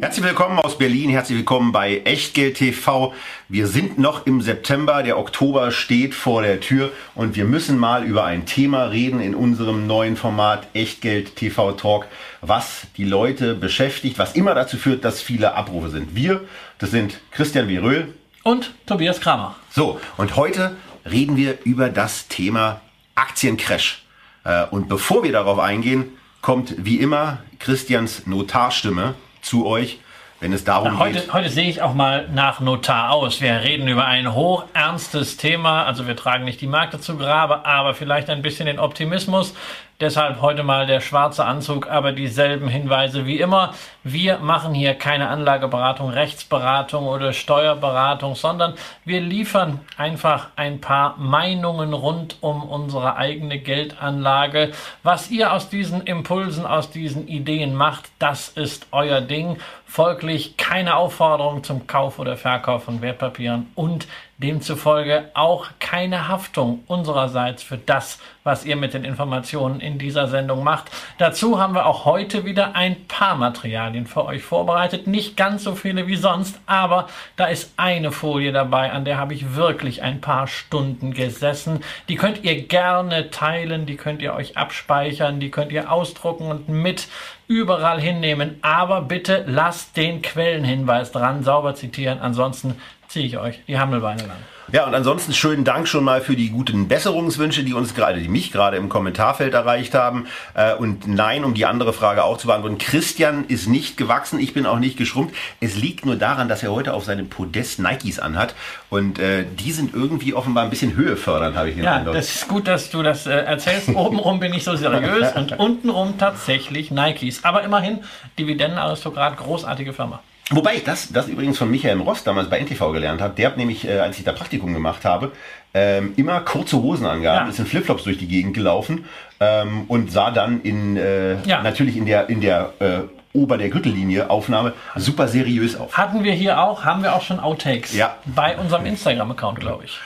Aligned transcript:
Herzlich 0.00 0.24
willkommen 0.24 0.60
aus 0.60 0.78
Berlin, 0.78 1.10
herzlich 1.10 1.38
willkommen 1.38 1.72
bei 1.72 2.02
Echtgeld 2.04 2.56
TV. 2.56 3.12
Wir 3.48 3.66
sind 3.66 3.98
noch 3.98 4.26
im 4.26 4.40
September, 4.40 5.02
der 5.02 5.18
Oktober 5.18 5.72
steht 5.72 6.14
vor 6.14 6.42
der 6.42 6.60
Tür 6.60 6.92
und 7.16 7.34
wir 7.34 7.44
müssen 7.44 7.76
mal 7.78 8.04
über 8.04 8.24
ein 8.24 8.46
Thema 8.46 8.84
reden 8.84 9.20
in 9.20 9.34
unserem 9.34 9.88
neuen 9.88 10.16
Format 10.16 10.68
Echtgeld 10.72 11.34
TV 11.34 11.72
Talk, 11.72 12.06
was 12.40 12.86
die 12.96 13.04
Leute 13.04 13.56
beschäftigt, 13.56 14.20
was 14.20 14.36
immer 14.36 14.54
dazu 14.54 14.76
führt, 14.76 15.04
dass 15.04 15.20
viele 15.20 15.54
Abrufe 15.54 15.90
sind. 15.90 16.14
Wir, 16.14 16.42
das 16.78 16.92
sind 16.92 17.18
Christian 17.32 17.66
Wieröhl 17.66 18.14
und 18.44 18.72
Tobias 18.86 19.20
Kramer. 19.20 19.56
So, 19.68 20.00
und 20.16 20.36
heute 20.36 20.76
reden 21.10 21.36
wir 21.36 21.58
über 21.64 21.88
das 21.88 22.28
Thema 22.28 22.82
Aktiencrash. 23.16 24.04
Äh, 24.44 24.66
und 24.66 24.88
bevor 24.88 25.24
wir 25.24 25.32
darauf 25.32 25.58
eingehen, 25.58 26.12
kommt 26.40 26.76
wie 26.78 27.00
immer 27.00 27.42
Christians 27.58 28.28
Notarstimme 28.28 29.16
zu 29.48 29.66
euch, 29.66 29.98
wenn 30.40 30.52
es 30.52 30.62
darum 30.62 30.92
Na, 30.92 30.98
heute, 31.00 31.20
geht. 31.20 31.32
Heute 31.32 31.48
sehe 31.48 31.68
ich 31.68 31.82
auch 31.82 31.94
mal 31.94 32.28
nach 32.28 32.60
Notar 32.60 33.10
aus. 33.10 33.40
Wir 33.40 33.62
reden 33.62 33.88
über 33.88 34.04
ein 34.04 34.34
hochernstes 34.34 35.36
Thema. 35.36 35.84
Also 35.84 36.06
wir 36.06 36.14
tragen 36.14 36.44
nicht 36.44 36.60
die 36.60 36.68
Märkte 36.68 37.00
zu 37.00 37.16
Grabe, 37.16 37.66
aber 37.66 37.94
vielleicht 37.94 38.30
ein 38.30 38.42
bisschen 38.42 38.66
den 38.66 38.78
Optimismus. 38.78 39.54
Deshalb 40.00 40.40
heute 40.40 40.62
mal 40.62 40.86
der 40.86 41.00
schwarze 41.00 41.44
Anzug, 41.44 41.90
aber 41.90 42.12
dieselben 42.12 42.68
Hinweise 42.68 43.26
wie 43.26 43.40
immer. 43.40 43.74
Wir 44.04 44.38
machen 44.38 44.72
hier 44.72 44.94
keine 44.94 45.28
Anlageberatung, 45.28 46.10
Rechtsberatung 46.10 47.08
oder 47.08 47.32
Steuerberatung, 47.32 48.36
sondern 48.36 48.74
wir 49.04 49.20
liefern 49.20 49.80
einfach 49.96 50.50
ein 50.54 50.80
paar 50.80 51.16
Meinungen 51.16 51.94
rund 51.94 52.36
um 52.42 52.62
unsere 52.62 53.16
eigene 53.16 53.58
Geldanlage. 53.58 54.70
Was 55.02 55.32
ihr 55.32 55.52
aus 55.52 55.68
diesen 55.68 56.02
Impulsen, 56.02 56.64
aus 56.64 56.92
diesen 56.92 57.26
Ideen 57.26 57.74
macht, 57.74 58.04
das 58.20 58.50
ist 58.50 58.86
euer 58.92 59.20
Ding. 59.20 59.56
Folglich 59.84 60.56
keine 60.56 60.94
Aufforderung 60.94 61.64
zum 61.64 61.88
Kauf 61.88 62.20
oder 62.20 62.36
Verkauf 62.36 62.84
von 62.84 63.02
Wertpapieren 63.02 63.72
und 63.74 64.06
demzufolge 64.38 65.30
auch 65.34 65.66
keine 65.80 66.28
Haftung 66.28 66.84
unsererseits 66.86 67.64
für 67.64 67.76
das, 67.76 68.18
was 68.44 68.64
ihr 68.64 68.76
mit 68.76 68.94
den 68.94 69.04
Informationen 69.04 69.80
in 69.80 69.98
dieser 69.98 70.28
Sendung 70.28 70.62
macht. 70.62 70.90
Dazu 71.18 71.60
haben 71.60 71.74
wir 71.74 71.86
auch 71.86 72.04
heute 72.04 72.44
wieder 72.44 72.76
ein 72.76 73.06
paar 73.08 73.34
Materialien 73.34 74.06
für 74.06 74.24
euch 74.24 74.42
vorbereitet. 74.42 75.08
Nicht 75.08 75.36
ganz 75.36 75.64
so 75.64 75.74
viele 75.74 76.06
wie 76.06 76.16
sonst, 76.16 76.60
aber 76.66 77.08
da 77.36 77.46
ist 77.46 77.72
eine 77.76 78.12
Folie 78.12 78.52
dabei, 78.52 78.92
an 78.92 79.04
der 79.04 79.18
habe 79.18 79.34
ich 79.34 79.56
wirklich 79.56 80.02
ein 80.02 80.20
paar 80.20 80.46
Stunden 80.46 81.12
gesessen. 81.12 81.80
Die 82.08 82.14
könnt 82.14 82.44
ihr 82.44 82.62
gerne 82.62 83.30
teilen, 83.30 83.86
die 83.86 83.96
könnt 83.96 84.22
ihr 84.22 84.34
euch 84.34 84.56
abspeichern, 84.56 85.40
die 85.40 85.50
könnt 85.50 85.72
ihr 85.72 85.90
ausdrucken 85.90 86.46
und 86.50 86.68
mit 86.68 87.08
überall 87.48 88.00
hinnehmen. 88.00 88.58
Aber 88.62 89.02
bitte 89.02 89.44
lasst 89.48 89.96
den 89.96 90.22
Quellenhinweis 90.22 91.10
dran, 91.10 91.42
sauber 91.42 91.74
zitieren. 91.74 92.20
Ansonsten 92.20 92.76
ziehe 93.08 93.26
ich 93.26 93.38
euch 93.38 93.60
die 93.66 93.78
Hammelbeine 93.78 94.22
lang. 94.22 94.36
Ja, 94.70 94.86
und 94.86 94.94
ansonsten 94.94 95.32
schönen 95.32 95.64
Dank 95.64 95.88
schon 95.88 96.04
mal 96.04 96.20
für 96.20 96.36
die 96.36 96.50
guten 96.50 96.88
Besserungswünsche, 96.88 97.64
die 97.64 97.72
uns 97.72 97.94
gerade, 97.94 98.20
die 98.20 98.28
mich 98.28 98.52
gerade 98.52 98.76
im 98.76 98.90
Kommentarfeld 98.90 99.54
erreicht 99.54 99.94
haben. 99.94 100.26
Äh, 100.52 100.74
und 100.74 101.08
nein, 101.08 101.42
um 101.44 101.54
die 101.54 101.64
andere 101.64 101.94
Frage 101.94 102.22
auch 102.22 102.36
zu 102.36 102.48
beantworten. 102.48 102.76
Christian 102.76 103.46
ist 103.48 103.66
nicht 103.66 103.96
gewachsen, 103.96 104.38
ich 104.38 104.52
bin 104.52 104.66
auch 104.66 104.78
nicht 104.78 104.98
geschrumpft. 104.98 105.34
Es 105.60 105.74
liegt 105.74 106.04
nur 106.04 106.16
daran, 106.16 106.50
dass 106.50 106.62
er 106.62 106.70
heute 106.70 106.92
auf 106.92 107.04
seinem 107.04 107.30
Podest 107.30 107.78
Nikes 107.78 108.18
anhat. 108.18 108.54
Und 108.90 109.18
äh, 109.18 109.46
die 109.58 109.72
sind 109.72 109.94
irgendwie 109.94 110.34
offenbar 110.34 110.64
ein 110.64 110.70
bisschen 110.70 110.94
höhefördernd, 110.96 111.56
habe 111.56 111.70
ich 111.70 111.76
den 111.76 111.84
Ja, 111.84 111.96
Eindruck. 111.96 112.14
das 112.14 112.34
ist 112.34 112.46
gut, 112.48 112.68
dass 112.68 112.90
du 112.90 113.02
das 113.02 113.26
äh, 113.26 113.30
erzählst. 113.30 113.88
Obenrum 113.88 114.38
bin 114.38 114.52
ich 114.52 114.64
so 114.64 114.76
seriös 114.76 115.32
und 115.34 115.58
untenrum 115.58 116.18
tatsächlich 116.18 116.90
Nikes. 116.90 117.42
Aber 117.42 117.62
immerhin, 117.62 118.00
Dividendenaristokrat, 118.38 119.38
großartige 119.38 119.94
Firma. 119.94 120.20
Wobei 120.50 120.76
ich 120.76 120.84
das, 120.84 121.12
das 121.12 121.28
übrigens 121.28 121.58
von 121.58 121.70
Michael 121.70 122.00
Ross 122.00 122.24
damals 122.24 122.48
bei 122.48 122.58
NTV 122.58 122.92
gelernt 122.92 123.20
habe. 123.20 123.34
Der 123.34 123.48
hat 123.48 123.56
nämlich, 123.58 123.86
äh, 123.86 123.98
als 123.98 124.18
ich 124.18 124.24
da 124.24 124.32
Praktikum 124.32 124.72
gemacht 124.72 125.04
habe, 125.04 125.32
ähm, 125.74 126.14
immer 126.16 126.40
kurze 126.40 126.78
Hosen 126.80 127.04
angehabt, 127.06 127.44
Ja. 127.44 127.48
ist 127.50 127.58
in 127.58 127.66
Flipflops 127.66 128.04
durch 128.04 128.16
die 128.18 128.28
Gegend 128.28 128.54
gelaufen 128.54 129.04
ähm, 129.40 129.84
und 129.88 130.10
sah 130.10 130.30
dann 130.30 130.62
in 130.62 130.96
äh, 130.96 131.42
Ja. 131.44 131.62
natürlich 131.62 131.96
in 131.96 132.06
der 132.06 132.30
in 132.30 132.40
der 132.40 132.72
äh, 132.80 132.98
Ober 133.34 133.58
der 133.58 133.68
Gürtellinie 133.68 134.30
Aufnahme 134.30 134.72
super 134.96 135.28
seriös 135.28 135.76
auf. 135.76 135.96
Hatten 135.98 136.24
wir 136.24 136.32
hier 136.32 136.60
auch, 136.62 136.84
haben 136.84 137.02
wir 137.02 137.14
auch 137.14 137.22
schon 137.22 137.38
Outtakes. 137.40 137.94
Ja. 137.94 138.16
Bei 138.24 138.56
unserem 138.56 138.86
Instagram-Account, 138.86 139.60
glaube 139.60 139.84
ich. 139.84 139.98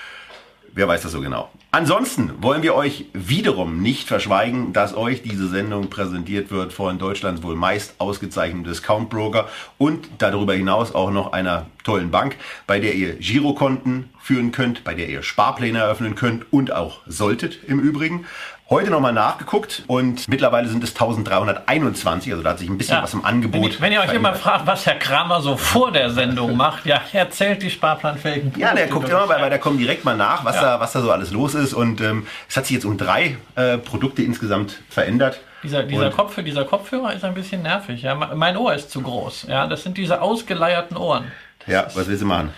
Wer 0.74 0.88
weiß 0.88 1.02
das 1.02 1.12
so 1.12 1.20
genau. 1.20 1.50
Ansonsten 1.70 2.42
wollen 2.42 2.62
wir 2.62 2.74
euch 2.74 3.06
wiederum 3.12 3.82
nicht 3.82 4.08
verschweigen, 4.08 4.72
dass 4.72 4.96
euch 4.96 5.22
diese 5.22 5.48
Sendung 5.48 5.90
präsentiert 5.90 6.50
wird 6.50 6.72
von 6.72 6.98
Deutschlands 6.98 7.42
wohl 7.42 7.56
meist 7.56 7.94
ausgezeichneten 7.98 8.64
Discount-Broker 8.64 9.48
und 9.76 10.08
darüber 10.18 10.54
hinaus 10.54 10.94
auch 10.94 11.10
noch 11.10 11.32
einer 11.32 11.66
tollen 11.84 12.10
Bank, 12.10 12.36
bei 12.66 12.78
der 12.80 12.94
ihr 12.94 13.16
Girokonten 13.16 14.10
führen 14.20 14.52
könnt, 14.52 14.84
bei 14.84 14.94
der 14.94 15.08
ihr 15.08 15.22
Sparpläne 15.22 15.78
eröffnen 15.78 16.14
könnt 16.14 16.50
und 16.52 16.72
auch 16.72 17.00
solltet 17.06 17.64
im 17.66 17.80
Übrigen. 17.80 18.24
Heute 18.72 18.88
nochmal 18.90 19.12
nachgeguckt 19.12 19.82
und 19.86 20.26
mittlerweile 20.28 20.66
sind 20.66 20.82
es 20.82 20.92
1321, 20.92 22.32
also 22.32 22.42
da 22.42 22.50
hat 22.50 22.58
sich 22.58 22.70
ein 22.70 22.78
bisschen 22.78 23.02
was 23.02 23.12
im 23.12 23.22
Angebot 23.22 23.62
Wenn, 23.64 23.70
ihr- 23.70 23.80
wenn 23.82 23.92
ihr 23.92 24.00
euch 24.00 24.14
immer 24.14 24.32
verändert. 24.32 24.38
fragt, 24.38 24.66
was 24.66 24.86
Herr 24.86 24.94
Kramer 24.94 25.42
so 25.42 25.58
vor 25.58 25.92
der 25.92 26.08
Sendung 26.08 26.56
macht, 26.56 26.86
ja, 26.86 27.02
erzählt 27.12 27.62
die 27.62 27.68
Sparplanfähigen. 27.68 28.54
Ja, 28.58 28.74
der 28.74 28.86
guckt 28.86 29.10
immer, 29.10 29.28
weil, 29.28 29.42
weil 29.42 29.50
der 29.50 29.58
kommt 29.58 29.78
direkt 29.78 30.06
mal 30.06 30.16
nach, 30.16 30.42
was, 30.46 30.56
Ja. 30.56 30.62
da, 30.62 30.80
was 30.80 30.90
da 30.92 31.02
so 31.02 31.10
alles 31.12 31.32
los 31.32 31.54
ist. 31.54 31.74
Und 31.74 32.00
ähm, 32.00 32.26
es 32.48 32.56
hat 32.56 32.64
sich 32.64 32.72
jetzt 32.76 32.86
um 32.86 32.96
drei 32.96 33.36
äh, 33.56 33.76
Produkte 33.76 34.22
insgesamt 34.22 34.78
verändert. 34.88 35.40
Dieser, 35.62 35.82
dieser, 35.82 36.06
Und- 36.06 36.16
Kopf, 36.16 36.42
dieser 36.42 36.64
Kopfhörer 36.64 37.12
ist 37.12 37.24
ein 37.24 37.34
bisschen 37.34 37.60
nervig. 37.60 38.00
Ja. 38.00 38.14
Mein 38.14 38.56
Ohr 38.56 38.72
ist 38.72 38.90
zu 38.90 39.02
groß. 39.02 39.48
Ja. 39.50 39.66
Das 39.66 39.82
sind 39.82 39.98
diese 39.98 40.22
ausgeleierten 40.22 40.96
Ohren. 40.96 41.30
Ja, 41.66 41.84
was 41.94 42.08
willst 42.08 42.22
du 42.22 42.26
machen? 42.26 42.54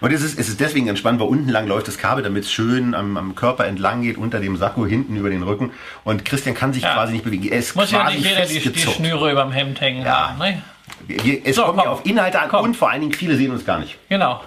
Und 0.00 0.12
es 0.12 0.22
ist, 0.22 0.38
es 0.38 0.48
ist 0.48 0.60
deswegen 0.60 0.86
ganz 0.86 0.98
spannend, 0.98 1.20
weil 1.20 1.28
unten 1.28 1.48
lang 1.50 1.66
läuft 1.66 1.86
das 1.88 1.98
Kabel, 1.98 2.24
damit 2.24 2.44
es 2.44 2.52
schön 2.52 2.94
am, 2.94 3.16
am 3.16 3.34
Körper 3.34 3.66
entlang 3.66 4.02
geht, 4.02 4.16
unter 4.16 4.40
dem 4.40 4.56
Sakko, 4.56 4.86
hinten 4.86 5.16
über 5.16 5.28
den 5.30 5.42
Rücken. 5.42 5.72
Und 6.04 6.24
Christian 6.24 6.54
kann 6.54 6.72
sich 6.72 6.82
Ja. 6.82 6.94
quasi 6.94 7.12
nicht 7.12 7.24
bewegen. 7.24 7.48
Er 7.48 7.58
ist 7.58 7.76
Muss 7.76 7.90
ja 7.90 8.00
quasi 8.02 8.16
nicht 8.18 8.28
jeder 8.28 8.46
die, 8.46 8.58
die. 8.72 8.80
Schnüre 8.80 9.30
über 9.30 9.42
dem 9.42 9.52
Hemd 9.52 9.80
hängen 9.80 10.04
Ja. 10.04 10.30
haben. 10.30 10.38
Ne? 10.38 10.62
Wir- 11.06 11.40
Es 11.44 11.56
So, 11.56 11.64
kommt 11.64 11.78
ja 11.78 11.84
komm. 11.84 11.92
auf 11.92 12.06
Inhalte 12.06 12.40
an 12.40 12.48
Komm. 12.48 12.64
und 12.64 12.76
vor 12.76 12.90
allen 12.90 13.00
Dingen 13.02 13.12
viele 13.12 13.36
sehen 13.36 13.50
uns 13.52 13.64
gar 13.64 13.78
nicht. 13.78 13.96
Genau. 14.08 14.40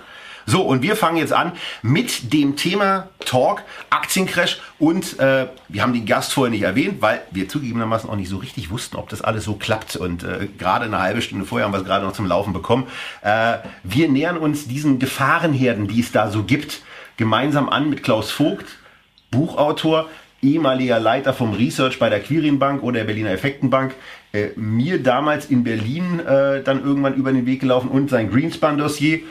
So, 0.46 0.62
und 0.62 0.82
wir 0.82 0.96
fangen 0.96 1.18
jetzt 1.18 1.34
an 1.34 1.54
mit 1.82 2.34
dem 2.34 2.56
Thema 2.56 3.08
Talk, 3.20 3.64
Aktiencrash 3.90 4.60
und 4.80 5.20
äh, 5.20 5.48
wir 5.70 5.82
haben 5.82 5.94
den 5.94 6.06
Gast 6.06 6.34
vorher 6.34 6.52
nicht 6.52 6.64
erwähnt, 6.64 7.02
weil 7.02 7.22
wir 7.32 7.48
zugegebenermaßen 7.48 8.10
auch 8.10 8.16
nicht 8.16 8.30
so 8.30 8.38
richtig 8.38 8.70
wussten, 8.70 8.98
ob 8.98 9.10
das 9.10 9.22
alles 9.22 9.46
so 9.46 9.56
klappt 9.56 9.96
und 9.96 10.24
äh, 10.24 10.48
gerade 10.58 10.86
eine 10.86 11.00
halbe 11.00 11.22
Stunde 11.22 11.46
vorher 11.46 11.66
haben 11.66 11.74
wir 11.74 11.80
es 11.80 11.86
gerade 11.86 12.06
noch 12.06 12.14
zum 12.14 12.26
Laufen 12.26 12.54
bekommen. 12.54 12.88
Äh, 13.22 13.58
wir 13.84 14.10
nähern 14.10 14.38
uns 14.38 14.68
diesen 14.68 15.00
Gefahrenherden, 15.00 15.88
die 15.88 16.02
es 16.02 16.12
da 16.12 16.30
so 16.30 16.44
gibt, 16.44 16.82
gemeinsam 17.18 17.70
an 17.70 17.90
mit 17.90 18.04
Klaus 18.04 18.32
Vogt, 18.32 18.66
Buchautor, 19.32 20.10
ehemaliger 20.42 21.00
Leiter 21.00 21.34
vom 21.34 21.54
Research 21.54 22.00
bei 22.00 22.10
der 22.10 22.20
Quirin-Bank 22.20 22.84
oder 22.84 23.00
der 23.00 23.06
Berliner 23.06 23.32
Effektenbank, 23.32 23.96
äh, 24.34 24.50
mir 24.56 25.02
damals 25.02 25.46
in 25.46 25.64
Berlin 25.64 26.20
äh, 26.20 26.62
dann 26.62 26.84
irgendwann 26.84 27.16
über 27.16 27.32
den 27.32 27.46
Weg 27.46 27.62
gelaufen 27.62 27.90
und 27.90 28.10
sein 28.10 28.30
Greenspan-Dossier 28.30 29.22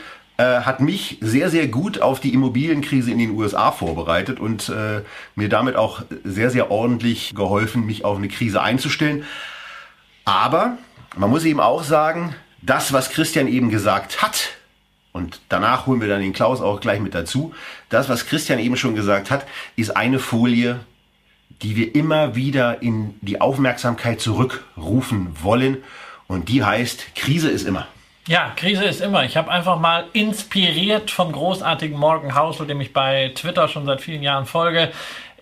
hat 0.43 0.81
mich 0.81 1.19
sehr, 1.21 1.51
sehr 1.51 1.69
gut 1.69 2.01
auf 2.01 2.21
die 2.21 2.33
Immobilienkrise 2.33 3.11
in 3.11 3.19
den 3.19 3.31
USA 3.31 3.71
vorbereitet 3.71 4.41
und 4.41 4.69
äh, 4.69 5.03
mir 5.35 5.49
damit 5.49 5.77
auch 5.77 6.03
sehr, 6.25 6.51
sehr 6.51 6.71
ordentlich 6.71 7.35
geholfen, 7.35 7.87
mich 7.87 8.05
auf 8.05 8.17
eine 8.17 8.29
Krise 8.29 8.63
einzustellen. 8.63 9.25
Aber 10.25 10.79
man 11.17 11.31
muss 11.31 11.45
eben 11.45 11.61
auch 11.61 11.83
sagen, 11.83 12.35
das, 12.63 12.93
was 12.93 13.11
Christian 13.11 13.49
eben 13.49 13.71
gesagt 13.71 14.23
hat, 14.23 14.51
und 15.13 15.41
danach 15.51 15.87
holen 15.87 16.01
wir 16.01 16.09
dann 16.09 16.23
den 16.23 16.33
Klaus 16.33 16.61
auch 16.63 16.81
gleich 16.81 17.01
mit 17.01 17.15
dazu, 17.15 17.53
das, 17.91 18.09
was 18.09 18.27
Christian 18.27 18.59
eben 18.59 18.77
schon 18.77 18.95
gesagt 18.95 19.31
hat, 19.31 19.47
ist 19.77 19.95
eine 19.97 20.19
Folie, 20.19 20.81
die 21.61 21.77
wir 21.77 21.95
immer 21.95 22.35
wieder 22.35 22.83
in 22.83 23.15
die 23.21 23.41
Aufmerksamkeit 23.41 24.21
zurückrufen 24.21 25.29
wollen. 25.43 25.79
Und 26.27 26.49
die 26.49 26.65
heißt, 26.65 27.15
Krise 27.15 27.51
ist 27.51 27.67
immer. 27.67 27.87
Ja, 28.29 28.53
Krise 28.55 28.85
ist 28.85 29.01
immer. 29.01 29.25
Ich 29.25 29.37
habe 29.37 29.51
einfach 29.51 29.81
mal 29.81 30.05
inspiriert 30.13 31.11
vom 31.11 31.33
großartigen 31.33 31.99
Morgan 31.99 32.37
Housel, 32.37 32.69
dem 32.69 32.81
ich 32.81 32.93
bei 32.93 33.33
Twitter 33.35 33.67
schon 33.67 33.85
seit 33.85 34.01
vielen 34.01 34.23
Jahren 34.23 34.47
folge, 34.47 34.93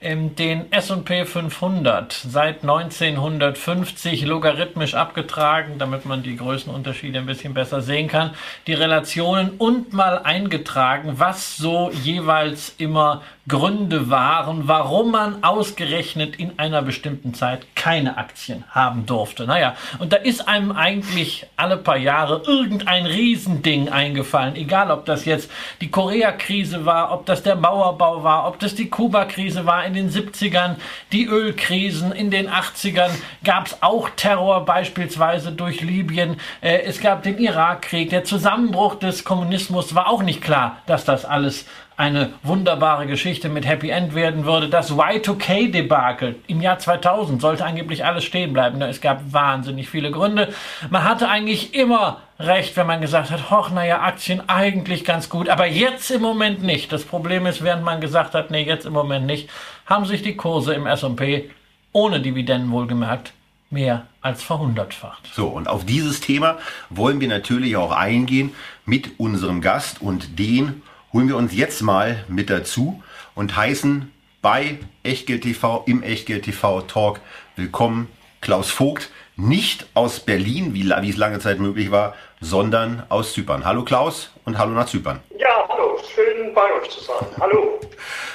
ähm, 0.01 0.35
den 0.35 0.73
S&P 0.73 1.27
500 1.27 2.11
seit 2.11 2.63
1950 2.63 4.25
logarithmisch 4.25 4.95
abgetragen, 4.95 5.75
damit 5.79 6.07
man 6.07 6.23
die 6.23 6.37
Größenunterschiede 6.37 7.19
ein 7.19 7.27
bisschen 7.27 7.53
besser 7.53 7.83
sehen 7.83 8.09
kann, 8.09 8.31
die 8.67 8.73
Relationen 8.73 9.51
und 9.59 9.93
mal 9.93 10.17
eingetragen, 10.17 11.19
was 11.19 11.59
so 11.59 11.91
jeweils 11.91 12.75
immer 12.79 13.21
Gründe 13.51 14.11
waren, 14.11 14.69
warum 14.69 15.11
man 15.11 15.43
ausgerechnet 15.43 16.37
in 16.37 16.59
einer 16.59 16.83
bestimmten 16.83 17.35
Zeit 17.35 17.67
keine 17.75 18.17
Aktien 18.17 18.63
haben 18.71 19.07
durfte. 19.07 19.45
Naja, 19.45 19.75
und 19.99 20.13
da 20.13 20.19
ist 20.19 20.47
einem 20.47 20.71
eigentlich 20.71 21.47
alle 21.57 21.77
paar 21.77 21.97
Jahre 21.97 22.43
irgendein 22.47 23.07
Riesending 23.07 23.89
eingefallen, 23.89 24.55
egal 24.55 24.93
ob 24.93 25.05
das 25.05 25.25
jetzt 25.25 25.51
die 25.81 25.91
Koreakrise 25.91 26.87
war, 26.87 27.13
ob 27.13 27.27
das 27.27 27.43
der 27.43 27.57
Mauerbau 27.57 28.23
war, 28.23 28.47
ob 28.47 28.61
das 28.61 28.77
die 28.77 28.89
Kuba-Krise 28.89 29.67
war 29.67 29.85
in 29.85 29.95
den 29.95 30.11
70ern, 30.11 30.77
die 31.11 31.27
Ölkrisen 31.27 32.13
in 32.13 32.31
den 32.31 32.49
80ern, 32.49 33.11
gab 33.43 33.67
es 33.67 33.83
auch 33.83 34.11
Terror 34.11 34.65
beispielsweise 34.65 35.51
durch 35.51 35.81
Libyen, 35.81 36.37
äh, 36.61 36.83
es 36.83 37.01
gab 37.01 37.25
den 37.25 37.39
Irakkrieg, 37.39 38.11
der 38.11 38.23
Zusammenbruch 38.23 38.95
des 38.95 39.25
Kommunismus 39.25 39.97
war 39.97 40.09
auch 40.09 40.23
nicht 40.23 40.41
klar, 40.41 40.77
dass 40.87 41.05
das 41.05 41.25
alles 41.25 41.67
eine 42.01 42.33
wunderbare 42.43 43.07
Geschichte 43.07 43.51
mit 43.51 43.67
Happy 43.67 43.91
End 43.91 44.15
werden 44.15 44.47
würde. 44.47 44.71
Das 44.71 44.91
Y2K-Debakel 44.91 46.37
im 46.47 46.63
Jahr 46.63 46.79
2000 46.79 47.43
sollte 47.43 47.67
angeblich 47.67 48.07
alles 48.07 48.25
stehen 48.25 48.55
bleiben. 48.55 48.81
Es 48.81 49.03
gab 49.03 49.35
wahnsinnig 49.35 49.91
viele 49.91 50.11
Gründe. 50.11 50.49
Man 50.89 51.05
hatte 51.05 51.29
eigentlich 51.29 51.75
immer 51.75 52.23
recht, 52.39 52.75
wenn 52.79 52.87
man 52.87 53.03
gesagt 53.03 53.31
hat, 53.31 53.51
hoch, 53.51 53.69
naja, 53.69 54.01
Aktien 54.01 54.49
eigentlich 54.49 55.05
ganz 55.05 55.29
gut, 55.29 55.51
aber 55.51 55.67
jetzt 55.67 56.11
im 56.11 56.23
Moment 56.23 56.63
nicht. 56.63 56.91
Das 56.91 57.05
Problem 57.05 57.45
ist, 57.45 57.63
während 57.63 57.85
man 57.85 58.01
gesagt 58.01 58.33
hat, 58.33 58.51
nee, 58.51 58.63
jetzt 58.63 58.87
im 58.87 58.95
Moment 58.95 59.27
nicht, 59.27 59.51
haben 59.85 60.07
sich 60.07 60.23
die 60.23 60.37
Kurse 60.37 60.73
im 60.73 60.87
S&P 60.87 61.51
ohne 61.93 62.21
Dividenden 62.21 62.71
wohlgemerkt 62.71 63.35
mehr 63.69 64.07
als 64.23 64.43
verhundertfacht. 64.43 65.29
So, 65.35 65.49
und 65.49 65.69
auf 65.69 65.85
dieses 65.85 66.21
Thema 66.21 66.57
wollen 66.89 67.21
wir 67.21 67.29
natürlich 67.29 67.77
auch 67.77 67.93
eingehen 67.93 68.55
mit 68.87 69.21
unserem 69.21 69.61
Gast 69.61 70.01
und 70.01 70.39
den 70.39 70.83
holen 71.13 71.29
wir 71.29 71.37
uns 71.37 71.55
jetzt 71.55 71.83
mal 71.83 72.25
mit 72.29 72.51
dazu 72.51 73.03
und 73.35 73.57
heißen 73.57 74.13
bei 74.43 74.79
Echtgeld 75.03 75.43
TV 75.43 75.83
im 75.87 76.03
Echtgeld 76.03 76.45
TV 76.45 76.83
Talk 76.83 77.21
willkommen 77.57 78.09
Klaus 78.41 78.71
Vogt, 78.71 79.11
nicht 79.37 79.87
aus 79.95 80.21
Berlin, 80.21 80.73
wie, 80.73 80.85
wie 80.89 81.11
es 81.11 81.17
lange 81.17 81.41
Zeit 81.41 81.59
möglich 81.59 81.91
war, 81.91 82.15
sondern 82.41 83.03
aus 83.09 83.33
Zypern. 83.33 83.65
Hallo 83.65 83.85
Klaus 83.85 84.33
und 84.45 84.57
hallo 84.57 84.73
nach 84.73 84.87
Zypern. 84.87 85.21
Ja, 85.37 85.49
hallo, 85.69 85.90
schön 86.15 86.55
bei 86.55 86.73
euch 86.81 86.91
zu 86.91 87.01
sein. 87.01 87.27
Hallo. 87.41 87.81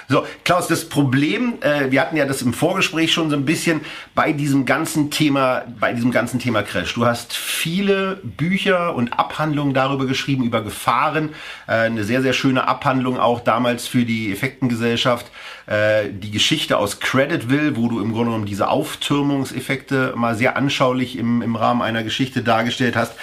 So, 0.08 0.24
Klaus, 0.44 0.68
das 0.68 0.88
Problem, 0.88 1.56
äh, 1.62 1.90
wir 1.90 2.00
hatten 2.00 2.16
ja 2.16 2.26
das 2.26 2.44
im 2.44 2.54
Vorgespräch 2.54 3.12
schon 3.12 3.32
so 3.32 3.36
ein 3.36 3.46
bisschen 3.46 3.82
bei 4.14 4.34
diesem 4.34 4.66
ganzen 4.66 5.10
Thema, 5.10 5.64
bei 5.80 5.94
diesem 5.94 6.12
ganzen 6.12 6.40
Thema 6.40 6.62
Crash. 6.62 6.94
Du 6.94 7.08
hast 7.08 7.36
viele 7.36 8.20
Bücher 8.22 8.96
und 8.96 9.18
Abhandlungen 9.18 9.74
darüber 9.74 10.06
geschrieben, 10.06 10.44
über 10.44 10.62
Gefahren. 10.62 11.30
Äh, 11.68 11.72
eine 11.72 12.04
sehr, 12.04 12.22
sehr 12.22 12.34
schöne 12.34 12.68
Abhandlung 12.68 13.20
auch 13.20 13.40
damals 13.40 13.88
für 13.88 14.06
die 14.06 14.32
Effektengesellschaft. 14.32 15.26
Äh, 15.66 16.10
die 16.12 16.30
Geschichte 16.30 16.78
aus 16.78 17.00
Creditville, 17.00 17.76
wo 17.76 17.88
du 17.88 18.00
im 18.00 18.12
Grunde 18.14 18.26
genommen 18.26 18.46
diese 18.46 18.68
Auftürmungseffekte 18.68 20.14
mal 20.16 20.36
sehr 20.36 20.56
anschaulich 20.56 21.18
im, 21.18 21.42
im 21.42 21.56
Rahmen 21.56 21.82
einer 21.82 22.04
Geschichte 22.04 22.44
dargestellt 22.44 22.96
hast. 22.96 23.14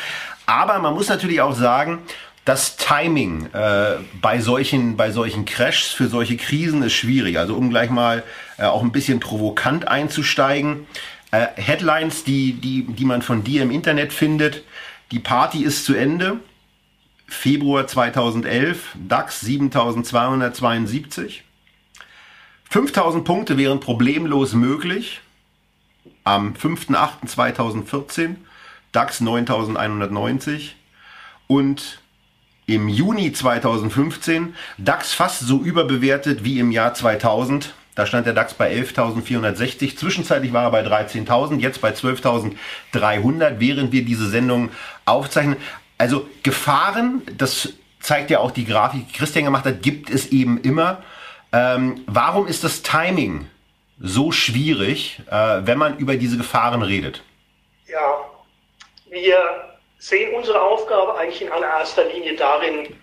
Aber 0.46 0.80
man 0.80 0.94
muss 0.94 1.08
natürlich 1.08 1.40
auch 1.40 1.54
sagen, 1.54 2.00
das 2.44 2.76
Timing 2.76 3.46
äh, 3.52 3.98
bei 4.20 4.40
solchen 4.40 4.96
bei 4.96 5.12
solchen 5.12 5.44
Crashs 5.44 5.88
für 5.88 6.08
solche 6.08 6.36
Krisen 6.36 6.82
ist 6.82 6.94
schwierig. 6.94 7.38
Also 7.38 7.54
um 7.54 7.70
gleich 7.70 7.90
mal 7.90 8.24
äh, 8.58 8.64
auch 8.64 8.82
ein 8.82 8.92
bisschen 8.92 9.20
provokant 9.20 9.86
einzusteigen. 9.86 10.86
Äh, 11.30 11.46
Headlines, 11.54 12.24
die 12.24 12.54
die 12.54 12.84
die 12.84 13.04
man 13.04 13.22
von 13.22 13.44
dir 13.44 13.62
im 13.62 13.70
Internet 13.70 14.12
findet. 14.12 14.64
Die 15.12 15.20
Party 15.20 15.62
ist 15.62 15.84
zu 15.84 15.94
Ende. 15.94 16.40
Februar 17.28 17.86
2011, 17.86 18.96
DAX 19.08 19.40
7272. 19.40 21.44
5000 22.68 23.24
Punkte 23.24 23.56
wären 23.56 23.80
problemlos 23.80 24.52
möglich. 24.52 25.20
Am 26.24 26.54
5.8.2014 26.54 28.36
DAX 28.92 29.20
9190 29.20 30.76
und 31.46 32.01
im 32.66 32.88
Juni 32.88 33.32
2015 33.32 34.54
DAX 34.78 35.12
fast 35.12 35.40
so 35.40 35.60
überbewertet 35.60 36.44
wie 36.44 36.58
im 36.58 36.70
Jahr 36.70 36.94
2000. 36.94 37.74
Da 37.94 38.06
stand 38.06 38.26
der 38.26 38.32
DAX 38.32 38.54
bei 38.54 38.72
11.460. 38.72 39.96
Zwischenzeitlich 39.96 40.52
war 40.52 40.64
er 40.64 40.70
bei 40.70 40.82
13.000, 40.82 41.58
jetzt 41.58 41.80
bei 41.80 41.90
12.300, 41.90 43.54
während 43.58 43.92
wir 43.92 44.04
diese 44.04 44.28
Sendung 44.28 44.70
aufzeichnen. 45.04 45.56
Also 45.98 46.28
Gefahren, 46.42 47.22
das 47.36 47.74
zeigt 48.00 48.30
ja 48.30 48.40
auch 48.40 48.50
die 48.50 48.64
Grafik, 48.64 49.08
die 49.08 49.12
Christian 49.12 49.44
gemacht 49.44 49.64
hat, 49.64 49.82
gibt 49.82 50.10
es 50.10 50.32
eben 50.32 50.60
immer. 50.62 51.02
Ähm, 51.52 52.00
warum 52.06 52.46
ist 52.46 52.64
das 52.64 52.82
Timing 52.82 53.46
so 54.00 54.32
schwierig, 54.32 55.20
äh, 55.30 55.60
wenn 55.64 55.78
man 55.78 55.98
über 55.98 56.16
diese 56.16 56.38
Gefahren 56.38 56.82
redet? 56.82 57.22
Ja, 57.86 58.00
wir 59.10 59.71
sehen 60.02 60.34
unsere 60.34 60.60
Aufgabe 60.60 61.14
eigentlich 61.16 61.42
in 61.42 61.52
allererster 61.52 62.04
Linie 62.06 62.34
darin, 62.34 62.98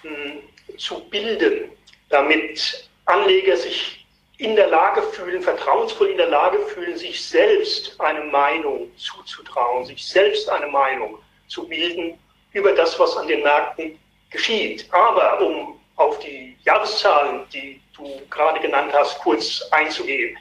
hm, 0.00 0.42
zu 0.78 1.04
bilden, 1.10 1.70
damit 2.08 2.88
Anleger 3.04 3.56
sich 3.56 4.06
in 4.38 4.56
der 4.56 4.68
Lage 4.68 5.02
fühlen, 5.02 5.42
vertrauensvoll 5.42 6.08
in 6.08 6.16
der 6.16 6.28
Lage 6.28 6.58
fühlen, 6.68 6.96
sich 6.96 7.22
selbst 7.22 8.00
eine 8.00 8.24
Meinung 8.24 8.90
zuzutrauen, 8.96 9.84
sich 9.84 10.06
selbst 10.06 10.48
eine 10.48 10.68
Meinung 10.68 11.18
zu 11.48 11.68
bilden 11.68 12.18
über 12.52 12.72
das, 12.72 12.98
was 12.98 13.14
an 13.18 13.28
den 13.28 13.42
Märkten 13.42 13.98
geschieht. 14.30 14.86
Aber 14.90 15.42
um 15.42 15.78
auf 15.96 16.18
die 16.20 16.56
Jahreszahlen, 16.64 17.44
die 17.52 17.78
du 17.94 18.22
gerade 18.30 18.60
genannt 18.60 18.92
hast, 18.94 19.18
kurz 19.18 19.60
einzugehen. 19.70 20.38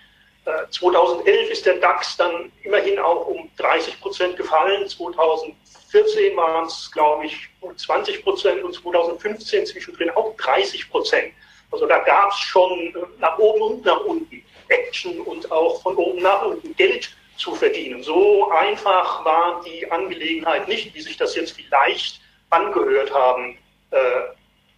2011 0.71 1.27
äh, 1.27 1.51
ist 1.51 1.65
der 1.65 1.75
DAX 1.75 2.17
dann 2.17 2.51
immerhin 2.63 2.99
auch 2.99 3.27
um 3.27 3.49
30 3.57 3.99
Prozent 3.99 4.37
gefallen. 4.37 4.87
2014 4.87 6.35
waren 6.37 6.65
es, 6.65 6.89
glaube 6.91 7.25
ich, 7.25 7.49
gut 7.59 7.79
20 7.79 8.23
Prozent 8.23 8.63
und 8.63 8.73
2015 8.73 9.65
zwischendrin 9.65 10.09
auch 10.11 10.35
30 10.37 10.89
Prozent. 10.89 11.33
Also 11.71 11.85
da 11.85 11.99
gab 11.99 12.31
es 12.31 12.39
schon 12.39 12.95
äh, 12.95 13.19
nach 13.19 13.37
oben 13.37 13.61
und 13.61 13.85
nach 13.85 14.01
unten 14.01 14.43
Action 14.69 15.21
und 15.21 15.51
auch 15.51 15.81
von 15.81 15.95
oben 15.95 16.21
nach 16.21 16.43
unten 16.43 16.75
Geld 16.75 17.09
zu 17.37 17.53
verdienen. 17.53 18.01
So 18.03 18.49
einfach 18.49 19.23
war 19.23 19.61
die 19.63 19.89
Angelegenheit 19.91 20.67
nicht, 20.67 20.93
wie 20.95 21.01
sich 21.01 21.17
das 21.17 21.35
jetzt 21.35 21.51
vielleicht 21.51 22.21
angehört 22.49 23.13
haben 23.13 23.57
äh, 23.91 23.97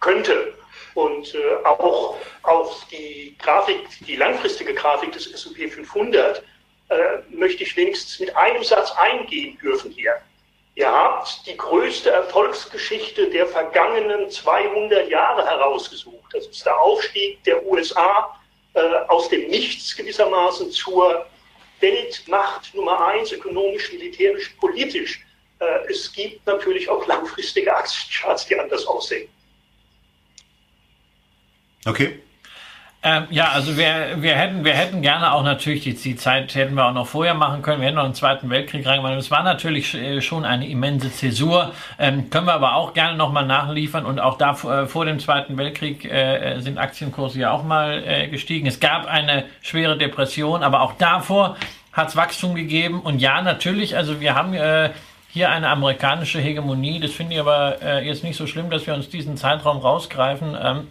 könnte. 0.00 0.54
Und 0.94 1.34
äh, 1.34 1.64
auch 1.64 2.16
auf 2.42 2.86
die 2.90 3.36
Grafik, 3.38 3.86
die 4.06 4.16
langfristige 4.16 4.74
Grafik 4.74 5.12
des 5.12 5.32
S&P 5.32 5.68
500 5.68 6.42
äh, 6.88 6.94
möchte 7.30 7.62
ich 7.62 7.76
wenigstens 7.76 8.18
mit 8.18 8.36
einem 8.36 8.64
Satz 8.64 8.92
eingehen 8.92 9.58
dürfen 9.58 9.90
hier. 9.90 10.14
Ihr 10.74 10.90
habt 10.90 11.46
die 11.46 11.56
größte 11.56 12.10
Erfolgsgeschichte 12.10 13.28
der 13.28 13.46
vergangenen 13.46 14.30
200 14.30 15.08
Jahre 15.08 15.44
herausgesucht. 15.44 16.32
Das 16.32 16.46
ist 16.46 16.64
der 16.64 16.80
Aufstieg 16.80 17.42
der 17.44 17.64
USA 17.66 18.34
äh, 18.74 18.80
aus 19.08 19.28
dem 19.28 19.48
Nichts 19.48 19.96
gewissermaßen 19.96 20.70
zur 20.70 21.26
Weltmacht 21.80 22.74
Nummer 22.74 23.06
eins, 23.06 23.32
ökonomisch, 23.32 23.92
militärisch, 23.92 24.50
politisch. 24.60 25.24
Äh, 25.58 25.90
es 25.90 26.12
gibt 26.12 26.46
natürlich 26.46 26.88
auch 26.88 27.06
langfristige 27.06 27.74
Aktiencharts, 27.74 28.46
die 28.46 28.58
anders 28.58 28.86
aussehen. 28.86 29.28
Okay. 31.84 32.20
Ähm, 33.02 33.28
ja, 33.30 33.48
also 33.48 33.78
wir, 33.78 34.16
wir, 34.18 34.34
hätten, 34.34 34.62
wir 34.62 34.74
hätten 34.74 35.00
gerne 35.00 35.32
auch 35.32 35.42
natürlich, 35.42 35.82
die, 35.84 35.94
die 35.94 36.16
Zeit 36.16 36.54
hätten 36.54 36.74
wir 36.74 36.84
auch 36.84 36.92
noch 36.92 37.06
vorher 37.06 37.32
machen 37.32 37.62
können, 37.62 37.80
wir 37.80 37.86
hätten 37.86 37.96
noch 37.96 38.04
einen 38.04 38.14
Zweiten 38.14 38.50
Weltkrieg 38.50 38.86
reingemacht. 38.86 39.14
Es 39.14 39.30
war 39.30 39.42
natürlich 39.42 39.94
äh, 39.94 40.20
schon 40.20 40.44
eine 40.44 40.68
immense 40.68 41.10
Zäsur, 41.10 41.72
ähm, 41.98 42.28
können 42.28 42.44
wir 42.44 42.52
aber 42.52 42.74
auch 42.74 42.92
gerne 42.92 43.16
nochmal 43.16 43.46
nachliefern 43.46 44.04
und 44.04 44.20
auch 44.20 44.36
da 44.36 44.50
äh, 44.50 44.86
vor 44.86 45.06
dem 45.06 45.18
Zweiten 45.18 45.56
Weltkrieg 45.56 46.04
äh, 46.04 46.60
sind 46.60 46.76
Aktienkurse 46.76 47.40
ja 47.40 47.52
auch 47.52 47.62
mal 47.62 48.02
äh, 48.06 48.28
gestiegen. 48.28 48.66
Es 48.66 48.80
gab 48.80 49.06
eine 49.06 49.44
schwere 49.62 49.96
Depression, 49.96 50.62
aber 50.62 50.82
auch 50.82 50.92
davor 50.98 51.56
hat 51.94 52.08
es 52.08 52.16
Wachstum 52.16 52.54
gegeben 52.54 53.00
und 53.00 53.20
ja, 53.20 53.40
natürlich, 53.40 53.96
also 53.96 54.20
wir 54.20 54.34
haben 54.34 54.52
äh, 54.52 54.90
hier 55.30 55.50
eine 55.50 55.70
amerikanische 55.70 56.38
Hegemonie, 56.38 57.00
das 57.00 57.12
finde 57.12 57.32
ich 57.32 57.40
aber 57.40 57.80
äh, 57.80 58.06
jetzt 58.06 58.24
nicht 58.24 58.36
so 58.36 58.46
schlimm, 58.46 58.68
dass 58.68 58.86
wir 58.86 58.92
uns 58.92 59.08
diesen 59.08 59.38
Zeitraum 59.38 59.78
rausgreifen. 59.78 60.54
Ähm, 60.62 60.88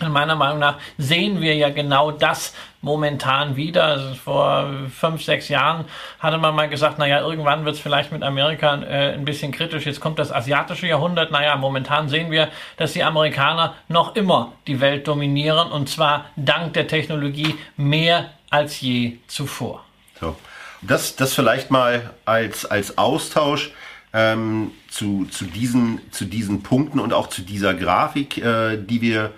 meiner 0.00 0.34
Meinung 0.34 0.58
nach 0.58 0.78
sehen 0.98 1.40
wir 1.40 1.54
ja 1.54 1.70
genau 1.70 2.10
das 2.10 2.54
momentan 2.80 3.56
wieder. 3.56 3.84
Also 3.84 4.14
vor 4.14 4.70
fünf, 4.90 5.22
sechs 5.24 5.48
Jahren 5.48 5.84
hatte 6.18 6.38
man 6.38 6.54
mal 6.54 6.68
gesagt, 6.68 6.98
naja, 6.98 7.20
irgendwann 7.20 7.64
wird 7.64 7.76
es 7.76 7.80
vielleicht 7.80 8.12
mit 8.12 8.22
Amerika 8.22 8.74
äh, 8.82 9.14
ein 9.14 9.24
bisschen 9.24 9.52
kritisch. 9.52 9.86
Jetzt 9.86 10.00
kommt 10.00 10.18
das 10.18 10.32
asiatische 10.32 10.86
Jahrhundert. 10.86 11.30
Naja, 11.30 11.56
momentan 11.56 12.08
sehen 12.08 12.30
wir, 12.30 12.48
dass 12.76 12.92
die 12.92 13.04
Amerikaner 13.04 13.74
noch 13.88 14.16
immer 14.16 14.52
die 14.66 14.80
Welt 14.80 15.06
dominieren 15.06 15.70
und 15.70 15.88
zwar 15.88 16.26
dank 16.36 16.74
der 16.74 16.88
Technologie 16.88 17.54
mehr 17.76 18.30
als 18.50 18.80
je 18.80 19.18
zuvor. 19.28 19.84
So. 20.20 20.36
Das, 20.82 21.14
das 21.14 21.32
vielleicht 21.32 21.70
mal 21.70 22.10
als, 22.24 22.66
als 22.66 22.98
Austausch 22.98 23.70
ähm, 24.12 24.72
zu, 24.90 25.26
zu, 25.30 25.44
diesen, 25.44 26.00
zu 26.10 26.24
diesen 26.24 26.62
Punkten 26.62 26.98
und 26.98 27.12
auch 27.12 27.28
zu 27.28 27.42
dieser 27.42 27.72
Grafik, 27.72 28.38
äh, 28.38 28.76
die 28.76 29.00
wir 29.00 29.30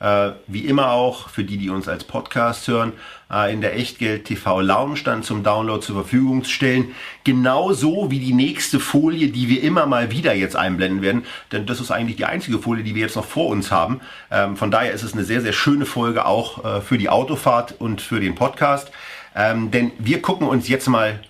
Äh, 0.00 0.30
wie 0.46 0.60
immer 0.60 0.92
auch 0.92 1.28
für 1.28 1.42
die, 1.42 1.58
die 1.58 1.70
uns 1.70 1.88
als 1.88 2.04
Podcast 2.04 2.68
hören, 2.68 2.92
äh, 3.32 3.52
in 3.52 3.60
der 3.60 3.76
Echtgeld 3.76 4.26
TV 4.26 4.60
Lounge 4.60 5.00
dann 5.04 5.24
zum 5.24 5.42
Download 5.42 5.84
zur 5.84 5.96
Verfügung 5.96 6.44
stellen. 6.44 6.94
Genauso 7.24 8.08
wie 8.08 8.20
die 8.20 8.32
nächste 8.32 8.78
Folie, 8.78 9.28
die 9.28 9.48
wir 9.48 9.60
immer 9.60 9.86
mal 9.86 10.12
wieder 10.12 10.34
jetzt 10.34 10.54
einblenden 10.54 11.02
werden. 11.02 11.24
Denn 11.50 11.66
das 11.66 11.80
ist 11.80 11.90
eigentlich 11.90 12.16
die 12.16 12.26
einzige 12.26 12.60
Folie, 12.60 12.84
die 12.84 12.94
wir 12.94 13.02
jetzt 13.02 13.16
noch 13.16 13.24
vor 13.24 13.48
uns 13.48 13.72
haben. 13.72 14.00
Ähm, 14.30 14.56
von 14.56 14.70
daher 14.70 14.92
ist 14.92 15.02
es 15.02 15.14
eine 15.14 15.24
sehr, 15.24 15.40
sehr 15.40 15.52
schöne 15.52 15.84
Folge 15.84 16.26
auch 16.26 16.64
äh, 16.64 16.80
für 16.80 16.96
die 16.96 17.08
Autofahrt 17.08 17.74
und 17.80 18.00
für 18.00 18.20
den 18.20 18.36
Podcast. 18.36 18.92
Ähm, 19.34 19.72
denn 19.72 19.90
wir 19.98 20.22
gucken 20.22 20.46
uns 20.46 20.68
jetzt 20.68 20.86
mal 20.86 21.20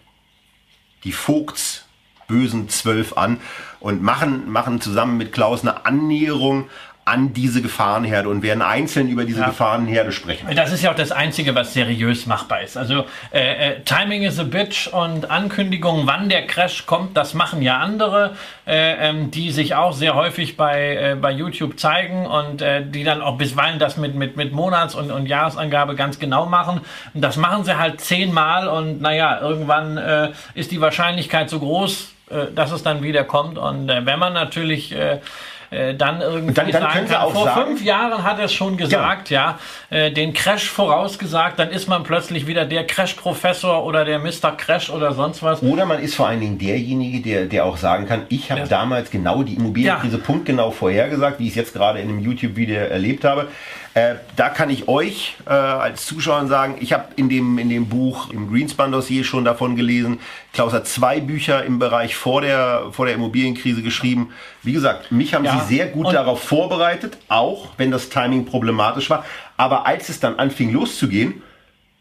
die 1.05 1.13
Vogts 1.13 1.89
bösen 2.29 2.69
Zwölf 2.69 3.17
an 3.17 3.41
und 3.81 4.03
machen, 4.03 4.51
machen 4.51 4.81
zusammen 4.81 5.17
mit 5.17 5.33
Klaus 5.33 5.63
eine 5.63 5.87
Annäherung 5.87 6.69
an 7.09 7.33
diese 7.33 7.63
Gefahrenherde 7.63 8.29
und 8.29 8.43
werden 8.43 8.63
einzeln 8.63 9.09
über 9.09 9.25
diese 9.25 9.41
ja. 9.41 9.47
Gefahrenherde 9.47 10.13
sprechen. 10.13 10.47
Das 10.55 10.73
ist 10.73 10.83
ja 10.83 10.91
auch 10.91 10.97
das 10.97 11.11
Einzige, 11.11 11.55
was 11.55 11.73
seriös 11.73 12.27
machbar 12.27 12.63
ist. 12.63 12.77
Also 12.77 13.07
äh, 13.33 13.71
äh, 13.71 13.81
Timing 13.85 14.23
is 14.23 14.39
a 14.39 14.45
bitch 14.45 14.89
und 14.89 15.31
Ankündigungen, 15.31 16.07
wann 16.07 16.29
der 16.29 16.47
Crash 16.47 16.87
kommt, 16.87 17.17
das 17.17 17.35
machen 17.35 17.63
ja 17.63 17.79
andere, 17.79 18.37
äh, 18.67 19.09
ähm, 19.09 19.31
die 19.31 19.51
sich 19.51 19.75
auch 19.75 19.93
sehr 19.93 20.15
häufig 20.15 20.57
bei, 20.57 20.97
äh, 20.97 21.17
bei 21.17 21.31
YouTube 21.31 21.79
zeigen 21.79 22.27
und 22.27 22.61
äh, 22.61 22.85
die 22.85 23.05
dann 23.05 23.23
auch 23.23 23.39
bisweilen 23.39 23.79
das 23.79 23.97
mit, 23.97 24.15
mit, 24.15 24.37
mit 24.37 24.53
Monats- 24.53 24.95
und, 24.95 25.11
und 25.11 25.27
Jahresangabe 25.27 25.95
ganz 25.95 26.19
genau 26.19 26.47
machen. 26.47 26.83
Und 27.15 27.23
das 27.23 27.37
machen 27.37 27.65
sie 27.65 27.79
halt 27.79 28.01
zehnmal 28.01 28.69
und 28.69 29.01
naja, 29.01 29.41
irgendwann 29.41 29.97
äh, 29.97 30.31
ist 30.55 30.71
die 30.71 30.81
Wahrscheinlichkeit 30.81 31.49
so 31.49 31.59
groß, 31.59 32.13
dass 32.55 32.73
es 32.73 32.83
dann 32.83 33.03
wieder 33.03 33.25
kommt. 33.25 33.57
Und 33.57 33.89
wenn 33.89 34.19
man 34.19 34.35
natürlich 34.35 34.95
äh, 35.71 35.95
dann 35.95 36.21
irgendwie 36.21 36.55
dann, 36.55 36.71
dann 36.71 36.83
sagen 36.83 37.09
kann, 37.09 37.31
vor 37.31 37.45
sagen, 37.45 37.67
fünf 37.67 37.85
Jahren 37.85 38.23
hat 38.23 38.39
er 38.39 38.47
es 38.47 38.53
schon 38.53 38.77
gesagt, 38.77 39.31
ja, 39.31 39.59
ja 39.91 39.99
äh, 39.99 40.11
den 40.11 40.33
Crash 40.33 40.71
vorausgesagt, 40.71 41.59
dann 41.59 41.71
ist 41.71 41.89
man 41.89 42.03
plötzlich 42.03 42.47
wieder 42.47 42.65
der 42.65 42.87
Crash-Professor 42.87 43.85
oder 43.85 44.05
der 44.05 44.19
Mr. 44.19 44.53
Crash 44.57 44.91
oder 44.91 45.13
sonst 45.13 45.43
was. 45.43 45.63
Oder 45.63 45.85
man 45.85 46.01
ist 46.01 46.15
vor 46.15 46.29
allen 46.29 46.41
Dingen 46.41 46.59
derjenige, 46.59 47.21
der, 47.21 47.47
der 47.47 47.65
auch 47.65 47.77
sagen 47.77 48.07
kann, 48.07 48.23
ich 48.29 48.51
habe 48.51 48.63
ja. 48.63 48.67
damals 48.67 49.11
genau 49.11 49.43
die 49.43 49.55
Immobilienkrise 49.55 50.17
ja. 50.17 50.23
punktgenau 50.23 50.71
vorhergesagt, 50.71 51.39
wie 51.39 51.45
ich 51.45 51.51
es 51.51 51.57
jetzt 51.57 51.75
gerade 51.75 52.01
in 52.01 52.09
einem 52.09 52.21
YouTube-Video 52.21 52.77
erlebt 52.77 53.25
habe. 53.25 53.49
Äh, 53.99 54.15
da 54.37 54.49
kann 54.49 54.71
ich 54.71 54.87
euch 54.87 55.35
äh, 55.45 55.51
als 55.51 56.07
Zuschauer 56.07 56.47
sagen, 56.47 56.77
ich 56.79 56.93
habe 56.93 57.07
in 57.17 57.29
dem, 57.29 57.59
in 57.59 57.69
dem 57.69 57.89
Buch, 57.89 58.31
im 58.31 58.49
Greenspan-Dossier 58.49 59.25
schon 59.25 59.45
davon 59.45 59.75
gelesen. 59.75 60.21
Klaus 60.53 60.73
hat 60.73 60.87
zwei 60.87 61.19
Bücher 61.19 61.65
im 61.65 61.81
Bereich 61.81 62.15
vor 62.15 62.41
der, 62.43 62.93
vor 62.93 63.07
der 63.07 63.17
Immobilienkrise 63.17 63.83
geschrieben. 63.83 64.31
Wie 64.63 64.73
gesagt, 64.73 65.11
mich 65.11 65.35
haben 65.35 65.45
ja, 65.45 65.59
sie 65.59 65.75
sehr 65.75 65.89
gut 65.89 66.13
darauf 66.13 66.41
vorbereitet, 66.45 67.19
auch 67.27 67.71
wenn 67.77 67.91
das 67.91 68.09
Timing 68.09 68.45
problematisch 68.45 69.11
war. 69.11 69.25
Aber 69.57 69.85
als 69.85 70.09
es 70.09 70.21
dann 70.21 70.37
anfing 70.37 70.73
loszugehen, 70.73 71.43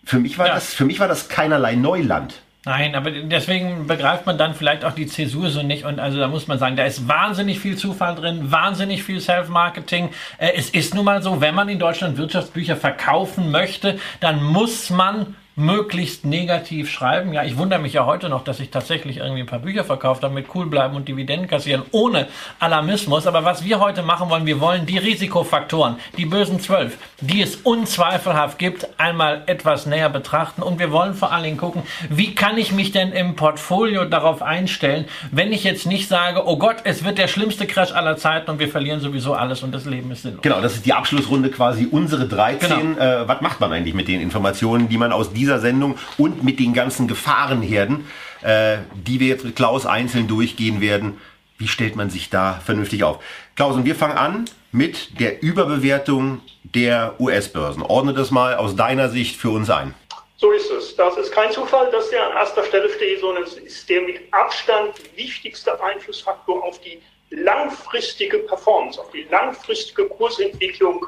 für 0.04 0.20
mich 0.20 0.38
war, 0.38 0.48
ja. 0.48 0.54
das, 0.54 0.75
für 0.75 0.86
mich 0.86 1.00
war 1.00 1.08
das 1.08 1.30
keinerlei 1.30 1.74
Neuland. 1.74 2.44
Nein, 2.67 2.95
aber 2.95 3.12
deswegen 3.12 3.88
begreift 3.88 4.25
man 4.25 4.38
dann 4.38 4.53
vielleicht 4.53 4.83
auch 4.83 4.91
die 4.91 5.07
Zäsur 5.07 5.50
so 5.50 5.63
nicht. 5.63 5.86
Und 5.86 6.01
also 6.01 6.19
da 6.19 6.27
muss 6.27 6.47
man 6.47 6.59
sagen, 6.59 6.75
da 6.75 6.83
ist 6.83 7.07
wahnsinnig 7.07 7.62
viel 7.62 7.77
Zufall 7.77 8.13
drin, 8.13 8.51
wahnsinnig 8.51 9.03
viel 9.03 9.21
Self-Marketing. 9.21 10.09
Äh, 10.38 10.51
es 10.57 10.69
ist 10.71 10.93
nun 10.93 11.05
mal 11.05 11.24
so, 11.24 11.39
wenn 11.39 11.55
man 11.55 11.69
in 11.69 11.79
Deutschland 11.79 12.17
Wirtschaftsbücher 12.17 12.75
verkaufen 12.75 13.51
möchte, 13.51 13.97
dann 14.19 14.43
muss 14.43 14.89
man 14.89 15.38
möglichst 15.58 16.24
negativ 16.24 16.90
schreiben. 16.90 17.34
Ja, 17.34 17.44
ich 17.44 17.58
wundere 17.58 17.80
mich 17.80 17.94
ja 17.94 18.06
heute 18.06 18.30
noch, 18.30 18.44
dass 18.44 18.60
ich 18.60 18.70
tatsächlich 18.70 19.18
irgendwie 19.18 19.42
ein 19.42 19.48
paar 19.48 19.58
Bücher 19.58 19.84
verkauft 19.84 20.24
habe 20.24 20.34
mit 20.34 20.54
cool 20.54 20.68
bleiben 20.68 20.96
und 20.96 21.08
Dividenden 21.08 21.50
kassieren, 21.50 21.82
ohne 21.92 22.28
Alarmismus. 22.60 23.26
Aber 23.26 23.44
was 23.44 23.66
wir 23.66 23.80
heute 23.80 24.04
machen 24.04 24.30
wollen, 24.30 24.46
wir 24.46 24.62
wollen 24.62 24.86
die 24.86 25.00
Risikofaktoren, 25.00 25.96
die 26.16 26.28
bösen 26.28 26.60
zwölf, 26.60 27.00
die 27.22 27.42
es 27.42 27.56
unzweifelhaft 27.56 28.60
gibt, 28.60 28.88
einmal 29.00 29.42
etwas 29.48 29.88
näher 29.88 30.12
betrachten. 30.12 30.62
Und 30.62 30.78
wir 30.78 30.92
wollen 30.92 31.16
vor 31.16 31.32
allen 31.32 31.44
Dingen 31.44 31.58
gucken, 31.58 31.82
wie 32.08 32.36
kann 32.36 32.60
ich 32.60 32.72
mich 32.72 32.92
denn 32.92 33.12
im 33.12 33.36
Portfolio 33.36 34.06
darauf 34.06 34.44
einstellen, 34.44 35.06
wenn 35.32 35.52
ich 35.52 35.64
jetzt 35.64 35.88
nicht 35.88 36.08
sage, 36.08 36.46
oh 36.46 36.60
Gott, 36.60 36.78
es 36.84 37.04
wird 37.04 37.18
der 37.18 37.28
schlimmste 37.28 37.66
Crash 37.66 37.94
aller 37.94 38.16
Zeiten 38.18 38.52
und 38.52 38.60
wir 38.60 38.70
verlieren 38.70 39.00
sowieso 39.00 39.34
alles 39.34 39.64
und 39.64 39.74
das 39.74 39.86
Leben 39.86 40.12
ist 40.12 40.22
sinnlos. 40.22 40.44
Genau, 40.44 40.62
das 40.62 40.76
ist 40.76 40.86
die 40.86 40.94
Abschlussrunde 40.94 41.50
quasi 41.50 41.88
unsere 41.90 42.28
13. 42.28 42.70
Genau. 42.70 43.00
Äh, 43.00 43.28
was 43.28 43.42
macht 43.42 43.60
man 43.60 43.74
eigentlich 43.74 43.96
mit 43.96 44.08
den 44.08 44.22
Informationen, 44.22 44.88
die 44.88 45.00
man 45.00 45.12
aus 45.12 45.34
diesem 45.34 45.47
dieser 45.48 45.60
Sendung 45.60 45.98
und 46.18 46.44
mit 46.44 46.60
den 46.60 46.74
ganzen 46.74 47.08
Gefahrenherden, 47.08 48.06
äh, 48.42 48.77
die 48.94 49.20
wir 49.20 49.27
jetzt 49.27 49.46
mit 49.46 49.56
Klaus 49.56 49.86
einzeln 49.86 50.27
durchgehen 50.27 50.82
werden. 50.82 51.20
Wie 51.58 51.68
stellt 51.68 51.96
man 51.96 52.10
sich 52.10 52.30
da 52.30 52.62
vernünftig 52.63 53.04
auf? 53.04 53.24
Klaus, 53.56 53.75
und 53.75 53.86
wir 53.86 53.96
fangen 53.96 54.18
an 54.18 54.46
mit 54.72 55.20
der 55.20 55.42
Überbewertung 55.42 56.42
der 56.63 57.16
US-Börsen. 57.20 57.82
Ordne 57.82 58.13
das 58.13 58.30
mal 58.30 58.56
aus 58.56 58.75
deiner 58.75 59.10
Sicht 59.10 59.38
für 59.38 59.50
uns 59.50 59.70
ein. 59.70 59.96
So 60.36 60.51
ist 60.51 60.70
es. 60.70 60.96
Das 60.96 61.18
ist 61.18 61.32
kein 61.32 61.51
Zufall, 61.51 61.89
dass 61.92 62.10
der 62.12 62.27
an 62.27 62.34
erster 62.34 62.63
Stelle 62.66 62.89
steht, 62.89 63.22
sondern 63.22 63.44
es 63.44 63.54
ist 63.54 63.89
der 63.89 64.01
mit 64.01 64.22
Abstand 64.32 64.94
wichtigste 65.16 65.82
Einflussfaktor 65.82 66.63
auf 66.63 66.80
die 66.82 67.01
langfristige 67.32 68.39
Performance, 68.39 69.00
auf 69.00 69.10
die 69.12 69.25
langfristige 69.32 70.08
Kursentwicklung 70.10 71.06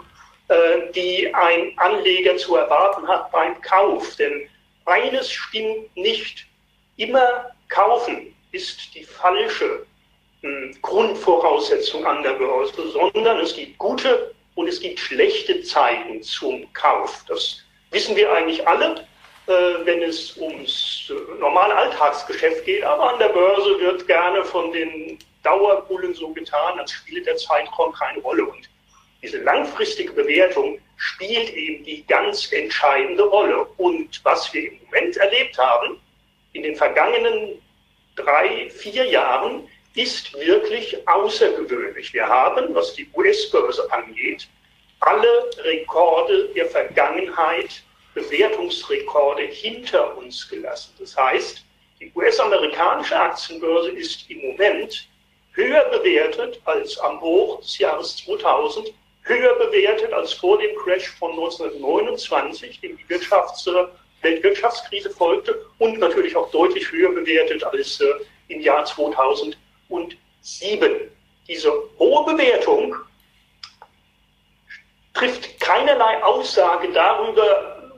die 0.95 1.31
ein 1.33 1.73
Anleger 1.77 2.35
zu 2.37 2.55
erwarten 2.55 3.07
hat 3.07 3.31
beim 3.31 3.61
Kauf. 3.61 4.15
Denn 4.15 4.49
eines 4.85 5.31
stimmt 5.31 5.95
nicht. 5.95 6.47
Immer 6.97 7.51
kaufen 7.67 8.35
ist 8.51 8.93
die 8.95 9.03
falsche 9.03 9.85
hm, 10.41 10.75
Grundvoraussetzung 10.81 12.05
an 12.05 12.23
der 12.23 12.33
Börse, 12.33 12.89
sondern 12.91 13.39
es 13.39 13.55
gibt 13.55 13.77
gute 13.77 14.33
und 14.55 14.67
es 14.67 14.79
gibt 14.79 14.99
schlechte 14.99 15.61
Zeiten 15.63 16.21
zum 16.23 16.71
Kauf. 16.73 17.23
Das 17.27 17.63
wissen 17.91 18.15
wir 18.15 18.31
eigentlich 18.33 18.67
alle, 18.67 19.07
äh, 19.47 19.85
wenn 19.85 20.01
es 20.01 20.37
ums 20.37 21.09
äh, 21.09 21.39
normale 21.39 21.75
Alltagsgeschäft 21.75 22.65
geht. 22.65 22.83
Aber 22.83 23.13
an 23.13 23.19
der 23.19 23.29
Börse 23.29 23.79
wird 23.79 24.07
gerne 24.07 24.43
von 24.43 24.71
den 24.71 25.19
Dauerbullen 25.43 26.13
so 26.13 26.29
getan, 26.29 26.79
als 26.79 26.91
spiele 26.91 27.21
der 27.21 27.37
Zeitraum 27.37 27.93
keine 27.93 28.19
Rolle. 28.19 28.45
Und 28.45 28.68
diese 29.21 29.39
langfristige 29.39 30.13
Bewertung 30.13 30.79
spielt 30.97 31.53
eben 31.53 31.83
die 31.83 32.05
ganz 32.07 32.51
entscheidende 32.51 33.23
Rolle. 33.23 33.65
Und 33.77 34.19
was 34.23 34.53
wir 34.53 34.71
im 34.71 34.79
Moment 34.85 35.17
erlebt 35.17 35.57
haben, 35.57 35.99
in 36.53 36.63
den 36.63 36.75
vergangenen 36.75 37.61
drei, 38.15 38.69
vier 38.69 39.05
Jahren, 39.05 39.67
ist 39.95 40.33
wirklich 40.35 40.95
außergewöhnlich. 41.07 42.13
Wir 42.13 42.27
haben, 42.27 42.73
was 42.73 42.93
die 42.93 43.07
US-Börse 43.13 43.91
angeht, 43.91 44.47
alle 45.01 45.49
Rekorde 45.59 46.49
der 46.49 46.67
Vergangenheit, 46.67 47.83
Bewertungsrekorde 48.13 49.43
hinter 49.43 50.17
uns 50.17 50.47
gelassen. 50.49 50.93
Das 50.99 51.15
heißt, 51.15 51.63
die 51.99 52.11
US-amerikanische 52.15 53.19
Aktienbörse 53.19 53.91
ist 53.91 54.29
im 54.29 54.39
Moment 54.39 55.07
höher 55.53 55.83
bewertet 55.89 56.59
als 56.65 56.97
am 56.99 57.19
Hoch 57.21 57.59
des 57.59 57.77
Jahres 57.77 58.17
2000 58.17 58.93
höher 59.23 59.55
bewertet 59.55 60.13
als 60.13 60.33
vor 60.33 60.57
dem 60.57 60.75
Crash 60.77 61.09
von 61.17 61.31
1929, 61.31 62.79
dem 62.81 62.97
die 62.97 63.09
Wirtschafts 63.09 63.67
Weltwirtschaftskrise 64.21 65.09
folgte, 65.09 65.65
und 65.77 65.99
natürlich 65.99 66.35
auch 66.35 66.51
deutlich 66.51 66.91
höher 66.91 67.11
bewertet 67.11 67.63
als 67.63 68.01
äh, 68.01 68.05
im 68.49 68.61
Jahr 68.61 68.85
2007. 68.85 69.55
Diese 71.47 71.71
hohe 71.97 72.25
Bewertung 72.25 72.95
trifft 75.13 75.59
keinerlei 75.59 76.23
Aussage 76.23 76.91
darüber, 76.91 77.91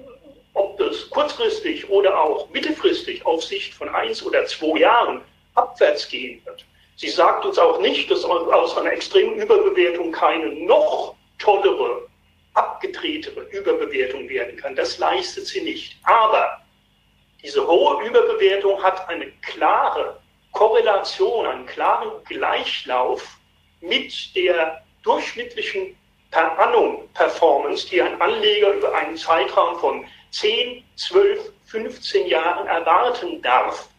ob 0.53 0.77
das 0.77 1.09
kurzfristig 1.09 1.89
oder 1.89 2.19
auch 2.19 2.49
mittelfristig 2.49 3.25
auf 3.25 3.43
Sicht 3.43 3.73
von 3.73 3.89
eins 3.89 4.23
oder 4.23 4.45
zwei 4.45 4.79
Jahren 4.79 5.21
abwärts 5.55 6.07
gehen 6.07 6.41
wird. 6.45 6.65
Sie 7.01 7.09
sagt 7.09 7.43
uns 7.45 7.57
auch 7.57 7.79
nicht, 7.79 8.11
dass 8.11 8.23
aus 8.23 8.77
einer 8.77 8.91
extremen 8.91 9.33
Überbewertung 9.33 10.11
keine 10.11 10.49
noch 10.49 11.15
tollere, 11.39 12.07
abgedrehtere 12.53 13.41
Überbewertung 13.45 14.29
werden 14.29 14.55
kann. 14.55 14.75
Das 14.75 14.99
leistet 14.99 15.47
sie 15.47 15.61
nicht. 15.61 15.97
Aber 16.03 16.61
diese 17.43 17.65
hohe 17.65 18.05
Überbewertung 18.05 18.83
hat 18.83 19.09
eine 19.09 19.31
klare 19.41 20.21
Korrelation, 20.51 21.47
einen 21.47 21.65
klaren 21.65 22.23
Gleichlauf 22.25 23.35
mit 23.79 24.35
der 24.35 24.83
durchschnittlichen 25.01 25.97
per 26.29 26.59
annum 26.59 27.09
Performance, 27.15 27.87
die 27.89 27.99
ein 27.99 28.21
Anleger 28.21 28.73
über 28.73 28.93
einen 28.93 29.17
Zeitraum 29.17 29.79
von 29.79 30.05
10, 30.29 30.83
12, 30.97 31.51
15 31.65 32.27
Jahren 32.27 32.67
erwarten 32.67 33.41
darf. 33.41 33.89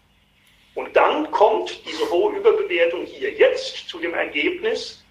Und 0.74 0.96
dann 0.96 1.30
kommt 1.30 1.84
diese 1.86 2.10
hohe 2.10 2.36
Überbewertung 2.36 3.04
hier 3.04 3.32
jetzt 3.32 3.88
zu 3.88 3.98
dem 3.98 4.14
Ergebnis, 4.14 5.02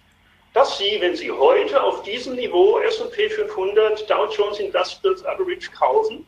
dass 0.53 0.77
Sie, 0.77 0.99
wenn 0.99 1.15
Sie 1.15 1.31
heute 1.31 1.81
auf 1.81 2.03
diesem 2.03 2.35
Niveau 2.35 2.79
S&P 2.79 3.29
500 3.29 4.09
Dow 4.09 4.25
Jones 4.25 4.59
Industrials 4.59 5.23
Average 5.25 5.71
kaufen, 5.71 6.25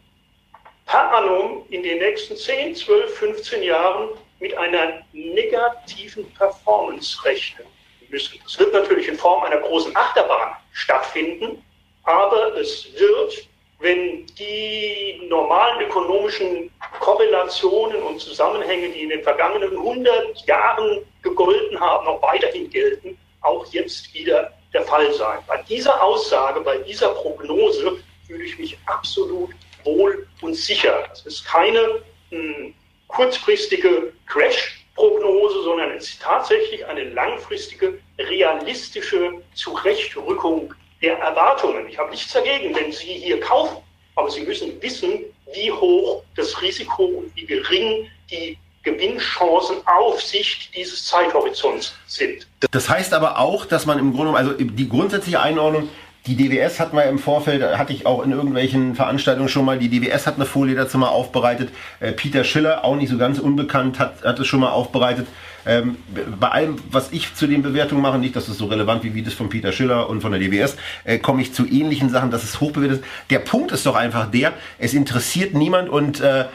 per 0.85 1.11
annum 1.13 1.65
in 1.69 1.83
den 1.83 1.99
nächsten 1.99 2.35
10, 2.35 2.75
12, 2.75 3.17
15 3.17 3.63
Jahren 3.63 4.09
mit 4.39 4.55
einer 4.57 5.01
negativen 5.13 6.31
Performance 6.33 7.23
rechnen 7.25 7.65
müssen. 8.09 8.39
Das 8.43 8.59
wird 8.59 8.73
natürlich 8.73 9.07
in 9.07 9.17
Form 9.17 9.43
einer 9.43 9.57
großen 9.57 9.95
Achterbahn 9.95 10.55
stattfinden, 10.71 11.63
aber 12.03 12.55
es 12.57 12.87
wird, 12.97 13.47
wenn 13.83 14.25
die 14.37 15.21
normalen 15.27 15.81
ökonomischen 15.81 16.71
Korrelationen 17.01 18.01
und 18.01 18.17
Zusammenhänge, 18.19 18.89
die 18.89 19.01
in 19.01 19.09
den 19.09 19.21
vergangenen 19.23 19.71
100 19.77 20.47
Jahren 20.47 20.99
gegolten 21.21 21.77
haben, 21.77 22.05
noch 22.05 22.21
weiterhin 22.21 22.69
gelten, 22.69 23.17
auch 23.41 23.65
jetzt 23.73 24.13
wieder 24.13 24.53
der 24.73 24.83
Fall 24.83 25.13
sein. 25.13 25.39
Bei 25.47 25.61
dieser 25.63 26.01
Aussage, 26.01 26.61
bei 26.61 26.77
dieser 26.77 27.09
Prognose 27.09 28.01
fühle 28.25 28.45
ich 28.45 28.57
mich 28.57 28.77
absolut 28.85 29.49
wohl 29.83 30.25
und 30.41 30.55
sicher. 30.55 31.03
Es 31.11 31.25
ist 31.25 31.45
keine 31.45 32.01
mh, 32.31 32.55
hm, 32.55 32.73
kurzfristige 33.09 34.13
Crash-Prognose, 34.27 35.61
sondern 35.63 35.91
es 35.91 36.05
ist 36.05 36.21
tatsächlich 36.21 36.85
eine 36.85 37.03
langfristige, 37.09 37.99
realistische 38.17 39.41
Zurechtrückung 39.55 40.73
der 41.03 41.19
Erwartungen. 41.19 41.88
Ich 41.88 42.00
habe 42.00 42.10
nichts 42.10 42.33
dagegen, 42.33 42.74
wenn 42.74 42.91
Sie 42.91 43.05
hier 43.05 43.39
kaufen, 43.39 43.77
aber 44.15 44.31
Sie 44.31 44.41
müssen 44.41 44.81
wissen, 44.81 45.19
wie 45.53 45.72
hoch 45.72 46.24
das 46.36 46.60
Risiko 46.62 47.03
und 47.03 47.36
wie 47.36 47.45
gering 47.45 48.07
die 48.31 48.57
Gewinnchancen 48.83 49.77
auf 49.86 50.22
Sicht 50.22 50.75
dieses 50.75 51.05
Zeithorizonts 51.05 51.93
sind. 52.07 52.48
Das 52.72 52.89
heißt 52.89 53.13
aber 53.13 53.39
auch, 53.39 53.65
dass 53.65 53.86
man 53.86 54.00
im 54.00 54.13
Grunde, 54.13 54.36
also 54.36 54.53
die 54.53 54.89
grundsätzliche 54.89 55.41
Einordnung, 55.41 55.89
die 56.25 56.38
DWS 56.38 56.79
hat 56.79 56.93
mal 56.93 57.03
im 57.03 57.19
Vorfeld, 57.19 57.62
hatte 57.77 57.91
ich 57.91 58.05
auch 58.05 58.24
in 58.24 58.31
irgendwelchen 58.31 58.95
Veranstaltungen 58.95 59.50
schon 59.50 59.65
mal, 59.65 59.77
die 59.77 59.89
DWS 59.89 60.25
hat 60.25 60.36
eine 60.36 60.45
Folie 60.45 60.74
dazu 60.74 60.98
mal 60.98 61.10
aufbereitet. 61.10 61.69
Äh, 62.00 62.13
Peter 62.13 62.45
Schiller, 62.45 62.86
auch 62.86 62.95
nicht 62.95 63.10
so 63.10 63.17
ganz 63.17 63.39
unbekannt, 63.39 64.00
hat, 64.00 64.24
hat 64.24 64.39
es 64.39 64.48
schon 64.48 64.62
mal 64.62 64.72
aufbereitet. 64.72 65.27
Ähm, 65.65 65.98
bei 66.39 66.50
allem, 66.50 66.75
was 66.91 67.12
ich 67.12 67.34
zu 67.36 67.48
den 67.48 67.62
Bewertungen 67.62 68.01
mache, 68.01 68.17
nicht, 68.17 68.36
dass 68.36 68.48
es 68.48 68.58
so 68.58 68.65
relevant 68.65 69.03
wie, 69.03 69.13
wie 69.13 69.22
das 69.22 69.34
von 69.34 69.50
Peter 69.50 69.72
Schiller 69.72 70.10
und 70.10 70.22
von 70.22 70.32
der 70.32 70.41
DWS, 70.41 70.75
äh, 71.03 71.20
komme 71.20 71.41
ich 71.41 71.53
zu 71.53 71.65
ähnlichen 71.65 72.10
Sachen, 72.10 72.32
dass 72.32 72.43
es 72.43 72.60
hochbewertet 72.60 73.00
ist. 73.00 73.05
Der 73.29 73.39
Punkt 73.39 73.72
ist 73.72 73.86
doch 73.86 73.96
einfach 73.96 74.29
der, 74.29 74.53
es 74.77 74.93
interessiert 74.93 75.53
niemand 75.53 75.89
und 75.89 76.22
äh, 76.22 76.46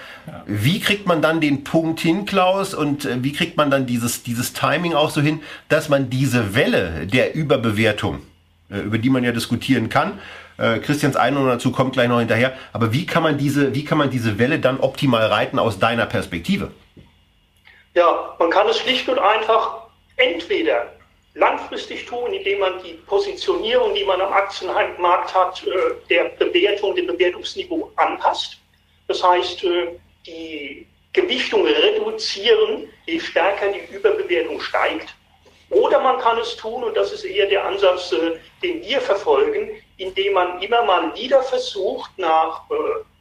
wie 0.47 0.81
kriegt 0.81 1.07
man 1.07 1.23
dann 1.23 1.41
den 1.41 1.65
Punkt 1.65 2.01
hin, 2.01 2.27
Klaus, 2.27 2.75
und 2.75 3.05
äh, 3.05 3.23
wie 3.23 3.33
kriegt 3.33 3.57
man 3.57 3.71
dann 3.71 3.87
dieses, 3.87 4.23
dieses 4.23 4.53
Timing 4.53 4.95
auch 4.95 5.11
so 5.11 5.21
hin, 5.21 5.41
dass 5.69 5.89
man 5.89 6.11
diese 6.11 6.55
Welle 6.55 7.07
der 7.07 7.35
Überbewertung 7.35 8.21
äh, 8.71 8.81
über 8.81 8.99
die 8.99 9.11
man 9.11 9.25
ja 9.25 9.33
diskutieren 9.33 9.89
kann. 9.89 10.19
Äh, 10.59 10.81
Christians 10.81 11.17
Einladung 11.17 11.49
dazu 11.49 11.71
kommt 11.71 11.95
gleich 11.95 12.09
noch 12.09 12.19
hinterher. 12.19 12.53
Aber 12.73 12.93
wie 12.93 13.07
kann 13.07 13.23
man 13.23 13.39
diese, 13.39 13.75
wie 13.75 13.85
kann 13.85 13.97
man 13.97 14.11
diese 14.11 14.39
Welle 14.39 14.59
dann 14.59 14.81
optimal 14.81 15.27
reiten 15.27 15.59
aus 15.59 15.79
deiner 15.79 16.07
Perspektive? 16.07 16.73
Ja, 17.99 18.37
man 18.39 18.49
kann 18.51 18.69
es 18.69 18.79
schlicht 18.79 19.09
und 19.09 19.19
einfach 19.19 19.89
entweder 20.19 20.93
langfristig 21.35 22.07
tun, 22.07 22.33
indem 22.33 22.61
man 22.61 22.81
die 22.81 22.93
Positionierung, 22.93 23.93
die 23.93 24.05
man 24.05 24.21
am 24.21 24.33
Aktienmarkt 24.33 25.35
hat, 25.35 25.67
äh, 25.67 25.71
der 26.09 26.27
Bewertung, 26.39 26.95
dem 26.95 27.09
Bewertungsniveau 27.09 27.91
anpasst. 27.97 28.59
Das 29.09 29.21
heißt, 29.21 29.65
die 30.25 30.87
Gewichtung 31.13 31.67
reduzieren, 31.67 32.89
je 33.07 33.19
stärker 33.19 33.73
die 33.73 33.93
Überbewertung 33.93 34.61
steigt. 34.61 35.13
Oder 35.71 35.99
man 35.99 36.21
kann 36.21 36.39
es 36.39 36.55
tun, 36.55 36.85
und 36.85 36.97
das 36.97 37.11
ist 37.11 37.25
eher 37.25 37.47
der 37.47 37.65
Ansatz, 37.65 38.13
äh, 38.13 38.39
den 38.63 38.81
wir 38.81 39.01
verfolgen, 39.01 39.71
indem 39.97 40.35
man 40.35 40.63
immer 40.63 40.85
mal 40.85 41.13
wieder 41.17 41.43
versucht, 41.43 42.17
nach 42.17 42.63
äh, 42.71 42.75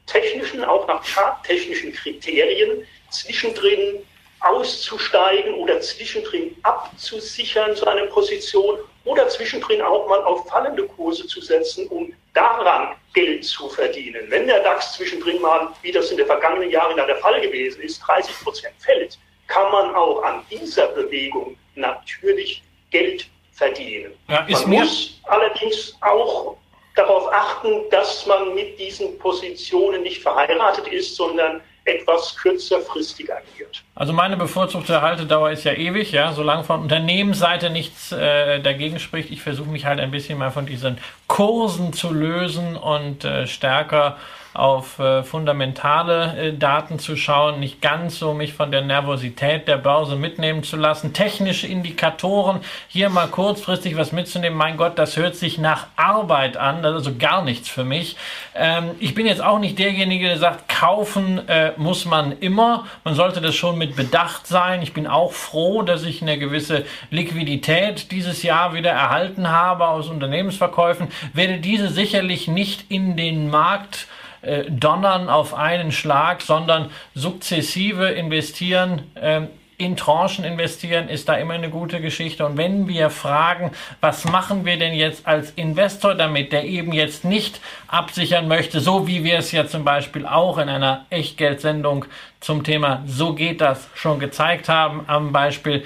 technischen, 0.06 0.64
auch 0.64 0.86
nach 0.86 1.04
charttechnischen 1.04 1.94
Kriterien 1.94 2.86
zwischendrin 3.10 4.06
auszusteigen 4.40 5.56
oder 5.56 5.80
zwischendrin 5.82 6.56
abzusichern 6.64 7.76
zu 7.76 7.88
einer 7.88 8.06
Position 8.08 8.78
oder 9.06 9.28
zwischendrin 9.30 9.82
auch 9.82 10.08
mal 10.08 10.24
auf 10.24 10.48
fallende 10.48 10.86
Kurse 10.86 11.26
zu 11.28 11.42
setzen, 11.42 11.88
um 11.88 12.14
daran 12.34 12.96
Geld 13.14 13.46
zu 13.46 13.68
verdienen. 13.70 14.26
Wenn 14.30 14.48
der 14.48 14.60
DAX 14.62 14.94
zwischendrin 14.94 15.42
mal, 15.42 15.70
wie 15.82 15.92
das 15.92 16.12
in 16.12 16.18
den 16.18 16.28
vergangenen 16.28 16.70
Jahren 16.70 16.96
der 16.96 17.16
Fall 17.18 17.42
gewesen 17.42 17.82
ist, 17.82 18.00
30 18.00 18.36
Prozent 18.44 18.76
fällt, 18.80 19.18
kann 19.48 19.72
man 19.72 19.96
auch 19.96 20.22
an 20.24 20.46
dieser 20.52 20.88
Bewegung 20.90 21.58
natürlich 21.76 22.62
Geld 22.92 23.28
verdienen. 23.54 24.14
Ja, 24.28 24.46
man 24.48 24.70
muss 24.70 25.20
allerdings 25.24 25.96
auch 26.02 26.58
darauf 26.96 27.32
achten, 27.32 27.90
dass 27.90 28.26
man 28.26 28.54
mit 28.54 28.78
diesen 28.80 29.18
Positionen 29.20 30.04
nicht 30.04 30.22
verheiratet 30.22 30.88
ist, 30.90 31.16
sondern 31.16 31.62
etwas 31.88 32.36
kürzerfristig 32.36 33.32
agiert. 33.32 33.84
Also 33.96 34.14
meine 34.14 34.38
bevorzugte 34.38 35.02
Haltedauer 35.02 35.52
ist 35.52 35.64
ja 35.64 35.74
ewig, 35.74 36.12
ja, 36.12 36.34
solange 36.34 36.64
von 36.64 36.82
Unternehmensseite 36.82 37.70
nichts 37.70 38.12
äh, 38.12 38.60
dagegen 38.60 39.00
spricht. 39.00 39.32
Ich 39.32 39.42
versuche 39.42 39.70
mich 39.70 39.86
halt 39.86 40.00
ein 40.00 40.12
bisschen 40.12 40.38
mal 40.38 40.52
von 40.52 40.66
diesen 40.66 40.98
Kursen 41.28 41.94
zu 41.94 42.14
lösen 42.14 42.76
und 42.76 43.24
äh, 43.24 43.48
stärker 43.48 44.18
auf 44.58 44.98
äh, 45.00 45.24
fundamentale 45.24 46.38
äh, 46.38 46.54
Daten 46.54 46.98
zu 46.98 47.16
schauen, 47.16 47.60
nicht 47.60 47.82
ganz 47.82 48.18
so 48.18 48.34
mich 48.34 48.54
von 48.54 48.72
der 48.72 48.82
Nervosität 48.82 49.68
der 49.68 49.78
Börse 49.78 50.16
mitnehmen 50.16 50.64
zu 50.64 50.78
lassen. 50.78 51.14
Technische 51.14 51.68
Indikatoren, 51.68 52.62
hier 52.88 53.10
mal 53.10 53.28
kurzfristig 53.28 53.98
was 53.98 54.12
mitzunehmen, 54.12 54.58
mein 54.58 54.78
Gott, 54.78 54.98
das 54.98 55.16
hört 55.16 55.36
sich 55.36 55.60
nach 55.60 55.88
Arbeit 55.96 56.58
an, 56.58 56.82
das 56.82 56.92
ist 56.92 57.08
also 57.08 57.18
gar 57.18 57.44
nichts 57.44 57.70
für 57.70 57.84
mich. 57.84 58.18
Ähm, 58.56 58.92
ich 59.00 59.14
bin 59.14 59.28
jetzt 59.28 59.44
auch 59.44 59.60
nicht 59.60 59.78
derjenige, 59.78 60.28
der 60.28 60.38
sagt, 60.38 60.68
kaufen 60.68 61.48
äh, 61.48 61.74
muss 61.78 62.06
man 62.06 62.32
immer. 62.40 62.86
Man 63.04 63.14
sollte 63.14 63.42
das 63.42 63.56
schon 63.56 63.78
mit 63.78 63.96
Bedacht 63.96 64.48
sein. 64.48 64.82
Ich 64.82 64.94
bin 64.94 65.08
auch 65.08 65.34
froh, 65.34 65.84
dass 65.84 66.04
ich 66.04 66.22
eine 66.22 66.38
gewisse 66.38 66.86
Liquidität 67.12 68.12
dieses 68.12 68.44
Jahr 68.44 68.74
wieder 68.74 68.92
erhalten 68.92 69.50
habe 69.50 69.88
aus 69.88 70.08
Unternehmensverkäufen. 70.08 71.10
Werde 71.34 71.60
diese 71.60 71.90
sicherlich 71.90 72.48
nicht 72.48 72.90
in 72.90 73.16
den 73.18 73.50
Markt 73.50 74.08
äh, 74.42 74.66
donnern 74.70 75.30
auf 75.30 75.54
einen 75.54 75.92
Schlag, 75.92 76.42
sondern 76.42 76.90
sukzessive 77.14 78.10
investieren. 78.10 79.04
Ähm, 79.16 79.48
in 79.80 79.96
Tranchen 79.96 80.44
investieren 80.44 81.08
ist 81.08 81.30
da 81.30 81.36
immer 81.36 81.54
eine 81.54 81.70
gute 81.70 82.02
Geschichte. 82.02 82.44
Und 82.46 82.58
wenn 82.58 82.88
wir 82.88 83.12
fragen, 83.12 83.72
was 84.02 84.26
machen 84.26 84.66
wir 84.66 84.80
denn 84.80 84.96
jetzt 84.96 85.28
als 85.28 85.52
Investor 85.52 86.16
damit, 86.16 86.52
der 86.52 86.66
eben 86.66 86.94
jetzt 86.94 87.24
nicht 87.24 87.62
absichern 87.88 88.48
möchte, 88.48 88.80
so 88.80 89.08
wie 89.08 89.24
wir 89.24 89.38
es 89.38 89.52
ja 89.52 89.68
zum 89.68 89.84
Beispiel 89.84 90.26
auch 90.26 90.58
in 90.58 90.68
einer 90.68 91.06
Echtgeldsendung 91.12 92.06
zum 92.40 92.64
Thema 92.64 93.04
So 93.06 93.34
geht 93.34 93.62
das 93.62 93.88
schon 93.94 94.20
gezeigt 94.20 94.68
haben, 94.68 95.04
am 95.06 95.32
Beispiel 95.32 95.84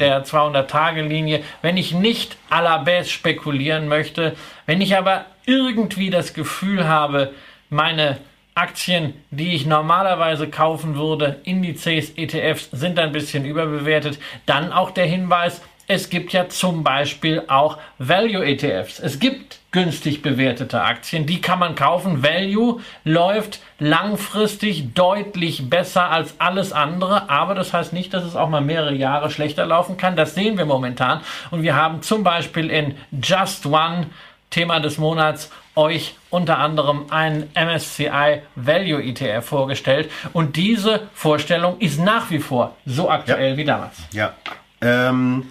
der 0.00 0.24
200-Tage-Linie. 0.24 1.42
Wenn 1.60 1.76
ich 1.76 1.92
nicht 1.92 2.36
à 2.50 2.62
la 2.62 2.78
Baisse 2.78 3.10
spekulieren 3.10 3.88
möchte, 3.88 4.36
wenn 4.66 4.80
ich 4.80 4.96
aber 4.96 5.24
irgendwie 5.44 6.10
das 6.10 6.34
Gefühl 6.34 6.86
habe, 6.86 7.32
meine 7.72 8.18
Aktien, 8.54 9.14
die 9.30 9.54
ich 9.54 9.64
normalerweise 9.64 10.48
kaufen 10.48 10.94
würde, 10.94 11.40
Indizes, 11.44 12.12
ETFs, 12.16 12.68
sind 12.70 12.98
ein 12.98 13.12
bisschen 13.12 13.46
überbewertet. 13.46 14.18
Dann 14.44 14.72
auch 14.72 14.90
der 14.90 15.06
Hinweis, 15.06 15.62
es 15.88 16.10
gibt 16.10 16.32
ja 16.32 16.48
zum 16.48 16.84
Beispiel 16.84 17.42
auch 17.48 17.78
Value 17.98 18.44
ETFs. 18.44 19.00
Es 19.00 19.18
gibt 19.18 19.58
günstig 19.72 20.20
bewertete 20.20 20.82
Aktien, 20.82 21.24
die 21.24 21.40
kann 21.40 21.58
man 21.58 21.74
kaufen. 21.74 22.22
Value 22.22 22.80
läuft 23.04 23.60
langfristig 23.78 24.92
deutlich 24.92 25.70
besser 25.70 26.10
als 26.10 26.38
alles 26.38 26.74
andere, 26.74 27.30
aber 27.30 27.54
das 27.54 27.72
heißt 27.72 27.94
nicht, 27.94 28.12
dass 28.12 28.22
es 28.22 28.36
auch 28.36 28.50
mal 28.50 28.60
mehrere 28.60 28.94
Jahre 28.94 29.30
schlechter 29.30 29.64
laufen 29.64 29.96
kann. 29.96 30.14
Das 30.14 30.34
sehen 30.34 30.58
wir 30.58 30.66
momentan. 30.66 31.22
Und 31.50 31.62
wir 31.62 31.74
haben 31.74 32.02
zum 32.02 32.22
Beispiel 32.22 32.68
in 32.68 32.96
Just 33.22 33.64
One 33.64 34.08
Thema 34.50 34.80
des 34.80 34.98
Monats 34.98 35.50
euch 35.74 36.16
unter 36.30 36.58
anderem 36.58 37.06
einen 37.10 37.50
MSCI 37.54 38.42
Value 38.56 39.02
ETF 39.02 39.44
vorgestellt. 39.44 40.10
Und 40.32 40.56
diese 40.56 41.08
Vorstellung 41.14 41.78
ist 41.78 41.98
nach 41.98 42.30
wie 42.30 42.40
vor 42.40 42.76
so 42.86 43.10
aktuell 43.10 43.52
ja. 43.52 43.56
wie 43.56 43.64
damals. 43.64 43.96
Ja. 44.12 44.34
Ähm, 44.80 45.46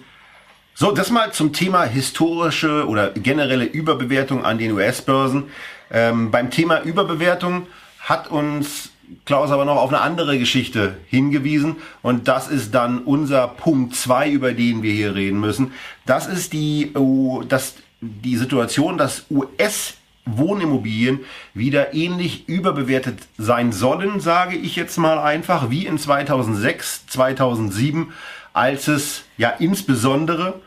so, 0.74 0.90
das 0.92 1.10
mal 1.10 1.32
zum 1.32 1.52
Thema 1.52 1.84
historische 1.84 2.86
oder 2.86 3.10
generelle 3.10 3.64
Überbewertung 3.64 4.44
an 4.44 4.58
den 4.58 4.72
US-Börsen. 4.72 5.50
Ähm, 5.90 6.30
beim 6.30 6.50
Thema 6.50 6.80
Überbewertung 6.80 7.66
hat 8.00 8.28
uns 8.28 8.90
Klaus 9.26 9.50
aber 9.50 9.64
noch 9.64 9.76
auf 9.76 9.90
eine 9.90 10.00
andere 10.00 10.38
Geschichte 10.38 10.96
hingewiesen 11.08 11.76
und 12.00 12.28
das 12.28 12.48
ist 12.48 12.74
dann 12.74 13.00
unser 13.00 13.46
Punkt 13.46 13.94
2, 13.94 14.30
über 14.30 14.52
den 14.52 14.82
wir 14.82 14.92
hier 14.92 15.14
reden 15.14 15.38
müssen. 15.38 15.72
Das 16.06 16.26
ist 16.26 16.54
die, 16.54 16.92
oh, 16.94 17.42
das 17.46 17.74
die 18.00 18.36
Situation, 18.36 18.98
dass 18.98 19.26
US 19.30 19.94
Wohnimmobilien 20.24 21.20
wieder 21.52 21.94
ähnlich 21.94 22.48
überbewertet 22.48 23.18
sein 23.38 23.72
sollen, 23.72 24.20
sage 24.20 24.56
ich 24.56 24.76
jetzt 24.76 24.96
mal 24.98 25.18
einfach, 25.18 25.70
wie 25.70 25.86
in 25.86 25.98
2006, 25.98 27.06
2007, 27.08 28.12
als 28.52 28.88
es 28.88 29.24
ja 29.36 29.50
insbesondere 29.50 30.60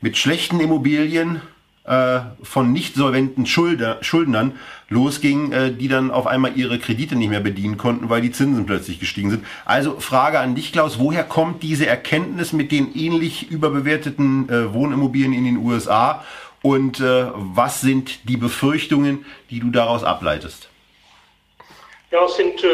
mit 0.00 0.16
schlechten 0.16 0.60
Immobilien 0.60 1.42
äh, 1.88 2.20
von 2.42 2.72
nicht 2.72 2.94
solventen 2.94 3.46
Schulder, 3.46 3.98
Schuldnern 4.02 4.52
losging, 4.88 5.52
äh, 5.52 5.72
die 5.72 5.88
dann 5.88 6.10
auf 6.10 6.26
einmal 6.26 6.56
ihre 6.56 6.78
Kredite 6.78 7.16
nicht 7.16 7.30
mehr 7.30 7.40
bedienen 7.40 7.78
konnten, 7.78 8.10
weil 8.10 8.20
die 8.20 8.30
Zinsen 8.30 8.66
plötzlich 8.66 9.00
gestiegen 9.00 9.30
sind. 9.30 9.44
Also 9.64 9.98
Frage 9.98 10.38
an 10.38 10.54
dich, 10.54 10.72
Klaus, 10.72 10.98
woher 10.98 11.24
kommt 11.24 11.62
diese 11.62 11.86
Erkenntnis 11.86 12.52
mit 12.52 12.72
den 12.72 12.94
ähnlich 12.94 13.50
überbewerteten 13.50 14.48
äh, 14.48 14.72
Wohnimmobilien 14.72 15.32
in 15.32 15.44
den 15.44 15.56
USA 15.56 16.24
und 16.62 17.00
äh, 17.00 17.26
was 17.34 17.80
sind 17.80 18.28
die 18.28 18.36
Befürchtungen, 18.36 19.26
die 19.50 19.60
du 19.60 19.70
daraus 19.70 20.04
ableitest? 20.04 20.68
Ja, 22.10 22.24
es 22.24 22.36
sind 22.36 22.64
äh, 22.64 22.68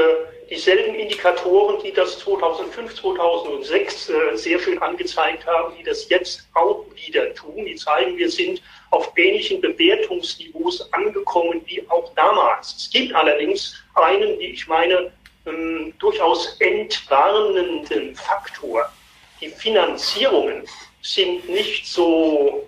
dieselben 0.49 0.95
Indikatoren, 0.95 1.83
die 1.83 1.93
das 1.93 2.19
2005, 2.21 2.95
2006 2.95 4.09
äh, 4.09 4.37
sehr 4.37 4.59
schön 4.59 4.81
angezeigt 4.81 5.47
haben, 5.47 5.75
die 5.79 5.83
das 5.83 6.09
jetzt 6.09 6.49
auch 6.55 6.85
wieder 6.95 7.35
tun. 7.35 7.65
Die 7.65 7.75
zeigen, 7.75 8.17
wir 8.17 8.31
sind 8.31 8.63
auf 8.91 9.11
ähnlichen 9.17 9.61
Bewertungsniveaus 9.61 10.93
angekommen 10.93 11.61
wie 11.67 11.83
auch 11.89 12.15
damals. 12.15 12.75
Es 12.77 12.91
gibt 12.91 13.15
allerdings 13.15 13.75
einen, 13.95 14.39
wie 14.39 14.47
ich 14.47 14.67
meine, 14.69 15.13
ähm, 15.47 15.93
durchaus 15.99 16.57
entwarnenden 16.61 18.15
Faktor. 18.15 18.91
Die 19.41 19.49
Finanzierungen 19.49 20.63
sind 21.03 21.49
nicht 21.49 21.87
so 21.87 22.67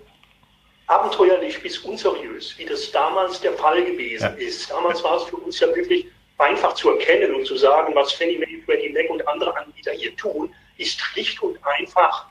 abenteuerlich 0.87 1.61
bis 1.61 1.79
unseriös, 1.79 2.57
wie 2.57 2.65
das 2.65 2.91
damals 2.91 3.39
der 3.41 3.53
Fall 3.53 3.83
gewesen 3.83 4.35
ja. 4.37 4.45
ist. 4.47 4.71
Damals 4.71 5.03
war 5.03 5.17
es 5.17 5.23
für 5.23 5.35
uns 5.37 5.59
ja 5.59 5.73
wirklich 5.75 6.07
einfach 6.37 6.73
zu 6.73 6.89
erkennen 6.91 7.35
und 7.35 7.45
zu 7.45 7.57
sagen, 7.57 7.93
was 7.93 8.13
Fannie 8.13 8.37
Mae, 8.37 8.61
Freddie 8.65 8.89
Mac 8.89 9.09
und 9.09 9.27
andere 9.27 9.55
Anbieter 9.57 9.91
hier 9.91 10.15
tun, 10.15 10.53
ist 10.77 10.99
schlicht 10.99 11.41
und 11.41 11.59
einfach 11.65 12.27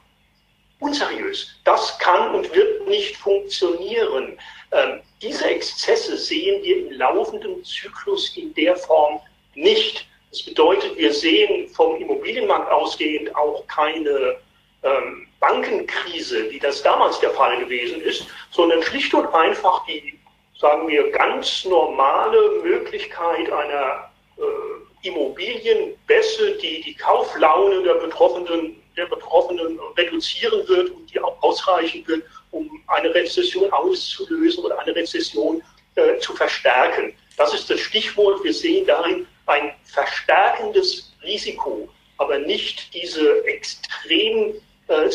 unseriös. 0.79 1.57
Das 1.65 1.99
kann 1.99 2.35
und 2.35 2.55
wird 2.55 2.87
nicht 2.89 3.17
funktionieren. 3.17 4.39
Ähm, 4.73 5.01
diese 5.21 5.47
Exzesse 5.47 6.17
sehen 6.17 6.63
wir 6.63 6.79
im 6.79 6.93
laufenden 6.93 7.65
Zyklus 7.65 8.37
in 8.37 8.55
der 8.55 8.77
Form 8.77 9.21
nicht. 9.55 10.07
Das 10.31 10.43
bedeutet, 10.43 10.97
wir 10.97 11.13
sehen 11.13 11.69
vom 11.71 11.97
Immobilienmarkt 11.97 12.71
ausgehend 12.71 13.35
auch 13.35 13.67
keine 13.67 14.37
ähm, 14.83 15.26
Bankenkrise, 15.41 16.51
wie 16.51 16.59
das 16.59 16.83
damals 16.83 17.21
der 17.21 17.31
Fall 17.31 17.59
gewesen 17.59 18.01
ist, 18.01 18.27
sondern 18.51 18.83
schlicht 18.83 19.13
und 19.15 19.27
einfach 19.35 19.85
die, 19.87 20.19
sagen 20.59 20.89
wir, 20.89 21.11
ganz 21.11 21.65
normale 21.65 22.63
Möglichkeit 22.63 23.51
einer 23.51 24.11
äh, 24.39 25.09
Immobilienbässe, 25.09 26.57
die 26.57 26.81
die 26.83 26.95
Kauflaune 26.95 27.83
der 27.83 27.95
Betroffenen, 27.95 28.83
der 28.97 29.07
Betroffenen 29.07 29.79
reduzieren 29.97 30.67
wird 30.69 30.91
und 30.91 31.13
die 31.13 31.21
auch 31.21 31.41
ausreichen 31.43 32.07
wird, 32.07 32.25
um 32.51 32.83
eine 32.87 33.15
Rezession 33.15 33.71
auszulösen 33.73 34.65
oder 34.65 34.79
eine 34.79 34.95
Rezession 34.95 35.63
äh, 35.97 36.19
zu 36.19 36.35
verstärken. 36.35 37.15
Das 37.37 37.53
ist 37.53 37.69
das 37.69 37.81
Stichwort. 37.81 38.43
Wir 38.43 38.55
sehen 38.55 38.87
darin 38.87 39.27
ein 39.47 39.75
verstärkendes 39.85 41.13
Risiko, 41.23 41.89
aber 42.19 42.39
nicht 42.39 42.95
diese 42.95 43.45
Extremszenarien, 43.47 44.61
äh, 44.89 45.11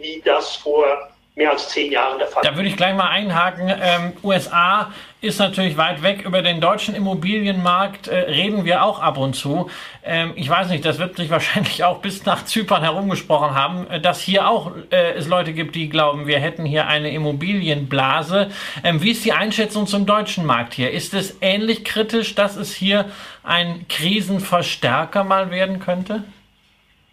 wie 0.00 0.22
das 0.24 0.56
vor 0.56 1.10
mehr 1.36 1.50
als 1.50 1.68
zehn 1.68 1.92
Jahren 1.92 2.18
der 2.18 2.28
Fall. 2.28 2.42
Da 2.42 2.56
würde 2.56 2.68
ich 2.68 2.76
gleich 2.76 2.94
mal 2.94 3.08
einhaken. 3.08 3.68
Ähm, 3.68 4.12
USA 4.22 4.90
ist 5.20 5.38
natürlich 5.38 5.76
weit 5.76 6.02
weg. 6.02 6.22
Über 6.24 6.40
den 6.40 6.62
deutschen 6.62 6.94
Immobilienmarkt 6.94 8.08
äh, 8.08 8.16
reden 8.16 8.64
wir 8.64 8.82
auch 8.82 9.00
ab 9.00 9.18
und 9.18 9.34
zu. 9.34 9.70
Ähm, 10.02 10.32
ich 10.34 10.48
weiß 10.48 10.70
nicht, 10.70 10.84
das 10.86 10.98
wird 10.98 11.16
sich 11.16 11.28
wahrscheinlich 11.30 11.84
auch 11.84 11.98
bis 11.98 12.24
nach 12.24 12.46
Zypern 12.46 12.82
herumgesprochen 12.82 13.54
haben, 13.54 13.86
äh, 13.90 14.00
dass 14.00 14.22
hier 14.22 14.48
auch 14.48 14.72
äh, 14.90 15.12
es 15.12 15.28
Leute 15.28 15.52
gibt, 15.52 15.74
die 15.74 15.90
glauben, 15.90 16.26
wir 16.26 16.38
hätten 16.38 16.64
hier 16.64 16.86
eine 16.86 17.10
Immobilienblase. 17.10 18.50
Ähm, 18.82 19.02
wie 19.02 19.10
ist 19.10 19.24
die 19.26 19.32
Einschätzung 19.32 19.86
zum 19.86 20.06
deutschen 20.06 20.46
Markt 20.46 20.72
hier? 20.72 20.90
Ist 20.90 21.12
es 21.12 21.36
ähnlich 21.42 21.84
kritisch, 21.84 22.34
dass 22.34 22.56
es 22.56 22.74
hier 22.74 23.10
ein 23.42 23.86
Krisenverstärker 23.88 25.22
mal 25.22 25.50
werden 25.50 25.80
könnte? 25.80 26.24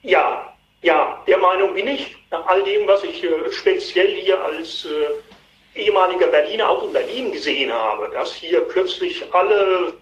Ja, 0.01 0.52
ja, 0.83 1.23
der 1.25 1.37
Meinung 1.37 1.73
bin 1.73 1.87
ich. 1.87 2.15
Nach 2.29 2.45
all 2.45 2.61
dem, 2.63 2.87
was 2.87 3.03
ich 3.03 3.23
äh, 3.23 3.51
speziell 3.51 4.15
hier 4.15 4.43
als 4.43 4.85
äh, 4.85 5.79
ehemaliger 5.79 6.27
Berliner 6.27 6.69
auch 6.69 6.83
in 6.83 6.93
Berlin 6.93 7.31
gesehen 7.31 7.71
habe, 7.71 8.09
dass 8.09 8.33
hier 8.33 8.61
plötzlich 8.61 9.23
alle 9.33 9.93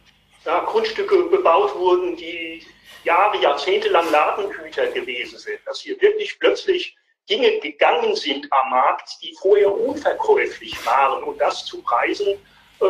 ja, 0.45 0.59
Grundstücke 0.61 1.23
bebaut 1.23 1.75
wurden, 1.75 2.15
die 2.15 2.65
Jahre, 3.03 3.37
Jahrzehnte 3.37 3.89
lang 3.89 4.11
Ladenhüter 4.11 4.87
gewesen 4.87 5.37
sind, 5.37 5.59
dass 5.65 5.81
hier 5.81 5.99
wirklich 6.01 6.37
plötzlich 6.39 6.95
Dinge 7.29 7.59
gegangen 7.59 8.15
sind 8.15 8.47
am 8.51 8.71
Markt, 8.71 9.09
die 9.21 9.35
vorher 9.39 9.71
unverkäuflich 9.71 10.85
waren 10.85 11.23
und 11.23 11.39
das 11.39 11.65
zu 11.65 11.81
Preisen, 11.83 12.27
äh, 12.81 12.85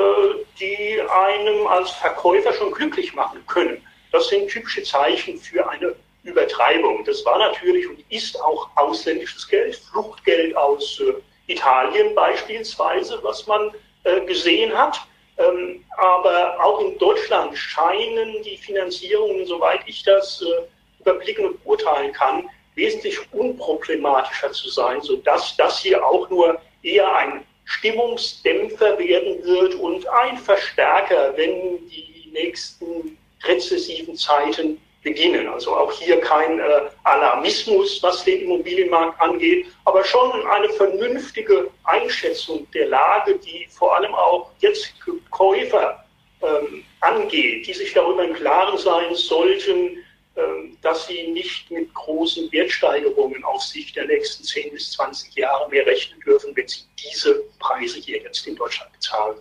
die 0.59 1.01
einem 1.01 1.67
als 1.67 1.91
Verkäufer 1.91 2.53
schon 2.53 2.71
glücklich 2.71 3.13
machen 3.13 3.45
können. 3.47 3.85
Das 4.11 4.29
sind 4.29 4.49
typische 4.49 4.83
Zeichen 4.83 5.37
für 5.37 5.67
eine 5.69 5.95
Übertreibung. 6.23 7.03
Das 7.05 7.25
war 7.25 7.39
natürlich 7.39 7.87
und 7.87 8.03
ist 8.09 8.39
auch 8.41 8.69
ausländisches 8.75 9.47
Geld, 9.47 9.75
Fluchtgeld 9.75 10.55
aus 10.55 10.99
äh, 10.99 11.13
Italien 11.51 12.13
beispielsweise, 12.15 13.19
was 13.23 13.47
man 13.47 13.71
äh, 14.03 14.21
gesehen 14.21 14.77
hat. 14.77 14.99
Ähm, 15.37 15.83
aber 15.97 16.57
auch 16.63 16.79
in 16.81 16.97
Deutschland 16.97 17.57
scheinen 17.57 18.43
die 18.43 18.57
Finanzierungen, 18.57 19.45
soweit 19.45 19.81
ich 19.85 20.03
das 20.03 20.41
äh, 20.41 21.01
überblicken 21.01 21.45
und 21.45 21.63
beurteilen 21.63 22.11
kann, 22.13 22.47
wesentlich 22.75 23.17
unproblematischer 23.33 24.51
zu 24.51 24.69
sein, 24.69 25.01
sodass 25.01 25.55
das 25.57 25.79
hier 25.79 26.05
auch 26.05 26.29
nur 26.29 26.61
eher 26.83 27.13
ein 27.15 27.45
Stimmungsdämpfer 27.65 28.97
werden 28.99 29.43
wird 29.43 29.75
und 29.75 30.07
ein 30.07 30.37
Verstärker, 30.37 31.33
wenn 31.35 31.87
die 31.89 32.29
nächsten 32.33 33.17
rezessiven 33.43 34.15
Zeiten 34.15 34.79
beginnen. 35.01 35.47
Also 35.47 35.75
auch 35.75 35.91
hier 35.91 36.19
kein 36.19 36.59
äh, 36.59 36.81
Alarmismus, 37.03 38.01
was 38.03 38.23
den 38.23 38.41
Immobilienmarkt 38.41 39.19
angeht, 39.19 39.67
aber 39.85 40.03
schon 40.03 40.45
eine 40.47 40.69
vernünftige 40.69 41.69
Einschätzung 41.83 42.67
der 42.71 42.87
Lage, 42.87 43.37
die 43.39 43.67
vor 43.69 43.95
allem 43.95 44.13
auch 44.13 44.51
jetzt 44.59 44.93
Käufer 45.29 46.03
ähm, 46.41 46.83
angeht, 47.01 47.67
die 47.67 47.73
sich 47.73 47.93
darüber 47.93 48.23
im 48.23 48.33
Klaren 48.33 48.77
sein 48.77 49.15
sollten, 49.15 49.97
ähm, 50.35 50.77
dass 50.81 51.07
sie 51.07 51.27
nicht 51.27 51.69
mit 51.71 51.93
großen 51.93 52.51
Wertsteigerungen 52.51 53.43
auf 53.43 53.61
Sicht 53.61 53.95
der 53.95 54.05
nächsten 54.05 54.43
10 54.43 54.71
bis 54.71 54.91
20 54.93 55.35
Jahre 55.35 55.69
mehr 55.69 55.85
rechnen 55.85 56.19
dürfen, 56.21 56.55
wenn 56.55 56.67
sie 56.67 56.81
diese 56.97 57.43
Preise 57.59 57.99
hier 57.99 58.21
jetzt 58.21 58.47
in 58.47 58.55
Deutschland 58.55 58.91
bezahlen. 58.93 59.37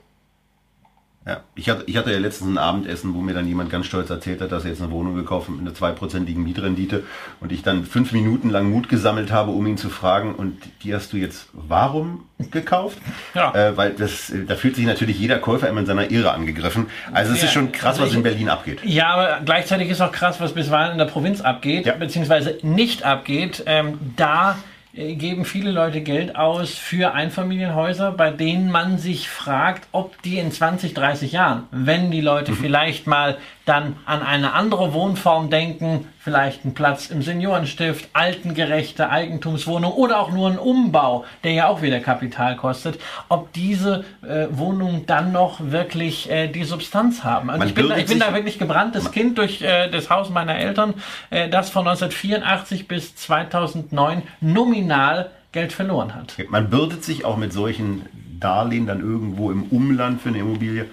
Ja, 1.27 1.43
ich 1.55 1.69
hatte, 1.69 1.85
ich 1.87 1.99
hatte 1.99 2.11
ja 2.11 2.19
letztens 2.19 2.51
ein 2.51 2.57
Abendessen, 2.57 3.13
wo 3.13 3.21
mir 3.21 3.35
dann 3.35 3.47
jemand 3.47 3.69
ganz 3.69 3.85
stolz 3.85 4.09
erzählt 4.09 4.41
hat, 4.41 4.53
dass 4.53 4.65
er 4.65 4.71
jetzt 4.71 4.81
eine 4.81 4.91
Wohnung 4.91 5.15
gekauft 5.15 5.49
hat 5.49 5.55
mit 5.55 5.67
einer 5.67 5.75
zweiprozentigen 5.75 6.43
Mietrendite 6.43 7.05
und 7.41 7.53
ich 7.53 7.63
dann 7.63 7.85
fünf 7.85 8.13
Minuten 8.13 8.49
lang 8.49 8.71
Mut 8.71 8.89
gesammelt 8.89 9.31
habe, 9.31 9.51
um 9.51 9.67
ihn 9.67 9.77
zu 9.77 9.91
fragen, 9.91 10.35
und 10.35 10.57
die 10.83 10.95
hast 10.95 11.13
du 11.13 11.19
jetzt 11.19 11.51
warum 11.53 12.25
gekauft? 12.51 12.99
Ja. 13.35 13.55
Äh, 13.55 13.77
weil 13.77 13.93
das, 13.93 14.33
da 14.49 14.57
fühlt 14.57 14.77
sich 14.77 14.87
natürlich 14.87 15.19
jeder 15.19 15.39
Käufer 15.39 15.69
immer 15.69 15.81
in 15.81 15.87
seiner 15.87 16.11
Irre 16.11 16.33
angegriffen. 16.33 16.87
Also 17.13 17.33
es 17.33 17.41
ja. 17.41 17.45
ist 17.45 17.53
schon 17.53 17.71
krass, 17.71 17.93
also 17.93 18.03
was 18.03 18.11
ich, 18.11 18.17
in 18.17 18.23
Berlin 18.23 18.49
abgeht. 18.49 18.81
Ja, 18.83 19.09
aber 19.09 19.41
gleichzeitig 19.45 19.89
ist 19.89 20.01
auch 20.01 20.11
krass, 20.11 20.41
was 20.41 20.55
bisweilen 20.55 20.93
in 20.93 20.99
der 20.99 21.05
Provinz 21.05 21.41
abgeht, 21.41 21.87
ja. 21.87 21.95
beziehungsweise 21.95 22.59
nicht 22.63 23.05
abgeht. 23.05 23.63
Ähm, 23.67 23.99
da 24.17 24.53
äh, 24.53 24.55
geben 24.93 25.45
viele 25.45 25.71
Leute 25.71 26.01
Geld 26.01 26.37
aus 26.37 26.75
für 26.75 27.15
Einfamilienhäuser, 27.15 28.13
bei 28.13 28.31
denen 28.31 28.71
man 28.71 28.99
sich 28.99 29.29
fragt, 29.29 29.87
ob 29.93 30.21
die 30.23 30.39
in 30.39 30.51
20, 30.51 30.95
30 30.95 31.33
Jahren, 31.33 31.65
wenn 31.71 32.11
die 32.11 32.21
Leute 32.21 32.53
mhm. 32.53 32.57
vielleicht 32.57 33.07
mal 33.07 33.39
dann 33.71 33.95
an 34.05 34.23
eine 34.23 34.53
andere 34.53 34.93
Wohnform 34.93 35.49
denken, 35.49 36.09
vielleicht 36.19 36.65
einen 36.65 36.75
Platz 36.75 37.09
im 37.09 37.23
Seniorenstift, 37.23 38.09
altengerechte 38.15 39.11
Eigentumswohnung 39.11 39.93
oder 39.93 40.19
auch 40.19 40.33
nur 40.33 40.49
einen 40.49 40.59
Umbau, 40.59 41.25
der 41.45 41.53
ja 41.53 41.69
auch 41.69 41.81
wieder 41.81 42.01
Kapital 42.01 42.57
kostet, 42.57 42.99
ob 43.29 43.53
diese 43.53 44.05
äh, 44.23 44.49
Wohnungen 44.51 45.07
dann 45.07 45.31
noch 45.31 45.61
wirklich 45.61 46.29
äh, 46.29 46.49
die 46.49 46.65
Substanz 46.65 47.23
haben. 47.23 47.49
Also 47.49 47.65
ich 47.65 47.75
bin, 47.75 47.89
da, 47.89 47.97
ich 47.97 48.07
bin 48.07 48.19
da 48.19 48.35
wirklich 48.35 48.59
gebranntes 48.59 49.13
Kind 49.13 49.39
durch 49.39 49.63
äh, 49.63 49.89
das 49.89 50.11
Haus 50.11 50.31
meiner 50.31 50.57
Eltern, 50.57 50.95
äh, 51.31 51.49
das 51.49 51.71
von 51.71 51.87
1984 51.87 52.89
bis 52.89 53.15
2009 53.15 54.23
nominal 54.41 55.31
Geld 55.53 55.73
verloren 55.73 56.17
hat. 56.17 56.35
Man 56.49 56.71
bürdet 56.71 57.05
sich 57.05 57.25
auch 57.25 57.37
mit 57.37 57.53
solchen 57.53 58.07
Darlehen 58.41 58.89
dann 58.89 59.01
irgendwo 59.01 59.53
im 59.53 59.63
Umland 59.65 60.21
für 60.21 60.31
eine 60.31 60.39
Immobilie 60.39 60.87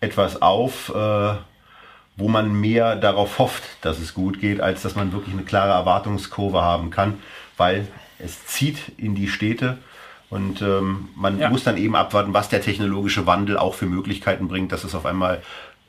etwas 0.00 0.42
auf, 0.42 0.92
äh, 0.94 1.34
wo 2.16 2.28
man 2.28 2.52
mehr 2.52 2.96
darauf 2.96 3.38
hofft, 3.38 3.62
dass 3.82 3.98
es 3.98 4.14
gut 4.14 4.40
geht, 4.40 4.60
als 4.60 4.82
dass 4.82 4.94
man 4.94 5.12
wirklich 5.12 5.34
eine 5.34 5.44
klare 5.44 5.72
Erwartungskurve 5.72 6.62
haben 6.62 6.90
kann, 6.90 7.18
weil 7.56 7.86
es 8.18 8.46
zieht 8.46 8.78
in 8.96 9.14
die 9.14 9.28
Städte 9.28 9.78
und 10.28 10.60
ähm, 10.60 11.10
man 11.14 11.38
ja. 11.38 11.50
muss 11.50 11.62
dann 11.62 11.76
eben 11.76 11.94
abwarten, 11.94 12.34
was 12.34 12.48
der 12.48 12.60
technologische 12.60 13.26
Wandel 13.26 13.56
auch 13.56 13.74
für 13.74 13.86
Möglichkeiten 13.86 14.48
bringt, 14.48 14.72
dass 14.72 14.82
es 14.82 14.94
auf 14.94 15.06
einmal 15.06 15.42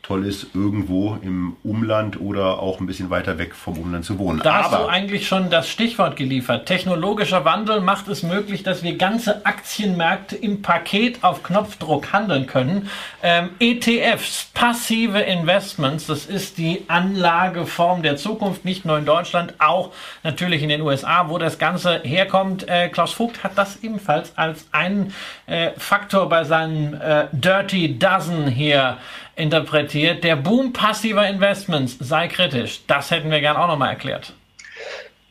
toll 0.08 0.26
ist, 0.26 0.56
irgendwo 0.56 1.18
im 1.22 1.58
Umland 1.64 2.20
oder 2.22 2.60
auch 2.60 2.80
ein 2.80 2.88
bisschen 2.88 3.10
weiter 3.10 3.38
weg 3.38 3.54
vom 3.54 3.78
Umland 3.78 4.06
zu 4.06 4.18
wohnen. 4.18 4.40
Da 4.42 4.64
hast 4.64 4.74
du 4.74 4.88
eigentlich 4.88 5.28
schon 5.28 5.50
das 5.50 5.68
Stichwort 5.68 6.16
geliefert. 6.16 6.66
Technologischer 6.66 7.44
Wandel 7.44 7.82
macht 7.82 8.08
es 8.08 8.24
möglich, 8.24 8.64
dass 8.64 8.84
wir 8.84 8.98
ganze 8.98 9.46
Aktienmärkte 9.46 10.38
im 10.38 10.62
Paket 10.62 11.24
auf 11.26 11.44
Knopfdruck 11.44 12.14
handeln 12.14 12.48
können. 12.48 12.90
Ähm, 13.22 13.50
ETFs, 13.60 14.50
passive 14.54 15.20
Investments, 15.20 16.08
das 16.08 16.26
ist 16.26 16.58
die 16.58 16.86
Anlageform 16.88 18.02
der 18.02 18.16
Zukunft, 18.16 18.64
nicht 18.64 18.86
nur 18.86 18.98
in 18.98 19.06
Deutschland, 19.06 19.56
auch 19.60 19.92
natürlich 20.24 20.64
in 20.64 20.70
den 20.70 20.82
USA, 20.82 21.28
wo 21.28 21.38
das 21.38 21.60
Ganze 21.60 22.00
herkommt. 22.04 22.66
Äh, 22.70 22.88
Klaus 22.88 23.12
Vogt 23.12 23.44
hat 23.44 23.58
das 23.58 23.84
ebenfalls 23.84 24.32
als 24.38 24.68
einen 24.72 25.14
äh, 25.48 25.72
Faktor 25.78 26.30
bei 26.30 26.46
seinem 26.46 26.94
äh, 26.94 27.26
Dirty 27.34 28.00
Dozen 28.00 28.48
hier 28.48 28.98
interpretiert, 29.38 30.24
der 30.24 30.36
Boom 30.36 30.74
passiver 30.74 31.28
Investments 31.28 31.98
sei 32.00 32.28
kritisch. 32.28 32.82
Das 32.88 33.12
hätten 33.12 33.32
wir 33.32 33.40
gern 33.40 33.58
auch 33.58 33.68
nochmal 33.68 33.90
erklärt. 33.90 34.34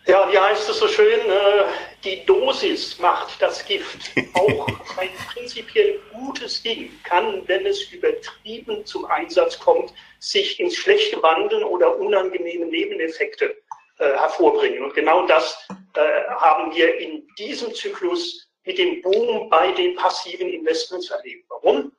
Ja, 0.07 0.31
wie 0.31 0.38
heißt 0.38 0.69
es 0.69 0.79
so 0.79 0.87
schön? 0.87 1.19
Äh, 1.21 1.64
die 2.05 2.25
Dosis 2.27 2.99
macht 3.01 3.42
das 3.42 3.64
Gift. 3.66 4.12
Auch 4.35 4.69
ein 4.99 5.09
prinzipiell 5.33 5.99
gutes 6.12 6.62
Ding 6.62 6.92
kann, 7.03 7.42
wenn 7.49 7.66
es 7.66 7.90
übertrieben 7.90 8.87
zum 8.87 9.05
Einsatz 9.07 9.59
kommt, 9.59 9.92
sich 10.21 10.61
ins 10.61 10.77
Schlechte 10.77 11.21
wandeln 11.25 11.64
oder 11.64 11.99
unangenehme 11.99 12.66
Nebeneffekte 12.66 13.57
äh, 13.99 14.05
hervorbringen. 14.12 14.85
Und 14.85 14.95
genau 14.95 15.27
das 15.27 15.66
äh, 15.95 16.01
haben 16.37 16.73
wir 16.73 16.97
in 17.01 17.27
diesem 17.37 17.75
Zyklus 17.75 18.47
mit 18.64 18.79
dem 18.79 19.03
Boom 19.03 19.51
bei 19.51 19.73
den 19.73 19.97
passiven 19.97 20.49
Investments 20.49 21.11
erlebt. 21.11 21.47
Warum? 21.49 21.90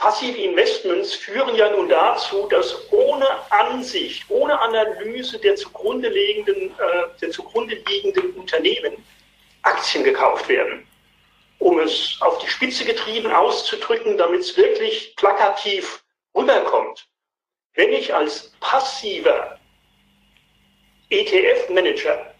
Passive 0.00 0.38
Investments 0.38 1.14
führen 1.14 1.56
ja 1.56 1.70
nun 1.70 1.88
dazu, 1.88 2.46
dass 2.48 2.90
ohne 2.92 3.26
Ansicht, 3.50 4.24
ohne 4.28 4.58
Analyse 4.60 5.38
der 5.38 5.56
zugrunde 5.56 6.08
liegenden, 6.08 6.70
äh, 6.78 7.18
der 7.20 7.30
zugrunde 7.32 7.74
liegenden 7.88 8.32
Unternehmen 8.34 9.04
Aktien 9.62 10.04
gekauft 10.04 10.48
werden. 10.48 10.86
Um 11.58 11.80
es 11.80 12.16
auf 12.20 12.38
die 12.38 12.46
Spitze 12.46 12.84
getrieben 12.84 13.32
auszudrücken, 13.32 14.16
damit 14.16 14.42
es 14.42 14.56
wirklich 14.56 15.16
plakativ 15.16 16.04
rüberkommt. 16.32 17.08
Wenn 17.74 17.92
ich 17.92 18.14
als 18.14 18.52
passiver 18.60 19.58
ETF-Manager 21.10 22.34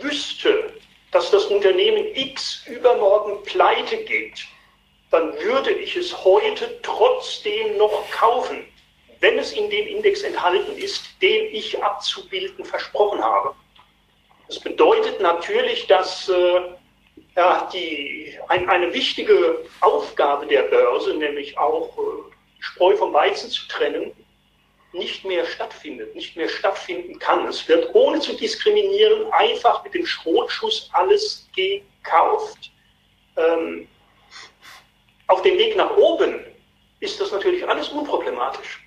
wüsste, 0.00 0.72
dass 1.12 1.30
das 1.30 1.44
Unternehmen 1.44 2.06
X 2.16 2.66
übermorgen 2.66 3.40
pleite 3.44 3.98
geht, 3.98 4.44
dann 5.14 5.32
würde 5.38 5.70
ich 5.70 5.94
es 5.94 6.24
heute 6.24 6.80
trotzdem 6.82 7.76
noch 7.76 8.10
kaufen, 8.10 8.66
wenn 9.20 9.38
es 9.38 9.52
in 9.52 9.70
dem 9.70 9.86
Index 9.86 10.22
enthalten 10.22 10.76
ist, 10.76 11.04
den 11.22 11.54
ich 11.54 11.80
abzubilden 11.80 12.64
versprochen 12.64 13.22
habe. 13.22 13.54
Das 14.48 14.58
bedeutet 14.58 15.20
natürlich, 15.20 15.86
dass 15.86 16.28
äh, 16.28 16.60
ja, 17.36 17.70
die, 17.72 18.36
ein, 18.48 18.68
eine 18.68 18.92
wichtige 18.92 19.64
Aufgabe 19.80 20.46
der 20.48 20.64
Börse, 20.64 21.14
nämlich 21.14 21.56
auch 21.56 21.96
äh, 21.96 22.32
Spreu 22.58 22.96
vom 22.96 23.12
Weizen 23.12 23.48
zu 23.50 23.68
trennen, 23.68 24.10
nicht 24.92 25.24
mehr 25.24 25.46
stattfindet, 25.46 26.16
nicht 26.16 26.36
mehr 26.36 26.48
stattfinden 26.48 27.20
kann. 27.20 27.46
Es 27.46 27.68
wird 27.68 27.94
ohne 27.94 28.18
zu 28.18 28.32
diskriminieren 28.36 29.32
einfach 29.32 29.84
mit 29.84 29.94
dem 29.94 30.06
Schrotschuss 30.06 30.90
alles 30.92 31.48
gekauft. 31.54 32.72
Ähm, 33.36 33.86
auf 35.26 35.42
dem 35.42 35.58
Weg 35.58 35.76
nach 35.76 35.96
oben 35.96 36.44
ist 37.00 37.20
das 37.20 37.32
natürlich 37.32 37.66
alles 37.68 37.88
unproblematisch. 37.88 38.80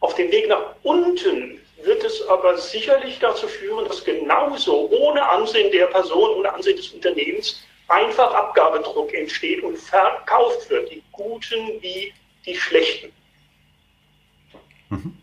Auf 0.00 0.14
dem 0.14 0.30
Weg 0.30 0.48
nach 0.48 0.74
unten 0.82 1.60
wird 1.82 2.04
es 2.04 2.26
aber 2.28 2.56
sicherlich 2.56 3.18
dazu 3.18 3.48
führen, 3.48 3.86
dass 3.86 4.04
genauso 4.04 4.88
ohne 4.90 5.28
Ansehen 5.28 5.70
der 5.72 5.86
Person, 5.86 6.38
ohne 6.38 6.52
Ansehen 6.52 6.76
des 6.76 6.88
Unternehmens 6.88 7.62
einfach 7.88 8.32
Abgabedruck 8.34 9.12
entsteht 9.14 9.62
und 9.62 9.76
verkauft 9.76 10.68
wird, 10.70 10.90
die 10.90 11.02
Guten 11.12 11.80
wie 11.80 12.12
die 12.44 12.54
Schlechten. 12.54 13.12
Mhm. 14.90 15.16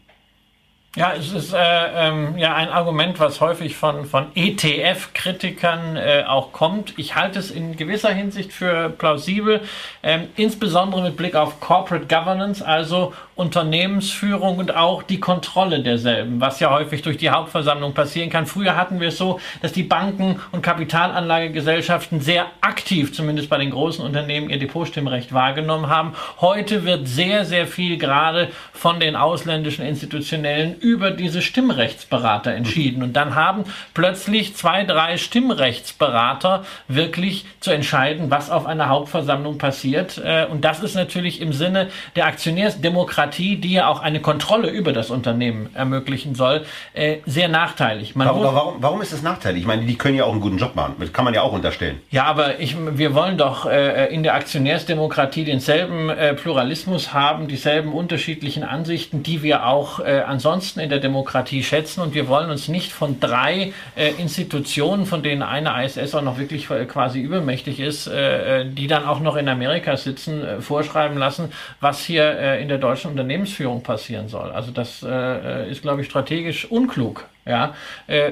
Ja, 0.96 1.12
es 1.12 1.34
ist 1.34 1.54
äh, 1.54 1.58
ähm, 1.60 2.38
ja 2.38 2.56
ein 2.56 2.70
Argument, 2.70 3.20
was 3.20 3.42
häufig 3.42 3.76
von, 3.76 4.06
von 4.06 4.28
ETF-Kritikern 4.34 5.98
äh, 5.98 6.24
auch 6.26 6.54
kommt. 6.54 6.94
Ich 6.96 7.18
halte 7.18 7.38
es 7.38 7.52
in 7.52 7.76
gewisser 7.76 8.14
Hinsicht 8.14 8.54
für 8.54 8.88
plausibel, 8.92 9.60
ähm, 10.04 10.30
insbesondere 10.38 11.02
mit 11.02 11.18
Blick 11.18 11.36
auf 11.36 11.60
Corporate 11.60 12.06
Governance, 12.08 12.66
also 12.66 13.14
Unternehmensführung 13.36 14.58
und 14.58 14.74
auch 14.78 15.04
die 15.04 15.20
Kontrolle 15.20 15.84
derselben, 15.84 16.40
was 16.40 16.62
ja 16.62 16.72
häufig 16.72 17.02
durch 17.02 17.18
die 17.18 17.30
Hauptversammlung 17.30 17.94
passieren 17.94 18.30
kann. 18.30 18.46
Früher 18.46 18.78
hatten 18.78 19.02
wir 19.02 19.10
es 19.10 19.18
so, 19.18 19.42
dass 19.62 19.74
die 19.74 19.84
Banken 19.84 20.40
und 20.54 20.62
Kapitalanlagegesellschaften 20.62 22.22
sehr 22.22 22.46
aktiv, 22.62 23.14
zumindest 23.14 23.50
bei 23.50 23.58
den 23.58 23.72
großen 23.72 24.06
Unternehmen, 24.06 24.50
ihr 24.50 24.60
Depotstimmrecht 24.60 25.34
wahrgenommen 25.34 25.90
haben. 25.90 26.14
Heute 26.40 26.86
wird 26.86 27.10
sehr, 27.10 27.44
sehr 27.44 27.68
viel 27.68 27.98
gerade 27.98 28.48
von 28.72 29.02
den 29.02 29.18
ausländischen 29.18 29.86
institutionellen 29.86 30.78
über 30.86 31.10
diese 31.10 31.42
Stimmrechtsberater 31.42 32.52
entschieden. 32.52 33.02
Und 33.02 33.14
dann 33.14 33.34
haben 33.34 33.64
plötzlich 33.96 34.56
zwei, 34.56 34.84
drei 34.84 35.18
Stimmrechtsberater 35.18 36.64
wirklich 36.88 37.46
zu 37.60 37.72
entscheiden, 37.72 38.30
was 38.30 38.52
auf 38.52 38.68
einer 38.68 38.88
Hauptversammlung 38.88 39.58
passiert. 39.58 40.22
Äh, 40.24 40.46
und 40.46 40.64
das 40.64 40.82
ist 40.82 40.94
natürlich 40.94 41.42
im 41.42 41.54
Sinne 41.54 41.90
der 42.16 42.28
Aktionärsdemokratie, 42.28 43.58
die 43.58 43.74
ja 43.74 43.88
auch 43.88 44.00
eine 44.00 44.20
Kontrolle 44.20 44.70
über 44.70 44.94
das 44.94 45.10
Unternehmen 45.10 45.72
ermöglichen 45.74 46.36
soll, 46.36 46.66
äh, 46.94 47.18
sehr 47.26 47.48
nachteilig. 47.48 48.16
Man 48.16 48.28
warum, 48.28 48.44
warum, 48.44 48.76
warum 48.78 49.02
ist 49.02 49.12
das 49.12 49.24
nachteilig? 49.24 49.62
Ich 49.62 49.68
meine, 49.68 49.86
die 49.86 49.98
können 49.98 50.16
ja 50.16 50.26
auch 50.26 50.34
einen 50.34 50.42
guten 50.42 50.60
Job 50.60 50.76
machen. 50.76 50.94
Das 51.00 51.12
kann 51.12 51.26
man 51.26 51.34
ja 51.34 51.42
auch 51.42 51.54
unterstellen. 51.54 52.00
Ja, 52.12 52.26
aber 52.26 52.60
ich, 52.60 52.76
wir 52.78 53.16
wollen 53.16 53.40
doch 53.40 53.66
äh, 53.66 54.14
in 54.14 54.22
der 54.22 54.36
Aktionärsdemokratie 54.36 55.46
denselben 55.46 56.12
Pluralismus 56.36 57.12
haben, 57.12 57.48
dieselben 57.48 57.92
unterschiedlichen 57.92 58.64
Ansichten, 58.64 59.24
die 59.24 59.42
wir 59.42 59.66
auch 59.66 60.00
ansonsten 60.00 60.75
Nutzen 60.76 60.80
in 60.82 60.90
der 60.90 61.00
Demokratie 61.00 61.64
schätzen 61.64 62.02
und 62.02 62.14
wir 62.14 62.28
wollen 62.28 62.50
uns 62.50 62.68
nicht 62.68 62.92
von 62.92 63.20
drei 63.20 63.74
äh, 63.96 64.12
Institutionen, 64.18 65.06
von 65.06 65.24
denen 65.24 65.42
eine 65.42 65.86
ISS 65.86 66.14
auch 66.16 66.22
noch 66.22 66.38
wirklich 66.38 66.70
äh, 66.70 66.86
quasi 66.86 67.22
übermächtig 67.22 67.80
ist, 67.80 68.08
äh, 68.08 68.62
äh, 68.62 68.66
die 68.66 68.88
dann 68.88 69.06
auch 69.06 69.20
noch 69.20 69.36
in 69.38 69.48
Amerika 69.48 69.96
sitzen, 69.98 70.44
äh, 70.44 70.62
vorschreiben 70.62 71.18
lassen, 71.18 71.52
was 71.80 72.04
hier 72.04 72.26
äh, 72.26 72.62
in 72.62 72.68
der 72.68 72.78
deutschen 72.78 73.12
Unternehmensführung 73.12 73.84
passieren 73.84 74.28
soll. 74.28 74.52
Also 74.52 74.72
das 74.72 75.04
ist, 75.04 75.82
glaube 75.82 76.02
ich, 76.02 76.08
strategisch 76.08 76.66
unklug. 76.66 77.26
Ja, 77.46 77.76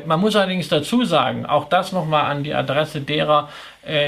man 0.06 0.20
muss 0.20 0.36
allerdings 0.36 0.70
dazu 0.70 1.06
sagen, 1.06 1.46
auch 1.46 1.70
das 1.70 1.92
nochmal 1.92 2.32
an 2.32 2.44
die 2.44 2.54
Adresse 2.54 3.02
derer, 3.02 3.50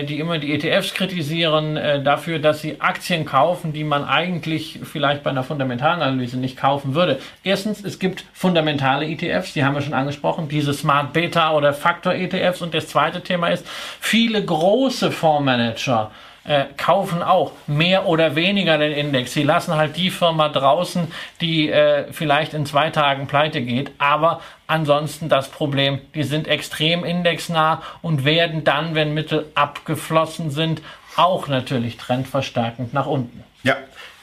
die 0.06 0.20
immer 0.20 0.38
die 0.38 0.54
ETFs 0.54 0.94
kritisieren, 0.94 1.76
äh, 1.76 2.02
dafür, 2.02 2.40
dass 2.40 2.62
sie 2.62 2.80
Aktien 2.80 3.26
kaufen, 3.26 3.74
die 3.74 3.84
man 3.84 4.06
eigentlich 4.06 4.80
vielleicht 4.84 5.24
bei 5.24 5.32
einer 5.32 5.44
Fundamentalanalyse 5.44 6.38
nicht 6.38 6.58
kaufen 6.58 6.96
würde. 6.96 7.20
Erstens, 7.44 7.84
es 7.84 8.00
gibt 8.00 8.26
fundamentale 8.34 9.06
ETFs, 9.06 9.54
die 9.54 9.66
haben 9.66 9.76
wir 9.76 9.82
schon 9.82 9.94
angesprochen, 9.94 10.48
diese 10.48 10.74
Smart 10.74 11.12
Beta 11.12 11.54
oder 11.54 11.74
Faktor 11.74 12.14
ETFs. 12.14 12.62
Und 12.62 12.74
das 12.74 12.88
zweite 12.88 13.22
Thema 13.22 13.50
ist, 13.50 13.68
viele 14.00 14.44
große 14.44 15.12
Fondsmanager 15.12 16.12
äh, 16.12 16.35
kaufen 16.78 17.24
auch 17.24 17.54
mehr 17.66 18.06
oder 18.06 18.36
weniger 18.36 18.78
den 18.78 18.92
Index. 18.92 19.34
Sie 19.34 19.44
lassen 19.44 19.76
halt 19.76 19.98
die 19.98 20.12
Firma 20.12 20.50
draußen, 20.50 21.12
die 21.42 21.70
äh, 21.70 22.12
vielleicht 22.12 22.54
in 22.54 22.66
zwei 22.66 22.92
Tagen 22.92 23.28
pleite 23.28 23.62
geht. 23.62 23.92
Aber 23.98 24.42
ansonsten 24.68 25.28
das 25.28 25.50
Problem, 25.50 26.00
die 26.14 26.24
sind 26.24 26.48
extrem 26.48 27.04
indexnah 27.04 27.82
und 28.02 28.26
werden 28.26 28.64
dann, 28.64 28.94
wenn 28.94 29.14
Mittel 29.14 29.52
abgeflossen 29.56 30.52
sind, 30.52 30.82
auch 31.16 31.48
natürlich 31.48 31.98
trendverstärkend 31.98 32.94
nach 32.94 33.08
unten. 33.08 33.44
Ja, 33.64 33.78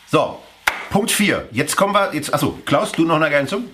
so, 0.06 0.38
Punkt 0.90 1.10
4. 1.10 1.48
Jetzt 1.52 1.76
kommen 1.76 1.94
wir, 1.94 2.14
jetzt, 2.14 2.32
achso, 2.32 2.58
Klaus, 2.66 2.92
du 2.92 3.04
noch 3.04 3.16
eine 3.16 3.24
Ergänzung? 3.24 3.64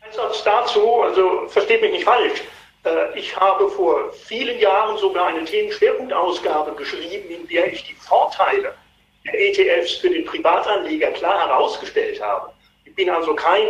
Ein 0.00 0.12
Satz 0.12 0.44
dazu, 0.44 1.02
also 1.02 1.48
versteht 1.48 1.82
mich 1.82 1.92
nicht 1.92 2.04
falsch. 2.04 2.42
Äh, 2.84 3.18
ich 3.18 3.36
habe 3.36 3.68
vor 3.70 4.12
vielen 4.12 4.58
Jahren 4.58 4.98
sogar 4.98 5.26
eine 5.26 5.44
Themenschwerpunktausgabe 5.44 6.74
geschrieben, 6.74 7.30
in 7.30 7.46
der 7.48 7.72
ich 7.72 7.84
die 7.84 7.94
Vorteile 7.94 8.74
der 9.24 9.40
ETFs 9.40 9.96
für 9.96 10.10
den 10.10 10.24
Privatanleger 10.24 11.12
klar 11.12 11.46
herausgestellt 11.46 12.20
habe. 12.20 12.52
Ich 12.84 12.94
bin 12.94 13.08
also 13.08 13.34
kein 13.34 13.66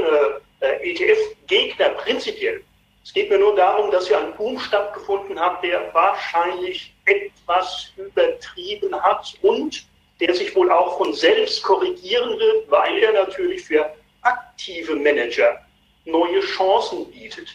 äh, 0.61 0.90
ETF-Gegner 0.90 1.90
prinzipiell. 1.90 2.62
Es 3.05 3.12
geht 3.12 3.31
mir 3.31 3.38
nur 3.38 3.55
darum, 3.57 3.90
dass 3.90 4.07
hier 4.07 4.18
ein 4.18 4.35
Boom 4.37 4.59
stattgefunden 4.59 5.38
hat, 5.38 5.62
der 5.62 5.92
wahrscheinlich 5.92 6.94
etwas 7.05 7.92
übertrieben 7.96 8.94
hat 9.03 9.35
und 9.42 9.85
der 10.20 10.35
sich 10.35 10.55
wohl 10.55 10.70
auch 10.70 10.98
von 10.98 11.12
selbst 11.12 11.62
korrigieren 11.64 12.38
wird, 12.38 12.70
weil 12.70 13.03
er 13.03 13.12
natürlich 13.12 13.64
für 13.64 13.92
aktive 14.22 14.94
Manager 14.94 15.59
neue 16.05 16.40
Chancen 16.40 17.11
bietet 17.11 17.48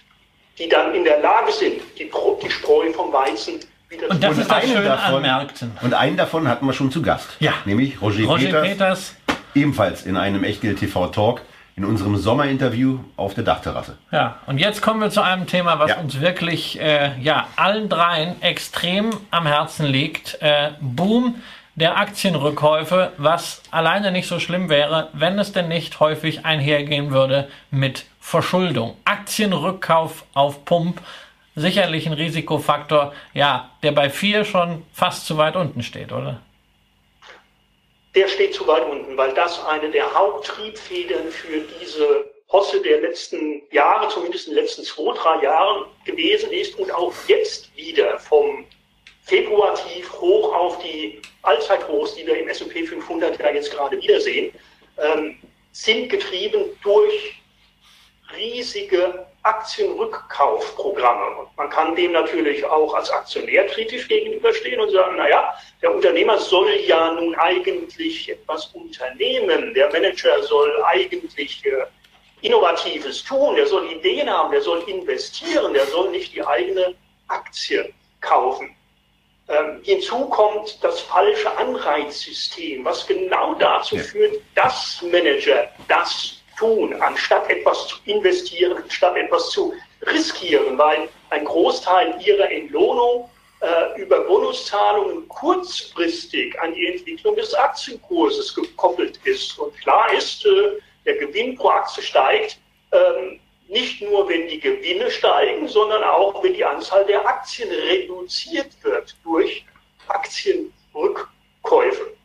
die 0.57 0.67
dann 0.67 0.93
in 0.93 1.03
der 1.03 1.21
Lage 1.21 1.51
sind, 1.51 1.81
die, 1.97 2.09
die 2.43 2.49
Spreu 2.49 2.91
vom 2.93 3.13
Weizen 3.13 3.59
wieder 3.89 4.09
und 4.09 4.21
das 4.21 4.35
und 4.35 4.41
ist 4.41 4.51
das 4.51 4.63
Schöne 4.63 4.83
davon, 4.83 5.15
an 5.15 5.21
Märkten. 5.21 5.77
Und 5.81 5.93
einen 5.93 6.17
davon 6.17 6.47
hatten 6.47 6.65
wir 6.65 6.73
schon 6.73 6.91
zu 6.91 7.01
Gast. 7.01 7.29
Ja. 7.39 7.53
Nämlich 7.65 8.01
Roger, 8.01 8.25
Roger 8.25 8.61
Peters. 8.61 8.67
Peters 8.67 9.15
ebenfalls 9.55 10.05
in 10.05 10.17
einem 10.17 10.43
Echtgeld 10.43 10.79
TV 10.79 11.07
Talk 11.07 11.41
in 11.75 11.85
unserem 11.85 12.17
Sommerinterview 12.17 12.99
auf 13.17 13.35
der 13.35 13.43
Dachterrasse. 13.43 13.97
Ja, 14.11 14.39
und 14.47 14.57
jetzt 14.57 14.81
kommen 14.81 14.99
wir 14.99 15.11
zu 15.11 15.21
einem 15.21 15.45
Thema, 15.45 15.77
was 15.79 15.91
ja. 15.91 15.99
uns 15.99 16.19
wirklich 16.19 16.79
äh, 16.79 17.11
ja, 17.21 17.47
allen 17.55 17.87
dreien 17.87 18.41
extrem 18.41 19.11
am 19.29 19.45
Herzen 19.45 19.85
liegt. 19.85 20.41
Äh, 20.41 20.71
Boom 20.81 21.35
der 21.75 21.95
Aktienrückkäufe, 21.97 23.11
was 23.17 23.61
alleine 23.69 24.11
nicht 24.11 24.27
so 24.27 24.39
schlimm 24.39 24.67
wäre, 24.67 25.09
wenn 25.13 25.37
es 25.37 25.51
denn 25.51 25.67
nicht 25.67 25.99
häufig 25.99 26.43
einhergehen 26.43 27.11
würde 27.11 27.49
mit 27.69 28.05
Verschuldung. 28.27 28.97
Aktienrückkauf 29.05 30.25
auf 30.33 30.65
Pump, 30.65 30.99
sicherlich 31.55 32.07
ein 32.07 32.11
Risikofaktor, 32.11 33.13
ja, 33.33 33.71
der 33.83 33.93
bei 33.93 34.09
vier 34.09 34.43
schon 34.43 34.85
fast 34.91 35.25
zu 35.25 35.37
weit 35.37 35.55
unten 35.55 35.81
steht, 35.81 36.11
oder? 36.11 36.41
Der 38.15 38.27
steht 38.27 38.53
zu 38.53 38.67
weit 38.67 38.83
unten, 38.83 39.15
weil 39.15 39.33
das 39.33 39.65
eine 39.67 39.89
der 39.91 40.13
Haupttriebfedern 40.13 41.31
für 41.31 41.61
diese 41.79 42.29
Posse 42.49 42.81
der 42.81 42.99
letzten 42.99 43.61
Jahre, 43.71 44.09
zumindest 44.09 44.49
in 44.49 44.55
den 44.55 44.63
letzten 44.65 44.83
zwei, 44.83 45.15
drei 45.15 45.43
Jahren 45.43 45.85
gewesen 46.03 46.51
ist 46.51 46.77
und 46.77 46.91
auch 46.91 47.13
jetzt 47.29 47.73
wieder 47.77 48.19
vom 48.19 48.65
Februar 49.21 49.73
tief 49.75 50.11
hoch 50.11 50.53
auf 50.53 50.79
die 50.79 51.21
Allzeithochs, 51.43 52.15
die 52.15 52.27
wir 52.27 52.37
im 52.41 52.49
S&P 52.49 52.87
500 52.87 53.39
ja 53.39 53.51
jetzt 53.51 53.71
gerade 53.71 54.01
wiedersehen, 54.01 54.53
ähm, 54.97 55.37
sind 55.71 56.09
getrieben 56.09 56.65
durch 56.83 57.36
riesige 58.35 59.25
Aktienrückkaufprogramme. 59.43 61.37
Und 61.37 61.57
man 61.57 61.69
kann 61.69 61.95
dem 61.95 62.11
natürlich 62.11 62.65
auch 62.65 62.93
als 62.93 63.09
Aktionär 63.09 63.65
kritisch 63.67 64.07
gegenüberstehen 64.07 64.79
und 64.79 64.91
sagen, 64.91 65.15
naja, 65.15 65.53
der 65.81 65.93
Unternehmer 65.93 66.37
soll 66.37 66.69
ja 66.85 67.13
nun 67.13 67.35
eigentlich 67.35 68.29
etwas 68.29 68.65
unternehmen. 68.67 69.73
Der 69.73 69.91
Manager 69.91 70.43
soll 70.43 70.83
eigentlich 70.83 71.65
äh, 71.65 71.85
Innovatives 72.41 73.23
tun, 73.23 73.55
der 73.55 73.65
soll 73.65 73.91
Ideen 73.91 74.29
haben, 74.29 74.51
der 74.51 74.61
soll 74.61 74.83
investieren, 74.87 75.73
der 75.73 75.87
soll 75.87 76.09
nicht 76.11 76.35
die 76.35 76.45
eigene 76.45 76.93
Aktie 77.27 77.93
kaufen. 78.21 78.75
Ähm, 79.49 79.79
hinzu 79.83 80.25
kommt 80.25 80.77
das 80.83 80.99
falsche 80.99 81.55
Anreizsystem, 81.57 82.83
was 82.83 83.07
genau 83.07 83.53
dazu 83.55 83.95
ja. 83.95 84.03
führt, 84.03 84.41
dass 84.55 85.01
Manager 85.01 85.69
das 85.87 86.36
tun, 86.57 86.93
anstatt 87.01 87.49
etwas 87.49 87.87
zu 87.87 87.97
investieren, 88.05 88.77
anstatt 88.77 89.15
etwas 89.15 89.49
zu 89.49 89.73
riskieren, 90.05 90.77
weil 90.77 91.09
ein 91.29 91.45
Großteil 91.45 92.19
ihrer 92.25 92.51
Entlohnung 92.51 93.29
äh, 93.61 94.01
über 94.01 94.21
Bonuszahlungen 94.21 95.27
kurzfristig 95.27 96.59
an 96.59 96.73
die 96.73 96.87
Entwicklung 96.87 97.35
des 97.35 97.53
Aktienkurses 97.53 98.53
gekoppelt 98.53 99.19
ist. 99.23 99.57
Und 99.57 99.75
klar 99.79 100.11
ist, 100.13 100.45
äh, 100.45 100.79
der 101.05 101.17
Gewinn 101.17 101.55
pro 101.55 101.69
Aktie 101.69 102.03
steigt, 102.03 102.59
ähm, 102.91 103.39
nicht 103.67 104.01
nur, 104.01 104.29
wenn 104.29 104.47
die 104.47 104.59
Gewinne 104.59 105.11
steigen, 105.11 105.67
sondern 105.67 106.03
auch, 106.03 106.41
wenn 106.43 106.53
die 106.53 106.63
Anzahl 106.63 107.05
der 107.05 107.27
Aktien 107.27 107.69
reduziert 107.69 108.71
wird 108.83 109.15
durch 109.23 109.65
Aktienrückkäufe. 110.07 112.16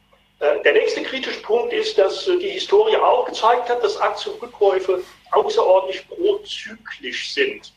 Äh, 0.43 0.61
der 0.65 0.73
nächste 0.73 1.03
kritische 1.03 1.41
Punkt 1.41 1.73
ist, 1.73 1.97
dass 1.97 2.27
äh, 2.27 2.37
die 2.37 2.49
Historie 2.49 2.97
auch 2.97 3.27
gezeigt 3.27 3.69
hat, 3.69 3.83
dass 3.83 3.97
Aktienrückkäufe 3.97 5.03
außerordentlich 5.31 6.07
prozyklisch 6.09 7.33
sind. 7.33 7.73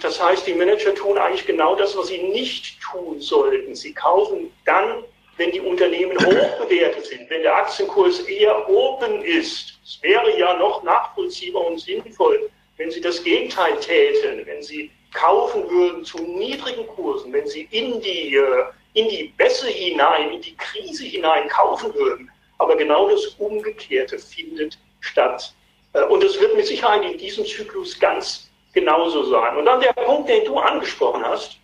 Das 0.00 0.22
heißt, 0.22 0.46
die 0.46 0.54
Manager 0.54 0.94
tun 0.94 1.18
eigentlich 1.18 1.46
genau 1.46 1.74
das, 1.76 1.96
was 1.96 2.08
sie 2.08 2.22
nicht 2.22 2.80
tun 2.80 3.20
sollten. 3.20 3.74
Sie 3.74 3.92
kaufen 3.92 4.50
dann, 4.64 5.04
wenn 5.36 5.52
die 5.52 5.60
Unternehmen 5.60 6.18
hoch 6.24 6.66
bewertet 6.66 7.04
sind, 7.06 7.28
wenn 7.28 7.42
der 7.42 7.54
Aktienkurs 7.54 8.20
eher 8.20 8.68
oben 8.70 9.22
ist. 9.22 9.78
Es 9.84 9.98
wäre 10.02 10.38
ja 10.38 10.54
noch 10.56 10.82
nachvollziehbar 10.82 11.66
und 11.66 11.78
sinnvoll, 11.78 12.50
wenn 12.78 12.90
sie 12.90 13.02
das 13.02 13.22
Gegenteil 13.22 13.78
täten, 13.80 14.46
wenn 14.46 14.62
sie 14.62 14.90
kaufen 15.12 15.68
würden 15.68 16.02
zu 16.02 16.16
niedrigen 16.18 16.86
Kursen, 16.86 17.30
wenn 17.30 17.46
sie 17.46 17.68
in 17.70 18.00
die 18.00 18.36
äh, 18.36 18.64
in 18.94 19.08
die 19.08 19.32
Bässe 19.36 19.68
hinein, 19.68 20.32
in 20.32 20.42
die 20.42 20.56
Krise 20.56 21.04
hinein 21.04 21.48
kaufen 21.48 21.94
würden. 21.94 22.30
Aber 22.58 22.76
genau 22.76 23.08
das 23.08 23.26
Umgekehrte 23.38 24.18
findet 24.18 24.78
statt. 25.00 25.54
Äh, 25.92 26.02
und 26.04 26.22
es 26.22 26.38
wird 26.38 26.56
mit 26.56 26.66
Sicherheit 26.66 27.04
in 27.04 27.18
diesem 27.18 27.44
Zyklus 27.44 27.98
ganz 27.98 28.50
genauso 28.72 29.24
sein. 29.24 29.56
Und 29.56 29.66
dann 29.66 29.80
der 29.80 29.92
Punkt, 29.92 30.28
den 30.28 30.44
du 30.44 30.58
angesprochen 30.58 31.24
hast. 31.24 31.58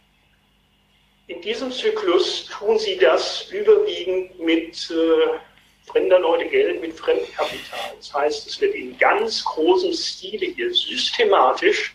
In 1.26 1.42
diesem 1.42 1.70
Zyklus 1.70 2.46
tun 2.46 2.78
sie 2.78 2.96
das 2.96 3.50
überwiegend 3.50 4.38
mit 4.40 4.90
äh, 4.90 5.38
fremder 5.90 6.18
Leute 6.18 6.46
Geld, 6.46 6.80
mit 6.80 6.98
Fremdkapital. 6.98 7.92
Das 7.98 8.14
heißt, 8.14 8.46
es 8.46 8.60
wird 8.60 8.74
in 8.74 8.96
ganz 8.96 9.44
großem 9.44 9.92
Stile 9.92 10.46
hier 10.46 10.72
systematisch 10.72 11.94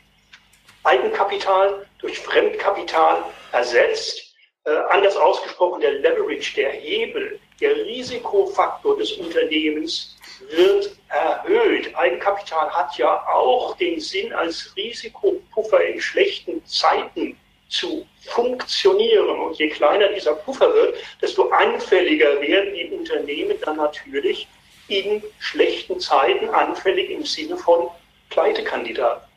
Eigenkapital 0.84 1.86
durch 2.00 2.19
Fremdkapital 2.19 3.24
ersetzt 3.54 4.33
äh, 4.65 4.71
anders 4.89 5.15
ausgesprochen, 5.17 5.82
der 5.82 5.93
Leverage, 5.93 6.56
der 6.56 6.71
Hebel, 6.71 7.39
der 7.60 7.76
Risikofaktor 7.86 8.97
des 8.97 9.12
Unternehmens 9.13 10.17
wird 10.49 10.95
erhöht. 11.10 11.93
Eigenkapital 11.95 12.69
hat 12.69 12.97
ja 12.97 13.26
auch 13.28 13.76
den 13.78 13.99
Sinn, 13.99 14.32
als 14.34 14.73
Risikopuffer 14.76 15.84
in 15.84 15.99
schlechten 15.99 16.65
Zeiten 16.65 17.38
zu 17.69 18.06
funktionieren. 18.21 19.39
Und 19.39 19.58
je 19.58 19.69
kleiner 19.69 20.08
dieser 20.10 20.36
Puffer 20.36 20.73
wird, 20.73 20.95
desto 21.21 21.49
anfälliger 21.49 22.39
werden 22.39 22.73
die 22.73 22.89
Unternehmen 22.89 23.58
dann 23.62 23.78
natürlich 23.78 24.47
in 24.88 25.23
schlechten 25.39 25.99
Zeiten 25.99 26.49
anfällig 26.49 27.10
im 27.10 27.26
Sinne 27.26 27.58
von 27.58 27.89
Pleitekandidaten. 28.30 29.33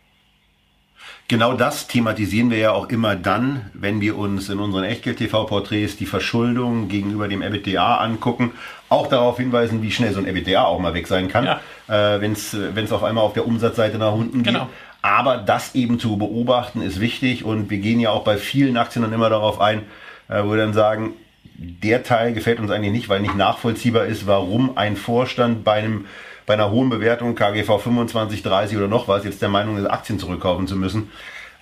Genau 1.29 1.55
das 1.55 1.89
thematisieren 1.89 2.51
wir 2.51 2.59
ja 2.59 2.71
auch 2.71 2.89
immer 2.89 3.17
dann, 3.17 3.71
wenn 3.75 4.01
wir 4.01 4.17
uns 4.17 4.49
in 4.49 4.61
unseren 4.61 4.85
Echtgeld-TV-Porträts 4.85 5.97
die 5.97 6.07
Verschuldung 6.07 6.87
gegenüber 6.87 7.27
dem 7.27 7.43
EBITDA 7.43 7.97
angucken. 7.97 8.53
Auch 8.89 9.09
darauf 9.09 9.37
hinweisen, 9.37 9.83
wie 9.83 9.91
schnell 9.91 10.12
so 10.12 10.21
ein 10.21 10.27
EBITDA 10.27 10.62
auch 10.62 10.79
mal 10.79 10.95
weg 10.95 11.09
sein 11.09 11.27
kann, 11.27 11.45
ja. 11.45 11.61
äh, 11.89 12.21
wenn 12.21 12.33
es 12.33 12.93
auf 12.93 13.03
einmal 13.03 13.25
auf 13.25 13.33
der 13.33 13.45
Umsatzseite 13.45 13.99
nach 13.99 14.12
unten 14.12 14.45
geht. 14.45 14.55
Genau. 14.55 14.69
Aber 15.03 15.39
das 15.39 15.75
eben 15.75 15.99
zu 15.99 16.17
beobachten 16.17 16.81
ist 16.81 17.01
wichtig 17.01 17.45
und 17.45 17.71
wir 17.71 17.79
gehen 17.79 17.99
ja 17.99 18.11
auch 18.11 18.23
bei 18.23 18.37
vielen 18.37 18.77
Aktien 18.77 19.03
dann 19.03 19.12
immer 19.12 19.29
darauf 19.29 19.61
ein, 19.61 19.83
äh, 20.29 20.45
wo 20.45 20.51
wir 20.51 20.59
dann 20.59 20.75
sagen, 20.75 21.15
der 21.59 22.05
Teil 22.05 22.35
gefällt 22.35 22.61
uns 22.61 22.71
eigentlich 22.71 22.93
nicht, 22.93 23.09
weil 23.09 23.21
nicht 23.21 23.35
nachvollziehbar 23.35 24.07
ist, 24.07 24.29
warum 24.29 24.77
ein 24.77 24.97
Vorstand 24.97 25.65
bei 25.65 25.75
einem 25.75 26.07
bei 26.47 26.55
einer 26.55 26.71
hohen 26.71 26.89
Bewertung, 26.89 27.35
KGV 27.35 27.79
25, 27.79 28.43
30 28.43 28.77
oder 28.79 28.89
noch 28.89 29.09
was, 29.09 29.25
jetzt 29.25 29.43
der 29.43 29.49
Meinung 29.49 29.77
ist, 29.77 29.87
Aktien 29.87 30.19
zurückkaufen 30.19 30.67
zu 30.67 30.77
müssen. 30.77 31.11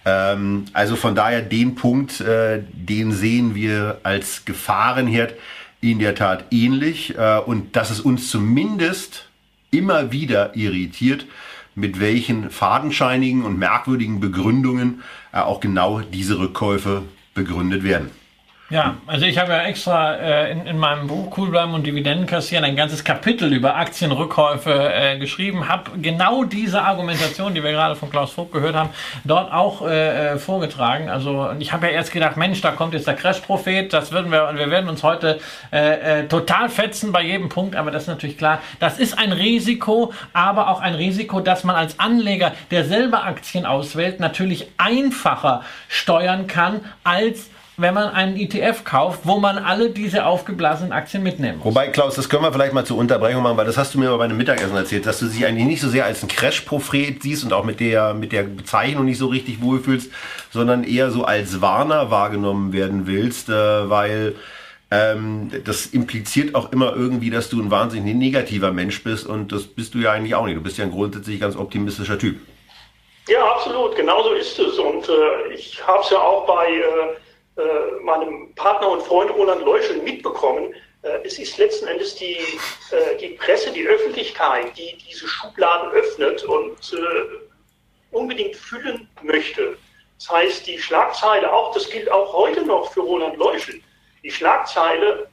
Ähm, 0.05 0.67
also 0.73 0.97
von 0.97 1.15
daher 1.15 1.43
den 1.43 1.75
Punkt, 1.75 2.21
äh, 2.21 2.63
den 2.73 3.13
sehen 3.13 3.55
wir 3.55 3.99
als 4.03 4.45
Gefahrenherd 4.45 5.35
in 5.81 5.99
der 5.99 6.15
Tat 6.15 6.45
ähnlich 6.51 7.17
äh, 7.17 7.39
und 7.39 7.77
dass 7.77 7.91
es 7.91 8.01
uns 8.01 8.31
zumindest 8.31 9.29
immer 9.71 10.13
wieder 10.13 10.55
irritiert, 10.57 11.27
mit 11.75 11.99
welchen 11.99 12.51
fadenscheinigen 12.51 13.45
und 13.45 13.59
merkwürdigen 13.59 14.21
Begründungen 14.21 15.03
äh, 15.33 15.39
auch 15.39 15.61
genau 15.61 16.01
diese 16.01 16.39
Rückkäufe 16.39 17.03
begründet 17.35 17.83
werden. 17.83 18.11
Ja, 18.75 18.97
also 19.07 19.25
ich 19.25 19.39
habe 19.39 19.53
ja 19.53 19.63
extra 19.63 20.17
äh, 20.17 20.51
in, 20.51 20.67
in 20.67 20.79
meinem 20.79 21.07
Buch 21.07 21.39
Cool 21.39 21.49
bleiben 21.49 21.75
und 21.75 21.87
Dividenden 21.87 22.27
kassieren 22.27 22.65
ein 22.65 22.75
ganzes 22.75 23.05
Kapitel 23.05 23.53
über 23.53 23.77
Aktienrückkäufe 23.77 24.93
äh, 24.93 25.17
geschrieben, 25.17 25.69
habe 25.69 25.93
genau 26.03 26.43
diese 26.43 26.83
Argumentation, 26.83 27.55
die 27.55 27.63
wir 27.63 27.71
gerade 27.71 27.95
von 27.95 28.11
Klaus 28.11 28.33
Vogt 28.33 28.51
gehört 28.51 28.75
haben, 28.75 28.89
dort 29.23 29.53
auch 29.53 29.87
äh, 29.87 30.33
äh 30.33 30.39
vorgetragen. 30.39 31.09
Also 31.09 31.53
ich 31.61 31.73
habe 31.73 31.87
ja 31.87 31.93
erst 31.93 32.11
gedacht, 32.11 32.37
Mensch, 32.37 32.63
da 32.63 32.73
kommt 32.73 32.95
jetzt 32.95 33.07
der 33.07 33.15
Crash-Prophet, 33.15 33.93
das 33.93 34.11
würden 34.11 34.33
wir 34.33 34.51
wir 34.57 34.69
werden 34.69 34.91
uns 34.91 35.05
heute 35.05 35.39
äh, 35.73 36.23
äh, 36.23 36.27
total 36.27 36.69
fetzen 36.69 37.13
bei 37.13 37.23
jedem 37.23 37.51
Punkt, 37.51 37.77
aber 37.77 37.93
das 37.93 38.03
ist 38.03 38.09
natürlich 38.09 38.39
klar, 38.39 38.61
das 38.81 38.99
ist 38.99 39.17
ein 39.17 39.31
Risiko, 39.31 40.13
aber 40.33 40.69
auch 40.69 40.81
ein 40.81 40.97
Risiko, 40.97 41.39
dass 41.39 41.63
man 41.63 41.77
als 41.77 42.01
Anleger, 42.01 42.51
der 42.73 42.85
selber 42.85 43.23
Aktien 43.23 43.67
auswählt, 43.67 44.19
natürlich 44.19 44.67
einfacher 44.79 45.63
steuern 45.87 46.49
kann 46.49 46.81
als 47.05 47.51
wenn 47.77 47.95
man 47.95 48.09
einen 48.11 48.37
ETF 48.37 48.85
kauft, 48.85 49.21
wo 49.25 49.39
man 49.39 49.59
alle 49.59 49.91
diese 49.91 50.27
aufgeblasenen 50.27 50.93
Aktien 50.93 51.23
mitnehmen 51.23 51.59
muss. 51.59 51.67
Wobei, 51.67 51.89
Klaus, 51.89 52.15
das 52.15 52.29
können 52.29 52.43
wir 52.45 52.53
vielleicht 52.53 52.73
mal 52.73 52.85
zur 52.85 52.99
Unterbrechung 52.99 53.43
machen, 53.43 53.57
weil 53.57 53.67
das 53.67 53.77
hast 53.77 53.95
du 53.95 53.99
mir 53.99 54.17
bei 54.17 54.25
einem 54.25 54.37
Mittagessen 54.37 54.77
erzählt, 54.77 55.07
dass 55.07 55.19
du 55.19 55.27
dich 55.27 55.45
eigentlich 55.45 55.67
nicht 55.67 55.81
so 55.81 55.89
sehr 55.89 56.05
als 56.05 56.23
ein 56.23 56.29
Crash-Prophet 56.29 57.23
siehst 57.23 57.45
und 57.45 57.53
auch 57.53 57.65
mit 57.65 57.81
der, 57.81 58.15
mit 58.15 58.31
der 58.33 58.45
Bezeichnung 58.45 59.05
nicht 59.05 59.19
so 59.19 59.27
richtig 59.27 59.61
wohlfühlst, 59.61 60.11
sondern 60.53 60.85
eher 60.85 61.11
so 61.11 61.25
als 61.25 61.61
Warner 61.61 62.11
wahrgenommen 62.11 62.73
werden 62.73 63.09
willst, 63.09 63.49
äh, 63.49 63.91
weil 63.91 64.37
ähm, 64.93 65.51
das 65.65 65.87
impliziert 65.87 66.55
auch 66.55 66.71
immer 66.71 66.95
irgendwie, 66.95 67.31
dass 67.31 67.49
du 67.49 67.61
ein 67.61 67.73
wahnsinnig 67.73 68.15
negativer 68.15 68.71
Mensch 68.71 69.03
bist 69.03 69.27
und 69.27 69.51
das 69.51 69.65
bist 69.65 69.95
du 69.95 69.99
ja 69.99 70.13
eigentlich 70.13 70.37
auch 70.37 70.47
nicht. 70.47 70.57
Du 70.57 70.63
bist 70.63 70.79
ja 70.79 70.85
ein 70.85 70.93
grundsätzlich 70.93 71.41
ganz 71.41 71.57
optimistischer 71.57 72.19
Typ. 72.19 72.39
Ja, 73.27 73.43
absolut, 73.53 73.97
genauso 73.97 74.33
ist 74.35 74.59
es. 74.59 74.79
Und 74.79 75.09
äh, 75.09 75.55
ich 75.55 75.85
habe 75.85 76.03
es 76.03 76.11
ja 76.11 76.19
auch 76.19 76.47
bei 76.47 76.67
äh, 76.67 77.17
äh, 77.57 78.03
meinem 78.03 78.55
Partner 78.55 78.91
und 78.91 79.03
Freund 79.03 79.31
Roland 79.31 79.63
Leuschel 79.63 79.99
mitbekommen, 79.99 80.75
Äh, 81.05 81.21
es 81.25 81.39
ist 81.39 81.59
letzten 81.59 81.87
Endes 81.87 82.15
die, 82.17 82.39
äh, 82.91 83.17
die 83.21 83.37
Presse, 83.37 83.71
die 83.71 83.87
Öffentlichkeit, 83.87 84.77
die 84.77 84.97
diese 84.97 85.29
Schubladen 85.29 85.91
öffnet 85.93 86.43
und 86.45 86.93
äh, 86.93 88.17
unbedingt 88.17 88.57
füllen 88.57 89.09
möchte. 89.23 89.77
Das 90.19 90.31
heißt, 90.31 90.67
die 90.67 90.79
Schlagzeile 90.79 91.53
auch, 91.53 91.75
das 91.75 91.89
gilt 91.91 92.11
auch 92.11 92.33
heute 92.33 92.65
noch 92.65 92.91
für 92.93 93.01
Roland 93.01 93.37
Leuschel, 93.37 93.81
die 94.23 94.31
Schlagzeile 94.31 95.29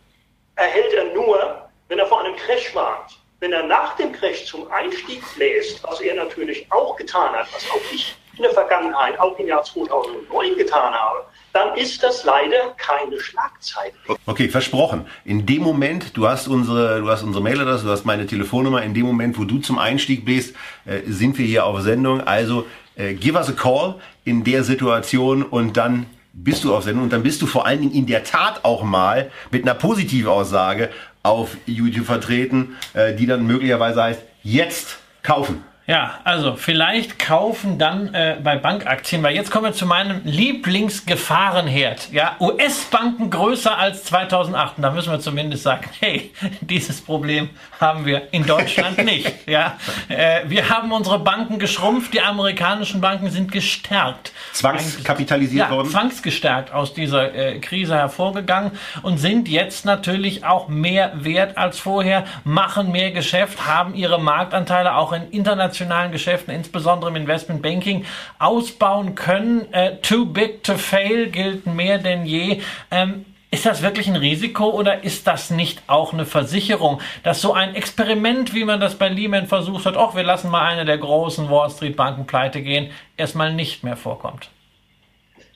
erhält 0.55 0.93
er 0.93 1.05
nur, 1.13 1.69
wenn 1.87 1.99
er 1.99 2.07
vor 2.07 2.19
einem 2.21 2.35
Crash 2.35 2.75
warnt. 2.75 3.17
Wenn 3.39 3.53
er 3.53 3.63
nach 3.63 3.95
dem 3.95 4.11
Crash 4.11 4.45
zum 4.45 4.69
Einstieg 4.71 5.23
bläst, 5.35 5.81
was 5.83 6.01
er 6.01 6.15
natürlich 6.15 6.69
auch 6.71 6.95
getan 6.95 7.33
hat, 7.33 7.47
was 7.53 7.67
auch 7.71 7.81
ich 7.91 8.15
in 8.35 8.43
der 8.43 8.51
Vergangenheit, 8.53 9.17
auch 9.19 9.37
im 9.39 9.47
Jahr 9.47 9.63
2009 9.63 10.57
getan 10.57 10.93
habe, 10.93 11.25
dann 11.53 11.75
ist 11.75 12.01
das 12.01 12.23
leider 12.23 12.73
keine 12.77 13.19
Schlagzeile. 13.19 13.93
Okay, 14.25 14.49
versprochen. 14.49 15.05
In 15.25 15.45
dem 15.45 15.63
Moment, 15.63 16.15
du 16.15 16.27
hast 16.27 16.47
unsere, 16.47 17.01
du 17.01 17.09
hast 17.09 17.23
unsere 17.23 17.43
Mailadresse, 17.43 17.85
du 17.85 17.91
hast 17.91 18.05
meine 18.05 18.25
Telefonnummer. 18.25 18.83
In 18.83 18.93
dem 18.93 19.05
Moment, 19.05 19.37
wo 19.37 19.43
du 19.43 19.59
zum 19.59 19.77
Einstieg 19.77 20.25
bist, 20.25 20.55
äh, 20.85 21.01
sind 21.07 21.37
wir 21.37 21.45
hier 21.45 21.65
auf 21.65 21.81
Sendung. 21.81 22.21
Also 22.21 22.65
äh, 22.95 23.13
give 23.13 23.37
us 23.37 23.49
a 23.49 23.53
call 23.53 23.95
in 24.23 24.43
der 24.43 24.63
Situation 24.63 25.43
und 25.43 25.77
dann 25.77 26.05
bist 26.33 26.63
du 26.63 26.73
auf 26.73 26.83
Sendung 26.83 27.05
und 27.05 27.13
dann 27.13 27.23
bist 27.23 27.41
du 27.41 27.45
vor 27.45 27.65
allen 27.65 27.81
Dingen 27.81 27.93
in 27.93 28.05
der 28.05 28.23
Tat 28.23 28.63
auch 28.63 28.83
mal 28.83 29.31
mit 29.51 29.63
einer 29.63 29.73
Positivaussage 29.73 30.89
auf 31.23 31.57
YouTube 31.65 32.05
vertreten, 32.05 32.77
äh, 32.93 33.13
die 33.13 33.25
dann 33.25 33.45
möglicherweise 33.45 34.01
heißt, 34.03 34.21
jetzt 34.43 34.97
kaufen. 35.23 35.63
Ja, 35.91 36.21
also 36.23 36.55
vielleicht 36.55 37.19
kaufen 37.19 37.77
dann 37.77 38.13
äh, 38.13 38.37
bei 38.41 38.55
Bankaktien, 38.55 39.21
weil 39.23 39.35
jetzt 39.35 39.51
kommen 39.51 39.65
wir 39.65 39.73
zu 39.73 39.85
meinem 39.85 40.21
Lieblingsgefahrenherd. 40.23 42.13
Ja, 42.13 42.37
US-Banken 42.39 43.29
größer 43.29 43.77
als 43.77 44.05
2008. 44.05 44.77
Und 44.77 44.83
da 44.83 44.91
müssen 44.91 45.11
wir 45.11 45.19
zumindest 45.19 45.63
sagen, 45.63 45.89
hey, 45.99 46.31
dieses 46.61 47.01
Problem 47.01 47.49
haben 47.81 48.05
wir 48.05 48.29
in 48.31 48.45
Deutschland 48.45 48.97
nicht. 49.03 49.33
Ja, 49.45 49.77
äh, 50.07 50.43
wir 50.45 50.69
haben 50.69 50.93
unsere 50.93 51.19
Banken 51.19 51.59
geschrumpft, 51.59 52.13
die 52.13 52.21
amerikanischen 52.21 53.01
Banken 53.01 53.29
sind 53.29 53.51
gestärkt. 53.51 54.31
Zwangskapitalisiert 54.53 55.69
ja, 55.69 55.75
worden? 55.75 55.89
Zwangsgestärkt 55.89 56.73
aus 56.73 56.93
dieser 56.93 57.35
äh, 57.35 57.59
Krise 57.59 57.95
hervorgegangen 57.95 58.71
und 59.01 59.17
sind 59.17 59.49
jetzt 59.49 59.83
natürlich 59.83 60.45
auch 60.45 60.69
mehr 60.69 61.11
wert 61.15 61.57
als 61.57 61.79
vorher, 61.79 62.23
machen 62.45 62.93
mehr 62.93 63.11
Geschäft, 63.11 63.67
haben 63.67 63.93
ihre 63.93 64.21
Marktanteile 64.21 64.95
auch 64.95 65.11
in 65.11 65.29
internationalen 65.31 65.80
internationalen 65.81 66.11
Geschäften, 66.11 66.53
insbesondere 66.53 67.09
im 67.09 67.15
Investmentbanking, 67.15 68.05
ausbauen 68.39 69.15
können. 69.15 69.71
Äh, 69.73 69.97
too 70.01 70.25
big 70.25 70.63
to 70.63 70.75
fail 70.75 71.29
gilt 71.29 71.65
mehr 71.65 71.97
denn 71.97 72.25
je. 72.25 72.61
Ähm, 72.91 73.25
ist 73.53 73.65
das 73.65 73.81
wirklich 73.81 74.07
ein 74.07 74.15
Risiko 74.15 74.69
oder 74.69 75.03
ist 75.03 75.27
das 75.27 75.49
nicht 75.49 75.81
auch 75.87 76.13
eine 76.13 76.25
Versicherung, 76.25 77.01
dass 77.23 77.41
so 77.41 77.51
ein 77.51 77.75
Experiment, 77.75 78.53
wie 78.53 78.63
man 78.63 78.79
das 78.79 78.95
bei 78.95 79.09
Lehman 79.09 79.47
versucht 79.47 79.85
hat, 79.85 79.97
auch 79.97 80.15
wir 80.15 80.23
lassen 80.23 80.49
mal 80.49 80.65
eine 80.65 80.85
der 80.85 80.97
großen 80.97 81.49
Wall 81.49 81.69
Street 81.69 81.97
Banken 81.97 82.25
pleite 82.25 82.61
gehen, 82.61 82.91
erstmal 83.17 83.53
nicht 83.53 83.83
mehr 83.83 83.97
vorkommt? 83.97 84.49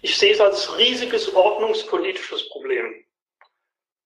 Ich 0.02 0.18
sehe 0.18 0.34
es 0.34 0.42
als 0.42 0.78
riesiges 0.78 1.34
ordnungspolitisches 1.34 2.50
Problem. 2.50 2.86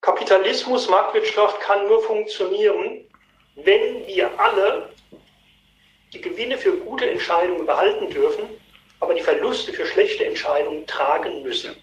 Kapitalismus, 0.02 0.88
Marktwirtschaft 0.88 1.60
kann 1.60 1.86
nur 1.88 2.00
funktionieren, 2.02 3.04
wenn 3.56 4.06
wir 4.06 4.30
alle 4.38 4.88
die 6.12 6.20
Gewinne 6.20 6.58
für 6.58 6.76
gute 6.76 7.08
Entscheidungen 7.08 7.66
behalten 7.66 8.10
dürfen, 8.10 8.44
aber 9.00 9.14
die 9.14 9.22
Verluste 9.22 9.72
für 9.72 9.86
schlechte 9.86 10.24
Entscheidungen 10.24 10.86
tragen 10.86 11.42
müssen. 11.42 11.74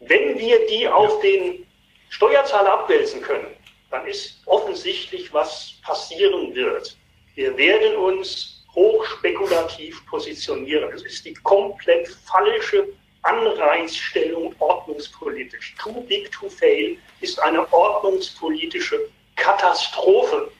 Wenn 0.00 0.38
wir 0.38 0.66
die 0.66 0.88
auf 0.88 1.20
den 1.20 1.66
Steuerzahler 2.08 2.72
abwälzen 2.72 3.22
können, 3.22 3.56
dann 3.90 4.06
ist 4.06 4.42
offensichtlich, 4.46 5.32
was 5.32 5.74
passieren 5.82 6.54
wird. 6.54 6.96
Wir 7.34 7.56
werden 7.56 7.96
uns 7.96 8.64
hochspekulativ 8.74 10.04
positionieren. 10.06 10.90
Das 10.90 11.02
ist 11.02 11.24
die 11.24 11.34
komplett 11.34 12.08
falsche 12.08 12.88
Anreizstellung 13.22 14.54
ordnungspolitisch. 14.58 15.74
Too 15.78 16.00
big 16.02 16.30
to 16.30 16.48
fail 16.48 16.96
ist 17.20 17.40
eine 17.42 17.72
ordnungspolitische 17.72 19.08
Katastrophe. 19.34 20.50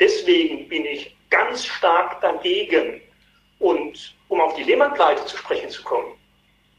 Deswegen 0.00 0.68
bin 0.68 0.84
ich 0.86 1.14
ganz 1.30 1.64
stark 1.64 2.20
dagegen. 2.20 3.00
Und 3.58 4.14
um 4.28 4.40
auf 4.40 4.54
die 4.54 4.62
Lehmann-Pleite 4.62 5.24
zu 5.26 5.36
sprechen 5.36 5.70
zu 5.70 5.82
kommen, 5.82 6.18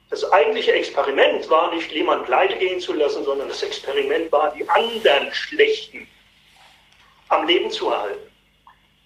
das 0.09 0.29
eigentliche 0.31 0.71
Experiment 0.71 1.47
war 1.49 1.73
nicht, 1.73 1.91
Lehmann 1.91 2.25
pleite 2.25 2.57
gehen 2.57 2.79
zu 2.79 2.93
lassen, 2.93 3.23
sondern 3.23 3.47
das 3.47 3.61
Experiment 3.61 4.31
war, 4.31 4.51
die 4.55 4.67
anderen 4.67 5.31
Schlechten 5.31 6.07
am 7.27 7.45
Leben 7.45 7.69
zu 7.69 7.89
erhalten. 7.89 8.27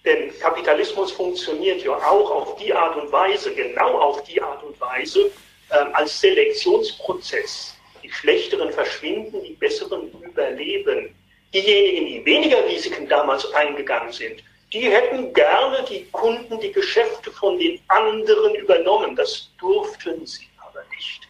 Denn 0.06 0.38
Kapitalismus 0.38 1.12
funktioniert 1.12 1.82
ja 1.82 1.92
auch 1.92 2.30
auf 2.30 2.56
die 2.56 2.72
Art 2.72 2.96
und 2.96 3.12
Weise, 3.12 3.54
genau 3.54 3.98
auf 3.98 4.22
die 4.24 4.40
Art 4.40 4.62
und 4.62 4.80
Weise, 4.80 5.30
äh, 5.70 5.74
als 5.92 6.20
Selektionsprozess. 6.20 7.76
Die 8.02 8.10
Schlechteren 8.10 8.72
verschwinden, 8.72 9.42
die 9.44 9.54
Besseren 9.54 10.10
überleben. 10.22 11.14
Diejenigen, 11.52 12.06
die 12.06 12.24
weniger 12.24 12.66
Risiken 12.66 13.08
damals 13.08 13.50
eingegangen 13.52 14.12
sind, 14.12 14.42
die 14.74 14.90
hätten 14.90 15.32
gerne 15.32 15.84
die 15.88 16.04
Kunden, 16.10 16.58
die 16.58 16.72
Geschäfte 16.72 17.30
von 17.30 17.56
den 17.58 17.80
anderen 17.86 18.56
übernommen. 18.56 19.14
Das 19.14 19.50
durften 19.58 20.26
sie 20.26 20.48
aber 20.58 20.82
nicht. 20.90 21.22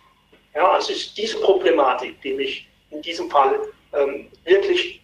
Ja, 0.55 0.79
es 0.79 0.89
ist 0.89 1.17
diese 1.19 1.39
Problematik, 1.41 2.21
die 2.23 2.33
mich 2.33 2.67
in 2.91 3.03
diesem 3.03 3.31
Fall 3.31 3.61
ähm, 3.93 4.31
wirklich 4.45 5.03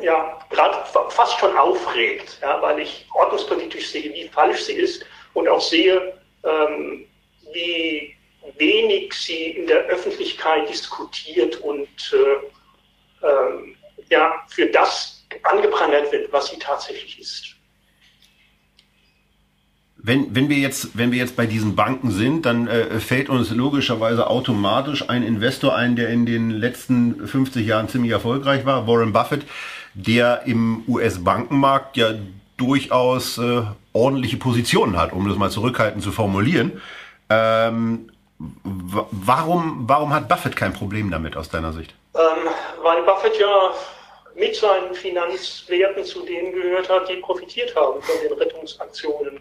ja, 0.00 0.38
gerade 0.50 0.84
fast 1.10 1.38
schon 1.40 1.56
aufregt, 1.56 2.38
ja, 2.40 2.62
weil 2.62 2.80
ich 2.80 3.04
ordnungspolitisch 3.14 3.88
sehe, 3.88 4.12
wie 4.14 4.28
falsch 4.28 4.62
sie 4.62 4.74
ist 4.74 5.04
und 5.34 5.48
auch 5.48 5.60
sehe, 5.60 6.20
ähm, 6.44 7.06
wie 7.52 8.14
wenig 8.58 9.12
sie 9.12 9.50
in 9.50 9.66
der 9.66 9.86
Öffentlichkeit 9.86 10.68
diskutiert 10.68 11.56
und 11.56 11.88
äh, 12.12 13.26
ähm, 13.26 13.76
ja, 14.08 14.44
für 14.48 14.66
das 14.66 15.21
angeprangert 15.42 16.12
wird, 16.12 16.32
was 16.32 16.48
sie 16.48 16.58
tatsächlich 16.58 17.20
ist. 17.20 17.56
Wenn, 20.04 20.34
wenn, 20.34 20.48
wir 20.48 20.56
jetzt, 20.56 20.98
wenn 20.98 21.12
wir 21.12 21.18
jetzt 21.18 21.36
bei 21.36 21.46
diesen 21.46 21.76
Banken 21.76 22.10
sind, 22.10 22.44
dann 22.44 22.66
äh, 22.66 22.98
fällt 22.98 23.28
uns 23.28 23.50
logischerweise 23.50 24.26
automatisch 24.28 25.08
ein 25.08 25.22
Investor 25.22 25.76
ein, 25.76 25.94
der 25.94 26.08
in 26.08 26.26
den 26.26 26.50
letzten 26.50 27.28
50 27.28 27.64
Jahren 27.64 27.88
ziemlich 27.88 28.10
erfolgreich 28.10 28.66
war, 28.66 28.88
Warren 28.88 29.12
Buffett, 29.12 29.46
der 29.94 30.42
im 30.46 30.82
US-Bankenmarkt 30.88 31.96
ja 31.96 32.14
durchaus 32.56 33.38
äh, 33.38 33.62
ordentliche 33.92 34.38
Positionen 34.38 34.98
hat, 34.98 35.12
um 35.12 35.28
das 35.28 35.38
mal 35.38 35.50
zurückhaltend 35.50 36.02
zu 36.02 36.10
formulieren. 36.10 36.80
Ähm, 37.30 38.10
warum, 38.64 39.84
warum 39.86 40.12
hat 40.12 40.28
Buffett 40.28 40.56
kein 40.56 40.72
Problem 40.72 41.12
damit 41.12 41.36
aus 41.36 41.48
deiner 41.48 41.72
Sicht? 41.72 41.94
Ähm, 42.14 42.50
weil 42.82 43.02
Buffett 43.04 43.38
ja 43.38 43.70
mit 44.34 44.56
seinen 44.56 44.94
Finanzwerten 44.94 46.04
zu 46.04 46.24
denen 46.24 46.52
gehört 46.52 46.88
hat, 46.88 47.08
die 47.08 47.16
profitiert 47.16 47.74
haben 47.76 48.00
von 48.02 48.14
den 48.22 48.32
Rettungsaktionen, 48.32 49.40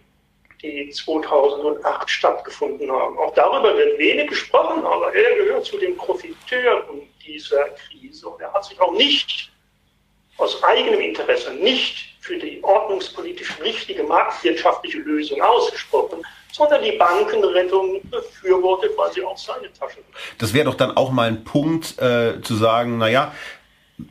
die 0.61 0.89
2008 0.89 2.09
stattgefunden 2.09 2.91
haben. 2.91 3.17
Auch 3.17 3.33
darüber 3.33 3.75
wird 3.75 3.97
wenig 3.97 4.29
gesprochen, 4.29 4.85
aber 4.85 5.13
er 5.13 5.35
gehört 5.37 5.65
zu 5.65 5.77
den 5.77 5.97
Profiteuren 5.97 7.01
dieser 7.25 7.69
Krise 7.69 8.29
und 8.29 8.41
er 8.41 8.53
hat 8.53 8.65
sich 8.65 8.79
auch 8.79 8.91
nicht 8.93 9.51
aus 10.37 10.61
eigenem 10.63 10.99
Interesse, 10.99 11.53
nicht 11.53 12.15
für 12.19 12.37
die 12.37 12.63
ordnungspolitisch 12.63 13.59
richtige 13.61 14.03
marktwirtschaftliche 14.03 14.99
Lösung 14.99 15.41
ausgesprochen, 15.41 16.23
sondern 16.51 16.83
die 16.83 16.91
Bankenrettung 16.93 18.01
befürwortet, 18.09 18.91
weil 18.97 19.11
sie 19.13 19.23
auch 19.23 19.37
seine 19.37 19.71
Taschen. 19.73 20.03
Das 20.37 20.53
wäre 20.53 20.65
doch 20.65 20.75
dann 20.75 20.95
auch 20.95 21.11
mal 21.11 21.27
ein 21.27 21.43
Punkt 21.43 21.99
äh, 21.99 22.41
zu 22.41 22.55
sagen, 22.55 22.97
naja, 22.97 23.33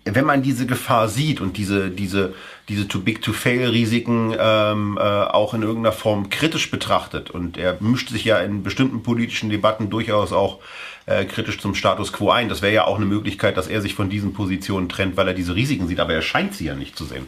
wenn 0.05 0.25
man 0.25 0.43
diese 0.43 0.67
Gefahr 0.67 1.09
sieht 1.09 1.41
und 1.41 1.57
diese, 1.57 1.91
diese, 1.91 2.35
diese 2.69 2.89
too 2.89 3.01
big 3.01 3.23
to 3.23 3.33
fail 3.33 3.69
Risiken 3.69 4.35
ähm, 4.39 4.99
äh, 4.99 5.03
auch 5.03 5.55
in 5.55 5.63
irgendeiner 5.63 5.93
Form 5.93 6.31
kritisch 6.31 6.71
betrachtet 6.71 7.31
und 7.31 7.57
er 7.57 7.77
mischt 7.81 8.11
sich 8.11 8.25
ja 8.25 8.39
in 8.39 8.63
bestimmten 8.63 9.03
politischen 9.03 9.51
Debatten 9.51 9.91
durchaus 9.91 10.33
auch 10.33 10.59
äh, 11.07 11.25
kritisch 11.25 11.59
zum 11.59 11.75
Status 11.75 12.13
quo 12.13 12.31
ein. 12.31 12.49
Das 12.49 12.63
wäre 12.63 12.73
ja 12.73 12.85
auch 12.87 12.97
eine 12.97 13.07
Möglichkeit, 13.07 13.57
dass 13.57 13.69
er 13.69 13.81
sich 13.81 13.95
von 13.95 14.11
diesen 14.11 14.33
Positionen 14.33 14.89
trennt, 14.89 15.17
weil 15.17 15.29
er 15.29 15.35
diese 15.35 15.55
Risiken 15.55 15.89
sieht, 15.89 16.01
aber 16.01 16.15
er 16.15 16.23
scheint 16.23 16.55
sie 16.55 16.67
ja 16.67 16.75
nicht 16.75 16.97
zu 16.97 17.05
sehen. 17.05 17.27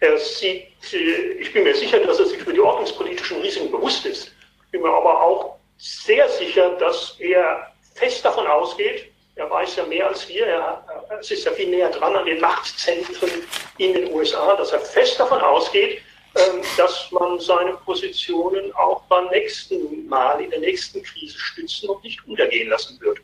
Er 0.00 0.18
sieht, 0.18 0.66
äh, 0.92 1.32
ich 1.40 1.52
bin 1.52 1.64
mir 1.64 1.74
sicher, 1.74 2.00
dass 2.00 2.18
er 2.18 2.26
sich 2.26 2.38
für 2.38 2.52
die 2.52 2.60
ordnungspolitischen 2.60 3.40
Risiken 3.40 3.70
bewusst 3.70 4.04
ist. 4.06 4.32
Ich 4.66 4.72
bin 4.72 4.82
mir 4.82 4.88
aber 4.88 5.22
auch 5.22 5.56
sehr 5.78 6.28
sicher, 6.28 6.76
dass 6.78 7.16
er 7.18 7.72
fest 7.94 8.24
davon 8.24 8.46
ausgeht, 8.46 9.11
er 9.36 9.50
weiß 9.50 9.76
ja 9.76 9.84
mehr 9.86 10.08
als 10.08 10.28
wir, 10.28 10.46
er, 10.46 10.84
es 11.20 11.30
ist 11.30 11.44
ja 11.44 11.52
viel 11.52 11.70
näher 11.70 11.90
dran 11.90 12.14
an 12.14 12.26
den 12.26 12.40
Machtzentren 12.40 13.30
in 13.78 13.94
den 13.94 14.12
USA, 14.12 14.56
dass 14.56 14.72
er 14.72 14.80
fest 14.80 15.18
davon 15.18 15.40
ausgeht, 15.40 16.00
ähm, 16.34 16.62
dass 16.76 17.10
man 17.10 17.38
seine 17.40 17.72
Positionen 17.84 18.74
auch 18.74 19.02
beim 19.02 19.28
nächsten 19.28 20.06
Mal, 20.08 20.40
in 20.40 20.50
der 20.50 20.60
nächsten 20.60 21.02
Krise 21.02 21.38
stützen 21.38 21.88
und 21.88 22.02
nicht 22.04 22.26
untergehen 22.26 22.68
lassen 22.68 23.00
wird. 23.00 23.18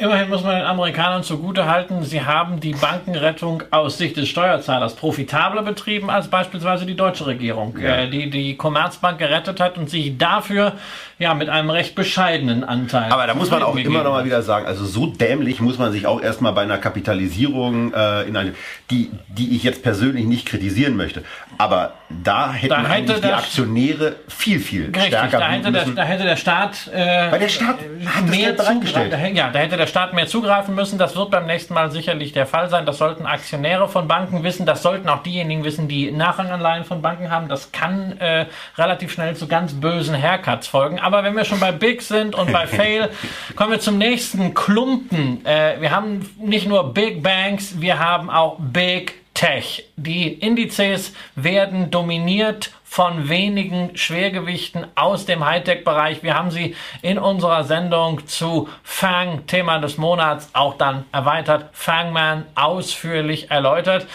Immerhin 0.00 0.30
muss 0.30 0.42
man 0.42 0.56
den 0.56 0.64
Amerikanern 0.64 1.22
zugutehalten, 1.22 2.04
sie 2.04 2.22
haben 2.22 2.58
die 2.58 2.72
Bankenrettung 2.72 3.62
aus 3.70 3.98
Sicht 3.98 4.16
des 4.16 4.30
Steuerzahlers 4.30 4.96
profitabler 4.96 5.62
betrieben 5.62 6.08
als 6.08 6.28
beispielsweise 6.28 6.86
die 6.86 6.96
deutsche 6.96 7.26
Regierung, 7.26 7.76
ja. 7.78 7.96
äh, 7.96 8.08
die 8.08 8.30
die 8.30 8.56
Commerzbank 8.56 9.18
gerettet 9.18 9.60
hat 9.60 9.76
und 9.76 9.90
sich 9.90 10.16
dafür 10.16 10.72
ja 11.20 11.34
mit 11.34 11.50
einem 11.50 11.68
recht 11.68 11.94
bescheidenen 11.94 12.64
Anteil. 12.64 13.12
Aber 13.12 13.26
da 13.26 13.34
muss 13.34 13.50
man 13.50 13.62
auch 13.62 13.76
immer 13.76 14.02
noch 14.02 14.12
mal 14.12 14.24
wieder 14.24 14.40
sagen, 14.40 14.66
also 14.66 14.86
so 14.86 15.04
dämlich 15.04 15.60
muss 15.60 15.78
man 15.78 15.92
sich 15.92 16.06
auch 16.06 16.22
erstmal 16.22 16.54
bei 16.54 16.62
einer 16.62 16.78
Kapitalisierung 16.78 17.92
äh, 17.92 18.22
in 18.22 18.38
eine, 18.38 18.54
die, 18.90 19.10
die 19.28 19.54
ich 19.54 19.62
jetzt 19.62 19.82
persönlich 19.82 20.24
nicht 20.24 20.46
kritisieren 20.46 20.96
möchte. 20.96 21.22
Aber 21.58 21.92
da 22.08 22.54
hätten 22.54 22.70
da 22.70 22.88
hätte 22.88 23.20
die 23.20 23.32
Aktionäre 23.32 24.16
viel, 24.28 24.60
viel 24.60 24.86
richtig, 24.86 25.08
stärker 25.08 25.38
da 25.38 25.48
hätte, 25.50 25.70
der, 25.70 25.84
da 25.84 26.02
hätte 26.02 26.24
der 26.24 26.36
Staat, 26.36 26.88
äh, 26.90 27.30
Weil 27.30 27.38
der 27.38 27.48
Staat 27.48 27.76
hat 28.06 28.26
mehr 28.26 28.52
das 28.54 28.66
bereitgestellt. 28.66 29.14
Ja, 29.34 29.50
da 29.50 29.58
hätte 29.58 29.76
der 29.76 29.86
Staat 29.86 30.14
mehr 30.14 30.26
zugreifen 30.26 30.74
müssen. 30.74 30.98
Das 30.98 31.16
wird 31.16 31.30
beim 31.30 31.44
nächsten 31.44 31.74
Mal 31.74 31.90
sicherlich 31.90 32.32
der 32.32 32.46
Fall 32.46 32.70
sein. 32.70 32.86
Das 32.86 32.96
sollten 32.96 33.26
Aktionäre 33.26 33.88
von 33.88 34.08
Banken 34.08 34.42
wissen. 34.42 34.64
Das 34.64 34.82
sollten 34.82 35.10
auch 35.10 35.22
diejenigen 35.22 35.64
wissen, 35.64 35.86
die 35.86 36.10
Nachranganleihen 36.10 36.84
von 36.84 37.02
Banken 37.02 37.30
haben. 37.30 37.48
Das 37.48 37.72
kann 37.72 38.18
äh, 38.20 38.46
relativ 38.78 39.12
schnell 39.12 39.36
zu 39.36 39.46
ganz 39.48 39.74
bösen 39.74 40.16
Haircuts 40.20 40.66
folgen. 40.66 40.98
Aber 40.98 41.09
wenn 41.12 41.36
wir 41.36 41.44
schon 41.44 41.60
bei 41.60 41.72
Big 41.72 42.02
sind 42.02 42.34
und 42.34 42.52
bei 42.52 42.66
Fail, 42.68 43.10
kommen 43.56 43.72
wir 43.72 43.80
zum 43.80 43.98
nächsten 43.98 44.54
Klumpen. 44.54 45.44
Äh, 45.44 45.80
wir 45.80 45.90
haben 45.90 46.28
nicht 46.38 46.66
nur 46.66 46.92
Big 46.94 47.22
Banks, 47.22 47.80
wir 47.80 47.98
haben 47.98 48.30
auch 48.30 48.56
Big 48.58 49.20
Tech. 49.34 49.84
Die 49.96 50.32
Indizes 50.32 51.14
werden 51.34 51.90
dominiert 51.90 52.72
von 52.84 53.28
wenigen 53.28 53.96
Schwergewichten 53.96 54.86
aus 54.96 55.24
dem 55.24 55.46
Hightech-Bereich. 55.46 56.22
Wir 56.22 56.34
haben 56.34 56.50
sie 56.50 56.74
in 57.02 57.18
unserer 57.18 57.64
Sendung 57.64 58.26
zu 58.26 58.68
Fang, 58.82 59.46
Thema 59.46 59.78
des 59.78 59.96
Monats, 59.96 60.50
auch 60.52 60.76
dann 60.76 61.04
erweitert, 61.12 61.70
Fangman 61.72 62.46
ausführlich 62.56 63.50
erläutert. 63.50 64.06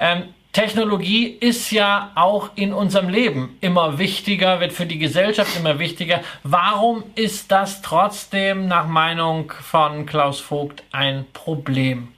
Ähm, 0.00 0.34
Technologie 0.54 1.36
ist 1.40 1.72
ja 1.72 2.12
auch 2.14 2.50
in 2.54 2.72
unserem 2.72 3.08
Leben 3.08 3.58
immer 3.60 3.98
wichtiger, 3.98 4.60
wird 4.60 4.72
für 4.72 4.86
die 4.86 5.00
Gesellschaft 5.00 5.56
immer 5.56 5.80
wichtiger. 5.80 6.22
Warum 6.44 7.02
ist 7.16 7.50
das 7.50 7.82
trotzdem 7.82 8.68
nach 8.68 8.86
Meinung 8.86 9.50
von 9.50 10.06
Klaus 10.06 10.38
Vogt 10.38 10.84
ein 10.92 11.26
Problem? 11.32 12.14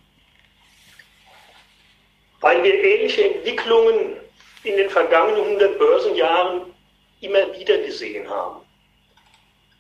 Weil 2.43 2.63
wir 2.63 2.75
ähnliche 2.75 3.37
Entwicklungen 3.37 4.17
in 4.65 4.77
den 4.77 4.91
vergangenen 4.91 5.41
100 5.43 5.79
Börsenjahren 5.79 6.61
immer 7.23 7.59
wieder 7.59 7.79
gesehen 7.79 8.29
haben. 8.29 8.61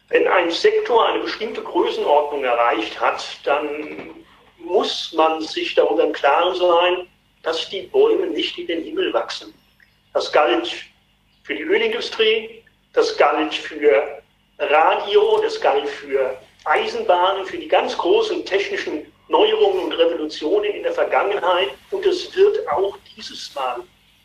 Wenn 0.09 0.27
ein 0.29 0.51
Sektor 0.51 1.07
eine 1.07 1.25
bestimmte 1.25 1.61
Größenordnung 1.61 2.43
erreicht 2.43 2.99
hat, 2.99 3.23
dann 3.45 4.15
muss 4.59 5.13
man 5.15 5.43
sich 5.43 5.75
darüber 5.75 6.05
im 6.05 6.13
Klaren 6.15 6.55
sein, 6.55 7.07
dass 7.47 7.69
die 7.69 7.83
Bäume 7.83 8.27
nicht 8.27 8.59
in 8.59 8.67
den 8.67 8.83
Himmel 8.83 9.13
wachsen. 9.13 9.55
Das 10.13 10.33
galt 10.33 10.69
für 11.45 11.55
die 11.55 11.63
Ölindustrie, 11.63 12.65
das 12.93 13.17
galt 13.17 13.55
für 13.55 14.21
Radio, 14.59 15.41
das 15.41 15.61
galt 15.61 15.89
für 15.89 16.37
Eisenbahnen, 16.65 17.47
für 17.47 17.57
die 17.57 17.69
ganz 17.69 17.97
großen 17.97 18.45
technischen 18.45 19.13
Neuerungen 19.29 19.85
und 19.85 19.93
Revolutionen 19.93 20.73
in 20.73 20.83
der 20.83 20.93
Vergangenheit 20.93 21.69
und 21.93 22.05
es 22.05 22.35
wird 22.35 22.69
auch 22.69 22.99
dieses 23.17 23.55
Mal 23.55 23.77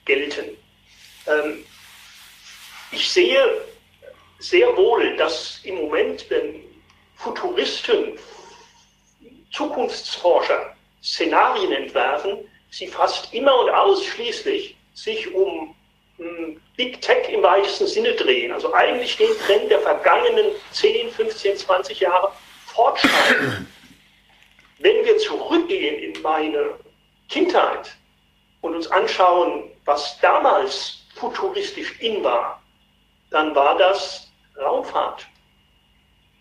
gelten. 0.05 0.57
Ähm, 1.27 1.63
ich 2.91 3.07
sehe 3.07 3.61
sehr 4.39 4.75
wohl, 4.75 5.15
dass 5.17 5.59
im 5.63 5.75
Moment, 5.75 6.27
wenn 6.29 6.63
Futuristen, 7.17 8.17
Zukunftsforscher 9.51 10.75
Szenarien 11.03 11.71
entwerfen, 11.71 12.47
sie 12.71 12.87
fast 12.87 13.31
immer 13.33 13.59
und 13.59 13.69
ausschließlich 13.69 14.75
sich 14.93 15.31
um 15.33 15.75
hm, 16.17 16.59
Big 16.75 17.01
Tech 17.01 17.29
im 17.29 17.43
weitesten 17.43 17.85
Sinne 17.85 18.13
drehen. 18.13 18.51
Also 18.51 18.73
eigentlich 18.73 19.17
den 19.17 19.37
Trend 19.45 19.69
der 19.69 19.79
vergangenen 19.81 20.51
10, 20.71 21.11
15, 21.11 21.57
20 21.57 21.99
Jahre 21.99 22.31
fortschreiten. 22.67 23.67
Wenn 24.79 25.05
wir 25.05 25.17
zurückgehen 25.19 25.99
in 26.01 26.21
meine 26.23 26.71
Kindheit 27.29 27.95
und 28.61 28.73
uns 28.73 28.89
anschauen, 28.89 29.69
was 29.85 30.19
damals 30.21 31.03
futuristisch 31.15 31.99
in 31.99 32.23
war, 32.23 32.61
dann 33.29 33.53
war 33.53 33.77
das 33.77 34.31
Raumfahrt. 34.57 35.27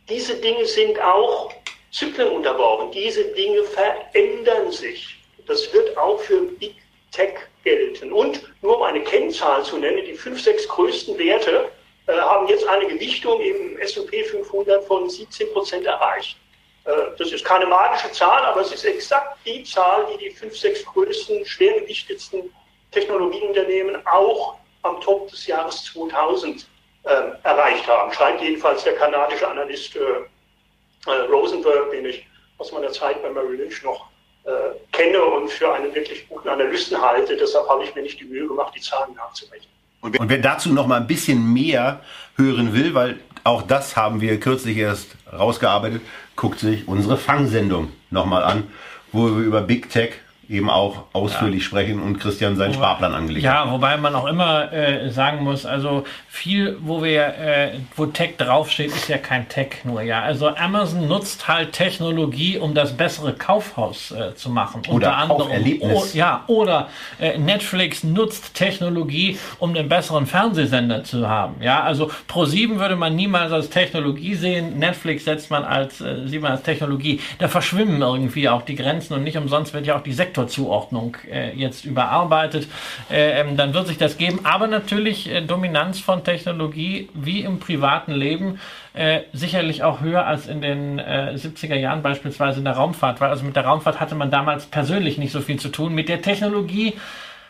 Diese 0.08 0.36
Dinge 0.36 0.64
sind 0.64 0.98
auch 1.00 1.52
Zyklen 1.92 2.28
unterworfen. 2.30 2.90
Diese 2.92 3.24
Dinge 3.34 3.62
verändern 3.64 4.72
sich. 4.72 5.19
Das 5.50 5.72
wird 5.72 5.96
auch 5.96 6.20
für 6.20 6.42
Big 6.42 6.76
Tech 7.10 7.34
gelten. 7.64 8.12
Und 8.12 8.40
nur 8.62 8.76
um 8.76 8.84
eine 8.84 9.02
Kennzahl 9.02 9.64
zu 9.64 9.78
nennen, 9.78 10.04
die 10.06 10.14
fünf, 10.14 10.40
sechs 10.40 10.68
größten 10.68 11.18
Werte 11.18 11.68
äh, 12.06 12.12
haben 12.12 12.46
jetzt 12.46 12.64
eine 12.68 12.86
Gewichtung 12.86 13.40
im 13.40 13.76
S&P 13.78 14.22
500 14.22 14.84
von 14.84 15.10
17 15.10 15.52
Prozent 15.52 15.86
erreicht. 15.86 16.36
Äh, 16.84 16.92
das 17.18 17.32
ist 17.32 17.44
keine 17.44 17.66
magische 17.66 18.12
Zahl, 18.12 18.44
aber 18.44 18.60
es 18.60 18.70
ist 18.70 18.84
exakt 18.84 19.38
die 19.44 19.64
Zahl, 19.64 20.06
die 20.12 20.18
die 20.18 20.30
fünf, 20.30 20.56
sechs 20.56 20.84
größten, 20.84 21.44
schwergewichtetsten 21.44 22.54
Technologieunternehmen 22.92 24.06
auch 24.06 24.54
am 24.82 25.00
Top 25.00 25.28
des 25.32 25.48
Jahres 25.48 25.82
2000 25.86 26.64
äh, 27.02 27.08
erreicht 27.42 27.88
haben. 27.88 28.12
Schreibt 28.12 28.40
jedenfalls 28.40 28.84
der 28.84 28.94
kanadische 28.94 29.48
Analyst 29.48 29.96
äh, 29.96 31.10
äh, 31.10 31.20
Rosenberg, 31.22 31.90
den 31.90 32.06
ich 32.06 32.24
aus 32.58 32.70
meiner 32.70 32.92
Zeit 32.92 33.20
bei 33.20 33.30
Merrill 33.30 33.56
Lynch 33.56 33.82
noch 33.82 34.09
äh, 34.50 34.96
kenne 34.96 35.22
und 35.22 35.50
für 35.50 35.72
einen 35.72 35.94
wirklich 35.94 36.28
guten 36.28 36.48
Analysten 36.48 37.00
halte. 37.00 37.36
Deshalb 37.36 37.68
habe 37.68 37.84
ich 37.84 37.94
mir 37.94 38.02
nicht 38.02 38.18
die 38.20 38.24
Mühe 38.24 38.46
gemacht, 38.46 38.72
die 38.76 38.80
Zahlen 38.80 39.14
nachzurechnen. 39.14 39.70
Und 40.00 40.28
wer 40.28 40.38
dazu 40.38 40.72
noch 40.72 40.86
mal 40.86 40.96
ein 40.96 41.06
bisschen 41.06 41.52
mehr 41.52 42.00
hören 42.36 42.72
will, 42.72 42.94
weil 42.94 43.20
auch 43.44 43.62
das 43.62 43.96
haben 43.96 44.20
wir 44.20 44.40
kürzlich 44.40 44.76
erst 44.76 45.16
rausgearbeitet, 45.32 46.02
guckt 46.36 46.58
sich 46.58 46.88
unsere 46.88 47.16
Fangsendung 47.16 47.92
nochmal 48.10 48.42
an, 48.42 48.70
wo 49.12 49.26
wir 49.26 49.44
über 49.44 49.60
Big 49.60 49.90
Tech 49.90 50.12
eben 50.50 50.68
auch 50.68 51.04
ausführlich 51.12 51.62
ja. 51.62 51.66
sprechen 51.66 52.02
und 52.02 52.18
Christian 52.18 52.56
seinen 52.56 52.74
wobei, 52.74 52.78
Sparplan 52.78 53.14
angelegt 53.14 53.44
ja, 53.44 53.60
hat. 53.60 53.66
Ja, 53.66 53.72
wobei 53.72 53.96
man 53.96 54.14
auch 54.16 54.26
immer 54.26 54.72
äh, 54.72 55.08
sagen 55.10 55.44
muss, 55.44 55.64
also 55.64 56.04
viel, 56.28 56.76
wo 56.80 57.02
wir, 57.04 57.22
äh, 57.38 57.72
wo 57.96 58.06
Tech 58.06 58.36
draufsteht, 58.36 58.88
ist 58.88 59.08
ja 59.08 59.18
kein 59.18 59.48
Tech 59.48 59.84
nur, 59.84 60.02
ja. 60.02 60.22
Also 60.22 60.48
Amazon 60.48 61.06
nutzt 61.06 61.46
halt 61.46 61.72
Technologie, 61.72 62.58
um 62.58 62.74
das 62.74 62.96
bessere 62.96 63.32
Kaufhaus 63.32 64.10
äh, 64.10 64.34
zu 64.34 64.50
machen. 64.50 64.82
Oder 64.88 64.94
Unter 64.94 65.16
anderem. 65.16 65.80
O, 65.80 66.04
ja, 66.14 66.42
oder 66.48 66.88
äh, 67.20 67.38
Netflix 67.38 68.02
nutzt 68.02 68.54
Technologie, 68.54 69.38
um 69.60 69.70
einen 69.70 69.88
besseren 69.88 70.26
Fernsehsender 70.26 71.04
zu 71.04 71.28
haben. 71.28 71.62
Ja, 71.62 71.82
also 71.84 72.10
Pro7 72.28 72.78
würde 72.78 72.96
man 72.96 73.14
niemals 73.14 73.52
als 73.52 73.70
Technologie 73.70 74.34
sehen, 74.34 74.78
Netflix 74.78 75.24
setzt 75.24 75.50
man 75.50 75.62
als, 75.62 76.00
äh, 76.00 76.26
sieht 76.26 76.42
man 76.42 76.52
als 76.52 76.62
Technologie. 76.62 77.20
Da 77.38 77.46
verschwimmen 77.46 78.02
irgendwie 78.02 78.48
auch 78.48 78.62
die 78.62 78.74
Grenzen 78.74 79.14
und 79.14 79.22
nicht 79.22 79.36
umsonst 79.36 79.72
wird 79.74 79.86
ja 79.86 79.96
auch 79.96 80.02
die 80.02 80.12
Sektor 80.12 80.39
Sektorzuordnung 80.40 81.16
äh, 81.30 81.54
jetzt 81.54 81.84
überarbeitet, 81.84 82.68
äh, 83.10 83.40
ähm, 83.40 83.56
dann 83.56 83.74
wird 83.74 83.86
sich 83.86 83.98
das 83.98 84.16
geben. 84.16 84.40
Aber 84.44 84.66
natürlich 84.66 85.30
äh, 85.30 85.42
Dominanz 85.42 86.00
von 86.00 86.24
Technologie 86.24 87.08
wie 87.14 87.42
im 87.42 87.58
privaten 87.58 88.12
Leben 88.12 88.58
äh, 88.94 89.20
sicherlich 89.32 89.82
auch 89.82 90.00
höher 90.00 90.26
als 90.26 90.46
in 90.46 90.60
den 90.60 91.00
70er 91.00 91.74
äh, 91.74 91.80
Jahren 91.80 92.02
beispielsweise 92.02 92.58
in 92.58 92.64
der 92.64 92.74
Raumfahrt, 92.74 93.20
weil 93.20 93.30
also 93.30 93.44
mit 93.44 93.56
der 93.56 93.64
Raumfahrt 93.64 94.00
hatte 94.00 94.14
man 94.14 94.30
damals 94.30 94.66
persönlich 94.66 95.18
nicht 95.18 95.32
so 95.32 95.40
viel 95.40 95.58
zu 95.58 95.68
tun, 95.68 95.94
mit 95.94 96.08
der 96.08 96.22
Technologie 96.22 96.94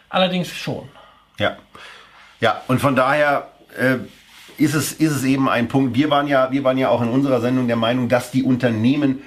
allerdings 0.09 0.51
schon. 0.51 0.89
Ja, 1.39 1.57
ja, 2.41 2.63
und 2.69 2.81
von 2.81 2.97
daher 2.97 3.49
äh, 3.79 3.97
ist 4.59 4.75
es, 4.75 4.93
ist 4.93 5.13
es 5.13 5.25
eben 5.25 5.49
ein 5.49 5.69
Punkt. 5.69 5.95
Wir 5.95 6.11
waren 6.11 6.27
ja, 6.27 6.51
wir 6.51 6.65
waren 6.65 6.77
ja 6.77 6.91
auch 6.91 7.01
in 7.01 7.09
unserer 7.09 7.41
Sendung 7.41 7.67
der 7.67 7.77
Meinung, 7.77 8.09
dass 8.09 8.31
die 8.31 8.43
Unternehmen 8.43 9.23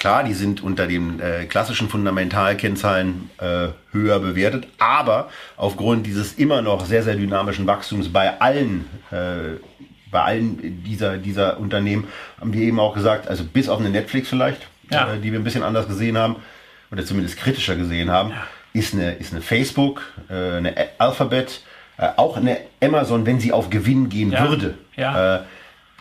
Klar, 0.00 0.24
die 0.24 0.32
sind 0.32 0.62
unter 0.62 0.86
den 0.86 1.20
äh, 1.20 1.44
klassischen 1.44 1.90
Fundamentalkennzahlen 1.90 3.28
äh, 3.36 3.68
höher 3.92 4.18
bewertet, 4.18 4.66
aber 4.78 5.28
aufgrund 5.58 6.06
dieses 6.06 6.32
immer 6.32 6.62
noch 6.62 6.86
sehr, 6.86 7.02
sehr 7.02 7.16
dynamischen 7.16 7.66
Wachstums 7.66 8.10
bei 8.10 8.40
allen, 8.40 8.86
äh, 9.10 9.58
bei 10.10 10.22
allen 10.22 10.82
dieser, 10.84 11.18
dieser 11.18 11.60
Unternehmen 11.60 12.08
haben 12.40 12.54
wir 12.54 12.62
eben 12.62 12.80
auch 12.80 12.94
gesagt, 12.94 13.28
also 13.28 13.44
bis 13.44 13.68
auf 13.68 13.78
eine 13.78 13.90
Netflix 13.90 14.30
vielleicht, 14.30 14.66
ja. 14.90 15.12
äh, 15.12 15.18
die 15.20 15.32
wir 15.32 15.38
ein 15.38 15.44
bisschen 15.44 15.62
anders 15.62 15.86
gesehen 15.86 16.16
haben 16.16 16.36
oder 16.90 17.04
zumindest 17.04 17.36
kritischer 17.36 17.76
gesehen 17.76 18.10
haben, 18.10 18.30
ja. 18.30 18.46
ist, 18.72 18.94
eine, 18.94 19.16
ist 19.16 19.34
eine 19.34 19.42
Facebook, 19.42 20.00
äh, 20.30 20.56
eine 20.56 20.74
Alphabet, 20.96 21.60
äh, 21.98 22.08
auch 22.16 22.38
eine 22.38 22.56
Amazon, 22.82 23.26
wenn 23.26 23.38
sie 23.38 23.52
auf 23.52 23.68
Gewinn 23.68 24.08
gehen 24.08 24.32
ja. 24.32 24.48
würde. 24.48 24.78
Ja. 24.96 25.36
Äh, 25.36 25.40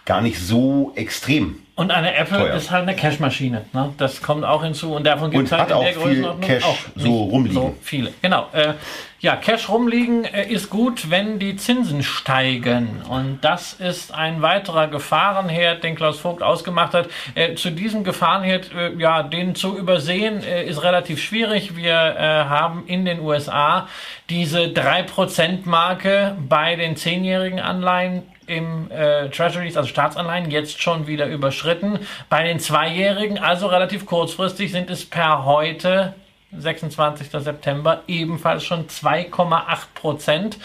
gar 0.06 0.22
nicht 0.22 0.39
so 0.39 0.93
extrem. 0.95 1.58
Und 1.80 1.91
eine 1.91 2.13
Apple 2.13 2.39
Teuer. 2.39 2.55
ist 2.55 2.71
halt 2.71 2.82
eine 2.82 2.93
Cashmaschine. 2.93 3.63
Ne? 3.71 3.93
Das 3.97 4.21
kommt 4.21 4.43
auch 4.43 4.63
hinzu. 4.63 4.93
Und 4.95 5.07
davon 5.07 5.32
gibt 5.32 5.45
es 5.45 5.53
halt 5.53 5.61
hat 5.61 5.71
auch 5.71 5.86
in 5.86 6.21
der 6.21 6.34
viel 6.34 6.36
Cash 6.41 6.65
auch 6.65 6.77
so 6.97 7.23
rumliegen. 7.23 7.53
So 7.53 7.75
viele. 7.82 8.11
Genau. 8.21 8.49
Äh, 8.51 8.73
ja, 9.21 9.38
Cash 9.38 9.69
rumliegen 9.69 10.25
äh, 10.25 10.49
ist 10.49 10.69
gut, 10.69 11.09
wenn 11.09 11.39
die 11.39 11.55
Zinsen 11.55 12.03
steigen. 12.03 13.01
Und 13.07 13.39
das 13.43 13.71
ist 13.71 14.13
ein 14.13 14.41
weiterer 14.41 14.89
Gefahrenherd, 14.89 15.82
den 15.86 15.95
Klaus 15.95 16.19
Vogt 16.19 16.43
ausgemacht 16.43 16.93
hat. 16.93 17.07
Äh, 17.36 17.55
zu 17.55 17.69
diesem 17.69 18.03
Gefahrenherd, 18.03 18.71
äh, 18.75 18.93
ja, 18.97 19.23
den 19.23 19.55
zu 19.55 19.77
übersehen, 19.77 20.43
äh, 20.43 20.65
ist 20.65 20.84
relativ 20.84 21.23
schwierig. 21.23 21.77
Wir 21.77 21.95
haben 21.95 22.84
in 22.88 23.05
den 23.05 23.21
USA 23.21 23.88
diese 24.30 24.67
3%-Marke 24.67 26.36
bei 26.49 26.75
den 26.75 26.97
zehnjährigen 26.97 27.61
Anleihen 27.61 28.23
im 28.50 28.89
äh, 28.91 29.30
Treasuries, 29.30 29.78
also 29.78 29.88
Staatsanleihen, 29.88 30.52
jetzt 30.52 30.82
schon 30.82 31.08
wieder 31.08 31.28
überschritten. 31.28 32.00
Bei 32.28 32.43
den 32.43 32.60
Zweijährigen, 32.60 33.38
also 33.38 33.68
relativ 33.68 34.06
kurzfristig, 34.06 34.72
sind 34.72 34.89
es 34.89 35.06
per 35.06 35.45
heute 35.45 36.16
26. 36.58 37.30
September 37.30 38.02
ebenfalls 38.08 38.64
schon 38.64 38.88
2,8 38.88 39.78
Prozent. 39.93 40.58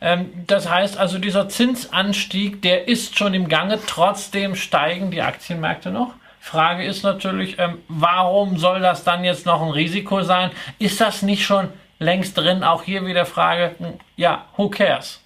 Ähm, 0.00 0.30
das 0.46 0.68
heißt 0.68 0.98
also, 0.98 1.18
dieser 1.18 1.48
Zinsanstieg, 1.48 2.62
der 2.62 2.88
ist 2.88 3.18
schon 3.18 3.32
im 3.34 3.48
Gange. 3.48 3.78
Trotzdem 3.86 4.54
steigen 4.54 5.10
die 5.10 5.22
Aktienmärkte 5.22 5.90
noch. 5.90 6.14
Frage 6.40 6.84
ist 6.84 7.02
natürlich, 7.02 7.58
ähm, 7.58 7.78
warum 7.88 8.58
soll 8.58 8.80
das 8.80 9.04
dann 9.04 9.24
jetzt 9.24 9.46
noch 9.46 9.62
ein 9.62 9.70
Risiko 9.70 10.22
sein? 10.22 10.50
Ist 10.78 11.00
das 11.00 11.22
nicht 11.22 11.44
schon 11.44 11.68
längst 11.98 12.36
drin? 12.36 12.64
Auch 12.64 12.82
hier 12.82 13.06
wieder 13.06 13.26
Frage, 13.26 13.74
hm, 13.78 13.94
ja, 14.16 14.46
who 14.56 14.68
cares? 14.68 15.20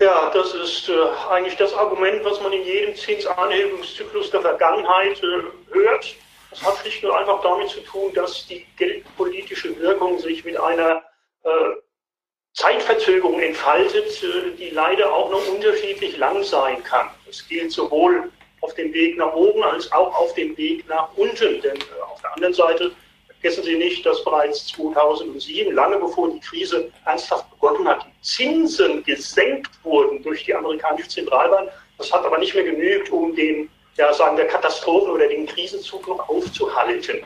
Ja, 0.00 0.30
das 0.34 0.52
ist 0.54 0.88
äh, 0.88 0.94
eigentlich 1.30 1.56
das 1.56 1.72
Argument, 1.72 2.24
was 2.24 2.40
man 2.40 2.52
in 2.52 2.64
jedem 2.64 2.96
Zinsanhebungszyklus 2.96 4.30
der 4.30 4.40
Vergangenheit 4.40 5.22
äh, 5.22 5.42
hört. 5.72 6.16
Das 6.50 6.62
hat 6.62 6.78
schlicht 6.78 7.04
und 7.04 7.12
einfach 7.12 7.40
damit 7.42 7.68
zu 7.68 7.80
tun, 7.80 8.12
dass 8.14 8.46
die 8.46 8.66
geldpolitische 8.76 9.78
Wirkung 9.78 10.18
sich 10.18 10.44
mit 10.44 10.58
einer 10.58 11.02
äh, 11.44 11.50
Zeitverzögerung 12.54 13.38
entfaltet, 13.40 14.22
äh, 14.22 14.50
die 14.56 14.70
leider 14.70 15.12
auch 15.12 15.30
noch 15.30 15.46
unterschiedlich 15.48 16.16
lang 16.16 16.42
sein 16.42 16.82
kann. 16.82 17.08
Das 17.26 17.46
gilt 17.46 17.70
sowohl 17.70 18.32
auf 18.62 18.74
dem 18.74 18.92
Weg 18.92 19.16
nach 19.16 19.32
oben 19.34 19.62
als 19.62 19.90
auch 19.92 20.14
auf 20.16 20.34
dem 20.34 20.56
Weg 20.56 20.88
nach 20.88 21.08
unten. 21.16 21.60
Denn 21.62 21.76
äh, 21.76 22.02
auf 22.02 22.20
der 22.20 22.34
anderen 22.34 22.54
Seite 22.54 22.90
vergessen 23.44 23.64
Sie 23.64 23.76
nicht, 23.76 24.06
dass 24.06 24.24
bereits 24.24 24.66
2007, 24.68 25.74
lange 25.74 25.98
bevor 25.98 26.30
die 26.30 26.40
Krise 26.40 26.90
ernsthaft 27.04 27.50
begonnen 27.50 27.86
hat, 27.86 28.06
die 28.06 28.22
Zinsen 28.22 29.04
gesenkt 29.04 29.70
wurden 29.82 30.22
durch 30.22 30.44
die 30.44 30.54
amerikanische 30.54 31.10
Zentralbank. 31.10 31.70
Das 31.98 32.10
hat 32.10 32.24
aber 32.24 32.38
nicht 32.38 32.54
mehr 32.54 32.64
genügt, 32.64 33.10
um 33.10 33.36
den, 33.36 33.68
ja, 33.98 34.14
sagen 34.14 34.38
wir, 34.38 34.46
Katastrophen 34.46 35.10
oder 35.10 35.28
den 35.28 35.44
Krisenzug 35.44 36.08
noch 36.08 36.26
aufzuhalten. 36.26 37.18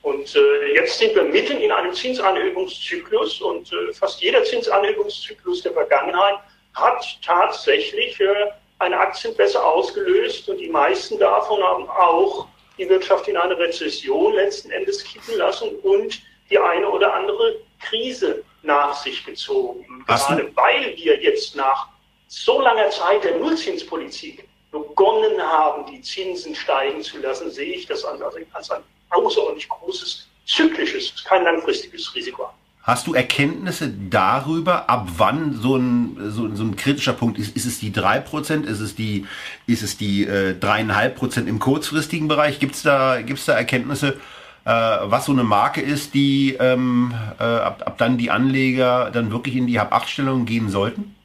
Und 0.00 0.34
äh, 0.34 0.74
jetzt 0.76 0.98
sind 0.98 1.14
wir 1.14 1.24
mitten 1.24 1.58
in 1.58 1.70
einem 1.70 1.92
Zinsanhebungszyklus 1.92 3.42
und 3.42 3.70
äh, 3.70 3.92
fast 3.92 4.22
jeder 4.22 4.42
Zinsanhebungszyklus 4.44 5.60
der 5.60 5.72
Vergangenheit 5.72 6.36
hat 6.72 7.04
tatsächlich 7.22 8.18
äh, 8.18 8.46
eine 8.78 8.98
Aktien 8.98 9.36
besser 9.36 9.62
ausgelöst 9.62 10.48
und 10.48 10.56
die 10.56 10.70
meisten 10.70 11.18
davon 11.18 11.62
haben 11.62 11.86
auch 11.90 12.46
die 12.78 12.88
Wirtschaft 12.88 13.28
in 13.28 13.36
eine 13.36 13.56
Rezession 13.58 14.34
letzten 14.34 14.70
Endes 14.70 15.02
kippen 15.04 15.36
lassen 15.36 15.70
und 15.82 16.20
die 16.50 16.58
eine 16.58 16.88
oder 16.88 17.14
andere 17.14 17.56
Krise 17.80 18.44
nach 18.62 18.94
sich 19.02 19.24
gezogen. 19.24 19.84
Du- 19.88 20.04
Gerade 20.06 20.50
weil 20.56 20.96
wir 20.96 21.20
jetzt 21.22 21.56
nach 21.56 21.88
so 22.28 22.60
langer 22.60 22.90
Zeit 22.90 23.24
der 23.24 23.36
Nullzinspolitik 23.38 24.48
begonnen 24.70 25.40
haben, 25.40 25.86
die 25.90 26.00
Zinsen 26.02 26.54
steigen 26.54 27.02
zu 27.02 27.18
lassen, 27.18 27.50
sehe 27.50 27.74
ich 27.74 27.86
das 27.86 28.04
als, 28.04 28.20
als 28.52 28.70
ein 28.70 28.82
außerordentlich 29.10 29.68
großes 29.68 30.28
zyklisches, 30.46 31.24
kein 31.24 31.44
langfristiges 31.44 32.14
Risiko 32.14 32.44
an. 32.44 32.54
Hast 32.86 33.08
du 33.08 33.14
Erkenntnisse 33.14 33.92
darüber, 34.10 34.88
ab 34.88 35.08
wann 35.16 35.54
so 35.54 35.74
ein, 35.74 36.16
so, 36.28 36.54
so 36.54 36.62
ein 36.62 36.76
kritischer 36.76 37.14
Punkt 37.14 37.36
ist? 37.36 37.56
Ist 37.56 37.66
es 37.66 37.80
die 37.80 37.90
3%? 37.90 38.62
Ist 38.62 38.78
es 38.78 38.94
die, 38.94 39.26
ist 39.66 39.82
es 39.82 39.96
die 39.96 40.24
äh, 40.24 40.54
3,5% 40.56 41.46
im 41.46 41.58
kurzfristigen 41.58 42.28
Bereich? 42.28 42.60
Gibt 42.60 42.76
es 42.76 42.82
da, 42.82 43.22
gibt's 43.22 43.46
da 43.46 43.54
Erkenntnisse, 43.54 44.18
äh, 44.64 44.70
was 44.70 45.24
so 45.24 45.32
eine 45.32 45.42
Marke 45.42 45.80
ist, 45.80 46.14
die 46.14 46.56
ähm, 46.60 47.12
äh, 47.40 47.42
ab, 47.42 47.82
ab 47.84 47.98
dann 47.98 48.18
die 48.18 48.30
Anleger 48.30 49.10
dann 49.10 49.32
wirklich 49.32 49.56
in 49.56 49.66
die 49.66 49.80
Hab-8-Stellung 49.80 50.44
gehen 50.46 50.68
sollten? 50.70 51.15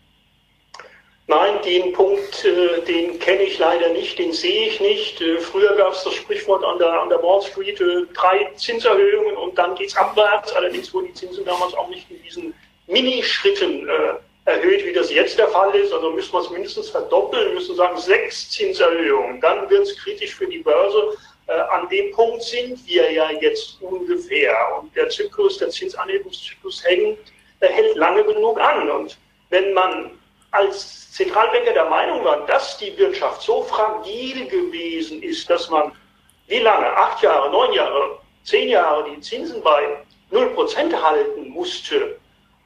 Nein, 1.31 1.61
den 1.63 1.93
Punkt, 1.93 2.43
äh, 2.43 2.81
den 2.81 3.17
kenne 3.17 3.43
ich 3.43 3.57
leider 3.57 3.87
nicht, 3.87 4.19
den 4.19 4.33
sehe 4.33 4.67
ich 4.67 4.81
nicht. 4.81 5.21
Äh, 5.21 5.37
früher 5.37 5.73
gab 5.77 5.93
es 5.93 6.03
das 6.03 6.13
Sprichwort 6.15 6.61
an 6.61 6.77
der, 6.77 6.91
an 6.91 7.07
der 7.07 7.23
Wall 7.23 7.41
Street, 7.41 7.79
äh, 7.79 8.05
drei 8.13 8.51
Zinserhöhungen 8.57 9.37
und 9.37 9.57
dann 9.57 9.73
geht's 9.75 9.95
abwärts. 9.95 10.51
Allerdings 10.51 10.93
wurden 10.93 11.07
die 11.07 11.13
Zinsen 11.13 11.45
damals 11.45 11.73
auch 11.73 11.87
nicht 11.87 12.11
in 12.11 12.21
diesen 12.21 12.53
Minischritten 12.87 13.87
erhöht, 14.43 14.85
wie 14.85 14.91
das 14.91 15.09
jetzt 15.09 15.39
der 15.39 15.47
Fall 15.47 15.73
ist. 15.73 15.93
Also 15.93 16.11
müssen 16.11 16.33
wir 16.33 16.41
es 16.41 16.49
mindestens 16.49 16.89
verdoppeln, 16.89 17.53
müssen 17.53 17.77
sagen 17.77 17.97
sechs 17.97 18.49
Zinserhöhungen. 18.49 19.39
Dann 19.39 19.69
wird 19.69 19.83
es 19.83 19.95
kritisch 20.03 20.35
für 20.35 20.47
die 20.47 20.57
Börse. 20.57 21.15
An 21.47 21.87
dem 21.87 22.11
Punkt 22.11 22.43
sind 22.43 22.85
wir 22.85 23.09
ja 23.09 23.31
jetzt 23.39 23.81
ungefähr. 23.81 24.53
Und 24.77 24.93
der 24.97 25.07
Zyklus, 25.07 25.59
der 25.59 25.69
Zinsanhebungszyklus 25.69 26.83
hängt, 26.83 27.19
hält 27.61 27.95
lange 27.95 28.25
genug 28.25 28.59
an. 28.59 28.89
Und 28.89 29.17
wenn 29.49 29.71
man 29.71 30.11
als 30.51 31.11
Zentralbanker 31.11 31.73
der 31.73 31.89
Meinung 31.89 32.23
war, 32.23 32.45
dass 32.45 32.77
die 32.77 32.95
Wirtschaft 32.97 33.41
so 33.41 33.63
fragil 33.63 34.47
gewesen 34.47 35.21
ist, 35.23 35.49
dass 35.49 35.69
man 35.69 35.91
wie 36.47 36.59
lange, 36.59 36.87
acht 36.87 37.21
Jahre, 37.23 37.49
neun 37.49 37.73
Jahre, 37.73 38.19
zehn 38.43 38.69
Jahre 38.69 39.09
die 39.09 39.19
Zinsen 39.21 39.61
bei 39.63 39.97
0% 40.31 40.93
halten 40.93 41.49
musste, 41.49 42.17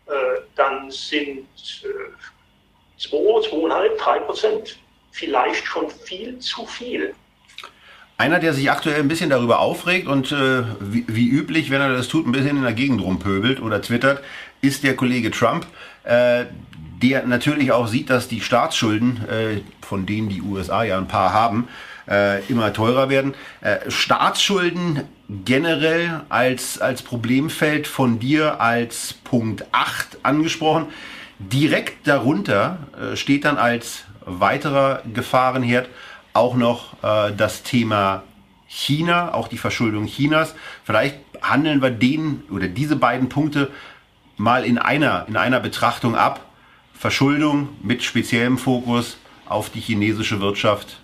äh, 0.08 0.12
dann 0.56 0.90
sind 0.90 1.48
äh, 1.84 3.00
2, 3.00 3.18
2,5, 3.18 3.98
3 3.98 4.20
Prozent 4.20 4.78
vielleicht 5.12 5.66
schon 5.66 5.90
viel 5.90 6.40
zu 6.40 6.66
viel. 6.66 7.14
Einer, 8.18 8.40
der 8.40 8.54
sich 8.54 8.72
aktuell 8.72 9.02
ein 9.02 9.10
bisschen 9.10 9.30
darüber 9.30 9.60
aufregt 9.60 10.08
und 10.08 10.32
äh, 10.32 10.64
wie, 10.80 11.04
wie 11.08 11.28
üblich, 11.28 11.70
wenn 11.70 11.82
er 11.82 11.94
das 11.94 12.08
tut, 12.08 12.26
ein 12.26 12.32
bisschen 12.32 12.58
in 12.58 12.64
der 12.64 12.74
Gegend 12.74 13.02
rumpöbelt 13.02 13.62
oder 13.62 13.82
twittert, 13.82 14.24
ist 14.62 14.84
der 14.84 14.96
Kollege 14.96 15.32
Trump, 15.32 15.68
äh, 16.06 16.46
der 17.02 17.26
natürlich 17.26 17.72
auch 17.72 17.88
sieht, 17.88 18.10
dass 18.10 18.28
die 18.28 18.42
Staatsschulden, 18.42 19.28
äh, 19.28 19.62
von 19.82 20.06
denen 20.06 20.30
die 20.30 20.42
USA 20.42 20.84
ja 20.84 20.98
ein 20.98 21.08
paar 21.08 21.34
haben, 21.34 21.68
äh, 22.08 22.44
immer 22.46 22.74
teurer 22.74 23.10
werden. 23.10 23.34
Äh, 23.62 23.90
Staatsschulden 23.90 25.04
generell 25.28 26.22
als, 26.30 26.80
als 26.80 27.02
Problemfeld 27.02 27.88
von 27.88 28.20
dir 28.20 28.62
als 28.62 29.14
Punkt 29.14 29.66
8 29.72 30.20
angesprochen. 30.24 30.88
Direkt 31.40 32.08
darunter 32.08 32.78
äh, 33.00 33.16
steht 33.16 33.46
dann 33.46 33.58
als 33.58 34.06
weiterer 34.26 35.02
Gefahrenherd 35.14 35.90
auch 36.34 36.56
noch 36.56 37.02
äh, 37.04 37.34
das 37.36 37.64
Thema 37.64 38.24
China, 38.68 39.34
auch 39.34 39.48
die 39.48 39.58
Verschuldung 39.58 40.06
Chinas. 40.06 40.56
Vielleicht 40.84 41.18
handeln 41.42 41.82
wir 41.82 41.92
den 41.92 42.44
oder 42.52 42.68
diese 42.68 42.96
beiden 42.96 43.30
Punkte 43.30 43.72
mal 44.38 44.66
in 44.66 44.78
einer, 44.78 45.26
in 45.28 45.38
einer 45.38 45.60
Betrachtung 45.60 46.16
ab. 46.16 46.45
Verschuldung 46.98 47.70
mit 47.84 48.04
speziellem 48.04 48.58
Fokus 48.58 49.18
auf 49.48 49.70
die 49.70 49.80
chinesische 49.80 50.40
Wirtschaft. 50.42 51.00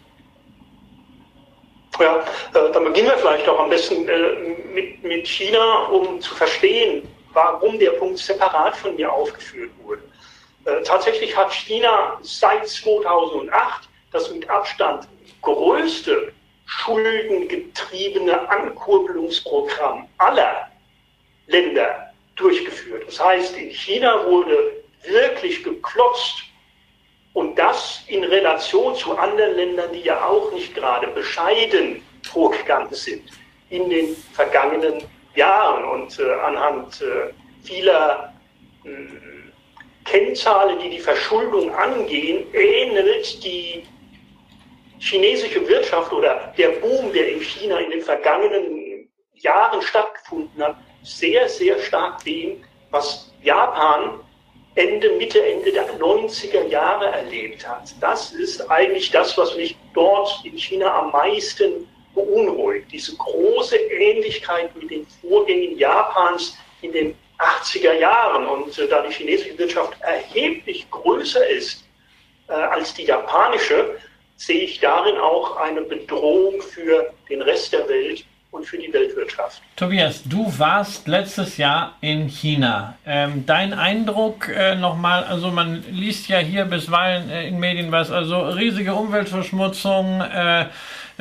Ja, 1.99 2.19
äh, 2.19 2.71
dann 2.71 2.85
beginnen 2.85 3.09
wir 3.09 3.17
vielleicht 3.17 3.47
auch 3.47 3.59
am 3.59 3.69
besten 3.69 4.07
äh, 4.07 4.55
mit, 4.73 5.03
mit 5.03 5.27
China, 5.27 5.85
um 5.87 6.19
zu 6.21 6.33
verstehen, 6.33 7.07
warum 7.33 7.77
der 7.77 7.91
Punkt 7.91 8.17
separat 8.17 8.75
von 8.77 8.95
mir 8.95 9.11
aufgeführt 9.11 9.71
wurde. 9.83 10.01
Äh, 10.65 10.81
tatsächlich 10.83 11.35
hat 11.35 11.53
China 11.53 12.17
seit 12.21 12.67
2008 12.67 13.89
das 14.11 14.31
mit 14.31 14.49
Abstand 14.49 15.07
größte 15.41 16.31
schuldengetriebene 16.65 18.49
Ankurbelungsprogramm 18.49 20.07
aller 20.17 20.69
Länder 21.47 22.13
durchgeführt. 22.35 23.03
Das 23.07 23.23
heißt, 23.23 23.57
in 23.57 23.71
China 23.71 24.25
wurde 24.25 24.80
wirklich 25.08 25.64
geklotzt 25.64 26.43
und 27.34 27.56
das 27.58 28.04
in 28.08 28.24
Relation 28.24 28.95
zu 28.95 29.18
anderen 29.18 29.56
Ländern, 29.56 29.91
die 29.93 30.02
ja 30.02 30.26
auch 30.26 30.52
nicht 30.52 30.76
gerade 30.76 31.08
bescheiden 31.08 32.04
vorgegangen 32.24 32.93
sind 32.93 33.30
in 33.70 33.89
den 33.89 34.16
vergangenen 34.34 35.04
Jahren. 35.36 35.84
Und 35.86 36.20
äh, 36.20 36.34
anhand 36.45 37.02
äh, 37.02 37.34
vieler 37.64 38.34
äh, 38.84 38.89
Kennzahlen, 40.04 40.80
die 40.80 40.89
die 40.89 40.99
Verschuldung 40.99 41.74
angehen, 41.74 42.45
ähnelt 42.54 43.43
die 43.43 43.84
chinesische 44.99 45.68
Wirtschaft 45.68 46.12
oder 46.12 46.54
der 46.58 46.70
Boom, 46.70 47.12
der 47.14 47.30
in 47.30 47.39
China 47.39 47.80
in 47.80 47.91
den 47.91 48.02
vergangenen 48.02 49.10
Jahren 49.36 49.82
stattgefunden 49.82 50.62
hat, 50.62 50.76
sehr, 51.04 51.47
sehr 51.49 51.80
stark 51.80 52.24
dem, 52.24 52.64
was 52.91 53.34
Japan 53.41 54.20
Ende, 54.76 55.09
Mitte, 55.17 55.45
Ende 55.45 55.72
der 55.72 55.99
90er 55.99 56.67
Jahre 56.67 57.07
erlebt 57.07 57.67
hat. 57.67 57.93
Das 57.99 58.32
ist 58.32 58.69
eigentlich 58.72 59.11
das, 59.11 59.38
was 59.38 59.55
mich 59.57 59.76
dort 59.93 60.39
in 60.45 60.57
China 60.57 60.99
am 60.99 61.11
meisten 61.11 61.88
beunruhigt. 62.15 62.91
Diese 62.91 63.15
große 63.17 63.76
Ähnlichkeit 63.76 64.74
mit 64.76 64.89
den 64.89 65.05
Vorgängen 65.22 65.78
Japans 65.78 66.57
in 66.82 66.93
den 66.93 67.15
80er 67.39 67.93
Jahren. 67.93 68.45
Und 68.47 68.78
äh, 68.78 68.88
da 68.88 69.01
die 69.05 69.13
chinesische 69.13 69.57
Wirtschaft 69.57 69.99
erheblich 70.01 70.89
größer 70.89 71.45
ist 71.49 71.84
äh, 72.47 72.53
als 72.53 72.93
die 72.93 73.03
japanische, 73.03 73.97
sehe 74.38 74.61
ich 74.61 74.80
darin 74.80 75.17
auch 75.17 75.57
eine 75.57 75.82
Bedrohung 75.82 76.61
für 76.61 77.13
den 77.30 77.41
Rest 77.41 77.74
der 77.74 77.88
Welt 77.89 78.26
und 78.52 78.66
für 78.66 78.78
die 78.78 78.91
Weltwirtschaft. 78.93 79.62
Tobias, 79.76 80.24
du 80.26 80.54
warst 80.58 81.08
letztes 81.08 81.58
Jahr 81.58 81.95
in 82.02 82.28
China. 82.28 82.97
Ähm, 83.06 83.45
dein 83.45 83.74
Eindruck 83.74 84.49
äh, 84.49 84.76
nochmal, 84.76 85.24
also 85.24 85.52
man 85.52 85.84
liest 85.89 86.28
ja 86.28 86.39
hier 86.39 86.66
bisweilen 86.66 87.30
äh, 87.30 87.47
in 87.47 87.60
Medien 87.60 87.91
was, 87.91 88.12
also 88.12 88.41
riesige 88.41 88.93
Umweltverschmutzung, 88.93 90.22
äh, 90.22 90.66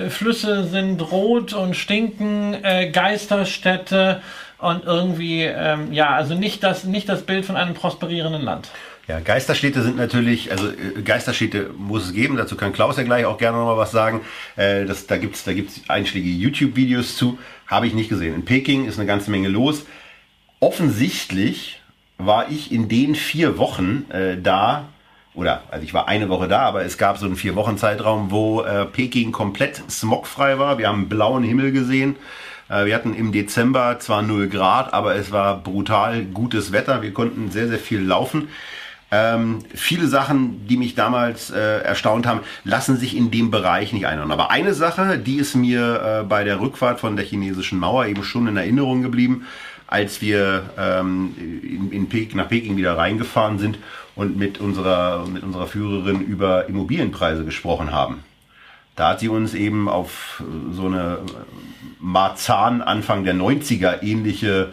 Flüsse 0.08 0.64
sind 0.64 1.00
rot 1.12 1.52
und 1.52 1.76
stinken, 1.76 2.56
äh, 2.64 2.90
Geisterstädte 2.90 4.22
und 4.58 4.84
irgendwie, 4.84 5.42
ähm, 5.42 5.92
ja, 5.92 6.10
also 6.10 6.34
nicht 6.34 6.62
das, 6.62 6.84
nicht 6.84 7.08
das 7.08 7.22
Bild 7.22 7.44
von 7.44 7.56
einem 7.56 7.74
prosperierenden 7.74 8.42
Land. 8.42 8.68
Ja, 9.10 9.18
Geisterstädte 9.18 9.82
sind 9.82 9.96
natürlich, 9.96 10.52
also 10.52 10.68
äh, 10.68 11.02
Geisterstädte 11.02 11.70
muss 11.76 12.04
es 12.04 12.12
geben, 12.12 12.36
dazu 12.36 12.54
kann 12.54 12.72
Klaus 12.72 12.96
ja 12.96 13.02
gleich 13.02 13.24
auch 13.24 13.38
gerne 13.38 13.58
nochmal 13.58 13.76
was 13.76 13.90
sagen. 13.90 14.20
Äh, 14.54 14.84
das, 14.84 15.08
da 15.08 15.16
gibt's 15.16 15.42
da 15.42 15.52
gibt's 15.52 15.80
einschlägige 15.88 16.38
YouTube-Videos 16.38 17.16
zu, 17.16 17.36
habe 17.66 17.88
ich 17.88 17.94
nicht 17.94 18.08
gesehen. 18.08 18.36
In 18.36 18.44
Peking 18.44 18.84
ist 18.84 19.00
eine 19.00 19.08
ganze 19.08 19.32
Menge 19.32 19.48
los. 19.48 19.84
Offensichtlich 20.60 21.82
war 22.18 22.52
ich 22.52 22.70
in 22.70 22.88
den 22.88 23.16
vier 23.16 23.58
Wochen 23.58 24.08
äh, 24.12 24.40
da, 24.40 24.90
oder 25.34 25.64
also 25.72 25.82
ich 25.82 25.92
war 25.92 26.06
eine 26.06 26.28
Woche 26.28 26.46
da, 26.46 26.60
aber 26.60 26.84
es 26.84 26.96
gab 26.96 27.18
so 27.18 27.26
einen 27.26 27.34
vier 27.34 27.56
Wochen 27.56 27.78
Zeitraum, 27.78 28.30
wo 28.30 28.62
äh, 28.62 28.86
Peking 28.86 29.32
komplett 29.32 29.82
smogfrei 29.90 30.60
war. 30.60 30.78
Wir 30.78 30.86
haben 30.86 31.08
blauen 31.08 31.42
Himmel 31.42 31.72
gesehen. 31.72 32.14
Äh, 32.68 32.84
wir 32.84 32.94
hatten 32.94 33.16
im 33.16 33.32
Dezember 33.32 33.98
zwar 33.98 34.22
0 34.22 34.46
Grad, 34.46 34.94
aber 34.94 35.16
es 35.16 35.32
war 35.32 35.56
brutal 35.56 36.22
gutes 36.26 36.70
Wetter. 36.70 37.02
Wir 37.02 37.12
konnten 37.12 37.50
sehr, 37.50 37.66
sehr 37.66 37.80
viel 37.80 38.00
laufen. 38.00 38.46
Ähm, 39.12 39.58
viele 39.74 40.06
Sachen, 40.06 40.66
die 40.68 40.76
mich 40.76 40.94
damals 40.94 41.50
äh, 41.50 41.80
erstaunt 41.80 42.26
haben, 42.26 42.40
lassen 42.62 42.96
sich 42.96 43.16
in 43.16 43.30
dem 43.32 43.50
Bereich 43.50 43.92
nicht 43.92 44.06
einordnen. 44.06 44.32
Aber 44.32 44.50
eine 44.50 44.72
Sache, 44.72 45.18
die 45.18 45.36
ist 45.36 45.56
mir 45.56 46.20
äh, 46.20 46.24
bei 46.24 46.44
der 46.44 46.60
Rückfahrt 46.60 47.00
von 47.00 47.16
der 47.16 47.24
chinesischen 47.24 47.80
Mauer 47.80 48.06
eben 48.06 48.22
schon 48.22 48.46
in 48.46 48.56
Erinnerung 48.56 49.02
geblieben, 49.02 49.46
als 49.88 50.20
wir 50.20 50.70
ähm, 50.78 51.34
in, 51.38 51.90
in 51.90 52.08
Peking, 52.08 52.36
nach 52.36 52.48
Peking 52.48 52.76
wieder 52.76 52.96
reingefahren 52.96 53.58
sind 53.58 53.78
und 54.14 54.36
mit 54.36 54.60
unserer, 54.60 55.26
mit 55.26 55.42
unserer 55.42 55.66
Führerin 55.66 56.20
über 56.20 56.68
Immobilienpreise 56.68 57.44
gesprochen 57.44 57.90
haben. 57.90 58.22
Da 58.94 59.10
hat 59.10 59.20
sie 59.20 59.28
uns 59.28 59.54
eben 59.54 59.88
auf 59.88 60.42
so 60.72 60.86
eine 60.86 61.18
Marzahn 61.98 62.82
Anfang 62.82 63.24
der 63.24 63.34
90er 63.34 64.02
ähnliche 64.02 64.72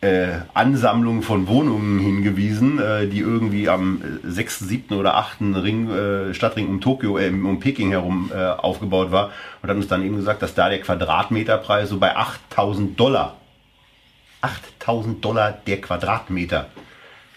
äh, 0.00 0.28
Ansammlung 0.54 1.22
von 1.22 1.48
Wohnungen 1.48 1.98
hingewiesen, 1.98 2.78
äh, 2.78 3.08
die 3.08 3.18
irgendwie 3.18 3.68
am 3.68 4.00
6., 4.22 4.60
7. 4.60 4.96
oder 4.96 5.16
8. 5.16 5.40
Ring, 5.56 5.90
äh, 5.90 6.34
Stadtring 6.34 6.68
um 6.68 6.80
Tokio, 6.80 7.18
äh, 7.18 7.30
um 7.30 7.58
Peking 7.58 7.90
herum 7.90 8.30
äh, 8.32 8.38
aufgebaut 8.38 9.10
war 9.10 9.30
und 9.60 9.68
hat 9.68 9.76
uns 9.76 9.88
dann 9.88 10.04
eben 10.04 10.16
gesagt, 10.16 10.42
dass 10.42 10.54
da 10.54 10.68
der 10.68 10.80
Quadratmeterpreis 10.80 11.88
so 11.88 11.98
bei 11.98 12.14
8000 12.14 12.98
Dollar, 12.98 13.36
8000 14.40 15.24
Dollar 15.24 15.58
der 15.66 15.80
Quadratmeter 15.80 16.66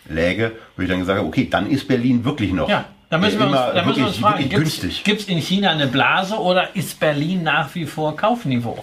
läge, 0.08 0.52
wo 0.76 0.84
ich 0.84 0.90
dann 0.90 1.00
gesagt 1.00 1.18
habe, 1.18 1.28
okay, 1.28 1.48
dann 1.50 1.70
ist 1.70 1.88
Berlin 1.88 2.24
wirklich 2.24 2.54
noch. 2.54 2.70
Ja. 2.70 2.86
Da 3.10 3.18
müssen, 3.18 3.40
wir 3.40 3.48
uns, 3.48 3.58
da 3.58 3.84
müssen 3.84 4.00
wir 4.00 4.08
uns 4.08 4.18
fragen, 4.20 4.48
gibt 4.48 5.20
es 5.20 5.28
in 5.28 5.40
China 5.40 5.72
eine 5.72 5.88
Blase 5.88 6.36
oder 6.36 6.74
ist 6.78 6.98
Berlin 6.98 7.44
nach 7.44 7.76
wie 7.76 7.86
vor 7.86 8.16
Kaufniveau? 8.16 8.82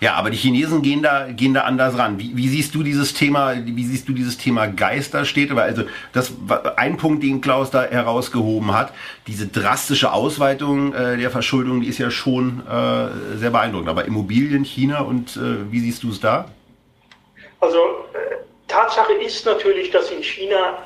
Ja, 0.00 0.14
aber 0.14 0.28
die 0.28 0.36
Chinesen 0.36 0.82
gehen 0.82 1.02
da, 1.02 1.28
gehen 1.30 1.54
da 1.54 1.62
anders 1.62 1.96
ran. 1.96 2.18
Wie, 2.18 2.36
wie 2.36 2.48
siehst 2.48 2.74
du 2.74 2.82
dieses 2.82 3.14
Thema, 3.14 3.54
wie 3.64 3.84
siehst 3.84 4.06
du 4.08 4.12
dieses 4.12 4.36
Thema 4.36 4.66
Geisterstädte? 4.66 5.56
Weil 5.56 5.70
also 5.70 5.84
das 6.12 6.32
ein 6.76 6.98
Punkt, 6.98 7.22
den 7.22 7.40
Klaus 7.40 7.70
da 7.70 7.84
herausgehoben 7.84 8.74
hat, 8.74 8.92
diese 9.26 9.46
drastische 9.46 10.12
Ausweitung 10.12 10.92
äh, 10.92 11.16
der 11.16 11.30
Verschuldung, 11.30 11.80
die 11.80 11.88
ist 11.88 11.98
ja 11.98 12.10
schon 12.10 12.62
äh, 12.66 13.38
sehr 13.38 13.50
beeindruckend. 13.50 13.88
Aber 13.88 14.04
Immobilien, 14.04 14.64
China 14.64 15.00
und 15.00 15.36
äh, 15.36 15.72
wie 15.72 15.80
siehst 15.80 16.02
du 16.02 16.10
es 16.10 16.20
da? 16.20 16.50
Also 17.60 17.78
äh, 18.12 18.36
Tatsache 18.68 19.14
ist 19.14 19.46
natürlich, 19.46 19.90
dass 19.90 20.10
in 20.10 20.22
China 20.22 20.76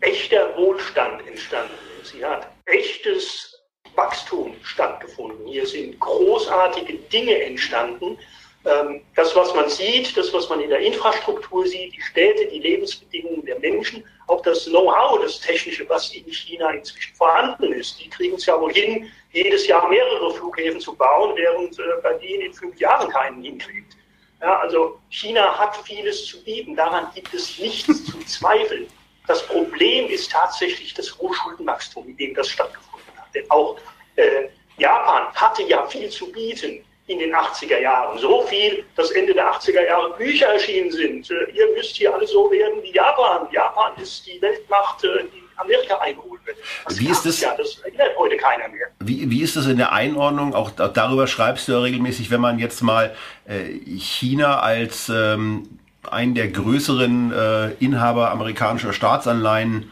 echter 0.00 0.56
Wohlstand 0.56 1.26
entstanden 1.26 1.72
ist. 2.00 2.12
Sie 2.12 2.24
hat 2.24 2.46
echtes 2.66 3.58
Wachstum 3.96 4.54
stattgefunden. 4.62 5.44
Hier 5.46 5.66
sind 5.66 5.98
großartige 5.98 6.94
Dinge 7.12 7.34
entstanden 7.42 8.16
das, 8.62 9.34
was 9.34 9.54
man 9.54 9.70
sieht, 9.70 10.14
das, 10.16 10.32
was 10.34 10.48
man 10.50 10.60
in 10.60 10.68
der 10.68 10.80
Infrastruktur 10.80 11.66
sieht, 11.66 11.94
die 11.94 12.02
Städte, 12.02 12.46
die 12.46 12.58
Lebensbedingungen 12.58 13.44
der 13.46 13.58
Menschen, 13.58 14.04
auch 14.26 14.42
das 14.42 14.66
Know-how, 14.66 15.20
das 15.22 15.40
Technische, 15.40 15.88
was 15.88 16.12
in 16.14 16.30
China 16.30 16.70
inzwischen 16.70 17.14
vorhanden 17.16 17.72
ist. 17.72 17.98
Die 17.98 18.10
kriegen 18.10 18.36
es 18.36 18.44
ja 18.44 18.60
wohl 18.60 18.72
hin, 18.72 19.10
jedes 19.32 19.66
Jahr 19.66 19.88
mehrere 19.88 20.34
Flughäfen 20.34 20.78
zu 20.78 20.94
bauen, 20.94 21.34
während 21.36 21.78
äh, 21.78 21.82
Berlin 22.02 22.42
in 22.42 22.52
fünf 22.52 22.78
Jahren 22.78 23.08
keinen 23.10 23.42
hinkriegt. 23.42 23.96
Ja, 24.42 24.58
also 24.60 24.98
China 25.08 25.58
hat 25.58 25.76
vieles 25.84 26.26
zu 26.26 26.42
bieten, 26.44 26.76
daran 26.76 27.10
gibt 27.14 27.32
es 27.32 27.58
nichts 27.58 28.04
zu 28.04 28.18
zweifeln. 28.24 28.86
Das 29.26 29.46
Problem 29.46 30.06
ist 30.10 30.30
tatsächlich 30.30 30.92
das 30.92 31.16
Hochschuldenwachstum, 31.18 32.08
in 32.08 32.16
dem 32.16 32.34
das 32.34 32.48
stattgefunden 32.48 33.16
hat. 33.16 33.34
Denn 33.34 33.50
auch 33.50 33.78
äh, 34.16 34.48
Japan 34.76 35.32
hatte 35.34 35.62
ja 35.62 35.86
viel 35.86 36.10
zu 36.10 36.30
bieten 36.30 36.84
in 37.10 37.18
den 37.18 37.34
80er 37.34 37.80
Jahren. 37.80 38.16
So 38.18 38.42
viel, 38.42 38.84
dass 38.94 39.10
Ende 39.10 39.34
der 39.34 39.52
80er 39.52 39.84
Jahre 39.84 40.16
Bücher 40.16 40.46
erschienen 40.46 40.92
sind. 40.92 41.28
Äh, 41.30 41.50
ihr 41.52 41.66
müsst 41.74 41.96
hier 41.96 42.14
alle 42.14 42.26
so 42.26 42.50
werden 42.50 42.82
wie 42.82 42.92
Japan. 42.92 43.48
Japan 43.50 43.92
ist 44.00 44.24
die 44.26 44.40
Weltmacht, 44.40 45.02
äh, 45.02 45.24
die 45.24 45.42
Amerika 45.56 45.98
einholen 45.98 46.40
wird. 46.44 46.56
Das 46.86 47.00
wie 47.00 47.08
ist 47.08 47.26
das? 47.26 47.40
Ja, 47.40 47.54
das 47.56 47.80
erinnert 47.80 48.16
heute 48.16 48.36
keiner 48.36 48.68
mehr. 48.68 48.86
Wie, 49.00 49.28
wie 49.28 49.42
ist 49.42 49.56
das 49.56 49.66
in 49.66 49.76
der 49.76 49.92
Einordnung? 49.92 50.54
Auch, 50.54 50.70
auch 50.78 50.92
darüber 50.92 51.26
schreibst 51.26 51.66
du 51.66 51.72
ja 51.72 51.80
regelmäßig, 51.80 52.30
wenn 52.30 52.40
man 52.40 52.60
jetzt 52.60 52.80
mal 52.80 53.14
äh, 53.44 53.64
China 53.98 54.60
als 54.60 55.08
ähm, 55.08 55.80
einen 56.08 56.36
der 56.36 56.48
größeren 56.48 57.32
äh, 57.32 57.70
Inhaber 57.84 58.30
amerikanischer 58.30 58.92
Staatsanleihen 58.92 59.90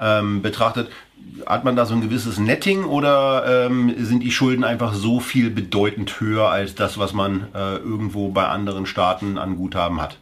ähm, 0.00 0.42
betrachtet 0.42 0.90
hat 1.46 1.64
man 1.64 1.76
da 1.76 1.86
so 1.86 1.94
ein 1.94 2.00
gewisses 2.00 2.38
Netting 2.38 2.84
oder 2.84 3.66
ähm, 3.66 3.94
sind 3.98 4.20
die 4.20 4.30
Schulden 4.30 4.64
einfach 4.64 4.94
so 4.94 5.20
viel 5.20 5.50
bedeutend 5.50 6.20
höher 6.20 6.48
als 6.48 6.74
das, 6.74 6.98
was 6.98 7.12
man 7.12 7.48
äh, 7.54 7.76
irgendwo 7.76 8.28
bei 8.28 8.44
anderen 8.44 8.86
Staaten 8.86 9.38
an 9.38 9.56
Guthaben 9.56 10.00
hat? 10.00 10.18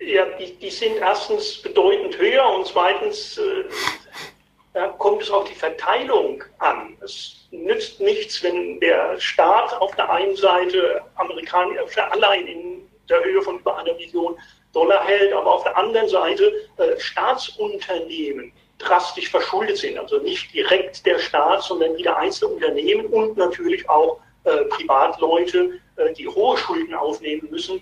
Ja, 0.00 0.24
die, 0.38 0.54
die 0.56 0.70
sind 0.70 0.96
erstens 1.00 1.62
bedeutend 1.62 2.18
höher 2.18 2.46
und 2.54 2.66
zweitens 2.66 3.38
äh, 3.38 4.88
kommt 4.98 5.22
es 5.22 5.30
auf 5.30 5.48
die 5.48 5.54
Verteilung 5.54 6.44
an. 6.58 6.96
Es 7.02 7.48
nützt 7.50 8.00
nichts, 8.00 8.42
wenn 8.42 8.78
der 8.80 9.18
Staat 9.18 9.72
auf 9.80 9.94
der 9.96 10.10
einen 10.10 10.36
Seite 10.36 11.00
amerikanische 11.14 12.12
Anleihen 12.12 12.46
in 12.46 12.88
der 13.08 13.22
Höhe 13.24 13.40
von 13.40 13.58
über 13.58 13.78
einer 13.78 13.94
Million 13.94 14.36
Dollar 14.72 15.04
hält, 15.06 15.32
aber 15.32 15.54
auf 15.54 15.64
der 15.64 15.76
anderen 15.76 16.08
Seite 16.08 16.52
äh, 16.76 17.00
Staatsunternehmen 17.00 18.52
drastisch 18.78 19.30
verschuldet 19.30 19.78
sind. 19.78 19.98
Also 19.98 20.18
nicht 20.18 20.52
direkt 20.52 21.04
der 21.06 21.18
Staat, 21.18 21.62
sondern 21.62 21.96
wieder 21.96 22.16
einzelne 22.16 22.54
Unternehmen 22.54 23.06
und 23.06 23.36
natürlich 23.36 23.88
auch 23.88 24.20
äh, 24.44 24.64
Privatleute, 24.64 25.80
äh, 25.96 26.12
die 26.14 26.28
hohe 26.28 26.56
Schulden 26.56 26.94
aufnehmen 26.94 27.48
müssen. 27.50 27.80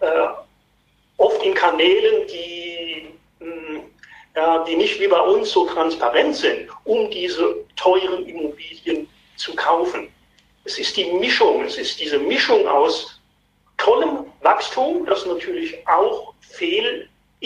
Äh, 0.00 0.28
oft 1.16 1.42
in 1.42 1.54
Kanälen, 1.54 2.26
die, 2.28 3.08
mh, 3.40 3.46
hm, 3.46 3.82
ja, 4.34 4.64
die 4.64 4.76
nicht 4.76 5.00
wie 5.00 5.08
bei 5.08 5.20
uns 5.20 5.50
so 5.50 5.66
transparent 5.66 6.36
sind, 6.36 6.68
um 6.84 7.10
diese 7.10 7.56
teuren 7.74 8.26
Immobilien 8.26 9.08
zu 9.36 9.54
kaufen. 9.54 10.08
Es 10.64 10.78
ist 10.78 10.96
die 10.96 11.10
Mischung, 11.12 11.64
es 11.64 11.78
ist 11.78 12.00
diese 12.00 12.18
Mischung 12.18 12.66
aus 12.68 13.20
tollem 13.78 14.26
Wachstum, 14.42 15.06
das 15.06 15.24
natürlich 15.26 15.76
auch 15.86 16.34
Fehl 16.40 16.95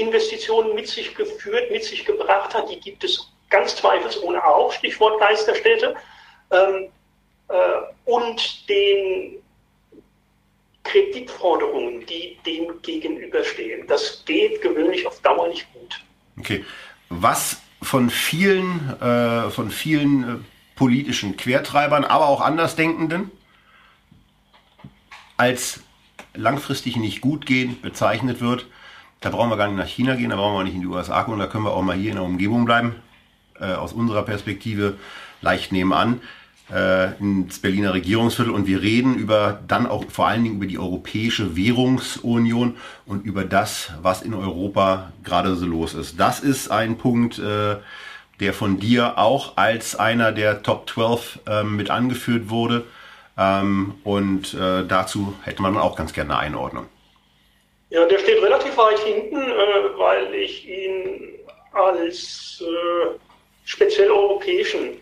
Investitionen 0.00 0.74
mit 0.74 0.88
sich 0.88 1.14
geführt, 1.14 1.70
mit 1.70 1.84
sich 1.84 2.04
gebracht 2.04 2.54
hat. 2.54 2.70
Die 2.70 2.80
gibt 2.80 3.04
es 3.04 3.30
ganz 3.50 3.76
zweifelsohne 3.76 4.42
auch, 4.44 4.72
Stichwort 4.72 5.20
Geisterstädte. 5.20 5.94
Ähm, 6.50 6.88
äh, 7.48 7.54
und 8.04 8.68
den 8.68 9.36
Kreditforderungen, 10.84 12.04
die 12.06 12.38
dem 12.46 12.80
gegenüberstehen. 12.82 13.86
Das 13.86 14.24
geht 14.24 14.62
gewöhnlich 14.62 15.06
auf 15.06 15.20
Dauer 15.20 15.48
nicht 15.48 15.72
gut. 15.72 16.00
Okay. 16.38 16.64
Was 17.08 17.60
von 17.82 18.10
vielen, 18.10 18.96
äh, 19.00 19.50
von 19.50 19.70
vielen 19.70 20.22
äh, 20.22 20.76
politischen 20.76 21.36
Quertreibern, 21.36 22.04
aber 22.04 22.28
auch 22.28 22.40
Andersdenkenden 22.40 23.30
als 25.36 25.80
langfristig 26.34 26.96
nicht 26.96 27.20
gut 27.20 27.46
gehen 27.46 27.80
bezeichnet 27.80 28.40
wird, 28.40 28.66
Da 29.20 29.30
brauchen 29.30 29.50
wir 29.50 29.56
gar 29.56 29.68
nicht 29.68 29.76
nach 29.76 29.86
China 29.86 30.14
gehen, 30.14 30.30
da 30.30 30.36
brauchen 30.36 30.56
wir 30.56 30.64
nicht 30.64 30.74
in 30.74 30.80
die 30.80 30.86
USA 30.86 31.22
gucken, 31.22 31.40
da 31.40 31.46
können 31.46 31.64
wir 31.64 31.72
auch 31.72 31.82
mal 31.82 31.96
hier 31.96 32.10
in 32.10 32.16
der 32.16 32.24
Umgebung 32.24 32.64
bleiben. 32.64 32.96
Äh, 33.60 33.74
aus 33.74 33.92
unserer 33.92 34.22
Perspektive 34.22 34.94
leicht 35.42 35.72
nebenan 35.72 36.20
äh, 36.72 37.14
ins 37.18 37.58
Berliner 37.58 37.94
Regierungsviertel 37.94 38.52
und 38.52 38.66
wir 38.66 38.80
reden 38.82 39.16
über 39.16 39.60
dann 39.66 39.86
auch 39.86 40.04
vor 40.08 40.28
allen 40.28 40.44
Dingen 40.44 40.56
über 40.56 40.66
die 40.66 40.78
Europäische 40.78 41.56
Währungsunion 41.56 42.76
und 43.06 43.24
über 43.24 43.44
das, 43.44 43.92
was 44.02 44.22
in 44.22 44.34
Europa 44.34 45.12
gerade 45.24 45.56
so 45.56 45.66
los 45.66 45.94
ist. 45.94 46.18
Das 46.18 46.40
ist 46.40 46.70
ein 46.70 46.96
Punkt, 46.96 47.38
äh, 47.38 47.76
der 48.40 48.54
von 48.54 48.78
dir 48.78 49.18
auch 49.18 49.56
als 49.56 49.96
einer 49.96 50.32
der 50.32 50.62
Top 50.62 50.88
12 50.88 51.40
äh, 51.46 51.62
mit 51.62 51.90
angeführt 51.90 52.48
wurde. 52.48 52.84
Ähm, 53.36 53.94
und 54.04 54.54
äh, 54.54 54.86
dazu 54.86 55.34
hätte 55.42 55.62
man 55.62 55.76
auch 55.76 55.96
ganz 55.96 56.12
gerne 56.12 56.36
eine 56.36 56.40
Einordnung. 56.40 56.86
Ja, 57.90 58.06
der 58.06 58.18
steht 58.18 58.40
relativ 58.40 58.76
weit 58.76 59.00
hinten, 59.00 59.36
äh, 59.36 59.98
weil 59.98 60.32
ich 60.34 60.66
ihn 60.68 61.40
als 61.72 62.62
äh, 62.64 63.18
speziell 63.64 64.10
europäischen 64.10 65.00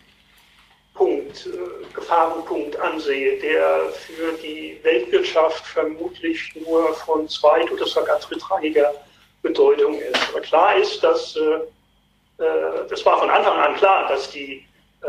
Punkt, 0.94 1.46
äh, 1.46 1.94
Gefahrenpunkt 1.94 2.78
ansehe, 2.80 3.38
der 3.40 3.90
für 3.92 4.32
die 4.42 4.78
Weltwirtschaft 4.82 5.64
vermutlich 5.66 6.52
nur 6.56 6.94
von 6.94 7.28
zweit- 7.28 7.70
oder 7.70 7.86
sogar 7.86 8.18
drittrangiger 8.20 8.94
Bedeutung 9.42 10.00
ist. 10.00 10.28
Aber 10.30 10.40
klar 10.40 10.76
ist, 10.76 11.04
dass 11.04 11.36
äh, 11.36 12.42
äh, 12.42 12.88
das 12.88 13.04
war 13.04 13.18
von 13.18 13.30
Anfang 13.30 13.58
an 13.58 13.76
klar, 13.76 14.08
dass 14.08 14.30
die 14.30 14.64
äh, 15.02 15.06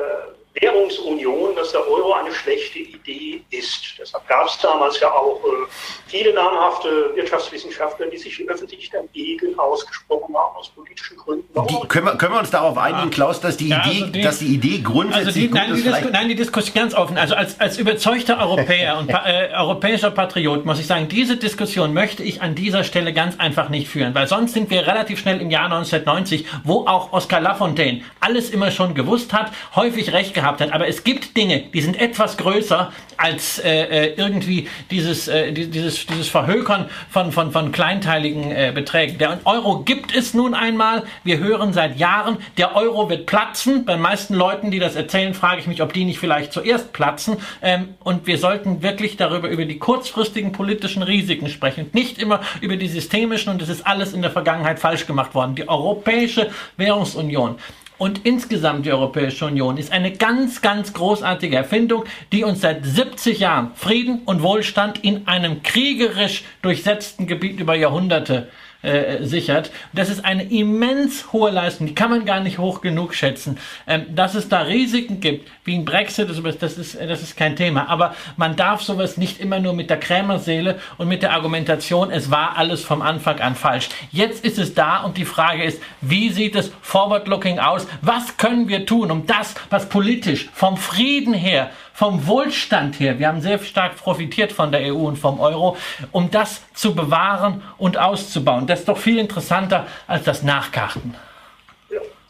Währungsunion, 0.60 1.56
dass 1.56 1.72
der 1.72 1.88
Euro 1.88 2.14
eine 2.14 2.34
schlechte 2.34 2.80
Idee 2.80 3.42
ist. 3.50 3.96
Deshalb 3.98 4.28
gab 4.28 4.48
es 4.48 4.58
damals 4.60 5.00
ja 5.00 5.12
auch 5.12 5.40
äh, 5.44 5.68
viele 6.08 6.34
namhafte 6.34 7.12
Wirtschaftswissenschaftler, 7.16 8.08
die 8.08 8.18
sich 8.18 8.44
öffentlich 8.48 8.90
dagegen 8.90 9.58
ausgesprochen 9.58 10.36
haben, 10.36 10.56
aus 10.56 10.70
politischen 10.70 11.18
Gründen. 11.18 11.48
Die, 11.70 11.88
können, 11.88 12.06
wir, 12.06 12.16
können 12.18 12.34
wir 12.34 12.40
uns 12.40 12.52
darauf 12.52 12.78
einigen, 12.78 13.10
Klaus, 13.10 13.40
dass 13.40 13.58
die, 13.58 13.70
ja, 13.70 13.86
Idee, 13.86 14.02
also 14.02 14.12
die, 14.12 14.22
dass 14.22 14.40
die 14.40 14.54
Idee 14.54 14.80
grundsätzlich 14.80 15.28
also 15.28 15.40
die, 15.40 15.50
nein, 15.50 15.76
die 15.76 15.84
Disku, 15.84 16.10
nein, 16.12 16.30
die 16.30 16.36
Diskussion 16.36 16.76
ganz 16.76 16.94
offen. 16.94 17.18
Also 17.18 17.36
als, 17.36 17.60
als 17.60 17.78
überzeugter 17.78 18.40
Europäer 18.40 18.98
und 18.98 19.10
äh, 19.10 19.50
europäischer 19.56 20.12
Patriot 20.12 20.66
muss 20.66 20.80
ich 20.80 20.88
sagen, 20.88 21.08
diese 21.08 21.38
Diskussion 21.38 21.94
möchte 21.94 22.24
ich 22.24 22.42
an 22.42 22.56
dieser 22.56 22.84
Stelle 22.84 23.14
ganz 23.14 23.40
einfach 23.40 23.70
nicht 23.70 23.88
führen, 23.88 24.14
weil 24.14 24.28
sonst 24.28 24.54
sind 24.54 24.70
wir 24.70 24.88
relativ 24.88 25.20
schnell 25.20 25.42
im 25.42 25.50
Jahr 25.50 25.66
1990, 25.66 26.46
wo 26.64 26.86
auch 26.86 27.14
Oscar 27.14 27.40
Lafontaine 27.40 28.02
alles 28.20 28.50
immer 28.50 28.72
schon 28.72 28.94
gewusst 28.94 29.34
hat, 29.34 29.52
häufig 29.76 30.12
recht 30.12 30.34
gehabt 30.34 30.49
hat. 30.58 30.72
Aber 30.74 30.88
es 30.88 31.04
gibt 31.04 31.38
Dinge, 31.38 31.64
die 31.74 31.82
sind 31.82 32.00
etwas 32.00 32.38
größer 32.38 32.92
als 33.18 33.60
äh, 33.60 33.84
äh 33.84 34.14
irgendwie 34.16 34.68
dieses, 34.90 35.28
äh, 35.28 35.52
dieses, 35.52 36.06
dieses 36.06 36.28
Verhökern 36.30 36.90
von, 37.10 37.32
von, 37.32 37.52
von 37.52 37.72
kleinteiligen 37.72 38.52
äh, 38.52 38.72
Beträgen. 38.74 39.18
Der 39.18 39.40
Euro 39.46 39.82
gibt 39.82 40.16
es 40.16 40.34
nun 40.34 40.54
einmal. 40.54 41.04
Wir 41.24 41.40
hören 41.40 41.74
seit 41.74 41.98
Jahren, 41.98 42.38
der 42.58 42.76
Euro 42.76 43.10
wird 43.10 43.26
platzen. 43.26 43.86
Bei 43.86 43.94
den 43.94 44.02
meisten 44.02 44.34
Leuten, 44.34 44.72
die 44.72 44.80
das 44.80 44.96
erzählen, 44.96 45.34
frage 45.34 45.60
ich 45.60 45.68
mich, 45.68 45.82
ob 45.82 45.94
die 45.94 46.06
nicht 46.06 46.20
vielleicht 46.20 46.54
zuerst 46.54 46.94
platzen. 46.94 47.38
Ähm, 47.62 47.96
und 48.00 48.26
wir 48.26 48.38
sollten 48.38 48.82
wirklich 48.82 49.18
darüber, 49.18 49.50
über 49.50 49.66
die 49.66 49.78
kurzfristigen 49.78 50.52
politischen 50.52 51.04
Risiken 51.04 51.50
sprechen. 51.50 51.90
Nicht 51.94 52.18
immer 52.20 52.42
über 52.62 52.78
die 52.78 52.88
systemischen 52.88 53.52
und 53.52 53.62
es 53.62 53.70
ist 53.70 53.86
alles 53.86 54.14
in 54.14 54.22
der 54.22 54.32
Vergangenheit 54.32 54.80
falsch 54.80 55.06
gemacht 55.06 55.36
worden. 55.36 55.56
Die 55.56 55.68
Europäische 55.68 56.50
Währungsunion 56.78 57.58
und 58.00 58.26
insgesamt 58.26 58.88
die 58.88 58.92
Europäische 58.92 59.46
Union 59.46 59.78
ist 59.78 59.92
eine 59.92 60.12
ganz, 60.12 60.62
ganz 60.62 60.94
großartige 60.94 61.56
Erfindung, 61.56 62.06
die 62.32 62.44
uns 62.44 62.62
seit 62.62 62.84
70 62.84 63.40
Jahren 63.40 63.72
Frieden 63.76 64.24
und 64.26 64.42
Wohlstand 64.42 65.04
in 65.04 65.28
einem 65.28 65.62
kriegerisch 65.62 66.44
durchsetzten 66.64 67.28
Gebiet 67.28 67.60
über 67.60 67.76
Jahrhunderte 67.76 68.48
äh, 68.48 68.69
sichert. 68.82 69.72
Das 69.92 70.10
ist 70.10 70.24
eine 70.24 70.44
immens 70.44 71.34
hohe 71.34 71.52
Leistung, 71.52 71.88
die 71.88 71.96
kann 71.96 72.10
man 72.10 72.26
gar 72.26 72.40
nicht 72.40 72.60
hoch 72.60 72.80
genug 72.80 73.14
schätzen. 73.14 73.58
Ähm, 73.86 74.06
dass 74.16 74.36
es 74.36 74.48
da 74.48 74.62
Risiken 74.62 75.20
gibt, 75.20 75.50
wie 75.66 75.76
ein 75.76 75.84
Brexit, 75.84 76.30
das 76.30 76.78
ist, 76.78 76.96
das 76.96 77.22
ist 77.22 77.36
kein 77.36 77.58
Thema. 77.58 77.90
Aber 77.90 78.16
man 78.38 78.56
darf 78.56 78.82
sowas 78.82 79.18
nicht 79.18 79.42
immer 79.42 79.60
nur 79.60 79.74
mit 79.74 79.90
der 79.90 80.00
Krämerseele 80.00 80.80
und 80.98 81.10
mit 81.10 81.24
der 81.24 81.34
Argumentation, 81.34 82.10
es 82.10 82.32
war 82.32 82.58
alles 82.58 82.84
vom 82.84 83.02
Anfang 83.02 83.40
an 83.40 83.56
falsch. 83.56 83.90
Jetzt 84.12 84.46
ist 84.46 84.58
es 84.58 84.74
da 84.74 85.04
und 85.04 85.18
die 85.18 85.26
Frage 85.26 85.64
ist, 85.64 85.82
wie 86.00 86.30
sieht 86.30 86.56
es 86.56 86.72
forward-looking 86.82 87.60
aus? 87.60 87.86
Was 88.02 88.38
können 88.38 88.70
wir 88.70 88.86
tun, 88.86 89.12
um 89.12 89.28
das, 89.28 89.56
was 89.70 89.90
politisch 89.90 90.50
vom 90.54 90.78
Frieden 90.78 91.34
her 91.34 91.70
vom 91.94 92.28
Wohlstand 92.28 93.00
her, 93.00 93.20
wir 93.20 93.28
haben 93.28 93.42
sehr 93.42 93.60
stark 93.60 93.98
profitiert 93.98 94.52
von 94.52 94.72
der 94.72 94.94
EU 94.94 95.08
und 95.08 95.18
vom 95.18 95.40
Euro, 95.40 95.78
um 96.12 96.32
das 96.32 96.62
zu 96.74 96.96
bewahren 96.96 97.64
und 97.78 97.98
auszubauen. 97.98 98.68
Das 98.68 98.80
ist 98.82 98.90
doch 98.90 98.98
viel 98.98 99.20
interessanter 99.20 99.88
als 100.08 100.24
das 100.24 100.44
Nachkarten. 100.44 101.16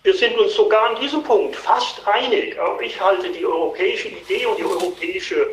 Wir 0.01 0.13
sind 0.13 0.37
uns 0.39 0.55
sogar 0.55 0.89
an 0.89 1.01
diesem 1.01 1.21
Punkt 1.21 1.55
fast 1.55 2.01
einig. 2.07 2.57
Auch 2.59 2.79
ich 2.79 2.99
halte 2.99 3.29
die 3.31 3.45
europäische 3.45 4.07
Idee 4.07 4.45
und 4.45 4.57
die 4.57 4.63
europäische 4.63 5.51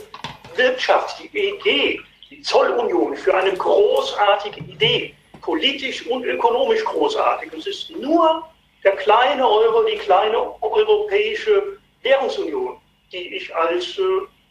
Wirtschaft, 0.55 1.21
die 1.21 1.37
EG, 1.37 2.01
die 2.31 2.41
Zollunion 2.43 3.17
für 3.17 3.37
eine 3.37 3.53
großartige 3.53 4.61
Idee, 4.61 5.15
politisch 5.41 6.07
und 6.07 6.25
ökonomisch 6.25 6.85
großartig. 6.85 7.53
Es 7.59 7.67
ist 7.67 7.91
nur 7.91 8.45
der 8.85 8.93
kleine 8.93 9.47
Euro, 9.47 9.85
die 9.85 9.99
kleine 9.99 10.39
europäische 10.63 11.79
Währungsunion, 12.03 12.79
die 13.13 13.37
ich 13.37 13.55
als 13.55 13.99
äh, 13.99 14.03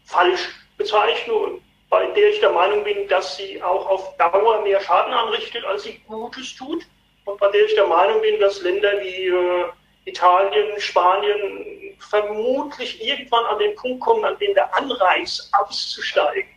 falsch 0.06 0.49
bezeichne 0.78 1.34
und 1.34 1.62
bei 1.89 2.06
der 2.08 2.30
ich 2.30 2.39
der 2.39 2.51
Meinung 2.51 2.84
bin, 2.84 3.08
dass 3.08 3.38
sie 3.38 3.62
auch 3.62 3.86
auf 3.86 4.18
Dauer 4.18 4.62
mehr 4.64 4.82
Schaden 4.82 5.14
anrichtet, 5.14 5.64
als 5.66 5.84
sie 5.84 6.01
Gutes 6.08 6.56
tut. 6.56 6.84
Und 7.26 7.39
bei 7.39 7.49
der 7.51 7.66
ich 7.66 7.76
der 7.76 7.88
Meinung 7.88 8.22
bin, 8.22 8.39
dass 8.39 8.62
Länder 8.62 8.99
wie 9.01 9.28
äh, 9.28 9.66
Italien, 10.06 10.80
Spanien 10.80 11.95
vermutlich 11.99 13.03
irgendwann 13.03 13.45
an 13.45 13.60
den 13.60 13.76
Punkt 13.76 14.01
kommen, 14.01 14.26
an 14.26 14.38
dem 14.39 14.53
der 14.53 14.76
Anreiz 14.76 15.49
auszusteigen 15.53 16.49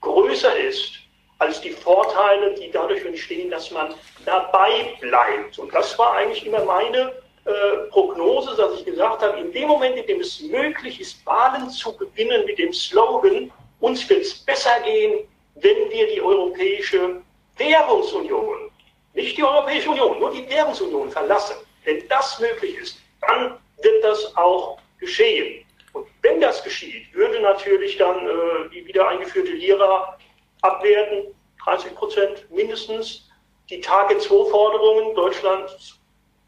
größer 0.00 0.56
ist 0.56 0.92
als 1.38 1.60
die 1.60 1.70
Vorteile, 1.70 2.54
die 2.54 2.70
dadurch 2.70 3.04
entstehen, 3.04 3.50
dass 3.50 3.70
man 3.70 3.94
dabei 4.24 4.96
bleibt. 5.00 5.58
Und 5.58 5.74
das 5.74 5.98
war 5.98 6.16
eigentlich 6.16 6.46
immer 6.46 6.64
meine 6.64 7.12
äh, 7.46 7.88
Prognose, 7.90 8.56
dass 8.56 8.74
ich 8.74 8.84
gesagt 8.84 9.22
habe, 9.22 9.38
in 9.38 9.52
dem 9.52 9.68
Moment, 9.68 9.96
in 9.96 10.06
dem 10.06 10.20
es 10.20 10.40
möglich 10.40 11.00
ist, 11.00 11.24
Wahlen 11.24 11.70
zu 11.70 11.96
gewinnen 11.96 12.44
mit 12.44 12.58
dem 12.58 12.72
Slogan, 12.72 13.52
uns 13.78 14.08
wird 14.08 14.22
es 14.22 14.34
besser 14.34 14.80
gehen, 14.84 15.28
wenn 15.54 15.90
wir 15.90 16.08
die 16.08 16.20
Europäische 16.20 17.22
Währungsunion, 17.56 18.70
nicht 19.14 19.36
die 19.38 19.44
Europäische 19.44 19.90
Union, 19.90 20.18
nur 20.18 20.32
die 20.32 20.48
Währungsunion 20.48 21.10
verlassen. 21.10 21.56
Wenn 21.84 22.06
das 22.08 22.38
möglich 22.40 22.76
ist, 22.78 22.98
dann 23.20 23.56
wird 23.80 24.02
das 24.02 24.36
auch 24.36 24.78
geschehen. 24.98 25.64
Und 25.92 26.06
wenn 26.22 26.40
das 26.40 26.64
geschieht, 26.64 27.14
würde 27.14 27.40
natürlich 27.40 27.96
dann 27.96 28.26
äh, 28.26 28.68
die 28.72 28.84
wieder 28.86 29.08
eingeführte 29.08 29.52
Lira 29.52 30.18
abwerten, 30.62 31.34
30 31.64 31.94
Prozent 31.94 32.50
mindestens. 32.50 33.28
Die 33.70 33.80
Tage 33.80 34.18
2 34.18 34.50
Forderungen 34.50 35.14
Deutschlands 35.14 35.98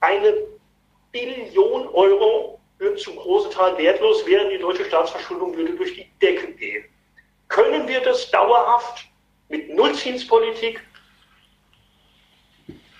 eine 0.00 0.34
Billion 1.12 1.88
Euro 1.88 2.60
würden 2.78 2.98
zum 2.98 3.16
großen 3.16 3.50
Teil 3.50 3.76
wertlos, 3.78 4.24
während 4.26 4.52
die 4.52 4.58
deutsche 4.58 4.84
Staatsverschuldung 4.84 5.56
würde 5.56 5.74
durch 5.74 5.94
die 5.94 6.06
Decke 6.20 6.52
gehen. 6.52 6.84
Können 7.48 7.88
wir 7.88 8.00
das 8.00 8.30
dauerhaft 8.30 9.06
mit 9.48 9.74
Nullzinspolitik 9.74 10.80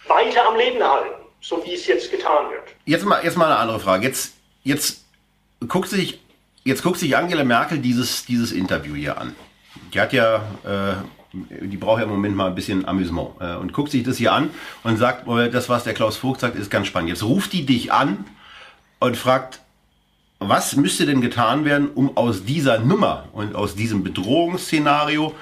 weiter 0.07 0.49
am 0.49 0.57
Leben 0.57 0.83
halten, 0.83 1.23
so 1.41 1.65
wie 1.65 1.75
es 1.75 1.87
jetzt 1.87 2.11
getan 2.11 2.51
wird? 2.51 2.65
Jetzt 2.87 3.05
mal, 3.05 3.23
jetzt 3.23 3.37
mal 3.37 3.47
eine 3.47 3.57
andere 3.57 3.79
Frage. 3.79 4.07
Jetzt, 4.07 4.35
jetzt, 4.65 5.05
guckt 5.69 5.91
sich, 5.91 6.21
jetzt 6.65 6.83
guckt 6.83 6.99
sich 6.99 7.17
Angela 7.17 7.45
Merkel 7.45 7.79
dieses, 7.79 8.25
dieses 8.25 8.53
Interview 8.53 8.95
hier 8.95 9.19
an. 9.19 9.37
Die 9.93 10.01
hat 10.01 10.13
ja 10.13 10.37
äh, 10.65 11.18
die 11.33 11.77
braucht 11.77 11.99
ja 11.99 12.05
im 12.05 12.11
Moment 12.11 12.37
mal 12.37 12.47
ein 12.47 12.55
bisschen 12.55 12.87
Amüsement 12.87 13.31
äh, 13.41 13.55
und 13.57 13.73
guckt 13.73 13.91
sich 13.91 14.03
das 14.03 14.17
hier 14.17 14.33
an 14.33 14.51
und 14.83 14.97
sagt, 14.97 15.27
oh, 15.27 15.47
das, 15.47 15.69
was 15.69 15.85
der 15.85 15.95
Klaus 15.95 16.17
Vogt 16.17 16.41
sagt, 16.41 16.57
ist 16.57 16.71
ganz 16.71 16.87
spannend. 16.87 17.11
Jetzt 17.11 17.23
ruft 17.23 17.53
die 17.53 17.67
dich 17.67 17.93
an 17.93 18.25
und 18.99 19.17
fragt, 19.17 19.61
was 20.39 20.77
müsste 20.77 21.05
denn 21.05 21.21
getan 21.21 21.65
werden, 21.65 21.91
um 21.95 22.17
aus 22.17 22.45
dieser 22.45 22.79
Nummer 22.79 23.25
und 23.33 23.55
aus 23.55 23.75
diesem 23.75 24.05
Bedrohungsszenario 24.05 25.35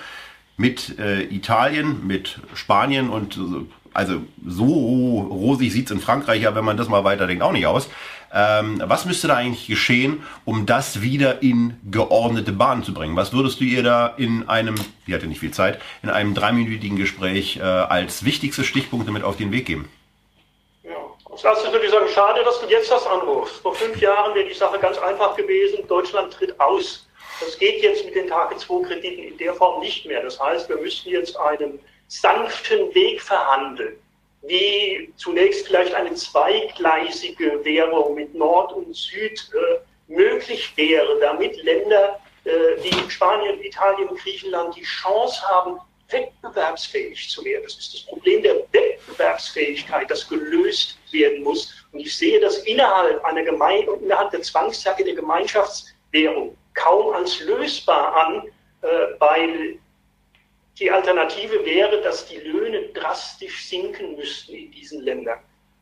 mit 0.57 0.99
äh, 0.99 1.22
Italien, 1.24 2.07
mit 2.07 2.41
Spanien 2.55 3.11
und 3.11 3.39
also 3.93 4.22
so 4.47 4.64
rosig 5.30 5.72
sieht 5.72 5.87
es 5.87 5.91
in 5.91 6.01
Frankreich 6.01 6.43
ja, 6.43 6.55
wenn 6.55 6.64
man 6.64 6.76
das 6.76 6.89
mal 6.89 7.05
weiterdenkt, 7.05 7.43
auch 7.43 7.53
nicht 7.53 7.66
aus. 7.66 7.89
Ähm, 8.32 8.82
was 8.84 9.04
müsste 9.04 9.28
da 9.28 9.36
eigentlich 9.36 9.66
geschehen, 9.66 10.22
um 10.44 10.66
das 10.66 11.00
wieder 11.00 11.42
in 11.42 11.78
geordnete 11.90 12.52
Bahnen 12.52 12.82
zu 12.82 12.92
bringen? 12.92 13.16
Was 13.16 13.32
würdest 13.32 13.60
du 13.60 13.64
ihr 13.64 13.82
da 13.82 14.08
in 14.16 14.48
einem, 14.48 14.74
die 15.06 15.14
hatte 15.14 15.26
nicht 15.26 15.40
viel 15.40 15.52
Zeit, 15.52 15.80
in 16.02 16.10
einem 16.10 16.34
dreiminütigen 16.34 16.96
Gespräch 16.96 17.56
äh, 17.56 17.62
als 17.62 18.24
wichtigste 18.24 18.64
Stichpunkte 18.64 19.12
mit 19.12 19.24
auf 19.24 19.36
den 19.36 19.52
Weg 19.52 19.66
geben? 19.66 19.88
Ja, 20.82 20.96
als 21.30 21.44
erstes 21.44 21.72
würde 21.72 21.84
ich 21.84 21.90
sagen, 21.90 22.06
schade, 22.12 22.42
dass 22.44 22.60
du 22.60 22.66
jetzt 22.66 22.90
das 22.90 23.06
anrufst. 23.06 23.56
Vor 23.56 23.74
fünf 23.74 24.00
Jahren 24.00 24.34
wäre 24.34 24.48
die 24.48 24.54
Sache 24.54 24.78
ganz 24.78 24.98
einfach 24.98 25.36
gewesen, 25.36 25.86
Deutschland 25.88 26.32
tritt 26.32 26.58
aus. 26.60 27.06
Das 27.40 27.58
geht 27.58 27.82
jetzt 27.82 28.04
mit 28.04 28.14
den 28.14 28.28
Tage 28.28 28.56
2 28.56 28.88
Krediten 28.88 29.22
in 29.22 29.36
der 29.38 29.54
Form 29.54 29.80
nicht 29.80 30.06
mehr. 30.06 30.22
Das 30.22 30.40
heißt, 30.40 30.68
wir 30.68 30.78
müssen 30.78 31.10
jetzt 31.10 31.36
einen 31.36 31.78
sanften 32.08 32.94
Weg 32.94 33.20
verhandeln. 33.20 33.96
Wie 34.43 35.12
zunächst 35.16 35.66
vielleicht 35.66 35.95
eine 35.95 36.14
zweigleisige 36.14 37.64
Währung 37.64 38.14
mit 38.14 38.34
Nord 38.34 38.72
und 38.72 38.95
Süd 38.95 39.51
äh, 39.55 39.78
möglich 40.12 40.72
wäre, 40.76 41.18
damit 41.20 41.62
Länder 41.62 42.20
äh, 42.45 42.51
wie 42.82 43.11
Spanien, 43.11 43.61
Italien, 43.62 44.09
Griechenland 44.16 44.76
die 44.76 44.82
Chance 44.82 45.43
haben, 45.49 45.78
wettbewerbsfähig 46.09 47.28
zu 47.28 47.45
werden. 47.45 47.64
Das 47.64 47.76
ist 47.76 47.95
das 47.95 48.03
Problem 48.03 48.43
der 48.43 48.57
Wettbewerbsfähigkeit, 48.72 50.11
das 50.11 50.28
gelöst 50.28 50.99
werden 51.11 51.43
muss. 51.43 51.74
Und 51.93 52.01
ich 52.01 52.16
sehe 52.16 52.39
das 52.41 52.59
innerhalb 52.59 53.24
einer 53.24 53.43
Gemeinde 53.43 53.93
innerhalb 54.01 54.30
der 54.30 54.43
Zwangsjacke 54.43 55.05
der 55.05 55.14
Gemeinschaftswährung 55.14 56.57
kaum 56.74 57.14
als 57.14 57.41
lösbar 57.41 58.14
an, 58.14 58.49
äh, 58.82 58.89
weil 59.18 59.78
die 60.78 60.90
Alternative 60.90 61.64
wäre, 61.64 62.00
dass 62.02 62.26
die 62.26 62.36
Löhne 62.38 62.82
drastisch 62.88 63.66
sinken 63.66 64.16
müssten 64.16 64.54
in 64.54 64.70
diesen 64.70 65.02
Ländern. 65.02 65.38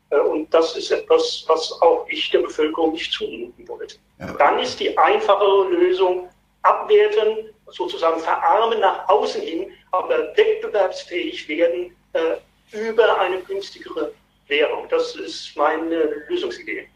Äh, 0.09 0.19
und 0.19 0.53
das 0.53 0.75
ist 0.75 0.91
etwas, 0.91 1.43
was 1.47 1.71
auch 1.81 2.07
ich 2.09 2.29
der 2.29 2.39
Bevölkerung 2.39 2.93
nicht 2.93 3.11
zumuten 3.11 3.67
wollte. 3.67 3.97
Ja. 4.19 4.33
Dann 4.33 4.59
ist 4.59 4.79
die 4.79 4.97
einfachere 4.97 5.69
Lösung 5.69 6.29
abwerten, 6.61 7.49
sozusagen 7.67 8.19
verarmen 8.19 8.79
nach 8.79 9.07
außen 9.09 9.41
hin, 9.41 9.71
aber 9.91 10.35
wettbewerbsfähig 10.35 11.47
werden 11.47 11.95
äh, 12.13 12.37
über 12.71 13.19
eine 13.19 13.39
günstigere 13.41 14.13
Währung. 14.47 14.87
Das 14.89 15.15
ist 15.15 15.55
meine 15.55 16.25
Lösungsidee. 16.29 16.87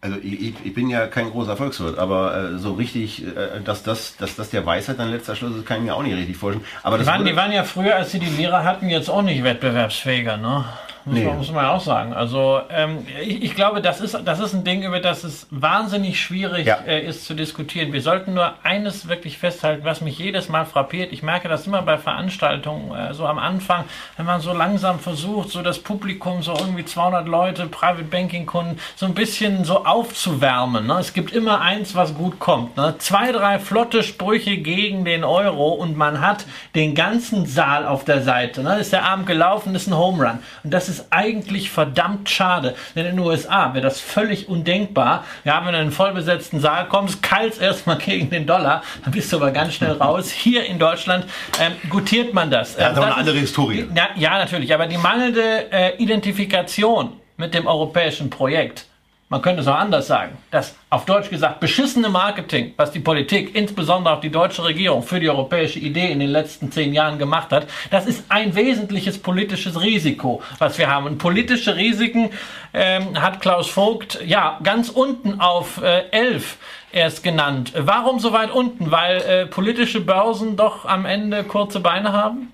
Also 0.00 0.16
ich, 0.22 0.54
ich, 0.64 0.74
bin 0.74 0.88
ja 0.88 1.08
kein 1.08 1.28
großer 1.28 1.56
Volkswirt, 1.56 1.98
aber 1.98 2.52
äh, 2.52 2.58
so 2.58 2.74
richtig, 2.74 3.26
äh, 3.26 3.60
dass, 3.64 3.82
das, 3.82 4.16
dass 4.16 4.36
das 4.36 4.50
der 4.50 4.64
Weisheit 4.64 5.00
dann 5.00 5.10
letzter 5.10 5.34
Schluss 5.34 5.56
ist, 5.56 5.66
kann 5.66 5.78
ich 5.78 5.82
mir 5.82 5.94
auch 5.96 6.04
nicht 6.04 6.14
richtig 6.14 6.36
vorstellen. 6.36 6.64
Aber 6.84 6.98
die, 6.98 7.06
waren, 7.06 7.24
die 7.24 7.34
waren 7.34 7.50
ja 7.50 7.64
früher, 7.64 7.96
als 7.96 8.12
sie 8.12 8.20
die 8.20 8.26
Lehrer 8.26 8.62
hatten, 8.62 8.88
jetzt 8.88 9.10
auch 9.10 9.22
nicht 9.22 9.42
wettbewerbsfähiger, 9.42 10.36
ne? 10.36 10.64
Muss, 11.08 11.18
nee. 11.18 11.24
man, 11.24 11.38
muss 11.38 11.50
man 11.50 11.64
auch 11.64 11.80
sagen. 11.80 12.12
Also 12.12 12.60
ähm, 12.68 13.06
ich, 13.22 13.42
ich, 13.42 13.54
glaube, 13.54 13.80
das 13.80 14.02
ist, 14.02 14.18
das 14.26 14.40
ist 14.40 14.52
ein 14.52 14.64
Ding, 14.64 14.82
über 14.82 15.00
das 15.00 15.24
es 15.24 15.46
wahnsinnig 15.50 16.20
schwierig 16.20 16.66
ja. 16.66 16.76
äh, 16.86 17.06
ist 17.06 17.24
zu 17.24 17.34
diskutieren. 17.34 17.94
Wir 17.94 18.02
sollten 18.02 18.34
nur 18.34 18.52
eines 18.62 19.08
wirklich 19.08 19.38
festhalten, 19.38 19.84
was 19.84 20.02
mich 20.02 20.18
jedes 20.18 20.50
Mal 20.50 20.66
frappiert. 20.66 21.12
Ich 21.12 21.22
merke 21.22 21.48
das 21.48 21.66
immer 21.66 21.80
bei 21.80 21.96
Veranstaltungen, 21.96 22.94
äh, 22.94 23.14
so 23.14 23.26
am 23.26 23.38
Anfang, 23.38 23.84
wenn 24.18 24.26
man 24.26 24.42
so 24.42 24.52
langsam 24.52 24.98
versucht, 24.98 25.48
so 25.48 25.62
das 25.62 25.78
Publikum, 25.78 26.42
so 26.42 26.52
irgendwie 26.52 26.84
200 26.84 27.26
Leute, 27.26 27.66
Private 27.66 28.04
Banking 28.04 28.44
Kunden, 28.44 28.78
so 28.94 29.06
ein 29.06 29.14
bisschen 29.14 29.64
so 29.64 29.86
aufzuwärmen. 29.86 30.86
Ne? 30.86 30.98
Es 30.98 31.14
gibt 31.14 31.32
immer 31.32 31.62
eins, 31.62 31.94
was 31.94 32.14
gut 32.14 32.38
kommt. 32.38 32.76
Ne? 32.76 32.96
Zwei, 32.98 33.32
drei 33.32 33.58
flotte 33.58 34.02
Sprüche 34.02 34.58
gegen 34.58 35.06
den 35.06 35.24
Euro 35.24 35.70
und 35.70 35.96
man 35.96 36.20
hat 36.20 36.44
den 36.74 36.94
ganzen 36.94 37.46
Saal 37.46 37.86
auf 37.86 38.04
der 38.04 38.22
Seite. 38.22 38.62
Ne? 38.62 38.78
Ist 38.78 38.92
der 38.92 39.04
Abend 39.04 39.26
gelaufen, 39.26 39.74
ist 39.74 39.86
ein 39.86 39.96
Home 39.96 40.22
Run. 40.22 40.38
Und 40.64 40.74
das 40.74 40.90
ist 40.90 40.97
eigentlich 41.10 41.70
verdammt 41.70 42.28
schade. 42.28 42.74
Denn 42.94 43.06
in 43.06 43.16
den 43.16 43.24
USA 43.24 43.74
wäre 43.74 43.82
das 43.82 44.00
völlig 44.00 44.48
undenkbar. 44.48 45.24
Ja, 45.44 45.58
wenn 45.58 45.72
du 45.72 45.78
in 45.78 45.84
einen 45.84 45.92
vollbesetzten 45.92 46.60
Saal 46.60 46.86
kommst, 46.88 47.22
kalt 47.22 47.60
erstmal 47.60 47.98
gegen 47.98 48.30
den 48.30 48.46
Dollar, 48.46 48.82
dann 49.04 49.12
bist 49.12 49.32
du 49.32 49.36
aber 49.36 49.50
ganz 49.50 49.74
schnell 49.74 49.92
raus. 50.00 50.30
Hier 50.30 50.64
in 50.64 50.78
Deutschland 50.78 51.24
ähm, 51.60 51.72
gutiert 51.88 52.34
man 52.34 52.50
das. 52.50 52.76
Ja, 52.76 52.90
das 52.90 52.98
ist 52.98 53.04
eine 53.04 53.16
andere 53.16 53.38
Historie. 53.38 53.86
Ja, 53.94 54.08
ja, 54.16 54.38
natürlich. 54.38 54.72
Aber 54.74 54.86
die 54.86 54.98
mangelnde 54.98 55.72
äh, 55.72 55.96
Identifikation 55.96 57.12
mit 57.36 57.54
dem 57.54 57.66
europäischen 57.66 58.30
Projekt 58.30 58.86
man 59.30 59.42
könnte 59.42 59.60
es 59.60 59.68
auch 59.68 59.76
anders 59.76 60.06
sagen, 60.06 60.38
das 60.50 60.74
auf 60.88 61.04
Deutsch 61.04 61.28
gesagt 61.28 61.60
beschissene 61.60 62.08
Marketing, 62.08 62.72
was 62.76 62.92
die 62.92 63.00
Politik, 63.00 63.54
insbesondere 63.54 64.14
auch 64.14 64.20
die 64.20 64.30
deutsche 64.30 64.64
Regierung 64.64 65.02
für 65.02 65.20
die 65.20 65.28
europäische 65.28 65.78
Idee 65.78 66.10
in 66.10 66.20
den 66.20 66.30
letzten 66.30 66.72
zehn 66.72 66.94
Jahren 66.94 67.18
gemacht 67.18 67.52
hat, 67.52 67.66
das 67.90 68.06
ist 68.06 68.24
ein 68.30 68.54
wesentliches 68.54 69.18
politisches 69.18 69.80
Risiko, 69.80 70.42
was 70.58 70.78
wir 70.78 70.90
haben. 70.90 71.06
Und 71.06 71.18
politische 71.18 71.76
Risiken 71.76 72.30
ähm, 72.72 73.20
hat 73.20 73.40
Klaus 73.40 73.68
Vogt 73.68 74.18
ja 74.24 74.58
ganz 74.62 74.88
unten 74.88 75.40
auf 75.40 75.82
äh, 75.82 76.08
elf 76.10 76.56
erst 76.90 77.22
genannt. 77.22 77.72
Warum 77.76 78.20
so 78.20 78.32
weit 78.32 78.50
unten? 78.50 78.90
Weil 78.90 79.20
äh, 79.20 79.46
politische 79.46 80.00
Börsen 80.00 80.56
doch 80.56 80.86
am 80.86 81.04
Ende 81.04 81.44
kurze 81.44 81.80
Beine 81.80 82.12
haben? 82.12 82.52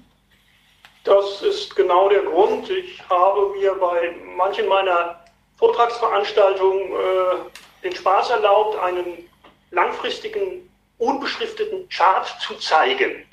Das 1.04 1.42
ist 1.42 1.76
genau 1.76 2.08
der 2.08 2.22
Grund. 2.22 2.68
Ich 2.70 3.00
habe 3.08 3.50
mir 3.58 3.74
bei 3.74 4.16
manchen 4.36 4.66
meiner 4.66 5.23
Vortragsveranstaltung 5.56 6.92
äh, 6.92 7.84
den 7.84 7.94
Spaß 7.94 8.30
erlaubt, 8.30 8.78
einen 8.78 9.28
langfristigen, 9.70 10.68
unbeschrifteten 10.98 11.88
Chart 11.88 12.26
zu 12.40 12.54
zeigen. 12.54 13.26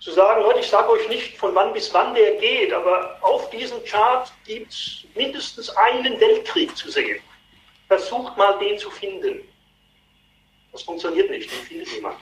Zu 0.00 0.12
sagen, 0.12 0.42
Leute, 0.42 0.60
ich 0.60 0.68
sage 0.68 0.90
euch 0.90 1.08
nicht, 1.08 1.36
von 1.36 1.54
wann 1.54 1.72
bis 1.72 1.92
wann 1.92 2.14
der 2.14 2.36
geht, 2.36 2.72
aber 2.72 3.18
auf 3.20 3.50
diesem 3.50 3.82
Chart 3.84 4.32
gibt 4.46 4.72
es 4.72 5.04
mindestens 5.14 5.68
einen 5.76 6.18
Weltkrieg 6.18 6.74
zu 6.76 6.90
sehen. 6.90 7.20
Versucht 7.86 8.36
mal, 8.36 8.58
den 8.58 8.78
zu 8.78 8.90
finden. 8.90 9.40
Das 10.72 10.82
funktioniert 10.82 11.28
nicht, 11.30 11.50
den 11.50 11.58
findet 11.66 11.92
niemand. 11.92 12.16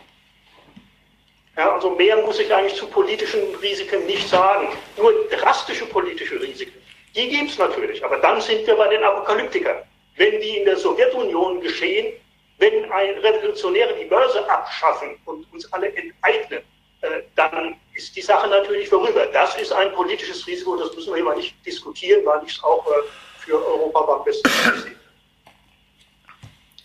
Ja, 1.56 1.74
also 1.74 1.90
mehr 1.90 2.16
muss 2.18 2.38
ich 2.38 2.52
eigentlich 2.52 2.74
zu 2.74 2.86
politischen 2.86 3.54
Risiken 3.56 4.06
nicht 4.06 4.28
sagen. 4.28 4.68
Nur 4.96 5.12
drastische 5.28 5.86
politische 5.86 6.40
Risiken 6.40 6.80
die 7.14 7.28
gibt 7.28 7.50
es 7.50 7.58
natürlich, 7.58 8.04
aber 8.04 8.18
dann 8.18 8.40
sind 8.40 8.66
wir 8.66 8.76
bei 8.76 8.88
den 8.88 9.02
Apokalyptikern. 9.02 9.78
Wenn 10.16 10.40
die 10.40 10.58
in 10.58 10.64
der 10.64 10.76
Sowjetunion 10.76 11.60
geschehen, 11.60 12.12
wenn 12.58 12.90
ein 12.90 13.14
Revolutionäre 13.18 13.94
die 13.94 14.04
Börse 14.06 14.48
abschaffen 14.50 15.16
und 15.24 15.50
uns 15.52 15.72
alle 15.72 15.94
enteignen, 15.94 16.62
äh, 17.00 17.22
dann 17.36 17.76
ist 17.94 18.14
die 18.16 18.22
Sache 18.22 18.48
natürlich 18.48 18.88
vorüber. 18.88 19.26
Das 19.26 19.56
ist 19.56 19.72
ein 19.72 19.92
politisches 19.92 20.46
Risiko, 20.46 20.76
das 20.76 20.94
müssen 20.94 21.12
wir 21.12 21.20
immer 21.20 21.36
nicht 21.36 21.54
diskutieren, 21.64 22.24
weil 22.24 22.42
ich 22.44 22.56
es 22.56 22.64
auch 22.64 22.84
äh, 22.86 22.90
für 23.38 23.64
Europa 23.64 24.16
am 24.16 24.24
besten 24.24 24.48
sehe. 24.82 24.96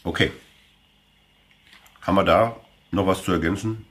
Okay. 0.04 0.32
Haben 2.02 2.16
wir 2.16 2.24
da 2.24 2.56
noch 2.92 3.08
was 3.08 3.24
zu 3.24 3.32
ergänzen? 3.32 3.88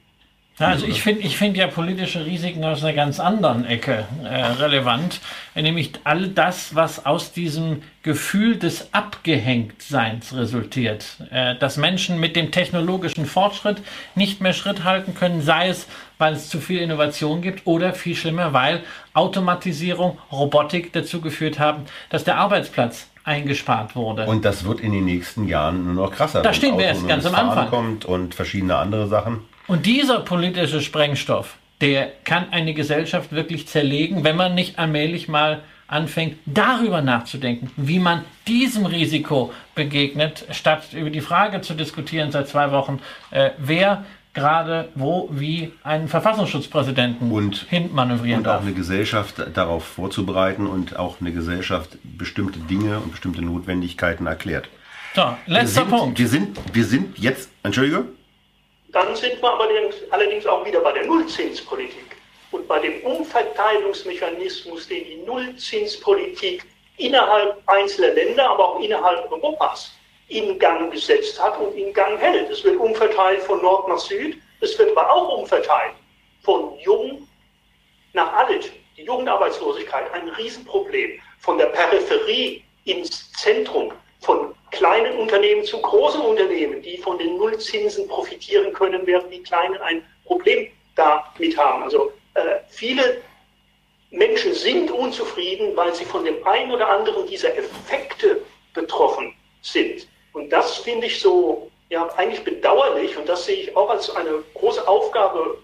Also 0.58 0.86
ich 0.86 1.02
finde 1.02 1.22
ich 1.22 1.36
find 1.36 1.56
ja 1.56 1.66
politische 1.66 2.26
Risiken 2.26 2.62
aus 2.64 2.84
einer 2.84 2.92
ganz 2.92 3.18
anderen 3.20 3.64
Ecke 3.64 4.04
äh, 4.22 4.28
relevant, 4.28 5.20
nämlich 5.54 5.92
all 6.04 6.28
das, 6.28 6.74
was 6.74 7.06
aus 7.06 7.32
diesem 7.32 7.82
Gefühl 8.02 8.56
des 8.56 8.92
Abgehängtseins 8.92 10.34
resultiert, 10.34 11.16
äh, 11.30 11.56
dass 11.56 11.76
Menschen 11.76 12.20
mit 12.20 12.36
dem 12.36 12.50
technologischen 12.50 13.26
Fortschritt 13.26 13.82
nicht 14.14 14.40
mehr 14.40 14.52
Schritt 14.52 14.84
halten 14.84 15.14
können, 15.14 15.40
sei 15.40 15.68
es, 15.68 15.86
weil 16.18 16.34
es 16.34 16.48
zu 16.48 16.60
viel 16.60 16.80
Innovation 16.80 17.40
gibt 17.40 17.66
oder 17.66 17.94
viel 17.94 18.14
schlimmer, 18.14 18.52
weil 18.52 18.82
Automatisierung, 19.14 20.18
Robotik 20.30 20.92
dazu 20.92 21.20
geführt 21.20 21.58
haben, 21.58 21.84
dass 22.10 22.24
der 22.24 22.36
Arbeitsplatz 22.36 23.08
eingespart 23.24 23.94
wurde. 23.94 24.26
Und 24.26 24.44
das 24.44 24.64
wird 24.64 24.80
in 24.80 24.92
den 24.92 25.04
nächsten 25.04 25.46
Jahren 25.46 25.84
nur 25.94 26.06
noch 26.06 26.12
krasser. 26.12 26.42
Da 26.42 26.52
stehen 26.52 26.76
wir 26.76 26.86
erst 26.86 27.06
ganz 27.06 27.24
am 27.24 27.34
Anfang. 27.34 27.70
kommt 27.70 28.04
und 28.04 28.34
verschiedene 28.34 28.76
andere 28.76 29.06
Sachen. 29.06 29.40
Und 29.72 29.86
dieser 29.86 30.20
politische 30.20 30.82
Sprengstoff, 30.82 31.56
der 31.80 32.12
kann 32.24 32.52
eine 32.52 32.74
Gesellschaft 32.74 33.32
wirklich 33.32 33.66
zerlegen, 33.66 34.22
wenn 34.22 34.36
man 34.36 34.54
nicht 34.54 34.78
allmählich 34.78 35.28
mal 35.28 35.62
anfängt, 35.86 36.36
darüber 36.44 37.00
nachzudenken, 37.00 37.70
wie 37.78 37.98
man 37.98 38.22
diesem 38.46 38.84
Risiko 38.84 39.50
begegnet, 39.74 40.44
statt 40.50 40.92
über 40.92 41.08
die 41.08 41.22
Frage 41.22 41.62
zu 41.62 41.72
diskutieren 41.72 42.30
seit 42.30 42.48
zwei 42.48 42.70
Wochen, 42.70 43.00
äh, 43.30 43.52
wer 43.56 44.04
gerade 44.34 44.90
wo 44.94 45.30
wie 45.32 45.72
einen 45.84 46.06
Verfassungsschutzpräsidenten 46.08 47.32
und, 47.32 47.64
hinmanövrieren 47.70 48.40
und 48.40 48.44
darf. 48.44 48.60
auch 48.60 48.66
eine 48.66 48.74
Gesellschaft 48.74 49.36
darauf 49.54 49.84
vorzubereiten 49.84 50.66
und 50.66 50.98
auch 50.98 51.22
eine 51.22 51.32
Gesellschaft 51.32 51.96
bestimmte 52.02 52.58
Dinge 52.58 52.98
und 52.98 53.12
bestimmte 53.12 53.40
Notwendigkeiten 53.40 54.26
erklärt. 54.26 54.68
So, 55.16 55.34
letzter 55.46 55.56
wir 55.56 55.66
sind, 55.66 55.88
Punkt. 55.88 56.18
Wir 56.18 56.28
sind, 56.28 56.60
wir 56.74 56.84
sind 56.84 57.18
jetzt, 57.18 57.48
Entschuldige? 57.62 58.04
Dann 58.92 59.16
sind 59.16 59.40
wir 59.40 59.50
aber 59.50 59.68
allerdings 60.10 60.46
auch 60.46 60.64
wieder 60.66 60.80
bei 60.80 60.92
der 60.92 61.06
Nullzinspolitik 61.06 62.16
und 62.50 62.68
bei 62.68 62.78
dem 62.78 63.02
Umverteilungsmechanismus, 63.02 64.86
den 64.86 65.04
die 65.04 65.16
Nullzinspolitik 65.16 66.64
innerhalb 66.98 67.62
einzelner 67.66 68.14
Länder, 68.14 68.50
aber 68.50 68.68
auch 68.68 68.80
innerhalb 68.80 69.32
Europas 69.32 69.92
in 70.28 70.58
Gang 70.58 70.92
gesetzt 70.92 71.42
hat 71.42 71.58
und 71.58 71.74
in 71.74 71.92
Gang 71.94 72.18
hält. 72.20 72.50
Es 72.50 72.62
wird 72.64 72.76
umverteilt 72.78 73.42
von 73.42 73.62
Nord 73.62 73.88
nach 73.88 73.98
Süd, 73.98 74.36
es 74.60 74.78
wird 74.78 74.90
aber 74.96 75.10
auch 75.10 75.38
umverteilt 75.38 75.94
von 76.42 76.78
jung 76.80 77.26
nach 78.12 78.32
alt. 78.34 78.70
Die 78.96 79.04
Jugendarbeitslosigkeit, 79.04 80.12
ein 80.12 80.28
Riesenproblem. 80.28 81.18
Von 81.40 81.58
der 81.58 81.66
Peripherie 81.66 82.62
ins 82.84 83.32
Zentrum, 83.32 83.92
von 84.20 84.54
kleinen 84.72 85.16
Unternehmen 85.18 85.64
zu 85.64 85.80
großen 85.80 86.20
Unternehmen, 86.20 86.82
die 86.82 86.98
von 86.98 87.18
den 87.18 87.36
Nullzinsen 87.36 88.08
profitieren 88.08 88.72
können, 88.72 89.06
während 89.06 89.32
die 89.32 89.42
Kleinen 89.42 89.76
ein 89.78 90.04
Problem 90.24 90.68
damit 90.96 91.56
haben. 91.56 91.84
Also 91.84 92.12
äh, 92.34 92.56
viele 92.68 93.22
Menschen 94.10 94.52
sind 94.54 94.90
unzufrieden, 94.90 95.76
weil 95.76 95.94
sie 95.94 96.04
von 96.04 96.24
dem 96.24 96.44
einen 96.46 96.72
oder 96.72 96.88
anderen 96.88 97.26
dieser 97.26 97.56
Effekte 97.56 98.42
betroffen 98.74 99.34
sind. 99.62 100.08
Und 100.32 100.50
das 100.50 100.78
finde 100.78 101.06
ich 101.06 101.20
so 101.20 101.70
ja, 101.90 102.08
eigentlich 102.16 102.42
bedauerlich 102.42 103.16
und 103.18 103.28
das 103.28 103.44
sehe 103.44 103.56
ich 103.56 103.76
auch 103.76 103.90
als 103.90 104.14
eine 104.16 104.42
große 104.54 104.86
Aufgabe 104.88 105.58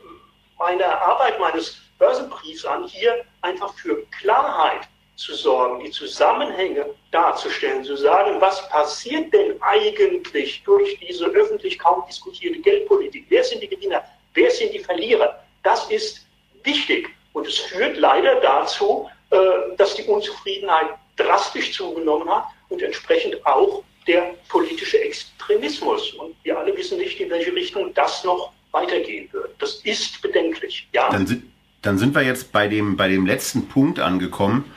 meiner 0.59 1.01
Arbeit, 1.01 1.41
meines 1.41 1.79
Börsenbriefs 1.99 2.67
an, 2.67 2.87
hier 2.87 3.25
einfach 3.41 3.73
für 3.75 4.05
Klarheit 4.21 4.87
zu 5.19 5.35
sorgen, 5.35 5.85
die 5.85 5.91
Zusammenhänge 5.91 6.87
darzustellen, 7.11 7.83
zu 7.83 7.97
sagen, 7.97 8.41
was 8.41 8.69
passiert 8.69 9.33
denn 9.33 9.61
eigentlich 9.61 10.63
durch 10.65 10.97
diese 11.01 11.27
öffentlich 11.27 11.77
kaum 11.77 12.05
diskutierte 12.07 12.61
Geldpolitik? 12.61 13.27
Wer 13.29 13.43
sind 13.43 13.61
die 13.61 13.69
Gewinner? 13.69 14.05
Wer 14.35 14.51
sind 14.53 14.73
die 14.73 14.79
Verlierer? 14.79 15.43
Das 15.65 15.91
ist 15.91 16.25
wichtig. 16.63 17.09
Und 17.33 17.49
es 17.49 17.59
führt 17.59 17.97
leider 17.97 18.37
dazu, 18.41 19.11
äh, 19.31 19.37
dass 19.77 19.97
die 19.97 20.05
Unzufriedenheit 20.05 20.91
drastisch 21.17 21.73
zugenommen 21.73 22.31
hat 22.31 22.45
und 22.69 22.81
entsprechend 22.81 23.45
auch 23.45 23.83
der 24.07 24.35
politische 24.49 25.01
Extremismus. 25.01 26.13
Und 26.13 26.37
wir 26.45 26.57
alle 26.57 26.77
wissen 26.77 26.97
nicht, 26.97 27.19
in 27.19 27.29
welche 27.29 27.53
Richtung 27.53 27.93
das 27.95 28.23
noch 28.23 28.53
weitergehen 28.71 29.29
wird. 29.33 29.51
Das 29.59 29.81
ist 29.83 30.23
bedenklich. 30.23 30.87
Ja. 30.93 31.11
Dann 31.11 31.27
sind, 31.27 31.43
dann 31.83 31.99
sind 31.99 32.15
wir 32.15 32.23
jetzt 32.23 32.53
bei 32.53 32.69
dem, 32.69 32.97
bei 32.97 33.09
dem 33.09 33.27
letzten 33.27 33.67
Punkt 33.67 33.99
angekommen, 33.99 34.73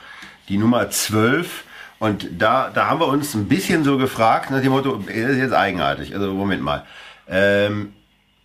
die 0.52 0.58
Nummer 0.58 0.90
12. 0.90 1.64
Und 1.98 2.28
da, 2.38 2.70
da 2.72 2.88
haben 2.88 3.00
wir 3.00 3.06
uns 3.06 3.34
ein 3.34 3.46
bisschen 3.46 3.84
so 3.84 3.96
gefragt, 3.96 4.50
nach 4.50 4.60
dem 4.60 4.72
Motto, 4.72 5.02
das 5.06 5.14
ist 5.14 5.38
jetzt 5.38 5.54
eigenartig. 5.54 6.14
Also 6.14 6.32
Moment 6.34 6.62
mal. 6.62 6.84
Ähm, 7.28 7.92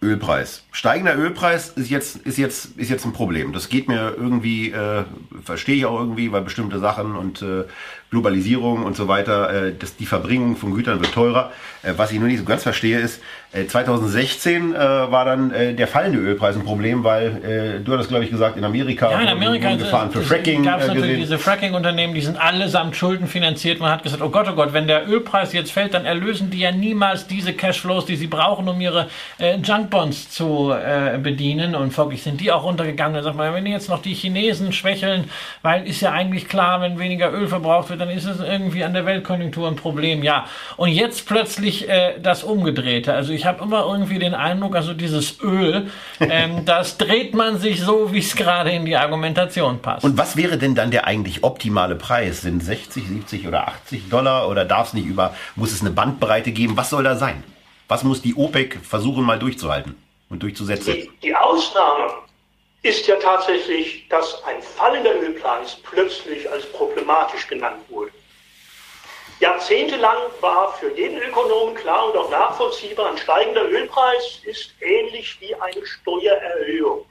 Ölpreis. 0.01 0.63
Steigender 0.71 1.17
Ölpreis 1.17 1.69
ist 1.69 1.89
jetzt, 1.89 2.17
ist 2.17 2.37
jetzt, 2.37 2.77
ist 2.77 2.89
jetzt 2.89 3.03
ein 3.05 3.13
Problem. 3.13 3.51
Das 3.51 3.67
geht 3.67 3.87
mir 3.87 4.13
irgendwie, 4.15 4.69
äh, 4.69 5.03
verstehe 5.43 5.75
ich 5.75 5.85
auch 5.85 5.99
irgendwie, 5.99 6.31
weil 6.31 6.43
bestimmte 6.43 6.79
Sachen 6.79 7.15
und 7.15 7.41
äh, 7.41 7.63
Globalisierung 8.09 8.83
und 8.83 8.95
so 8.95 9.07
weiter, 9.07 9.67
äh, 9.67 9.73
das, 9.77 9.97
die 9.97 10.05
Verbringung 10.05 10.55
von 10.55 10.73
Gütern 10.73 11.01
wird 11.01 11.13
teurer. 11.13 11.51
Äh, 11.83 11.93
was 11.97 12.11
ich 12.11 12.19
nur 12.19 12.27
nicht 12.27 12.39
so 12.39 12.45
ganz 12.45 12.63
verstehe 12.63 12.99
ist, 12.99 13.21
äh, 13.53 13.65
2016 13.65 14.75
äh, 14.75 14.77
war 14.77 15.23
dann 15.23 15.51
äh, 15.51 15.73
der 15.73 15.87
fallende 15.87 16.19
Ölpreis 16.19 16.55
ein 16.55 16.63
Problem, 16.63 17.03
weil 17.05 17.77
äh, 17.77 17.83
du 17.83 17.93
hattest, 17.93 18.09
glaube 18.09 18.25
ich, 18.25 18.29
gesagt, 18.29 18.57
in 18.57 18.63
Amerika, 18.65 19.09
ja, 19.09 19.21
in 19.21 19.29
Amerika 19.29 19.73
Gefahren 19.75 20.11
für 20.11 20.21
Fracking 20.21 20.63
gab 20.63 20.81
es 20.81 20.89
äh, 20.89 20.93
natürlich 20.93 21.17
diese 21.19 21.39
Fracking-Unternehmen, 21.39 22.13
die 22.13 22.21
sind 22.21 22.37
allesamt 22.37 22.97
schuldenfinanziert. 22.97 23.79
Man 23.79 23.89
hat 23.89 24.03
gesagt, 24.03 24.21
oh 24.21 24.29
Gott, 24.29 24.47
oh 24.49 24.53
Gott, 24.53 24.73
wenn 24.73 24.87
der 24.87 25.07
Ölpreis 25.07 25.53
jetzt 25.53 25.71
fällt, 25.71 25.93
dann 25.93 26.03
erlösen 26.05 26.49
die 26.49 26.59
ja 26.59 26.71
niemals 26.71 27.27
diese 27.27 27.53
Cashflows, 27.53 28.05
die 28.05 28.17
sie 28.17 28.27
brauchen, 28.27 28.67
um 28.67 28.81
ihre 28.81 29.07
äh, 29.39 29.55
Junkbonds 29.57 30.29
zu 30.29 30.71
äh, 30.71 31.17
bedienen. 31.17 31.73
Und 31.73 31.91
folglich 31.91 32.23
sind 32.23 32.41
die 32.41 32.51
auch 32.51 32.63
runtergegangen. 32.63 33.15
Da 33.15 33.23
sagt 33.23 33.37
man, 33.37 33.53
wenn 33.53 33.65
jetzt 33.65 33.89
noch 33.89 34.01
die 34.01 34.13
Chinesen 34.13 34.73
schwächeln, 34.73 35.29
weil 35.61 35.87
ist 35.87 36.01
ja 36.01 36.11
eigentlich 36.11 36.49
klar, 36.49 36.81
wenn 36.81 36.99
weniger 36.99 37.31
Öl 37.31 37.47
verbraucht 37.47 37.89
wird, 37.89 37.96
dann 37.97 38.09
ist 38.09 38.25
es 38.25 38.39
irgendwie 38.39 38.83
an 38.83 38.93
der 38.93 39.05
Weltkonjunktur 39.05 39.67
ein 39.67 39.75
Problem. 39.75 40.23
Ja, 40.23 40.45
und 40.77 40.89
jetzt 40.89 41.27
plötzlich 41.27 41.89
äh, 41.89 42.19
das 42.21 42.43
Umgedrehte. 42.43 43.13
Also 43.13 43.33
ich 43.33 43.45
habe 43.45 43.63
immer 43.63 43.85
irgendwie 43.85 44.19
den 44.19 44.33
Eindruck, 44.33 44.75
also 44.75 44.93
dieses 44.93 45.41
Öl, 45.41 45.89
ähm, 46.19 46.63
das 46.65 46.97
dreht 46.97 47.33
man 47.33 47.57
sich 47.57 47.81
so, 47.81 48.13
wie 48.13 48.19
es 48.19 48.35
gerade 48.35 48.71
in 48.71 48.85
die 48.85 48.95
Argumentation 48.95 49.79
passt. 49.79 50.03
Und 50.03 50.17
was 50.17 50.37
wäre 50.37 50.57
denn 50.57 50.75
dann 50.75 50.91
der 50.91 51.07
eigentlich 51.07 51.43
optimale 51.43 51.95
Preis? 51.95 52.41
Sind 52.41 52.63
60, 52.63 53.07
70 53.07 53.47
oder 53.47 53.67
80 53.67 54.09
Dollar 54.09 54.49
oder 54.49 54.65
darf 54.65 54.87
es 54.87 54.93
nicht 54.93 55.05
über, 55.05 55.33
muss 55.55 55.71
es 55.71 55.81
eine 55.81 55.91
Bandbreite 55.91 56.51
geben? 56.51 56.77
Was 56.77 56.89
soll 56.89 57.03
da 57.03 57.15
sein? 57.15 57.43
Was 57.87 58.03
muss 58.03 58.21
die 58.21 58.35
OPEC 58.35 58.79
versuchen 58.83 59.23
mal 59.23 59.39
durchzuhalten 59.39 59.95
und 60.29 60.43
durchzusetzen? 60.43 60.93
Die, 60.93 61.09
die 61.23 61.35
Ausnahme 61.35 62.26
ist 62.83 63.07
ja 63.07 63.15
tatsächlich, 63.17 64.07
dass 64.09 64.43
ein 64.43 64.61
fallender 64.61 65.15
Ölpreis 65.19 65.77
plötzlich 65.83 66.49
als 66.49 66.65
problematisch 66.71 67.47
genannt 67.47 67.83
wurde. 67.89 68.11
Jahrzehntelang 69.39 70.17
war 70.41 70.73
für 70.73 70.91
jeden 70.93 71.21
Ökonomen 71.21 71.75
klar 71.75 72.07
und 72.07 72.17
auch 72.17 72.29
nachvollziehbar, 72.31 73.11
ein 73.11 73.17
steigender 73.17 73.69
Ölpreis 73.69 74.39
ist 74.43 74.73
ähnlich 74.81 75.39
wie 75.39 75.53
eine 75.53 75.85
Steuererhöhung, 75.85 77.05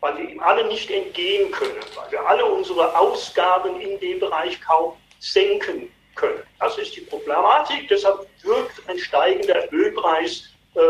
weil 0.00 0.16
wir 0.16 0.28
ihm 0.30 0.40
alle 0.40 0.66
nicht 0.68 0.90
entgehen 0.90 1.50
können, 1.50 1.80
weil 1.96 2.12
wir 2.12 2.26
alle 2.26 2.46
unsere 2.46 2.96
Ausgaben 2.98 3.78
in 3.80 4.00
dem 4.00 4.20
Bereich 4.20 4.58
kaum 4.62 4.96
senken 5.18 5.92
können. 6.14 6.42
Das 6.58 6.78
ist 6.78 6.96
die 6.96 7.02
Problematik. 7.02 7.88
Deshalb 7.88 8.26
wirkt 8.42 8.88
ein 8.88 8.98
steigender 8.98 9.70
Ölpreis 9.70 10.44
äh, 10.74 10.80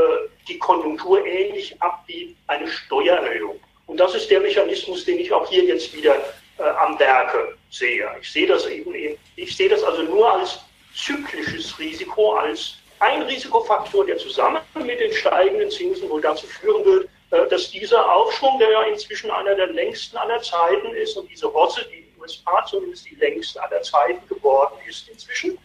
die 0.46 0.58
Konjunktur 0.58 1.24
ähnlich 1.26 1.80
ab 1.82 2.04
wie 2.06 2.36
eine 2.46 2.68
Steuererhöhung. 2.68 3.58
Und 3.90 3.96
das 3.96 4.14
ist 4.14 4.30
der 4.30 4.38
Mechanismus, 4.38 5.04
den 5.04 5.18
ich 5.18 5.32
auch 5.32 5.48
hier 5.48 5.64
jetzt 5.64 5.92
wieder 5.92 6.14
äh, 6.58 6.62
am 6.62 6.96
Werke 7.00 7.56
sehe. 7.70 8.08
Ich 8.20 8.30
sehe 8.30 8.46
das 8.46 8.64
eben, 8.66 8.94
eben, 8.94 9.18
ich 9.34 9.56
sehe 9.56 9.68
das 9.68 9.82
also 9.82 10.02
nur 10.02 10.32
als 10.32 10.60
zyklisches 10.94 11.76
Risiko, 11.76 12.34
als 12.34 12.76
ein 13.00 13.22
Risikofaktor, 13.22 14.06
der 14.06 14.16
zusammen 14.16 14.60
mit 14.76 15.00
den 15.00 15.12
steigenden 15.12 15.72
Zinsen 15.72 16.08
wohl 16.08 16.20
dazu 16.20 16.46
führen 16.46 16.84
wird, 16.84 17.08
äh, 17.32 17.48
dass 17.48 17.72
dieser 17.72 18.08
Aufschwung, 18.12 18.60
der 18.60 18.70
ja 18.70 18.82
inzwischen 18.82 19.28
einer 19.32 19.56
der 19.56 19.66
längsten 19.66 20.16
aller 20.18 20.40
Zeiten 20.40 20.94
ist 20.94 21.16
und 21.16 21.28
diese 21.28 21.48
Rosse, 21.48 21.84
die 21.90 21.98
in 21.98 22.04
den 22.12 22.20
USA 22.20 22.64
zumindest 22.66 23.10
die 23.10 23.16
längste 23.16 23.60
aller 23.60 23.82
Zeiten 23.82 24.24
geworden 24.28 24.74
ist 24.88 25.08
inzwischen, 25.08 25.58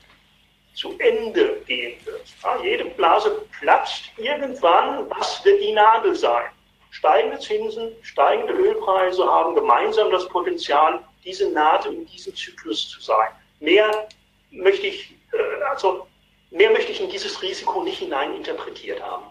zu 0.73 0.95
Ende 0.97 1.61
gehen 1.67 2.03
wird. 2.05 2.23
Ja, 2.41 2.59
jede 2.63 2.86
Blase 2.86 3.45
platzt 3.59 4.05
irgendwann. 4.17 5.07
Was 5.11 5.45
wird 5.45 5.61
die 5.61 5.73
Nadel 5.73 6.15
sein? 6.15 6.55
Steigende 6.97 7.37
Zinsen, 7.39 7.91
steigende 8.03 8.53
Ölpreise 8.53 9.25
haben 9.25 9.53
gemeinsam 9.53 10.09
das 10.11 10.29
Potenzial, 10.29 10.99
diese 11.25 11.51
Nadel 11.51 11.93
in 11.93 12.05
diesem 12.05 12.33
Zyklus 12.33 12.87
zu 12.87 13.01
sein. 13.01 13.27
Mehr 13.59 14.07
möchte 14.49 14.87
ich, 14.87 15.11
äh, 15.33 15.63
also 15.69 16.07
mehr 16.51 16.71
möchte 16.71 16.93
ich 16.93 17.01
in 17.01 17.09
dieses 17.09 17.41
Risiko 17.41 17.83
nicht 17.83 17.99
hineininterpretiert 17.99 19.03
haben. 19.03 19.25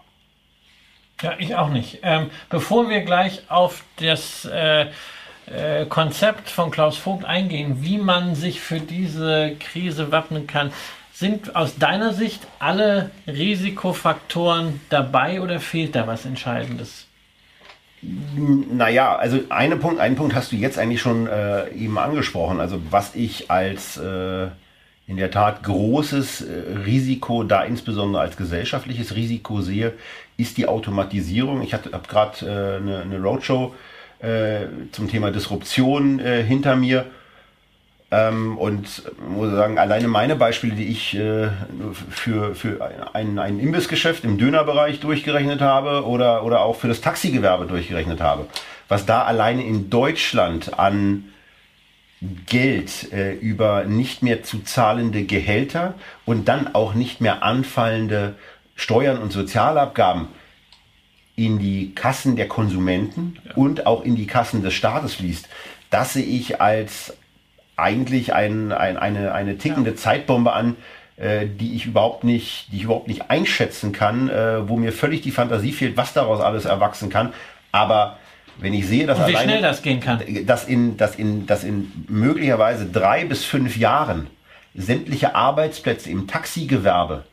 Ja, 1.23 1.35
ich 1.39 1.55
auch 1.55 1.69
nicht. 1.69 1.99
Ähm, 2.03 2.29
bevor 2.49 2.87
wir 2.87 3.01
gleich 3.01 3.41
auf 3.49 3.83
das 3.99 4.45
äh, 4.45 4.91
äh, 5.47 5.87
Konzept 5.87 6.49
von 6.49 6.69
Klaus 6.69 6.97
Vogt 6.97 7.25
eingehen, 7.25 7.77
wie 7.81 7.97
man 7.97 8.35
sich 8.35 8.61
für 8.61 8.79
diese 8.79 9.55
Krise 9.59 10.11
wappnen 10.11 10.45
kann, 10.45 10.71
sind 11.13 11.55
aus 11.55 11.77
deiner 11.77 12.13
Sicht 12.13 12.41
alle 12.59 13.09
Risikofaktoren 13.25 14.81
dabei 14.89 15.41
oder 15.41 15.59
fehlt 15.59 15.95
da 15.95 16.05
was 16.05 16.25
Entscheidendes? 16.25 17.07
Naja, 18.71 19.15
also 19.15 19.39
einen 19.49 19.79
Punkt, 19.79 19.99
einen 19.99 20.15
Punkt 20.15 20.35
hast 20.35 20.51
du 20.51 20.55
jetzt 20.55 20.77
eigentlich 20.77 21.01
schon 21.01 21.27
äh, 21.27 21.69
eben 21.71 21.97
angesprochen. 21.97 22.59
Also 22.59 22.81
was 22.89 23.15
ich 23.15 23.49
als 23.49 23.97
äh, 23.97 24.47
in 25.07 25.17
der 25.17 25.31
Tat 25.31 25.63
großes 25.63 26.41
äh, 26.41 26.77
Risiko, 26.85 27.43
da 27.43 27.63
insbesondere 27.63 28.21
als 28.21 28.37
gesellschaftliches 28.37 29.15
Risiko 29.15 29.61
sehe, 29.61 29.93
ist 30.37 30.57
die 30.57 30.67
Automatisierung. 30.67 31.61
Ich 31.61 31.73
habe 31.73 31.89
gerade 32.07 32.45
äh, 32.45 32.77
eine, 32.77 33.01
eine 33.01 33.21
Roadshow 33.21 33.73
äh, 34.19 34.65
zum 34.91 35.09
Thema 35.09 35.31
Disruption 35.31 36.19
äh, 36.19 36.43
hinter 36.43 36.75
mir. 36.75 37.05
Ähm, 38.11 38.57
und 38.57 39.03
muss 39.27 39.51
sagen, 39.51 39.79
alleine 39.79 40.07
meine 40.07 40.35
Beispiele, 40.35 40.75
die 40.75 40.87
ich 40.87 41.15
äh, 41.15 41.49
für, 42.11 42.53
für 42.53 42.91
ein, 43.13 43.39
ein 43.39 43.59
Imbissgeschäft 43.59 44.23
im 44.23 44.37
Dönerbereich 44.37 44.99
durchgerechnet 44.99 45.61
habe 45.61 46.05
oder, 46.05 46.43
oder 46.43 46.61
auch 46.61 46.75
für 46.75 46.87
das 46.87 47.01
Taxigewerbe 47.01 47.65
durchgerechnet 47.65 48.21
habe, 48.21 48.45
was 48.87 49.07
da 49.07 49.23
alleine 49.23 49.65
in 49.65 49.89
Deutschland 49.89 50.77
an 50.77 51.25
Geld 52.45 53.11
äh, 53.11 53.33
über 53.33 53.85
nicht 53.85 54.23
mehr 54.23 54.43
zu 54.43 54.59
zahlende 54.59 55.23
Gehälter 55.23 55.95
und 56.25 56.47
dann 56.47 56.73
auch 56.73 56.93
nicht 56.93 57.21
mehr 57.21 57.43
anfallende 57.43 58.35
Steuern 58.75 59.17
und 59.17 59.31
Sozialabgaben 59.31 60.27
in 61.35 61.59
die 61.59 61.93
Kassen 61.93 62.35
der 62.35 62.47
Konsumenten 62.47 63.37
ja. 63.45 63.55
und 63.55 63.85
auch 63.85 64.03
in 64.03 64.15
die 64.15 64.27
Kassen 64.27 64.63
des 64.63 64.73
Staates 64.73 65.15
fließt, 65.15 65.47
das 65.89 66.13
sehe 66.13 66.23
ich 66.23 66.61
als 66.61 67.15
eigentlich 67.77 68.33
ein, 68.33 68.71
ein, 68.71 68.97
eine, 68.97 69.33
eine 69.33 69.57
tickende 69.57 69.91
ja. 69.91 69.95
Zeitbombe 69.95 70.53
an, 70.53 70.75
äh, 71.17 71.45
die 71.47 71.75
ich 71.75 71.85
überhaupt 71.85 72.23
nicht, 72.23 72.71
die 72.71 72.77
ich 72.77 72.83
überhaupt 72.83 73.07
nicht 73.07 73.29
einschätzen 73.29 73.91
kann, 73.91 74.29
äh, 74.29 74.67
wo 74.67 74.77
mir 74.77 74.91
völlig 74.91 75.21
die 75.21 75.31
Fantasie 75.31 75.71
fehlt, 75.71 75.97
was 75.97 76.13
daraus 76.13 76.41
alles 76.41 76.65
erwachsen 76.65 77.09
kann. 77.09 77.33
Aber 77.71 78.17
wenn 78.57 78.73
ich 78.73 78.87
sehe, 78.87 79.05
dass 79.05 79.19
Und 79.19 79.27
wie 79.27 79.35
alleine, 79.35 79.51
schnell 79.51 79.61
das 79.61 79.81
gehen 79.81 79.99
kann. 79.99 80.21
dass 80.45 80.65
in, 80.65 80.97
dass 80.97 81.15
in, 81.15 81.45
dass 81.45 81.63
in 81.63 81.91
möglicherweise 82.07 82.85
drei 82.85 83.25
bis 83.25 83.43
fünf 83.43 83.77
Jahren 83.77 84.27
sämtliche 84.73 85.35
Arbeitsplätze 85.35 86.09
im 86.09 86.27
Taxigewerbe 86.27 87.23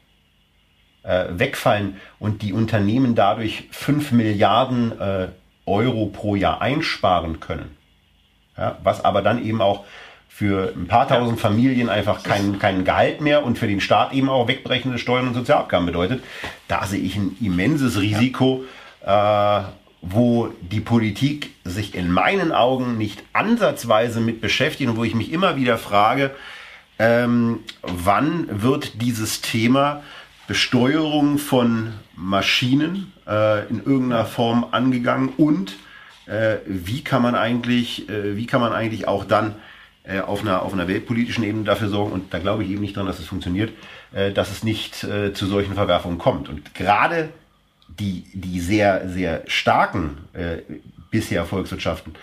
äh, 1.03 1.27
wegfallen 1.31 1.97
und 2.19 2.43
die 2.43 2.53
Unternehmen 2.53 3.15
dadurch 3.15 3.69
fünf 3.71 4.13
Milliarden 4.13 4.99
äh, 5.01 5.29
Euro 5.67 6.07
pro 6.07 6.35
Jahr 6.35 6.61
einsparen 6.61 7.41
können. 7.41 7.77
Ja, 8.57 8.79
was 8.83 9.05
aber 9.05 9.23
dann 9.23 9.45
eben 9.45 9.61
auch 9.61 9.85
für 10.43 10.73
ein 10.75 10.89
paar 10.89 11.07
tausend 11.07 11.39
Familien 11.39 11.89
einfach 11.89 12.25
kein, 12.25 12.59
kein 12.59 12.85
Gehalt 12.85 13.21
mehr 13.21 13.45
und 13.45 13.61
für 13.61 13.69
den 13.69 13.81
Staat 13.81 14.13
eben 14.13 14.29
auch 14.29 14.49
wegbrechende 14.49 14.99
Steuern 14.99 15.29
und 15.29 15.35
Sozialabgaben 15.35 15.87
bedeutet. 15.87 16.25
Da 16.67 16.85
sehe 16.85 16.99
ich 16.99 17.15
ein 17.15 17.37
immenses 17.41 18.01
Risiko, 18.01 18.65
äh, 19.07 19.61
wo 20.01 20.49
die 20.61 20.81
Politik 20.81 21.53
sich 21.63 21.95
in 21.95 22.11
meinen 22.11 22.51
Augen 22.51 22.99
nicht 22.99 23.23
ansatzweise 23.33 24.21
mit 24.21 24.41
beschäftigt 24.41 24.91
und 24.91 24.97
wo 24.97 25.05
ich 25.05 25.15
mich 25.15 25.31
immer 25.31 25.55
wieder 25.55 25.79
frage, 25.79 26.33
ähm, 26.99 27.61
wann 27.83 28.49
wird 28.51 29.01
dieses 29.01 29.43
Thema 29.43 30.03
Besteuerung 30.49 31.39
von 31.39 31.93
Maschinen 32.17 33.13
äh, 33.29 33.69
in 33.69 33.79
irgendeiner 33.79 34.25
Form 34.25 34.67
angegangen 34.73 35.29
und 35.37 35.77
äh, 36.27 36.57
wie 36.67 37.05
kann 37.05 37.23
man 37.23 37.37
eigentlich, 37.37 38.09
äh, 38.09 38.37
wie 38.37 38.47
kann 38.47 38.61
man 38.61 38.73
eigentlich 38.73 39.07
auch 39.07 39.25
dann 39.25 39.55
äh, 40.05 40.21
auf, 40.21 40.43
einer, 40.43 40.63
auf 40.63 40.73
einer 40.73 40.89
weltpolitischen 40.89 41.45
Ebene 41.45 41.65
dafür 41.65 41.89
sorgen, 41.89 42.13
und 42.13 42.35
da 42.35 42.39
glaube 42.39 42.65
ich 42.65 42.71
eben 42.71 42.81
nicht 42.81 42.97
dran, 42.97 43.07
dass 43.07 43.19
es 43.19 43.27
funktioniert, 43.27 43.73
äh, 44.13 44.33
dass 44.33 44.51
es 44.51 44.65
nicht 44.65 45.05
äh, 45.05 45.33
zu 45.33 45.47
solchen 45.47 45.75
Verwerfungen 45.75 46.19
kommt. 46.19 46.49
Und 46.49 46.75
gerade 46.75 47.31
die, 47.89 48.25
die 48.33 48.61
sehr, 48.61 49.09
sehr 49.09 49.43
starken 49.47 50.19
äh, 50.33 50.59
bisher 51.11 51.45
Volkswirtschaften, 51.45 52.15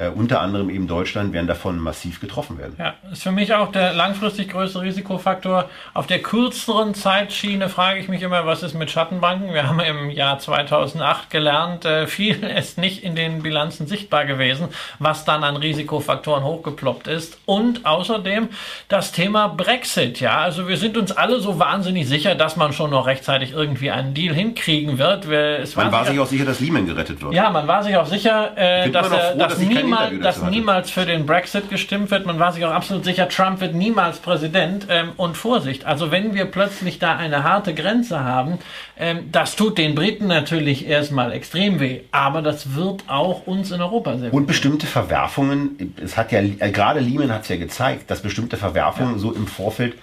äh, 0.00 0.08
unter 0.08 0.40
anderem 0.40 0.70
eben 0.70 0.86
Deutschland, 0.86 1.32
werden 1.32 1.46
davon 1.46 1.78
massiv 1.78 2.20
getroffen 2.20 2.58
werden. 2.58 2.74
Ja, 2.78 2.94
ist 3.12 3.22
für 3.22 3.32
mich 3.32 3.54
auch 3.54 3.70
der 3.70 3.92
langfristig 3.92 4.50
größte 4.50 4.80
Risikofaktor. 4.80 5.68
Auf 5.92 6.06
der 6.06 6.20
kürzeren 6.20 6.94
Zeitschiene 6.94 7.68
frage 7.68 8.00
ich 8.00 8.08
mich 8.08 8.22
immer, 8.22 8.46
was 8.46 8.62
ist 8.62 8.74
mit 8.74 8.90
Schattenbanken? 8.90 9.52
Wir 9.52 9.68
haben 9.68 9.80
im 9.80 10.10
Jahr 10.10 10.38
2008 10.38 11.28
gelernt, 11.28 11.84
äh, 11.84 12.06
viel 12.06 12.42
ist 12.58 12.78
nicht 12.78 13.04
in 13.04 13.14
den 13.14 13.42
Bilanzen 13.42 13.86
sichtbar 13.86 14.24
gewesen, 14.24 14.68
was 14.98 15.24
dann 15.24 15.44
an 15.44 15.56
Risikofaktoren 15.56 16.44
hochgeploppt 16.44 17.06
ist. 17.06 17.38
Und 17.44 17.84
außerdem 17.84 18.48
das 18.88 19.12
Thema 19.12 19.48
Brexit. 19.48 20.20
Ja, 20.20 20.38
also 20.38 20.66
wir 20.66 20.78
sind 20.78 20.96
uns 20.96 21.12
alle 21.12 21.40
so 21.40 21.58
wahnsinnig 21.58 22.08
sicher, 22.08 22.34
dass 22.34 22.56
man 22.56 22.72
schon 22.72 22.90
noch 22.90 23.06
rechtzeitig 23.06 23.52
irgendwie 23.52 23.90
einen 23.90 24.14
Deal 24.14 24.34
hinkriegen 24.34 24.98
wird. 24.98 25.28
Wir, 25.28 25.64
man 25.76 25.92
war 25.92 26.06
sich 26.06 26.18
auch 26.18 26.26
sicher, 26.26 26.46
dass 26.46 26.60
Lehman 26.60 26.86
gerettet 26.86 27.20
wird. 27.20 27.34
Ja, 27.34 27.50
man 27.50 27.68
war 27.68 27.82
sich 27.82 27.96
auch 27.96 28.06
sicher, 28.06 28.56
äh, 28.56 28.90
dass, 28.90 29.08
froh, 29.08 29.16
dass, 29.16 29.36
dass 29.36 29.58
niemals, 29.90 30.20
dass 30.22 30.42
niemals 30.42 30.90
für 30.90 31.06
den 31.06 31.26
Brexit 31.26 31.68
gestimmt 31.70 32.10
wird. 32.10 32.26
Man 32.26 32.38
war 32.38 32.52
sich 32.52 32.64
auch 32.64 32.70
absolut 32.70 33.04
sicher, 33.04 33.28
Trump 33.28 33.60
wird 33.60 33.74
niemals 33.74 34.18
Präsident. 34.18 34.86
Ähm, 34.88 35.12
und 35.16 35.36
Vorsicht, 35.36 35.84
also 35.84 36.10
wenn 36.10 36.34
wir 36.34 36.46
plötzlich 36.46 36.98
da 36.98 37.16
eine 37.16 37.44
harte 37.44 37.74
Grenze 37.74 38.24
haben, 38.24 38.58
ähm, 38.98 39.28
das 39.32 39.56
tut 39.56 39.78
den 39.78 39.94
Briten 39.94 40.26
natürlich 40.26 40.86
erstmal 40.86 41.32
extrem 41.32 41.80
weh. 41.80 42.00
Aber 42.12 42.42
das 42.42 42.74
wird 42.74 43.04
auch 43.08 43.46
uns 43.46 43.70
in 43.70 43.80
Europa 43.80 44.16
sehr 44.18 44.32
Und 44.32 44.46
bestimmte 44.46 44.86
Verwerfungen, 44.86 45.94
es 46.02 46.16
hat 46.16 46.32
ja, 46.32 46.40
äh, 46.40 46.70
gerade 46.70 47.00
Lehman 47.00 47.32
hat 47.32 47.42
es 47.42 47.48
ja 47.48 47.56
gezeigt, 47.56 48.10
dass 48.10 48.22
bestimmte 48.22 48.56
Verwerfungen 48.56 49.14
ja. 49.14 49.18
so 49.18 49.32
im 49.32 49.46
Vorfeld 49.46 49.94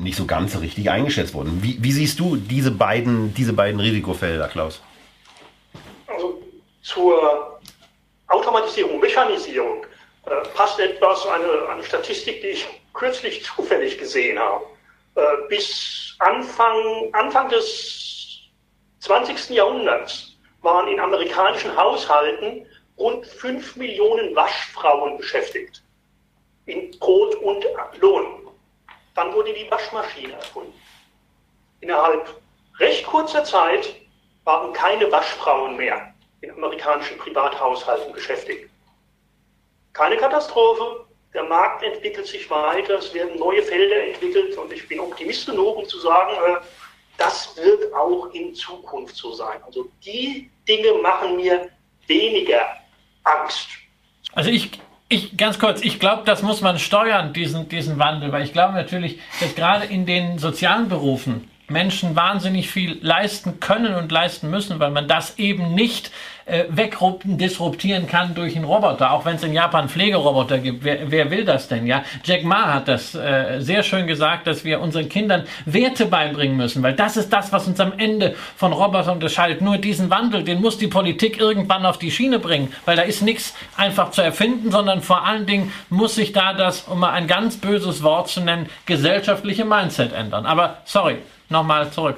nicht 0.00 0.16
so 0.16 0.24
ganz 0.24 0.58
richtig 0.60 0.90
eingeschätzt 0.90 1.34
wurden. 1.34 1.62
Wie, 1.62 1.78
wie 1.80 1.92
siehst 1.92 2.18
du 2.18 2.36
diese 2.36 2.70
beiden, 2.70 3.34
diese 3.34 3.52
beiden 3.52 3.80
Risikofelder, 3.80 4.48
Klaus? 4.48 4.80
Also 6.06 6.40
zur 6.82 7.59
Automatisierung, 8.30 9.00
Mechanisierung 9.00 9.84
äh, 10.26 10.48
passt 10.54 10.78
etwas, 10.78 11.26
eine, 11.26 11.68
eine 11.68 11.82
Statistik, 11.82 12.40
die 12.40 12.48
ich 12.48 12.68
kürzlich 12.94 13.44
zufällig 13.44 13.98
gesehen 13.98 14.38
habe. 14.38 14.64
Äh, 15.16 15.22
bis 15.48 16.14
Anfang, 16.20 17.12
Anfang 17.12 17.48
des 17.48 18.48
20. 19.00 19.50
Jahrhunderts 19.50 20.36
waren 20.62 20.88
in 20.88 21.00
amerikanischen 21.00 21.74
Haushalten 21.76 22.66
rund 22.98 23.26
5 23.26 23.76
Millionen 23.76 24.36
Waschfrauen 24.36 25.16
beschäftigt. 25.16 25.82
In 26.66 26.90
Brot 26.98 27.34
und 27.36 27.64
Lohn. 28.00 28.48
Dann 29.16 29.34
wurde 29.34 29.52
die 29.52 29.68
Waschmaschine 29.70 30.34
erfunden. 30.34 30.74
Innerhalb 31.80 32.40
recht 32.78 33.04
kurzer 33.06 33.42
Zeit 33.42 33.96
waren 34.44 34.72
keine 34.72 35.10
Waschfrauen 35.10 35.76
mehr 35.76 36.14
in 36.40 36.50
amerikanischen 36.50 37.18
Privathaushalten 37.18 38.12
beschäftigt. 38.12 38.70
Keine 39.92 40.16
Katastrophe, 40.16 41.06
der 41.34 41.44
Markt 41.44 41.82
entwickelt 41.82 42.26
sich 42.26 42.48
weiter, 42.50 42.98
es 42.98 43.12
werden 43.14 43.38
neue 43.38 43.62
Felder 43.62 44.06
entwickelt 44.08 44.56
und 44.56 44.72
ich 44.72 44.86
bin 44.88 45.00
Optimist 45.00 45.46
genug, 45.46 45.76
um 45.76 45.86
zu 45.86 45.98
sagen, 45.98 46.32
äh, 46.46 46.56
das 47.18 47.56
wird 47.56 47.92
auch 47.94 48.32
in 48.32 48.54
Zukunft 48.54 49.14
so 49.14 49.32
sein. 49.32 49.62
Also 49.64 49.88
die 50.04 50.50
Dinge 50.66 50.94
machen 51.02 51.36
mir 51.36 51.68
weniger 52.06 52.66
Angst. 53.24 53.68
Also 54.32 54.50
ich, 54.50 54.70
ich 55.08 55.36
ganz 55.36 55.58
kurz, 55.58 55.82
ich 55.82 56.00
glaube, 56.00 56.22
das 56.24 56.42
muss 56.42 56.62
man 56.62 56.78
steuern, 56.78 57.32
diesen, 57.32 57.68
diesen 57.68 57.98
Wandel, 57.98 58.32
weil 58.32 58.42
ich 58.42 58.52
glaube 58.52 58.74
natürlich, 58.74 59.18
dass 59.40 59.54
gerade 59.54 59.84
in 59.84 60.06
den 60.06 60.38
sozialen 60.38 60.88
Berufen 60.88 61.49
Menschen 61.70 62.16
wahnsinnig 62.16 62.70
viel 62.70 62.98
leisten 63.00 63.60
können 63.60 63.94
und 63.94 64.10
leisten 64.12 64.50
müssen, 64.50 64.78
weil 64.80 64.90
man 64.90 65.08
das 65.08 65.38
eben 65.38 65.74
nicht 65.74 66.10
äh, 66.50 66.64
wegdisruptieren 66.68 68.06
kann 68.06 68.34
durch 68.34 68.56
einen 68.56 68.64
Roboter, 68.64 69.12
auch 69.12 69.24
wenn 69.24 69.36
es 69.36 69.42
in 69.42 69.52
Japan 69.52 69.88
Pflegeroboter 69.88 70.58
gibt. 70.58 70.84
Wer, 70.84 71.10
wer 71.10 71.30
will 71.30 71.44
das 71.44 71.68
denn? 71.68 71.86
Ja, 71.86 72.02
Jack 72.24 72.44
Ma 72.44 72.74
hat 72.74 72.88
das 72.88 73.14
äh, 73.14 73.60
sehr 73.60 73.82
schön 73.82 74.06
gesagt, 74.06 74.46
dass 74.46 74.64
wir 74.64 74.80
unseren 74.80 75.08
Kindern 75.08 75.44
Werte 75.64 76.06
beibringen 76.06 76.56
müssen, 76.56 76.82
weil 76.82 76.94
das 76.94 77.16
ist 77.16 77.32
das, 77.32 77.52
was 77.52 77.68
uns 77.68 77.78
am 77.78 77.92
Ende 77.96 78.34
von 78.56 78.72
Robotern 78.72 79.14
unterscheidet. 79.14 79.60
Nur 79.60 79.78
diesen 79.78 80.10
Wandel, 80.10 80.42
den 80.42 80.60
muss 80.60 80.78
die 80.78 80.88
Politik 80.88 81.38
irgendwann 81.38 81.86
auf 81.86 81.98
die 81.98 82.10
Schiene 82.10 82.38
bringen, 82.38 82.72
weil 82.84 82.96
da 82.96 83.02
ist 83.02 83.22
nichts 83.22 83.54
einfach 83.76 84.10
zu 84.10 84.22
erfinden, 84.22 84.70
sondern 84.70 85.02
vor 85.02 85.24
allen 85.24 85.46
Dingen 85.46 85.72
muss 85.88 86.16
sich 86.16 86.32
da 86.32 86.52
das, 86.52 86.82
um 86.82 86.98
mal 86.98 87.12
ein 87.12 87.28
ganz 87.28 87.58
böses 87.58 88.02
Wort 88.02 88.28
zu 88.28 88.40
nennen, 88.40 88.68
gesellschaftliche 88.86 89.64
Mindset 89.64 90.12
ändern. 90.12 90.46
Aber 90.46 90.78
sorry, 90.84 91.18
nochmal 91.50 91.90
zurück. 91.92 92.16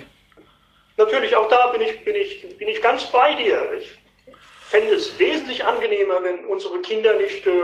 Natürlich, 0.96 1.34
auch 1.34 1.48
da 1.48 1.68
bin 1.68 1.80
ich, 1.80 2.04
bin 2.04 2.14
ich, 2.14 2.56
bin 2.59 2.68
ich 2.68 2.80
ganz 2.82 3.04
bei 3.06 3.34
dir. 3.34 3.72
Ich 3.78 3.98
fände 4.68 4.94
es 4.94 5.18
wesentlich 5.18 5.64
angenehmer, 5.64 6.22
wenn 6.22 6.44
unsere 6.46 6.80
Kinder 6.80 7.14
nicht 7.14 7.46
äh, 7.46 7.62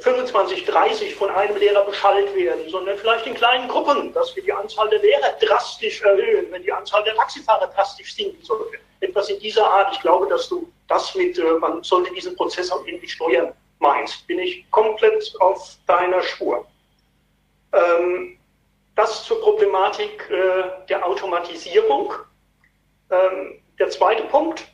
25, 0.00 0.64
30 0.64 1.14
von 1.14 1.30
einem 1.30 1.56
Lehrer 1.56 1.84
beschallt 1.84 2.34
werden, 2.34 2.68
sondern 2.68 2.96
vielleicht 2.98 3.26
in 3.26 3.34
kleinen 3.34 3.68
Gruppen, 3.68 4.12
dass 4.12 4.34
wir 4.34 4.42
die 4.42 4.52
Anzahl 4.52 4.88
der 4.88 5.00
Lehrer 5.00 5.32
drastisch 5.40 6.02
erhöhen, 6.02 6.46
wenn 6.50 6.62
die 6.62 6.72
Anzahl 6.72 7.04
der 7.04 7.14
Taxifahrer 7.14 7.68
drastisch 7.68 8.14
sinken 8.14 8.42
sollte. 8.42 8.78
Etwas 9.00 9.28
in 9.28 9.38
dieser 9.38 9.68
Art. 9.68 9.94
Ich 9.94 10.00
glaube, 10.00 10.26
dass 10.28 10.48
du 10.48 10.70
das 10.88 11.14
mit, 11.14 11.38
äh, 11.38 11.52
man 11.60 11.82
sollte 11.82 12.12
diesen 12.14 12.34
Prozess 12.34 12.70
auch 12.70 12.84
irgendwie 12.86 13.08
steuern, 13.08 13.52
meinst. 13.78 14.26
Bin 14.26 14.38
ich 14.38 14.68
komplett 14.70 15.32
auf 15.40 15.76
deiner 15.86 16.22
Spur. 16.22 16.66
Ähm, 17.72 18.37
das 18.98 19.24
zur 19.24 19.40
Problematik 19.40 20.28
äh, 20.28 20.86
der 20.88 21.06
Automatisierung. 21.06 22.14
Ähm, 23.10 23.62
der 23.78 23.90
zweite 23.90 24.24
Punkt. 24.24 24.66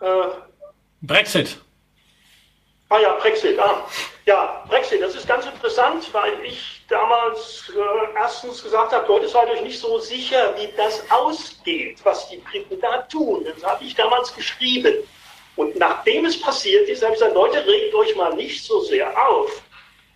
Äh, 0.00 0.06
Brexit. 1.02 1.58
Ah 2.88 2.98
ja, 2.98 3.12
Brexit. 3.20 3.58
Ah. 3.58 3.86
Ja, 4.24 4.64
Brexit, 4.68 5.02
das 5.02 5.14
ist 5.14 5.28
ganz 5.28 5.44
interessant, 5.44 6.08
weil 6.14 6.42
ich 6.42 6.80
damals 6.88 7.70
äh, 7.76 8.18
erstens 8.18 8.62
gesagt 8.62 8.92
habe, 8.92 9.06
Leute, 9.08 9.28
seid 9.28 9.50
euch 9.50 9.60
nicht 9.60 9.78
so 9.78 9.98
sicher, 9.98 10.54
wie 10.56 10.68
das 10.74 11.04
ausgeht, 11.10 11.98
was 12.02 12.30
die 12.30 12.38
Briten 12.38 12.80
da 12.80 13.02
tun. 13.02 13.44
Das 13.44 13.62
habe 13.62 13.84
ich 13.84 13.94
damals 13.94 14.34
geschrieben. 14.34 14.94
Und 15.56 15.76
nachdem 15.76 16.24
es 16.24 16.40
passiert 16.40 16.88
ist, 16.88 17.02
habe 17.02 17.12
ich 17.12 17.18
gesagt, 17.18 17.34
Leute, 17.34 17.66
regt 17.66 17.94
euch 17.94 18.16
mal 18.16 18.34
nicht 18.34 18.64
so 18.64 18.80
sehr 18.80 19.12
auf. 19.28 19.62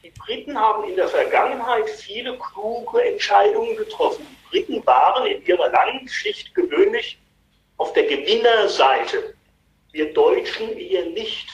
Die 0.03 0.11
Briten 0.11 0.59
haben 0.59 0.89
in 0.89 0.97
der 0.97 1.09
Vergangenheit 1.09 1.89
viele 1.91 2.39
kluge 2.39 3.03
Entscheidungen 3.03 3.77
getroffen. 3.77 4.27
Die 4.27 4.49
Briten 4.51 4.87
waren 4.87 5.27
in 5.27 5.45
ihrer 5.45 5.71
langen 5.71 6.07
Geschichte 6.07 6.51
gewöhnlich 6.53 7.19
auf 7.79 7.93
der 7.93 8.05
Gewinnerseite. 8.05 9.35
Wir 9.93 10.13
Deutschen 10.13 10.79
eher 10.79 11.07
nicht. 11.07 11.49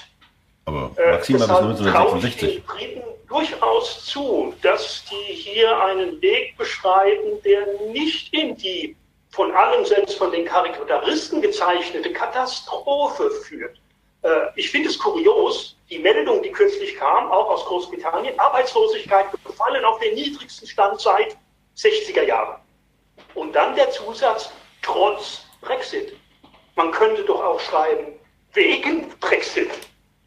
Aber 0.66 0.90
äh, 0.96 1.12
Maxima 1.12 1.38
bis 1.38 1.50
1966. 1.50 2.42
Ich 2.42 2.54
den 2.54 2.64
Briten 2.64 3.02
durchaus 3.28 4.04
zu, 4.06 4.54
dass 4.62 5.04
die 5.10 5.34
hier 5.34 5.76
einen 5.84 6.20
Weg 6.20 6.56
beschreiten, 6.56 7.42
der 7.44 7.66
nicht 7.92 8.32
in 8.34 8.56
die 8.56 8.96
von 9.30 9.50
allen, 9.52 9.84
selbst 9.84 10.16
von 10.16 10.30
den 10.30 10.44
Karikaturisten 10.44 11.42
gezeichnete 11.42 12.12
Katastrophe 12.12 13.30
führt. 13.30 13.76
Äh, 14.24 14.48
ich 14.56 14.70
finde 14.70 14.88
es 14.88 14.98
kurios, 14.98 15.76
die 15.90 15.98
Meldung, 15.98 16.42
die 16.42 16.50
kürzlich 16.50 16.96
kam, 16.96 17.30
auch 17.30 17.50
aus 17.50 17.64
Großbritannien, 17.66 18.38
Arbeitslosigkeit 18.38 19.26
gefallen 19.44 19.84
auf 19.84 20.00
den 20.00 20.14
niedrigsten 20.14 20.66
Stand 20.66 21.00
seit 21.00 21.36
60er 21.76 22.22
Jahren. 22.22 22.60
Und 23.34 23.52
dann 23.52 23.76
der 23.76 23.90
Zusatz, 23.90 24.50
trotz 24.82 25.44
Brexit. 25.60 26.16
Man 26.74 26.90
könnte 26.90 27.22
doch 27.24 27.42
auch 27.42 27.60
schreiben, 27.60 28.18
wegen 28.54 29.08
Brexit. 29.20 29.70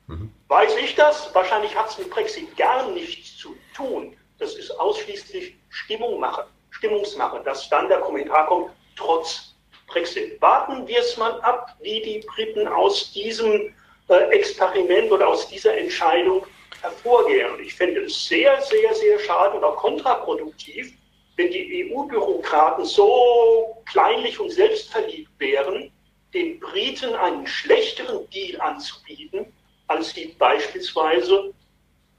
Mhm. 0.08 0.32
Weiß 0.48 0.76
ich 0.78 0.96
das? 0.96 1.34
Wahrscheinlich 1.34 1.76
hat 1.76 1.90
es 1.90 1.98
mit 1.98 2.10
Brexit 2.10 2.56
gar 2.56 2.90
nichts 2.92 3.38
zu 3.38 3.56
tun. 3.76 4.16
Das 4.38 4.56
ist 4.56 4.72
ausschließlich 4.80 5.56
Stimmungmache, 5.70 6.46
Stimmungsmache, 6.70 7.42
dass 7.44 7.68
dann 7.70 7.90
der 7.90 8.00
Kommentar 8.00 8.46
kommt, 8.46 8.72
trotz 8.96 9.56
Brexit. 9.88 10.40
Warten 10.42 10.88
wir 10.88 11.00
es 11.00 11.18
mal 11.18 11.42
ab, 11.42 11.76
wie 11.82 12.02
die 12.02 12.24
Briten 12.28 12.68
aus 12.68 13.12
diesem 13.14 13.74
Experiment 14.08 15.12
oder 15.12 15.28
aus 15.28 15.48
dieser 15.48 15.78
Entscheidung 15.78 16.46
hervorgehen. 16.82 17.52
Und 17.52 17.62
ich 17.62 17.74
fände 17.74 18.02
es 18.02 18.28
sehr, 18.28 18.62
sehr, 18.62 18.94
sehr 18.94 19.20
schade 19.20 19.58
und 19.58 19.64
auch 19.64 19.78
kontraproduktiv, 19.78 20.94
wenn 21.36 21.52
die 21.52 21.92
EU-Bürokraten 21.92 22.86
so 22.86 23.84
kleinlich 23.86 24.40
und 24.40 24.52
selbstverliebt 24.52 25.32
wären, 25.40 25.92
den 26.34 26.60
Briten 26.60 27.14
einen 27.16 27.46
schlechteren 27.48 28.30
Deal 28.30 28.60
anzubieten, 28.62 29.54
als 29.88 30.10
sie 30.10 30.36
beispielsweise 30.40 31.54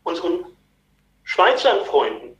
unseren 0.04 0.44
Schweizer 1.24 1.84
Freunden 1.84 2.36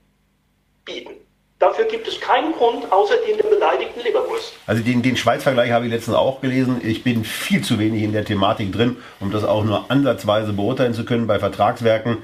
bieten. 0.84 1.27
Dafür 1.58 1.86
gibt 1.86 2.06
es 2.06 2.20
keinen 2.20 2.52
Grund, 2.52 2.90
außer 2.92 3.14
den 3.26 3.36
der 3.36 3.48
beleidigten 3.48 4.00
Leberwurst. 4.00 4.54
Also 4.68 4.84
den, 4.84 5.02
den 5.02 5.16
Schweiz-Vergleich 5.16 5.72
habe 5.72 5.86
ich 5.86 5.90
letztens 5.90 6.16
auch 6.16 6.40
gelesen. 6.40 6.80
Ich 6.84 7.02
bin 7.02 7.24
viel 7.24 7.62
zu 7.62 7.80
wenig 7.80 8.04
in 8.04 8.12
der 8.12 8.24
Thematik 8.24 8.72
drin, 8.72 8.96
um 9.18 9.32
das 9.32 9.42
auch 9.42 9.64
nur 9.64 9.90
ansatzweise 9.90 10.52
beurteilen 10.52 10.94
zu 10.94 11.04
können 11.04 11.26
bei 11.26 11.40
Vertragswerken. 11.40 12.18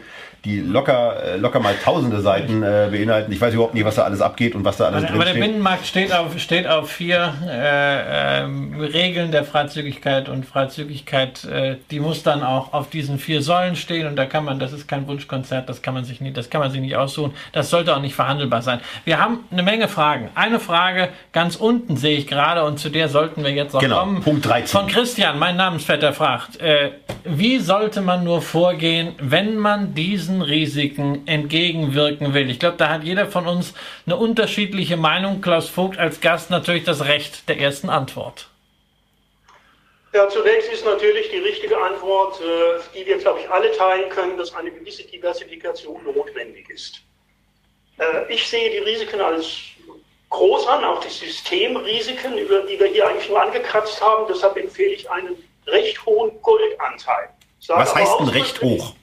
Die 0.44 0.60
locker, 0.60 1.22
äh, 1.22 1.36
locker 1.36 1.60
mal 1.60 1.74
tausende 1.82 2.20
Seiten 2.20 2.62
äh, 2.62 2.88
beinhalten. 2.90 3.32
Ich 3.32 3.40
weiß 3.40 3.54
überhaupt 3.54 3.74
nicht, 3.74 3.84
was 3.84 3.94
da 3.94 4.02
alles 4.02 4.20
abgeht 4.20 4.54
und 4.54 4.64
was 4.64 4.76
da 4.76 4.86
alles 4.86 5.04
aber, 5.04 5.06
drin 5.06 5.20
aber 5.20 5.24
der. 5.32 5.40
Binnenmarkt 5.40 5.86
steht 5.86 6.12
auf, 6.12 6.38
steht 6.38 6.66
auf 6.66 6.90
vier 6.90 7.34
äh, 7.48 8.42
ähm, 8.44 8.78
Regeln 8.80 9.30
der 9.30 9.44
Freizügigkeit 9.44 10.28
und 10.28 10.44
Freizügigkeit, 10.44 11.44
äh, 11.44 11.76
die 11.90 12.00
muss 12.00 12.22
dann 12.22 12.42
auch 12.42 12.72
auf 12.72 12.90
diesen 12.90 13.18
vier 13.18 13.42
Säulen 13.42 13.76
stehen 13.76 14.06
und 14.06 14.16
da 14.16 14.26
kann 14.26 14.44
man, 14.44 14.58
das 14.58 14.72
ist 14.72 14.86
kein 14.86 15.06
Wunschkonzert, 15.06 15.68
das 15.68 15.80
kann 15.80 15.94
man 15.94 16.04
sich 16.04 16.20
nicht, 16.20 16.36
das 16.36 16.50
kann 16.50 16.60
man 16.60 16.70
sich 16.70 16.80
nicht 16.80 16.96
aussuchen, 16.96 17.32
das 17.52 17.70
sollte 17.70 17.96
auch 17.96 18.00
nicht 18.00 18.14
verhandelbar 18.14 18.62
sein. 18.62 18.80
Wir 19.04 19.18
haben 19.20 19.40
eine 19.50 19.62
Menge 19.62 19.88
Fragen. 19.88 20.28
Eine 20.34 20.60
Frage 20.60 21.08
ganz 21.32 21.56
unten 21.56 21.96
sehe 21.96 22.18
ich 22.18 22.26
gerade 22.26 22.64
und 22.64 22.78
zu 22.78 22.90
der 22.90 23.08
sollten 23.08 23.42
wir 23.44 23.50
jetzt 23.50 23.74
auch 23.74 23.80
Genau, 23.80 24.00
kommen. 24.00 24.22
Punkt 24.22 24.46
13. 24.46 24.66
Von 24.80 24.88
Christian, 24.88 25.38
mein 25.38 25.56
Namensvetter, 25.56 26.12
fragt, 26.12 26.60
äh, 26.60 26.90
wie 27.24 27.58
sollte 27.58 28.00
man 28.02 28.24
nur 28.24 28.42
vorgehen, 28.42 29.14
wenn 29.18 29.56
man 29.56 29.94
diesen 29.94 30.33
Risiken 30.42 31.26
entgegenwirken 31.26 32.34
will? 32.34 32.50
Ich 32.50 32.58
glaube, 32.58 32.76
da 32.76 32.88
hat 32.88 33.04
jeder 33.04 33.26
von 33.26 33.46
uns 33.46 33.74
eine 34.06 34.16
unterschiedliche 34.16 34.96
Meinung. 34.96 35.40
Klaus 35.40 35.68
Vogt 35.68 35.98
als 35.98 36.20
Gast 36.20 36.50
natürlich 36.50 36.84
das 36.84 37.04
Recht 37.04 37.48
der 37.48 37.58
ersten 37.58 37.90
Antwort. 37.90 38.48
Ja, 40.12 40.28
zunächst 40.28 40.72
ist 40.72 40.84
natürlich 40.84 41.28
die 41.30 41.38
richtige 41.38 41.76
Antwort, 41.76 42.40
äh, 42.40 42.80
die 42.96 43.04
wir, 43.04 43.18
glaube 43.18 43.40
ich, 43.40 43.50
alle 43.50 43.72
teilen 43.72 44.08
können, 44.10 44.38
dass 44.38 44.54
eine 44.54 44.70
gewisse 44.70 45.02
Diversifikation 45.02 46.04
notwendig 46.04 46.70
ist. 46.70 47.00
Äh, 47.98 48.32
ich 48.32 48.46
sehe 48.46 48.70
die 48.70 48.78
Risiken 48.78 49.20
als 49.20 49.58
groß 50.30 50.68
an, 50.68 50.84
auch 50.84 51.00
die 51.00 51.08
Systemrisiken, 51.08 52.38
über 52.38 52.60
die 52.60 52.78
wir 52.78 52.86
hier 52.86 53.08
eigentlich 53.08 53.28
nur 53.28 53.42
angekratzt 53.42 54.00
haben. 54.00 54.26
Deshalb 54.28 54.56
empfehle 54.56 54.92
ich 54.92 55.10
einen 55.10 55.36
recht 55.66 56.04
hohen 56.06 56.40
Goldanteil. 56.42 57.30
Was 57.68 57.94
heißt 57.94 58.20
denn 58.20 58.28
recht 58.28 58.62
hoch? 58.62 58.94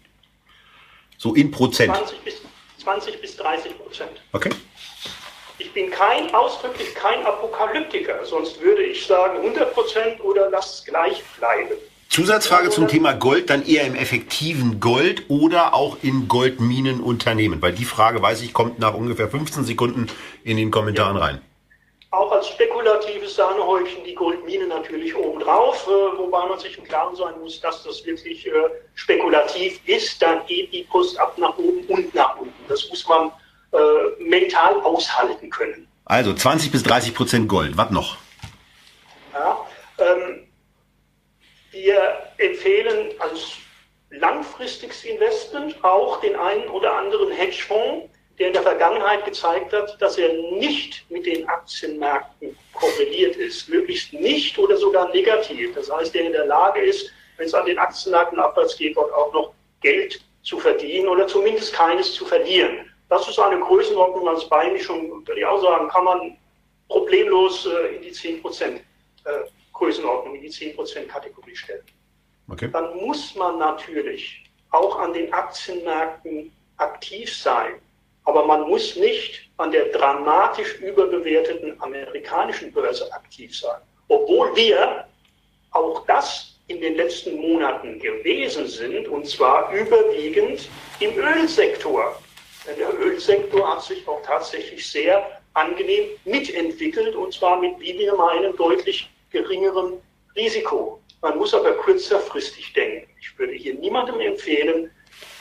So 1.22 1.35
in 1.35 1.52
Prozent. 1.52 1.95
20 1.95 2.19
bis, 2.22 2.41
20 2.80 3.22
bis 3.22 3.38
30 3.38 3.77
Prozent. 3.77 4.10
Okay. 4.31 4.49
Ich 5.60 5.72
bin 5.72 5.91
kein, 5.91 6.34
ausdrücklich 6.34 6.95
kein 6.95 7.23
Apokalyptiker, 7.23 8.26
sonst 8.26 8.60
würde 8.60 8.81
ich 8.81 9.06
sagen 9.06 9.38
100 9.38 9.72
Prozent 9.72 10.19
oder 10.22 10.49
lass 10.49 10.80
es 10.80 10.85
gleich 10.85 11.22
bleiben. 11.38 11.76
Zusatzfrage 12.10 12.72
zum 12.72 12.88
Thema 12.88 13.14
Gold, 13.14 13.52
dann 13.52 13.64
eher 13.64 13.85
im 13.85 13.93
effektiven 13.93 14.80
Gold 14.80 15.26
oder 15.27 15.76
auch 15.76 15.98
in 16.02 16.27
Goldminenunternehmen? 16.27 17.61
Weil 17.61 17.73
die 17.73 17.85
Frage, 17.85 18.19
weiß 18.23 18.41
ich, 18.41 18.52
kommt 18.52 18.80
nach 18.80 18.95
ungefähr 18.95 19.30
15 19.30 19.64
Sekunden 19.64 20.07
in 20.43 20.57
den 20.57 20.72
Kommentaren 20.72 21.18
rein. 21.18 21.39
Auch 22.11 22.29
als 22.33 22.49
spekulatives 22.49 23.35
Sahnehäubchen 23.35 24.03
die 24.03 24.13
Goldmine 24.13 24.67
natürlich 24.67 25.15
obendrauf, 25.15 25.88
äh, 25.88 26.17
wobei 26.17 26.45
man 26.45 26.59
sich 26.59 26.77
im 26.77 26.83
Klaren 26.83 27.15
sein 27.15 27.39
muss, 27.39 27.61
dass 27.61 27.83
das 27.83 28.05
wirklich 28.05 28.45
äh, 28.45 28.51
spekulativ 28.95 29.79
ist. 29.88 30.21
Dann 30.21 30.45
geht 30.45 30.73
die 30.73 30.83
Post 30.83 31.17
ab 31.17 31.38
nach 31.38 31.57
oben 31.57 31.85
und 31.88 32.13
nach 32.13 32.35
unten. 32.35 32.53
Das 32.67 32.89
muss 32.89 33.07
man 33.07 33.31
äh, 33.71 34.23
mental 34.23 34.81
aushalten 34.81 35.49
können. 35.49 35.88
Also 36.03 36.33
20 36.33 36.73
bis 36.73 36.83
30 36.83 37.15
Prozent 37.15 37.47
Gold. 37.47 37.77
Was 37.77 37.91
noch? 37.91 38.17
Ja, 39.33 39.65
ähm, 39.97 40.47
wir 41.71 42.17
empfehlen 42.39 43.11
als 43.19 43.53
langfristiges 44.09 45.05
Investment 45.05 45.81
auch 45.81 46.19
den 46.19 46.35
einen 46.35 46.67
oder 46.67 46.93
anderen 46.93 47.31
Hedgefonds, 47.31 48.09
der 48.41 48.47
in 48.47 48.53
der 48.53 48.63
Vergangenheit 48.63 49.23
gezeigt 49.23 49.72
hat, 49.72 50.01
dass 50.01 50.18
er 50.18 50.34
nicht 50.34 51.05
mit 51.11 51.27
den 51.27 51.47
Aktienmärkten 51.47 52.57
korreliert 52.73 53.35
ist, 53.35 53.69
möglichst 53.69 54.13
nicht 54.13 54.57
oder 54.57 54.77
sogar 54.77 55.09
negativ. 55.09 55.76
Das 55.76 55.91
heißt, 55.91 56.15
der 56.15 56.26
in 56.26 56.31
der 56.31 56.47
Lage 56.47 56.81
ist, 56.81 57.11
wenn 57.38 57.45
es 57.45 57.53
an 57.53 57.68
den 57.68 57.77
Aktienmärkten 57.77 58.39
abwärts 58.39 58.76
geht, 58.76 58.97
dort 58.97 59.13
auch 59.13 59.31
noch 59.31 59.53
Geld 59.81 60.19
zu 60.41 60.57
verdienen 60.57 61.07
oder 61.07 61.27
zumindest 61.27 61.72
keines 61.73 62.15
zu 62.15 62.26
verlieren. 62.26 62.91
Das 63.09 63.27
ist 63.27 63.38
eine 63.38 63.59
Größenordnung 63.59 64.27
als 64.27 64.49
Beimischung, 64.49 65.23
würde 65.27 65.39
ich 65.39 65.45
auch 65.45 65.61
sagen, 65.61 65.88
kann 65.89 66.05
man 66.05 66.38
problemlos 66.89 67.68
äh, 67.68 67.97
in 67.97 68.01
die 68.01 68.11
10 68.11 68.41
Prozent 68.41 68.81
äh, 69.26 69.30
Größenordnung, 69.73 70.34
in 70.34 70.41
die 70.41 70.49
10 70.49 70.76
Prozent 70.76 71.09
Kategorie 71.09 71.55
stellen. 71.55 71.84
Okay. 72.49 72.72
Dann 72.73 72.97
muss 72.97 73.35
man 73.35 73.59
natürlich 73.59 74.43
auch 74.72 74.97
an 74.97 75.13
den 75.13 75.31
Aktienmärkten 75.31 76.51
aktiv 76.77 77.31
sein. 77.38 77.76
Aber 78.26 78.45
man 78.45 78.69
muss 78.69 78.95
nicht 78.95 79.49
an 79.57 79.72
der 79.72 79.85
dramatisch 79.85 80.76
überbewerteten 80.80 81.81
amerikanischen 81.81 82.72
Börse 82.72 83.11
aktiv 83.14 83.57
sein. 83.57 83.81
Obwohl 84.07 84.56
wir 84.56 85.06
auch 85.72 86.06
das 86.06 86.56
in 86.68 86.81
den 86.81 86.95
letzten 86.95 87.35
Monaten 87.35 87.99
gewesen 87.99 88.68
sind, 88.68 89.07
und 89.07 89.27
zwar 89.27 89.73
überwiegend 89.73 90.69
im 90.99 91.18
Ölsektor. 91.18 92.22
Denn 92.68 92.77
der 92.77 92.98
Ölsektor 92.99 93.68
hat 93.68 93.84
sich 93.84 94.07
auch 94.07 94.22
tatsächlich 94.23 94.89
sehr 94.89 95.41
angenehm 95.53 96.10
mitentwickelt, 96.26 97.15
und 97.15 97.34
zwar 97.34 97.60
mit, 97.60 97.80
wie 97.80 97.98
wir 97.98 98.15
meinen, 98.15 98.56
deutlich 98.56 99.10
geringerem 99.31 99.93
Risiko. 100.35 101.02
Man 101.22 101.38
muss 101.38 101.53
aber 101.53 101.73
kürzerfristig 101.73 102.73
denken. 102.73 103.07
Ich 103.19 103.38
würde 103.38 103.53
hier 103.53 103.76
niemandem 103.76 104.19
empfehlen, 104.19 104.91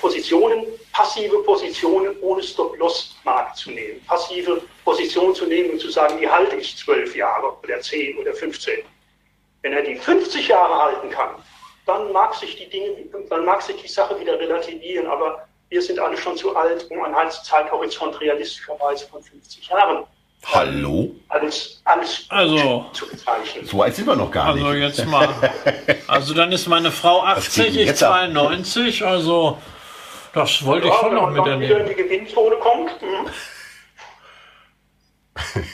Positionen, 0.01 0.67
passive 0.93 1.43
Positionen 1.43 2.17
ohne 2.21 2.43
Stop-Loss-Markt 2.43 3.57
zu 3.57 3.71
nehmen. 3.71 4.05
Passive 4.07 4.63
Positionen 4.85 5.35
zu 5.35 5.47
nehmen 5.47 5.71
und 5.71 5.81
zu 5.81 5.91
sagen, 5.91 6.19
die 6.19 6.29
halte 6.29 6.57
ich 6.57 6.77
zwölf 6.77 7.15
Jahre 7.15 7.57
oder 7.63 7.81
zehn 7.81 8.17
oder 8.19 8.33
15. 8.33 8.83
Wenn 9.63 9.73
er 9.73 9.83
die 9.83 9.97
50 9.97 10.49
Jahre 10.49 10.83
halten 10.83 11.11
kann, 11.11 11.35
dann 11.87 12.13
mag 12.13 12.35
sich 12.35 12.57
die 12.57 12.69
Dinge, 12.69 12.97
dann 13.29 13.45
mag 13.45 13.63
sich 13.63 13.77
die 13.77 13.89
Sache 13.89 14.19
wieder 14.19 14.39
relativieren. 14.39 15.07
Aber 15.07 15.47
wir 15.69 15.83
sind 15.83 15.99
alle 15.99 16.17
schon 16.17 16.37
zu 16.37 16.57
alt, 16.57 16.91
um 16.91 17.03
einen 17.03 17.31
Zeithorizont 17.31 18.21
realistischerweise 18.21 19.07
von 19.07 19.23
50 19.23 19.69
Jahren 19.69 20.07
Hallo? 20.47 21.11
alles, 21.29 21.81
alles 21.85 22.25
Also- 22.29 22.87
zu 22.93 23.07
bezeichnen. 23.09 23.67
So 23.67 23.83
alt 23.83 23.95
sind 23.95 24.07
wir 24.07 24.17
noch 24.17 24.31
gar 24.31 24.47
Also 24.47 24.69
nicht. 24.73 24.97
jetzt 24.99 25.07
mal. 25.07 25.29
Also 26.07 26.35
dann 26.35 26.51
ist 26.51 26.67
meine 26.67 26.91
Frau 26.91 27.21
geht 27.21 27.29
80, 27.37 27.65
denn 27.65 27.75
ich 27.75 27.87
jetzt 27.87 28.03
ab? 28.03 28.15
92, 28.33 29.05
also 29.05 29.59
das 30.33 30.65
wollte 30.65 30.89
ich 30.89 30.93
Ja, 30.93 30.99
schon 31.01 31.11
wenn 31.11 31.15
noch 31.17 31.31
man 31.31 31.45
dann 31.45 31.61
wieder 31.61 31.81
in 31.81 31.87
die 31.89 31.95
Gewinnzone 31.95 32.57
kommt, 32.57 32.91
hm, 33.01 33.27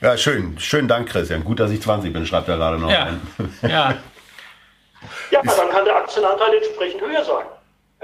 Ja, 0.00 0.16
schön. 0.18 0.58
Schönen 0.58 0.88
Dank, 0.88 1.08
Christian. 1.08 1.44
Gut, 1.44 1.60
dass 1.60 1.70
ich 1.70 1.80
20 1.80 2.12
bin, 2.12 2.26
schreibt 2.26 2.48
er 2.48 2.56
gerade 2.56 2.78
noch. 2.78 2.90
Ja, 2.90 3.08
ja. 3.62 3.94
Ja, 5.30 5.42
dann 5.42 5.70
kann 5.70 5.84
der 5.84 5.96
Aktienanteil 5.96 6.54
entsprechend 6.54 7.00
höher 7.00 7.24
sein. 7.24 7.44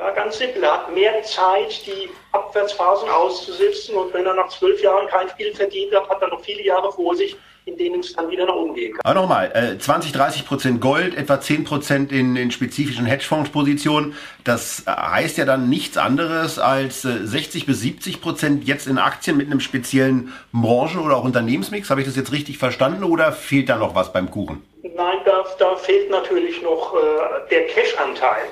Ja, 0.01 0.11
ganz 0.13 0.39
simpel. 0.39 0.63
Er 0.63 0.73
hat 0.73 0.95
mehr 0.95 1.23
Zeit, 1.25 1.87
die 1.87 2.09
Abwärtsphasen 2.33 3.09
auszusitzen 3.11 3.95
und 3.97 4.15
wenn 4.15 4.25
er 4.25 4.33
nach 4.33 4.49
zwölf 4.49 4.83
Jahren 4.83 5.07
kein 5.09 5.29
viel 5.37 5.55
verdient 5.55 5.95
hat, 5.95 6.09
hat 6.09 6.23
er 6.23 6.29
noch 6.29 6.43
viele 6.43 6.63
Jahre 6.63 6.91
vor 6.91 7.15
sich, 7.15 7.37
in 7.67 7.77
denen 7.77 8.01
es 8.01 8.15
dann 8.15 8.31
wieder 8.31 8.47
nach 8.47 8.55
oben 8.55 8.75
gehen 8.75 8.95
kann. 8.95 9.03
Aber 9.05 9.21
nochmal, 9.21 9.53
äh, 9.53 9.79
20, 9.79 10.13
30 10.13 10.47
Prozent 10.47 10.81
Gold, 10.81 11.15
etwa 11.15 11.39
10 11.39 11.65
Prozent 11.65 12.13
in, 12.13 12.35
in 12.35 12.51
spezifischen 12.51 13.05
Hedgefondspositionen. 13.05 14.15
Das 14.43 14.85
äh, 14.87 14.91
heißt 14.91 15.37
ja 15.37 15.45
dann 15.45 15.69
nichts 15.69 15.99
anderes 15.99 16.59
als 16.59 17.05
äh, 17.05 17.27
60 17.27 17.67
bis 17.67 17.83
70 17.83 18.23
Prozent 18.23 18.67
jetzt 18.67 18.87
in 18.87 18.97
Aktien 18.97 19.37
mit 19.37 19.49
einem 19.49 19.61
speziellen 19.61 20.33
Branchen- 20.51 21.05
oder 21.05 21.19
auch 21.19 21.25
Unternehmensmix. 21.25 21.91
Habe 21.91 22.01
ich 22.01 22.07
das 22.07 22.17
jetzt 22.17 22.33
richtig 22.33 22.57
verstanden 22.57 23.05
oder 23.05 23.33
fehlt 23.33 23.69
da 23.69 23.77
noch 23.77 23.95
was 23.95 24.15
beim 24.15 24.31
Kuchen? 24.31 24.63
Nein, 24.83 25.19
da, 25.27 25.45
da 25.59 25.77
fehlt 25.77 26.09
natürlich 26.11 26.63
noch 26.63 26.95
äh, 26.95 27.51
der 27.51 27.67
Cash-Anteil. 27.67 28.47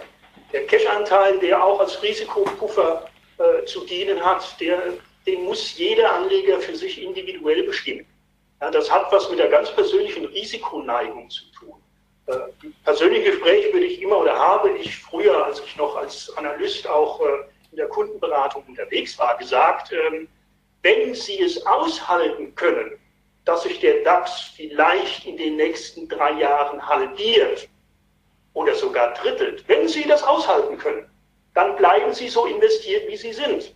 Der 0.52 0.66
Cash-Anteil, 0.66 1.38
der 1.38 1.62
auch 1.62 1.80
als 1.80 2.02
Risikopuffer 2.02 3.08
äh, 3.38 3.64
zu 3.66 3.84
dienen 3.84 4.24
hat, 4.24 4.58
der, 4.60 4.94
den 5.26 5.44
muss 5.44 5.76
jeder 5.76 6.12
Anleger 6.14 6.58
für 6.60 6.74
sich 6.74 7.02
individuell 7.02 7.64
bestimmen. 7.64 8.06
Ja, 8.60 8.70
das 8.70 8.90
hat 8.90 9.12
was 9.12 9.28
mit 9.30 9.38
der 9.38 9.48
ganz 9.48 9.70
persönlichen 9.70 10.24
Risikoneigung 10.24 11.28
zu 11.30 11.44
tun. 11.52 11.82
Äh, 12.26 12.38
persönliche 12.84 13.30
Gespräche 13.30 13.72
würde 13.72 13.86
ich 13.86 14.02
immer 14.02 14.18
oder 14.18 14.38
habe 14.38 14.70
ich 14.70 14.96
früher, 14.96 15.44
als 15.44 15.60
ich 15.60 15.76
noch 15.76 15.96
als 15.96 16.34
Analyst 16.36 16.88
auch 16.88 17.20
äh, 17.20 17.44
in 17.70 17.76
der 17.76 17.88
Kundenberatung 17.88 18.64
unterwegs 18.66 19.18
war, 19.18 19.36
gesagt, 19.36 19.92
ähm, 19.92 20.28
wenn 20.82 21.14
Sie 21.14 21.40
es 21.42 21.64
aushalten 21.66 22.54
können, 22.54 22.98
dass 23.44 23.62
sich 23.62 23.80
der 23.80 24.02
DAX 24.02 24.52
vielleicht 24.56 25.26
in 25.26 25.36
den 25.36 25.56
nächsten 25.56 26.08
drei 26.08 26.32
Jahren 26.32 26.86
halbiert 26.86 27.68
oder 28.58 28.74
sogar 28.74 29.14
drittelt, 29.14 29.62
wenn 29.68 29.86
Sie 29.86 30.02
das 30.02 30.24
aushalten 30.24 30.76
können, 30.78 31.08
dann 31.54 31.76
bleiben 31.76 32.12
Sie 32.12 32.28
so 32.28 32.44
investiert, 32.44 33.08
wie 33.08 33.16
Sie 33.16 33.32
sind. 33.32 33.72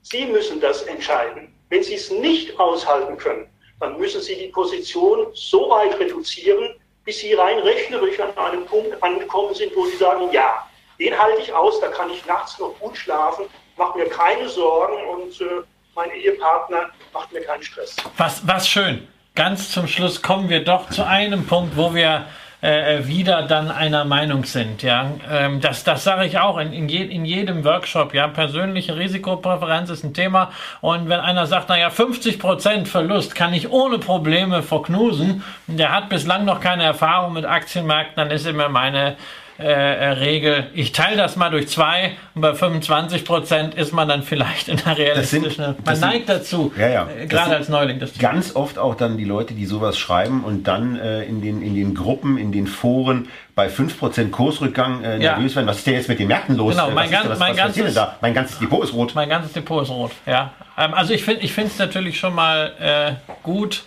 Sie 0.00 0.24
müssen 0.24 0.58
das 0.58 0.82
entscheiden. 0.84 1.54
Wenn 1.68 1.82
Sie 1.82 1.94
es 1.94 2.10
nicht 2.10 2.58
aushalten 2.58 3.18
können, 3.18 3.46
dann 3.78 3.98
müssen 3.98 4.22
Sie 4.22 4.34
die 4.34 4.48
Position 4.48 5.26
so 5.34 5.68
weit 5.68 5.98
reduzieren, 6.00 6.74
bis 7.04 7.18
Sie 7.18 7.34
rein 7.34 7.58
rechnerisch 7.58 8.18
an 8.20 8.36
einem 8.38 8.64
Punkt 8.64 9.02
angekommen 9.02 9.54
sind, 9.54 9.76
wo 9.76 9.84
Sie 9.84 9.98
sagen, 9.98 10.32
ja, 10.32 10.66
den 10.98 11.18
halte 11.18 11.42
ich 11.42 11.52
aus, 11.52 11.78
da 11.80 11.88
kann 11.88 12.08
ich 12.08 12.24
nachts 12.24 12.58
noch 12.58 12.74
gut 12.80 12.96
schlafen, 12.96 13.44
mache 13.76 13.98
mir 13.98 14.08
keine 14.08 14.48
Sorgen 14.48 14.96
und 15.08 15.40
äh, 15.42 15.62
mein 15.94 16.10
Ehepartner 16.10 16.88
macht 17.12 17.32
mir 17.32 17.42
keinen 17.42 17.62
Stress. 17.62 17.96
Was, 18.16 18.46
was 18.46 18.66
schön. 18.66 19.06
Ganz 19.34 19.72
zum 19.72 19.86
Schluss 19.86 20.22
kommen 20.22 20.48
wir 20.48 20.64
doch 20.64 20.88
zu 20.90 21.06
einem 21.06 21.46
Punkt, 21.46 21.76
wo 21.76 21.94
wir 21.94 22.26
äh, 22.62 23.06
wieder 23.06 23.42
dann 23.42 23.70
einer 23.70 24.04
Meinung 24.04 24.44
sind. 24.44 24.82
Ja, 24.82 25.10
ähm, 25.30 25.60
das, 25.60 25.84
das 25.84 26.04
sage 26.04 26.24
ich 26.24 26.38
auch 26.38 26.58
in, 26.58 26.72
in, 26.72 26.88
je, 26.88 27.02
in 27.02 27.24
jedem 27.24 27.64
Workshop. 27.64 28.14
Ja, 28.14 28.28
persönliche 28.28 28.96
Risikopräferenz 28.96 29.90
ist 29.90 30.04
ein 30.04 30.14
Thema. 30.14 30.52
Und 30.80 31.08
wenn 31.08 31.20
einer 31.20 31.46
sagt, 31.46 31.68
naja, 31.68 31.90
50 31.90 32.38
Prozent 32.38 32.88
Verlust 32.88 33.34
kann 33.34 33.52
ich 33.52 33.70
ohne 33.70 33.98
Probleme 33.98 34.62
verknusen, 34.62 35.42
der 35.66 35.92
hat 35.92 36.08
bislang 36.08 36.44
noch 36.44 36.60
keine 36.60 36.84
Erfahrung 36.84 37.32
mit 37.32 37.44
Aktienmärkten, 37.44 38.16
dann 38.16 38.30
ist 38.30 38.46
immer 38.46 38.68
meine 38.68 39.16
äh, 39.58 39.64
äh, 39.64 40.08
Regel, 40.12 40.66
ich 40.72 40.92
teile 40.92 41.16
das 41.16 41.36
mal 41.36 41.50
durch 41.50 41.68
zwei 41.68 42.12
und 42.34 42.40
bei 42.40 42.54
25 42.54 43.24
Prozent 43.24 43.74
ist 43.74 43.92
man 43.92 44.08
dann 44.08 44.22
vielleicht 44.22 44.68
in 44.68 44.78
der 44.78 44.96
realistischen. 44.96 45.76
man 45.84 46.00
neigt 46.00 46.30
dazu, 46.30 46.72
ja, 46.76 46.88
ja. 46.88 47.08
Äh, 47.20 47.26
gerade 47.26 47.56
als 47.56 47.68
Neuling. 47.68 48.00
Das 48.00 48.16
ganz 48.18 48.56
oft 48.56 48.78
auch 48.78 48.94
dann 48.94 49.18
die 49.18 49.24
Leute, 49.24 49.52
die 49.52 49.66
sowas 49.66 49.98
schreiben 49.98 50.42
und 50.42 50.66
dann 50.66 50.98
äh, 50.98 51.24
in, 51.24 51.42
den, 51.42 51.60
in 51.60 51.74
den 51.74 51.94
Gruppen, 51.94 52.38
in 52.38 52.50
den 52.50 52.66
Foren 52.66 53.28
bei 53.54 53.68
5% 53.68 54.30
Kursrückgang 54.30 55.04
äh, 55.04 55.22
ja. 55.22 55.36
nervös 55.36 55.54
werden. 55.54 55.66
Was 55.66 55.78
ist 55.78 55.86
denn 55.86 55.94
jetzt 55.94 56.08
mit 56.08 56.18
den 56.18 56.28
Märkten 56.28 56.56
los? 56.56 56.74
Genau, 56.74 56.90
mein, 56.90 57.10
ganz, 57.10 57.28
was, 57.28 57.38
mein, 57.38 57.50
was 57.50 57.58
ganzes, 57.58 57.94
da? 57.94 58.16
mein 58.22 58.32
ganzes 58.32 58.58
Depot 58.58 58.82
ist 58.82 58.94
rot. 58.94 59.14
Mein 59.14 59.28
ganzes 59.28 59.52
Depot 59.52 59.82
ist 59.82 59.90
rot, 59.90 60.12
ja. 60.24 60.54
Ähm, 60.78 60.94
also 60.94 61.12
ich 61.12 61.22
finde 61.22 61.42
es 61.44 61.78
natürlich 61.78 62.18
schon 62.18 62.34
mal 62.34 62.72
äh, 62.80 63.32
gut, 63.42 63.84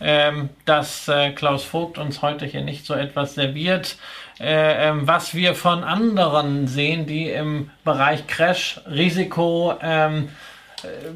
ähm, 0.00 0.50
dass 0.64 1.10
Klaus 1.34 1.64
Vogt 1.64 1.98
uns 1.98 2.22
heute 2.22 2.46
hier 2.46 2.62
nicht 2.62 2.86
so 2.86 2.94
etwas 2.94 3.34
serviert, 3.34 3.96
äh, 4.40 4.88
ähm, 4.88 5.06
was 5.06 5.34
wir 5.34 5.54
von 5.54 5.84
anderen 5.84 6.66
sehen, 6.66 7.06
die 7.06 7.28
im 7.28 7.70
Bereich 7.84 8.26
Crash, 8.26 8.80
Risiko, 8.90 9.74
ähm, 9.82 10.30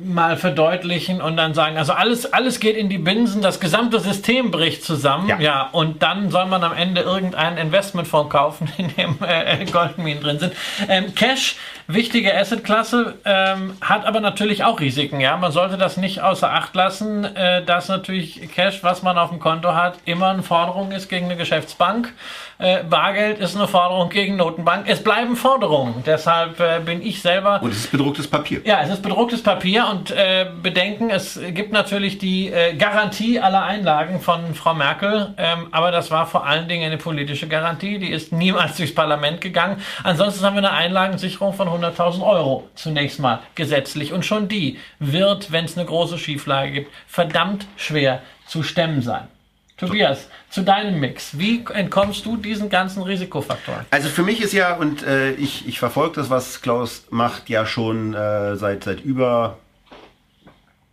mal 0.03 0.37
verdeutlichen 0.37 1.21
und 1.21 1.37
dann 1.37 1.55
sagen, 1.55 1.79
also 1.79 1.93
alles, 1.93 2.33
alles 2.33 2.61
geht 2.61 2.77
in 2.77 2.89
die 2.89 2.99
Binsen, 2.99 3.41
das 3.41 3.61
gesamte 3.61 3.99
System 3.99 4.51
bricht 4.51 4.85
zusammen, 4.85 5.29
ja, 5.29 5.39
ja 5.39 5.69
und 5.73 6.03
dann 6.03 6.31
soll 6.31 6.47
man 6.47 6.63
am 6.63 6.75
Ende 6.75 7.01
irgendeinen 7.01 7.57
Investmentfonds 7.57 8.31
kaufen, 8.31 8.71
in 8.79 8.95
dem 8.95 9.17
äh, 9.27 9.65
Goldminen 9.65 10.23
drin 10.23 10.39
sind. 10.39 10.53
Ähm, 10.89 11.15
Cash, 11.15 11.57
wichtige 11.87 12.37
Assetklasse, 12.37 13.15
ähm, 13.25 13.77
hat 13.81 14.07
aber 14.07 14.21
natürlich 14.21 14.65
auch 14.65 14.81
Risiken, 14.81 15.21
ja, 15.21 15.37
man 15.37 15.53
sollte 15.53 15.77
das 15.77 15.97
nicht 15.97 16.23
außer 16.23 16.53
Acht 16.53 16.75
lassen, 16.75 17.25
äh, 17.25 17.65
dass 17.65 17.89
natürlich 17.89 18.51
Cash, 18.55 18.83
was 18.83 19.03
man 19.03 19.19
auf 19.19 19.31
dem 19.31 19.39
Konto 19.39 19.75
hat, 19.75 19.99
immer 20.05 20.29
eine 20.29 20.43
Forderung 20.43 20.93
ist 20.93 21.09
gegen 21.09 21.27
eine 21.27 21.37
Geschäftsbank. 21.37 22.13
Äh, 22.59 22.85
Bargeld 22.85 23.41
ist 23.41 23.57
eine 23.57 23.67
Forderung 23.67 24.11
gegen 24.11 24.37
Notenbank. 24.37 24.89
Es 24.89 25.03
bleiben 25.03 25.37
Forderungen. 25.37 26.05
Deshalb 26.07 26.61
äh, 26.61 26.81
bin 26.85 27.03
ich 27.03 27.21
selber. 27.21 27.61
Und 27.61 27.73
es 27.73 27.79
ist 27.79 27.91
bedrucktes 27.91 28.29
Papier. 28.29 28.61
Ja, 28.65 28.81
es 28.81 28.91
ist 28.91 29.03
bedrucktes 29.03 29.43
Papier. 29.43 29.89
Und 29.91 30.13
äh, 30.13 30.47
bedenken, 30.63 31.11
es 31.11 31.39
gibt 31.49 31.73
natürlich 31.73 32.19
die 32.19 32.51
äh, 32.51 32.75
Garantie 32.77 33.41
aller 33.41 33.65
Einlagen 33.65 34.21
von 34.21 34.55
Frau 34.55 34.75
Merkel, 34.75 35.35
ähm, 35.37 35.67
aber 35.73 35.91
das 35.91 36.11
war 36.11 36.27
vor 36.27 36.47
allen 36.47 36.69
Dingen 36.69 36.85
eine 36.85 36.97
politische 36.97 37.49
Garantie, 37.49 37.99
die 37.99 38.11
ist 38.11 38.33
niemals 38.33 38.77
durchs 38.77 38.95
Parlament 38.95 39.41
gegangen. 39.41 39.83
Ansonsten 40.05 40.45
haben 40.45 40.55
wir 40.55 40.59
eine 40.59 40.73
Einlagensicherung 40.73 41.53
von 41.55 41.69
100.000 41.75 42.23
Euro 42.23 42.69
zunächst 42.75 43.21
mal 43.21 43.41
gesetzlich 43.55 44.13
und 44.13 44.25
schon 44.25 44.49
die 44.49 44.79
wird, 44.99 45.53
wenn 45.53 45.65
es 45.65 45.77
eine 45.77 45.87
große 45.87 46.19
Schieflage 46.19 46.73
gibt, 46.73 46.93
verdammt 47.07 47.67
schwer 47.77 48.23
zu 48.47 48.63
stemmen 48.63 49.03
sein. 49.03 49.29
Tobias, 49.77 50.29
zu 50.51 50.63
deinem 50.63 51.01
Mix. 51.01 51.37
Wie 51.37 51.65
entkommst 51.75 52.25
du 52.25 52.37
diesen 52.37 52.71
ganzen 52.71 53.03
Risikofaktoren? 53.03 53.85
Also 53.91 54.09
für 54.09 54.23
mich 54.23 54.41
ist 54.41 54.53
ja, 54.53 54.77
und 54.77 55.03
äh, 55.03 55.33
ich, 55.33 55.67
ich 55.67 55.81
verfolge 55.81 56.15
das, 56.17 56.31
was 56.31 56.63
Klaus 56.63 57.07
macht, 57.11 57.49
ja 57.49 57.67
schon 57.67 58.15
äh, 58.15 58.55
seit, 58.55 58.85
seit 58.85 59.01
über 59.01 59.59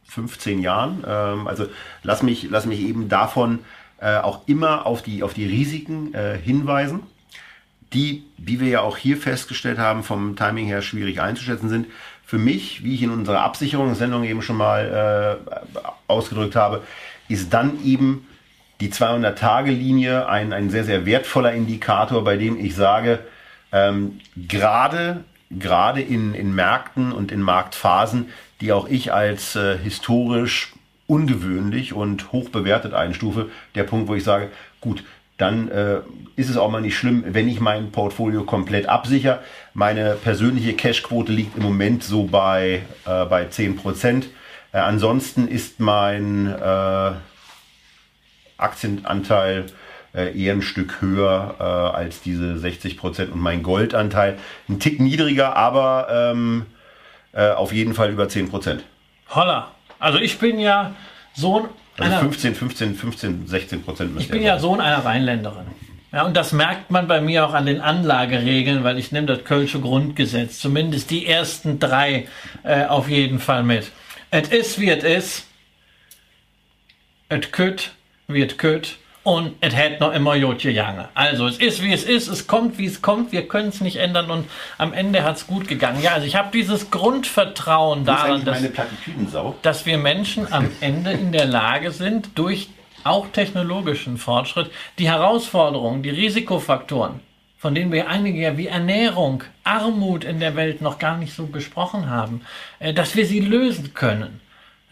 15 0.06 0.62
Jahren. 0.62 1.04
Ähm, 1.08 1.48
also 1.48 1.68
lass 2.02 2.24
mich, 2.24 2.48
lass 2.50 2.66
mich 2.66 2.82
eben 2.82 3.08
davon 3.08 3.60
äh, 4.00 4.18
auch 4.18 4.48
immer 4.48 4.88
auf 4.88 5.04
die, 5.04 5.22
auf 5.22 5.36
die 5.36 5.46
Risiken 5.46 6.14
äh, 6.16 6.38
hinweisen, 6.38 7.04
die, 7.94 8.24
wie 8.38 8.60
wir 8.60 8.70
ja 8.70 8.82
auch 8.82 8.98
hier 8.98 9.18
festgestellt 9.18 9.78
haben, 9.78 10.04
vom 10.04 10.36
Timing 10.36 10.66
her 10.68 10.82
schwierig 10.82 11.22
einzuschätzen 11.22 11.70
sind. 11.70 11.88
Für 12.26 12.38
mich, 12.38 12.84
wie 12.84 12.96
ich 12.96 13.04
in 13.04 13.12
unserer 13.12 13.42
Absicherungssendung 13.42 14.24
eben 14.24 14.42
schon 14.42 14.58
mal 14.58 15.40
äh, 15.50 15.92
ausgedrückt 16.08 16.56
habe, 16.56 16.84
ist 17.28 17.54
dann 17.54 17.84
eben 17.84 18.28
die 18.80 18.90
200-Tage-Linie 18.90 20.28
ein, 20.28 20.54
ein 20.54 20.70
sehr, 20.70 20.86
sehr 20.86 21.06
wertvoller 21.06 21.54
Indikator, 21.54 22.24
bei 22.24 22.38
dem 22.38 22.58
ich 22.58 22.76
sage, 22.76 23.20
ähm, 23.72 24.20
gerade 24.36 25.24
gerade 25.60 26.02
in, 26.02 26.34
in 26.34 26.54
Märkten 26.54 27.12
und 27.12 27.32
in 27.32 27.42
Marktphasen, 27.42 28.30
die 28.62 28.72
auch 28.72 28.88
ich 28.88 29.14
als 29.14 29.56
äh, 29.56 29.78
historisch 29.78 30.74
ungewöhnlich 31.08 31.94
und 31.94 32.32
hoch 32.32 32.50
bewertet 32.50 32.94
einstufe, 32.94 33.50
der 33.76 33.84
Punkt, 33.84 34.08
wo 34.08 34.16
ich 34.16 34.24
sage, 34.24 34.50
gut, 34.80 35.04
dann 35.42 35.70
äh, 35.70 36.02
ist 36.36 36.50
es 36.50 36.58
auch 36.58 36.70
mal 36.70 36.82
nicht 36.82 36.96
schlimm, 36.96 37.24
wenn 37.28 37.48
ich 37.48 37.60
mein 37.60 37.92
Portfolio 37.92 38.44
komplett 38.44 38.88
absichere. 38.88 39.40
Meine 39.74 40.16
persönliche 40.16 40.74
Cashquote 40.74 41.32
liegt 41.32 41.58
im 41.58 41.64
Moment 41.64 42.04
so 42.04 42.26
bei, 42.26 42.84
äh, 43.06 43.26
bei 43.26 43.48
10%. 43.48 44.26
Äh, 44.72 44.78
ansonsten 44.78 45.48
ist 45.48 45.80
mein 45.80 46.48
äh, 46.48 47.12
Aktienanteil 48.58 49.66
äh, 50.14 50.38
eher 50.40 50.54
ein 50.54 50.62
Stück 50.62 51.02
höher 51.02 51.56
äh, 51.60 51.64
als 51.64 52.22
diese 52.22 52.60
60 52.60 52.98
Prozent 52.98 53.32
und 53.32 53.42
mein 53.42 53.64
Goldanteil 53.64 54.38
ein 54.70 54.80
Tick 54.80 55.00
niedriger, 55.00 55.56
aber 55.56 56.08
ähm, 56.12 56.68
äh, 57.34 57.50
auf 57.50 57.74
jeden 57.74 57.96
Fall 57.96 58.12
über 58.12 58.30
10 58.30 58.50
Prozent. 58.50 58.84
Holla. 59.30 59.72
Also 59.98 60.20
ich 60.20 60.38
bin 60.38 60.60
ja 60.60 60.94
Sohn 61.34 61.70
also 62.04 62.18
15, 62.18 62.56
15, 62.56 62.96
15, 62.96 63.48
16 63.48 63.84
Prozent. 63.84 64.12
Ich 64.20 64.30
bin 64.30 64.42
ja 64.42 64.60
Sohn 64.60 64.82
einer 64.82 65.04
Rheinländerin. 65.06 65.66
Ja, 66.12 66.26
und 66.26 66.36
das 66.36 66.52
merkt 66.52 66.92
man 66.92 67.08
bei 67.08 67.22
mir 67.22 67.46
auch 67.46 67.54
an 67.54 67.66
den 67.66 67.80
Anlageregeln, 67.80 68.84
weil 68.84 68.98
ich 68.98 69.12
nehme 69.12 69.28
das 69.28 69.46
Kölsche 69.46 69.80
Grundgesetz, 69.80 70.60
zumindest 70.60 71.10
die 71.10 71.26
ersten 71.26 71.80
drei 71.80 72.28
äh, 72.64 72.86
auf 72.86 73.10
jeden 73.10 73.40
Fall 73.40 73.64
mit. 73.64 73.92
Es 74.30 74.50
ist, 74.50 74.80
wie 74.80 74.90
es 74.90 75.04
ist. 75.04 75.48
Es 77.30 77.52
kütt, 77.52 77.92
wird 78.28 78.60
gut 78.60 78.98
und 79.24 79.54
es 79.62 79.76
hätte 79.76 80.02
noch 80.02 80.14
immer 80.14 80.36
Jotje 80.36 80.72
Jange. 80.72 81.10
Also 81.14 81.48
es 81.48 81.58
ist 81.58 81.84
wie 81.84 81.94
es 81.94 82.04
ist, 82.04 82.28
es 82.28 82.48
kommt 82.48 82.78
wie 82.80 82.88
es 82.88 83.02
kommt, 83.02 83.32
wir 83.32 83.48
können 83.48 83.70
es 83.70 83.80
nicht 83.80 83.98
ändern 83.98 84.32
und 84.32 84.50
am 84.78 84.94
Ende 84.94 85.24
hat 85.24 85.38
es 85.38 85.48
gut 85.48 85.68
gegangen. 85.68 86.02
Ja, 86.02 86.14
also 86.14 86.26
ich 86.26 86.36
habe 86.36 86.50
dieses 86.52 86.90
Grundvertrauen 86.90 88.04
daran, 88.04 88.44
dass, 88.44 88.64
dass 89.62 89.86
wir 89.86 89.98
Menschen 89.98 90.52
am 90.52 90.72
Ende 90.82 91.12
in 91.12 91.32
der 91.32 91.46
Lage 91.46 91.92
sind, 91.92 92.30
durch 92.36 92.70
auch 93.04 93.28
technologischen 93.28 94.18
Fortschritt, 94.18 94.72
die 94.98 95.10
Herausforderungen, 95.10 96.04
die 96.04 96.10
Risikofaktoren, 96.10 97.20
von 97.58 97.76
denen 97.76 97.92
wir 97.92 98.10
einige 98.10 98.40
ja 98.40 98.58
wie 98.58 98.68
Ernährung, 98.68 99.44
Armut 99.64 100.24
in 100.24 100.40
der 100.40 100.56
Welt 100.56 100.82
noch 100.82 100.98
gar 100.98 101.18
nicht 101.18 101.34
so 101.34 101.46
besprochen 101.46 102.10
haben, 102.10 102.42
äh, 102.80 102.94
dass 102.94 103.16
wir 103.16 103.26
sie 103.26 103.40
lösen 103.40 103.94
können. 103.94 104.41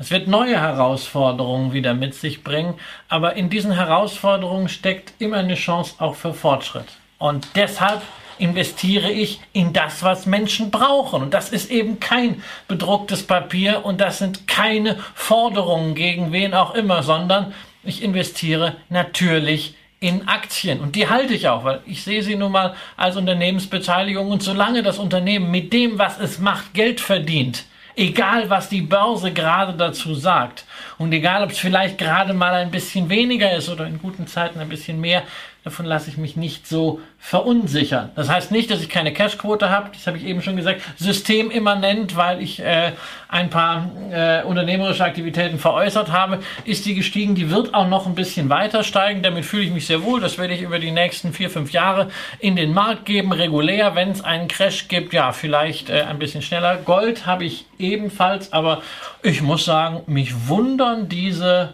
Es 0.01 0.11
wird 0.11 0.29
neue 0.29 0.57
Herausforderungen 0.57 1.73
wieder 1.73 1.93
mit 1.93 2.15
sich 2.15 2.41
bringen, 2.41 2.75
aber 3.09 3.35
in 3.35 3.49
diesen 3.49 3.73
Herausforderungen 3.73 4.69
steckt 4.69 5.11
immer 5.19 5.37
eine 5.37 5.55
Chance 5.55 5.95
auch 5.97 6.15
für 6.15 6.33
Fortschritt. 6.33 6.85
Und 7.17 7.49
deshalb 7.55 8.01
investiere 8.37 9.11
ich 9.11 9.41
in 9.51 9.73
das, 9.73 10.01
was 10.01 10.25
Menschen 10.25 10.71
brauchen. 10.71 11.21
Und 11.21 11.33
das 11.33 11.49
ist 11.49 11.69
eben 11.69 11.99
kein 11.99 12.41
bedrucktes 12.69 13.23
Papier 13.23 13.83
und 13.83 13.99
das 13.99 14.19
sind 14.19 14.47
keine 14.47 14.95
Forderungen 15.15 15.95
gegen 15.95 16.31
wen 16.31 16.53
auch 16.53 16.75
immer, 16.75 17.03
sondern 17.03 17.53
ich 17.83 18.01
investiere 18.01 18.77
natürlich 18.87 19.75
in 19.99 20.29
Aktien. 20.29 20.79
Und 20.79 20.95
die 20.95 21.09
halte 21.09 21.33
ich 21.33 21.49
auch, 21.49 21.65
weil 21.65 21.81
ich 21.85 22.05
sehe 22.05 22.23
sie 22.23 22.37
nun 22.37 22.53
mal 22.53 22.73
als 22.95 23.17
Unternehmensbeteiligung. 23.17 24.31
Und 24.31 24.43
solange 24.43 24.81
das 24.81 24.97
Unternehmen 24.97 25.51
mit 25.51 25.73
dem, 25.73 25.99
was 25.99 26.17
es 26.21 26.39
macht, 26.39 26.73
Geld 26.73 27.01
verdient, 27.01 27.65
Egal, 27.99 28.49
was 28.49 28.69
die 28.69 28.81
Börse 28.81 29.33
gerade 29.33 29.73
dazu 29.73 30.15
sagt. 30.15 30.63
Und 30.97 31.11
egal, 31.11 31.43
ob 31.43 31.51
es 31.51 31.59
vielleicht 31.59 31.97
gerade 31.97 32.33
mal 32.33 32.53
ein 32.53 32.71
bisschen 32.71 33.09
weniger 33.09 33.53
ist 33.53 33.67
oder 33.67 33.85
in 33.87 33.99
guten 33.99 34.25
Zeiten 34.25 34.57
ein 34.59 34.69
bisschen 34.69 35.01
mehr, 35.01 35.23
davon 35.63 35.85
lasse 35.85 36.09
ich 36.09 36.17
mich 36.17 36.37
nicht 36.37 36.67
so 36.67 36.99
verunsichern. 37.17 38.11
Das 38.15 38.29
heißt 38.29 38.51
nicht, 38.51 38.71
dass 38.71 38.81
ich 38.81 38.89
keine 38.89 39.11
Cashquote 39.11 39.69
habe, 39.69 39.89
das 39.93 40.07
habe 40.07 40.17
ich 40.17 40.23
eben 40.23 40.41
schon 40.41 40.55
gesagt, 40.55 40.81
systemimmanent, 40.97 42.15
weil 42.15 42.41
ich 42.41 42.59
äh, 42.61 42.93
ein 43.27 43.49
paar 43.49 43.91
äh, 44.11 44.43
unternehmerische 44.43 45.03
Aktivitäten 45.03 45.59
veräußert 45.59 46.11
habe, 46.11 46.39
ist 46.63 46.85
die 46.85 46.95
gestiegen, 46.95 47.35
die 47.35 47.49
wird 47.49 47.73
auch 47.73 47.87
noch 47.87 48.07
ein 48.07 48.15
bisschen 48.15 48.49
weiter 48.49 48.83
steigen, 48.83 49.21
damit 49.21 49.45
fühle 49.45 49.63
ich 49.63 49.71
mich 49.71 49.85
sehr 49.85 50.01
wohl, 50.03 50.21
das 50.21 50.37
werde 50.37 50.53
ich 50.53 50.61
über 50.61 50.79
die 50.79 50.91
nächsten 50.91 51.33
vier, 51.33 51.49
fünf 51.49 51.71
Jahre 51.71 52.09
in 52.39 52.55
den 52.55 52.73
Markt 52.73 53.05
geben, 53.05 53.33
regulär, 53.33 53.95
wenn 53.95 54.11
es 54.11 54.23
einen 54.23 54.47
Crash 54.47 54.87
gibt, 54.87 55.13
ja, 55.13 55.33
vielleicht 55.33 55.89
äh, 55.89 56.03
ein 56.03 56.19
bisschen 56.19 56.41
schneller. 56.41 56.77
Gold 56.77 57.25
habe 57.25 57.43
ich 57.43 57.65
ebenfalls, 57.77 58.53
aber 58.53 58.81
ich 59.23 59.41
muss 59.41 59.65
sagen, 59.65 60.03
mich 60.07 60.47
wundern 60.47 61.09
diese 61.09 61.73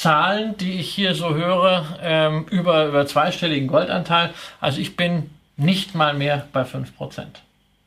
Zahlen, 0.00 0.56
die 0.56 0.80
ich 0.80 0.94
hier 0.94 1.14
so 1.14 1.34
höre, 1.34 1.98
ähm, 2.00 2.46
über, 2.50 2.86
über 2.86 3.06
zweistelligen 3.06 3.68
Goldanteil. 3.68 4.32
Also 4.58 4.80
ich 4.80 4.96
bin 4.96 5.28
nicht 5.58 5.94
mal 5.94 6.14
mehr 6.14 6.48
bei 6.54 6.62
5%. 6.62 6.86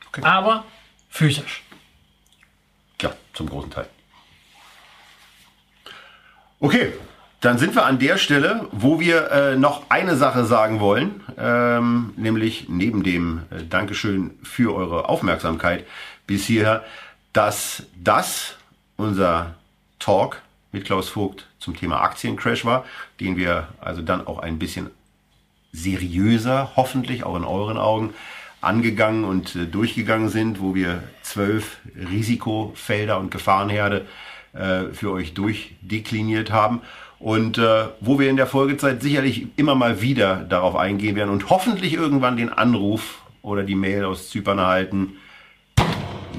Okay. 0.10 0.22
Aber 0.22 0.64
physisch. 1.10 1.64
Ja, 3.02 3.14
zum 3.34 3.50
großen 3.50 3.72
Teil. 3.72 3.88
Okay, 6.60 6.94
dann 7.42 7.58
sind 7.58 7.74
wir 7.74 7.84
an 7.84 7.98
der 7.98 8.20
Stelle, 8.20 8.68
wo 8.72 9.00
wir 9.00 9.32
äh, 9.32 9.56
noch 9.56 9.90
eine 9.90 10.16
Sache 10.16 10.46
sagen 10.46 10.80
wollen, 10.80 11.24
ähm, 11.36 12.14
nämlich 12.16 12.70
neben 12.70 13.02
dem 13.02 13.42
äh, 13.50 13.64
Dankeschön 13.64 14.38
für 14.44 14.76
eure 14.76 15.10
Aufmerksamkeit 15.10 15.88
bis 16.28 16.46
hierher, 16.46 16.84
dass 17.34 17.88
das 17.96 18.56
unser 18.98 19.56
Talk 19.98 20.43
mit 20.74 20.84
Klaus 20.84 21.08
Vogt 21.08 21.48
zum 21.60 21.78
Thema 21.78 22.02
Aktiencrash 22.02 22.66
war, 22.66 22.84
den 23.22 23.38
wir 23.38 23.70
also 23.80 24.02
dann 24.02 24.28
auch 24.28 24.40
ein 24.40 24.60
bisschen 24.60 24.90
seriöser, 25.72 26.72
hoffentlich 26.76 27.24
auch 27.24 27.38
in 27.38 27.46
euren 27.46 27.78
Augen, 27.78 28.14
angegangen 28.60 29.24
und 29.24 29.56
äh, 29.56 29.66
durchgegangen 29.66 30.30
sind, 30.30 30.62
wo 30.62 30.76
wir 30.76 31.04
zwölf 31.22 31.78
Risikofelder 31.96 33.20
und 33.20 33.32
Gefahrenherde 33.32 34.06
äh, 34.54 34.86
für 34.94 35.12
euch 35.12 35.34
durchdekliniert 35.34 36.52
haben 36.52 36.82
und 37.20 37.58
äh, 37.58 37.86
wo 38.00 38.20
wir 38.20 38.30
in 38.30 38.38
der 38.38 38.48
Folgezeit 38.48 39.02
sicherlich 39.02 39.48
immer 39.58 39.76
mal 39.76 40.02
wieder 40.02 40.38
darauf 40.38 40.76
eingehen 40.76 41.16
werden 41.16 41.30
und 41.30 41.50
hoffentlich 41.50 41.94
irgendwann 41.94 42.38
den 42.38 42.50
Anruf 42.50 43.22
oder 43.42 43.64
die 43.64 43.76
Mail 43.76 44.06
aus 44.06 44.30
Zypern 44.30 44.60
erhalten. 44.60 45.18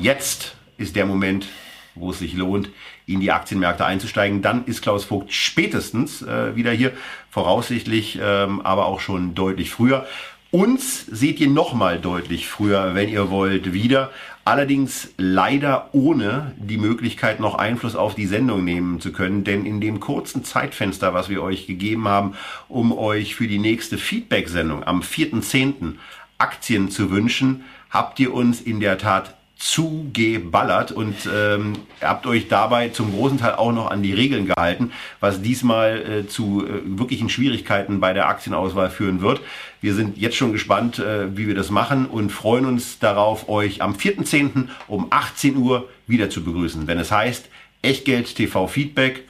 Jetzt 0.01 0.57
ist 0.77 0.97
der 0.97 1.07
Moment, 1.07 1.47
wo 1.95 2.11
es 2.11 2.19
sich 2.19 2.35
lohnt, 2.35 2.71
in 3.07 3.21
die 3.21 3.33
Aktienmärkte 3.33 3.85
einzusteigen. 3.85 4.43
Dann 4.43 4.65
ist 4.67 4.83
Klaus 4.83 5.05
Vogt 5.05 5.33
spätestens 5.33 6.23
äh, 6.23 6.57
wieder 6.57 6.73
hier, 6.73 6.93
voraussichtlich 7.31 8.19
ähm, 8.23 8.61
aber 8.63 8.87
auch 8.87 9.01
schon 9.01 9.35
deutlich 9.35 9.71
früher. 9.71 10.07
Uns 10.51 11.05
seht 11.07 11.41
ihr 11.41 11.51
nochmal 11.51 11.99
deutlich 11.99 12.47
früher, 12.47 12.95
wenn 12.95 13.09
ihr 13.09 13.29
wollt, 13.29 13.73
wieder. 13.73 14.13
Allerdings 14.45 15.09
leider 15.17 15.89
ohne 15.93 16.53
die 16.59 16.77
Möglichkeit, 16.77 17.41
noch 17.41 17.57
Einfluss 17.57 17.97
auf 17.97 18.15
die 18.15 18.27
Sendung 18.27 18.63
nehmen 18.63 19.01
zu 19.01 19.11
können. 19.11 19.43
Denn 19.43 19.67
in 19.67 19.81
dem 19.81 19.99
kurzen 19.99 20.45
Zeitfenster, 20.45 21.13
was 21.13 21.29
wir 21.29 21.43
euch 21.43 21.67
gegeben 21.67 22.07
haben, 22.07 22.35
um 22.69 22.97
euch 22.97 23.35
für 23.35 23.49
die 23.49 23.59
nächste 23.59 23.99
Feedback-Sendung 23.99 24.85
am 24.85 25.01
4.10. 25.01 25.95
Aktien 26.39 26.89
zu 26.89 27.11
wünschen, 27.11 27.65
habt 27.91 28.21
ihr 28.21 28.33
uns 28.33 28.61
in 28.61 28.79
der 28.79 28.97
Tat 28.99 29.35
zugeballert 29.57 30.93
und 30.93 31.15
ähm, 31.33 31.75
habt 32.01 32.27
euch 32.27 32.49
dabei 32.49 32.89
zum 32.89 33.13
großen 33.13 33.39
Teil 33.39 33.55
auch 33.55 33.73
noch 33.73 33.91
an 33.91 34.03
die 34.03 34.13
Regeln 34.13 34.47
gehalten, 34.47 34.93
was 35.21 35.43
diesmal 35.43 35.99
äh, 36.01 36.27
zu 36.27 36.67
äh, 36.67 36.83
wirklichen 36.85 37.29
Schwierigkeiten 37.29 38.01
bei 38.01 38.13
der 38.13 38.29
Aktienauswahl 38.29 38.91
führen 38.91 39.21
wird. 39.21 39.41
Wir 39.81 39.95
sind 39.95 40.19
jetzt 40.19 40.37
schon 40.37 40.53
gespannt, 40.53 40.99
äh, 40.99 41.37
wie 41.37 41.47
wir 41.47 41.55
das 41.55 41.71
machen 41.71 42.07
und 42.07 42.31
freuen 42.31 42.67
uns 42.67 42.99
darauf, 42.99 43.49
euch 43.49 43.81
am 43.81 43.95
4.10. 43.95 44.69
um 44.89 45.07
18 45.11 45.57
Uhr 45.57 45.89
wieder 46.07 46.31
zu 46.31 46.43
begrüßen, 46.43 46.87
wenn 46.87 46.99
es 46.99 47.13
heißt 47.13 47.49
Echtgeld 47.81 48.35
TV 48.35 48.67
Feedback, 48.67 49.25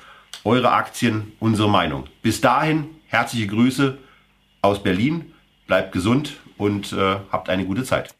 eure 0.45 0.73
Aktien, 0.73 1.33
unsere 1.39 1.69
Meinung. 1.69 2.05
Bis 2.23 2.41
dahin 2.41 2.87
herzliche 3.09 3.47
Grüße 3.47 3.99
aus 4.63 4.83
Berlin, 4.83 5.33
bleibt 5.67 5.93
gesund 5.93 6.35
und 6.57 6.93
äh, 6.93 7.17
habt 7.31 7.49
eine 7.49 7.65
gute 7.65 7.85
Zeit. 7.85 8.15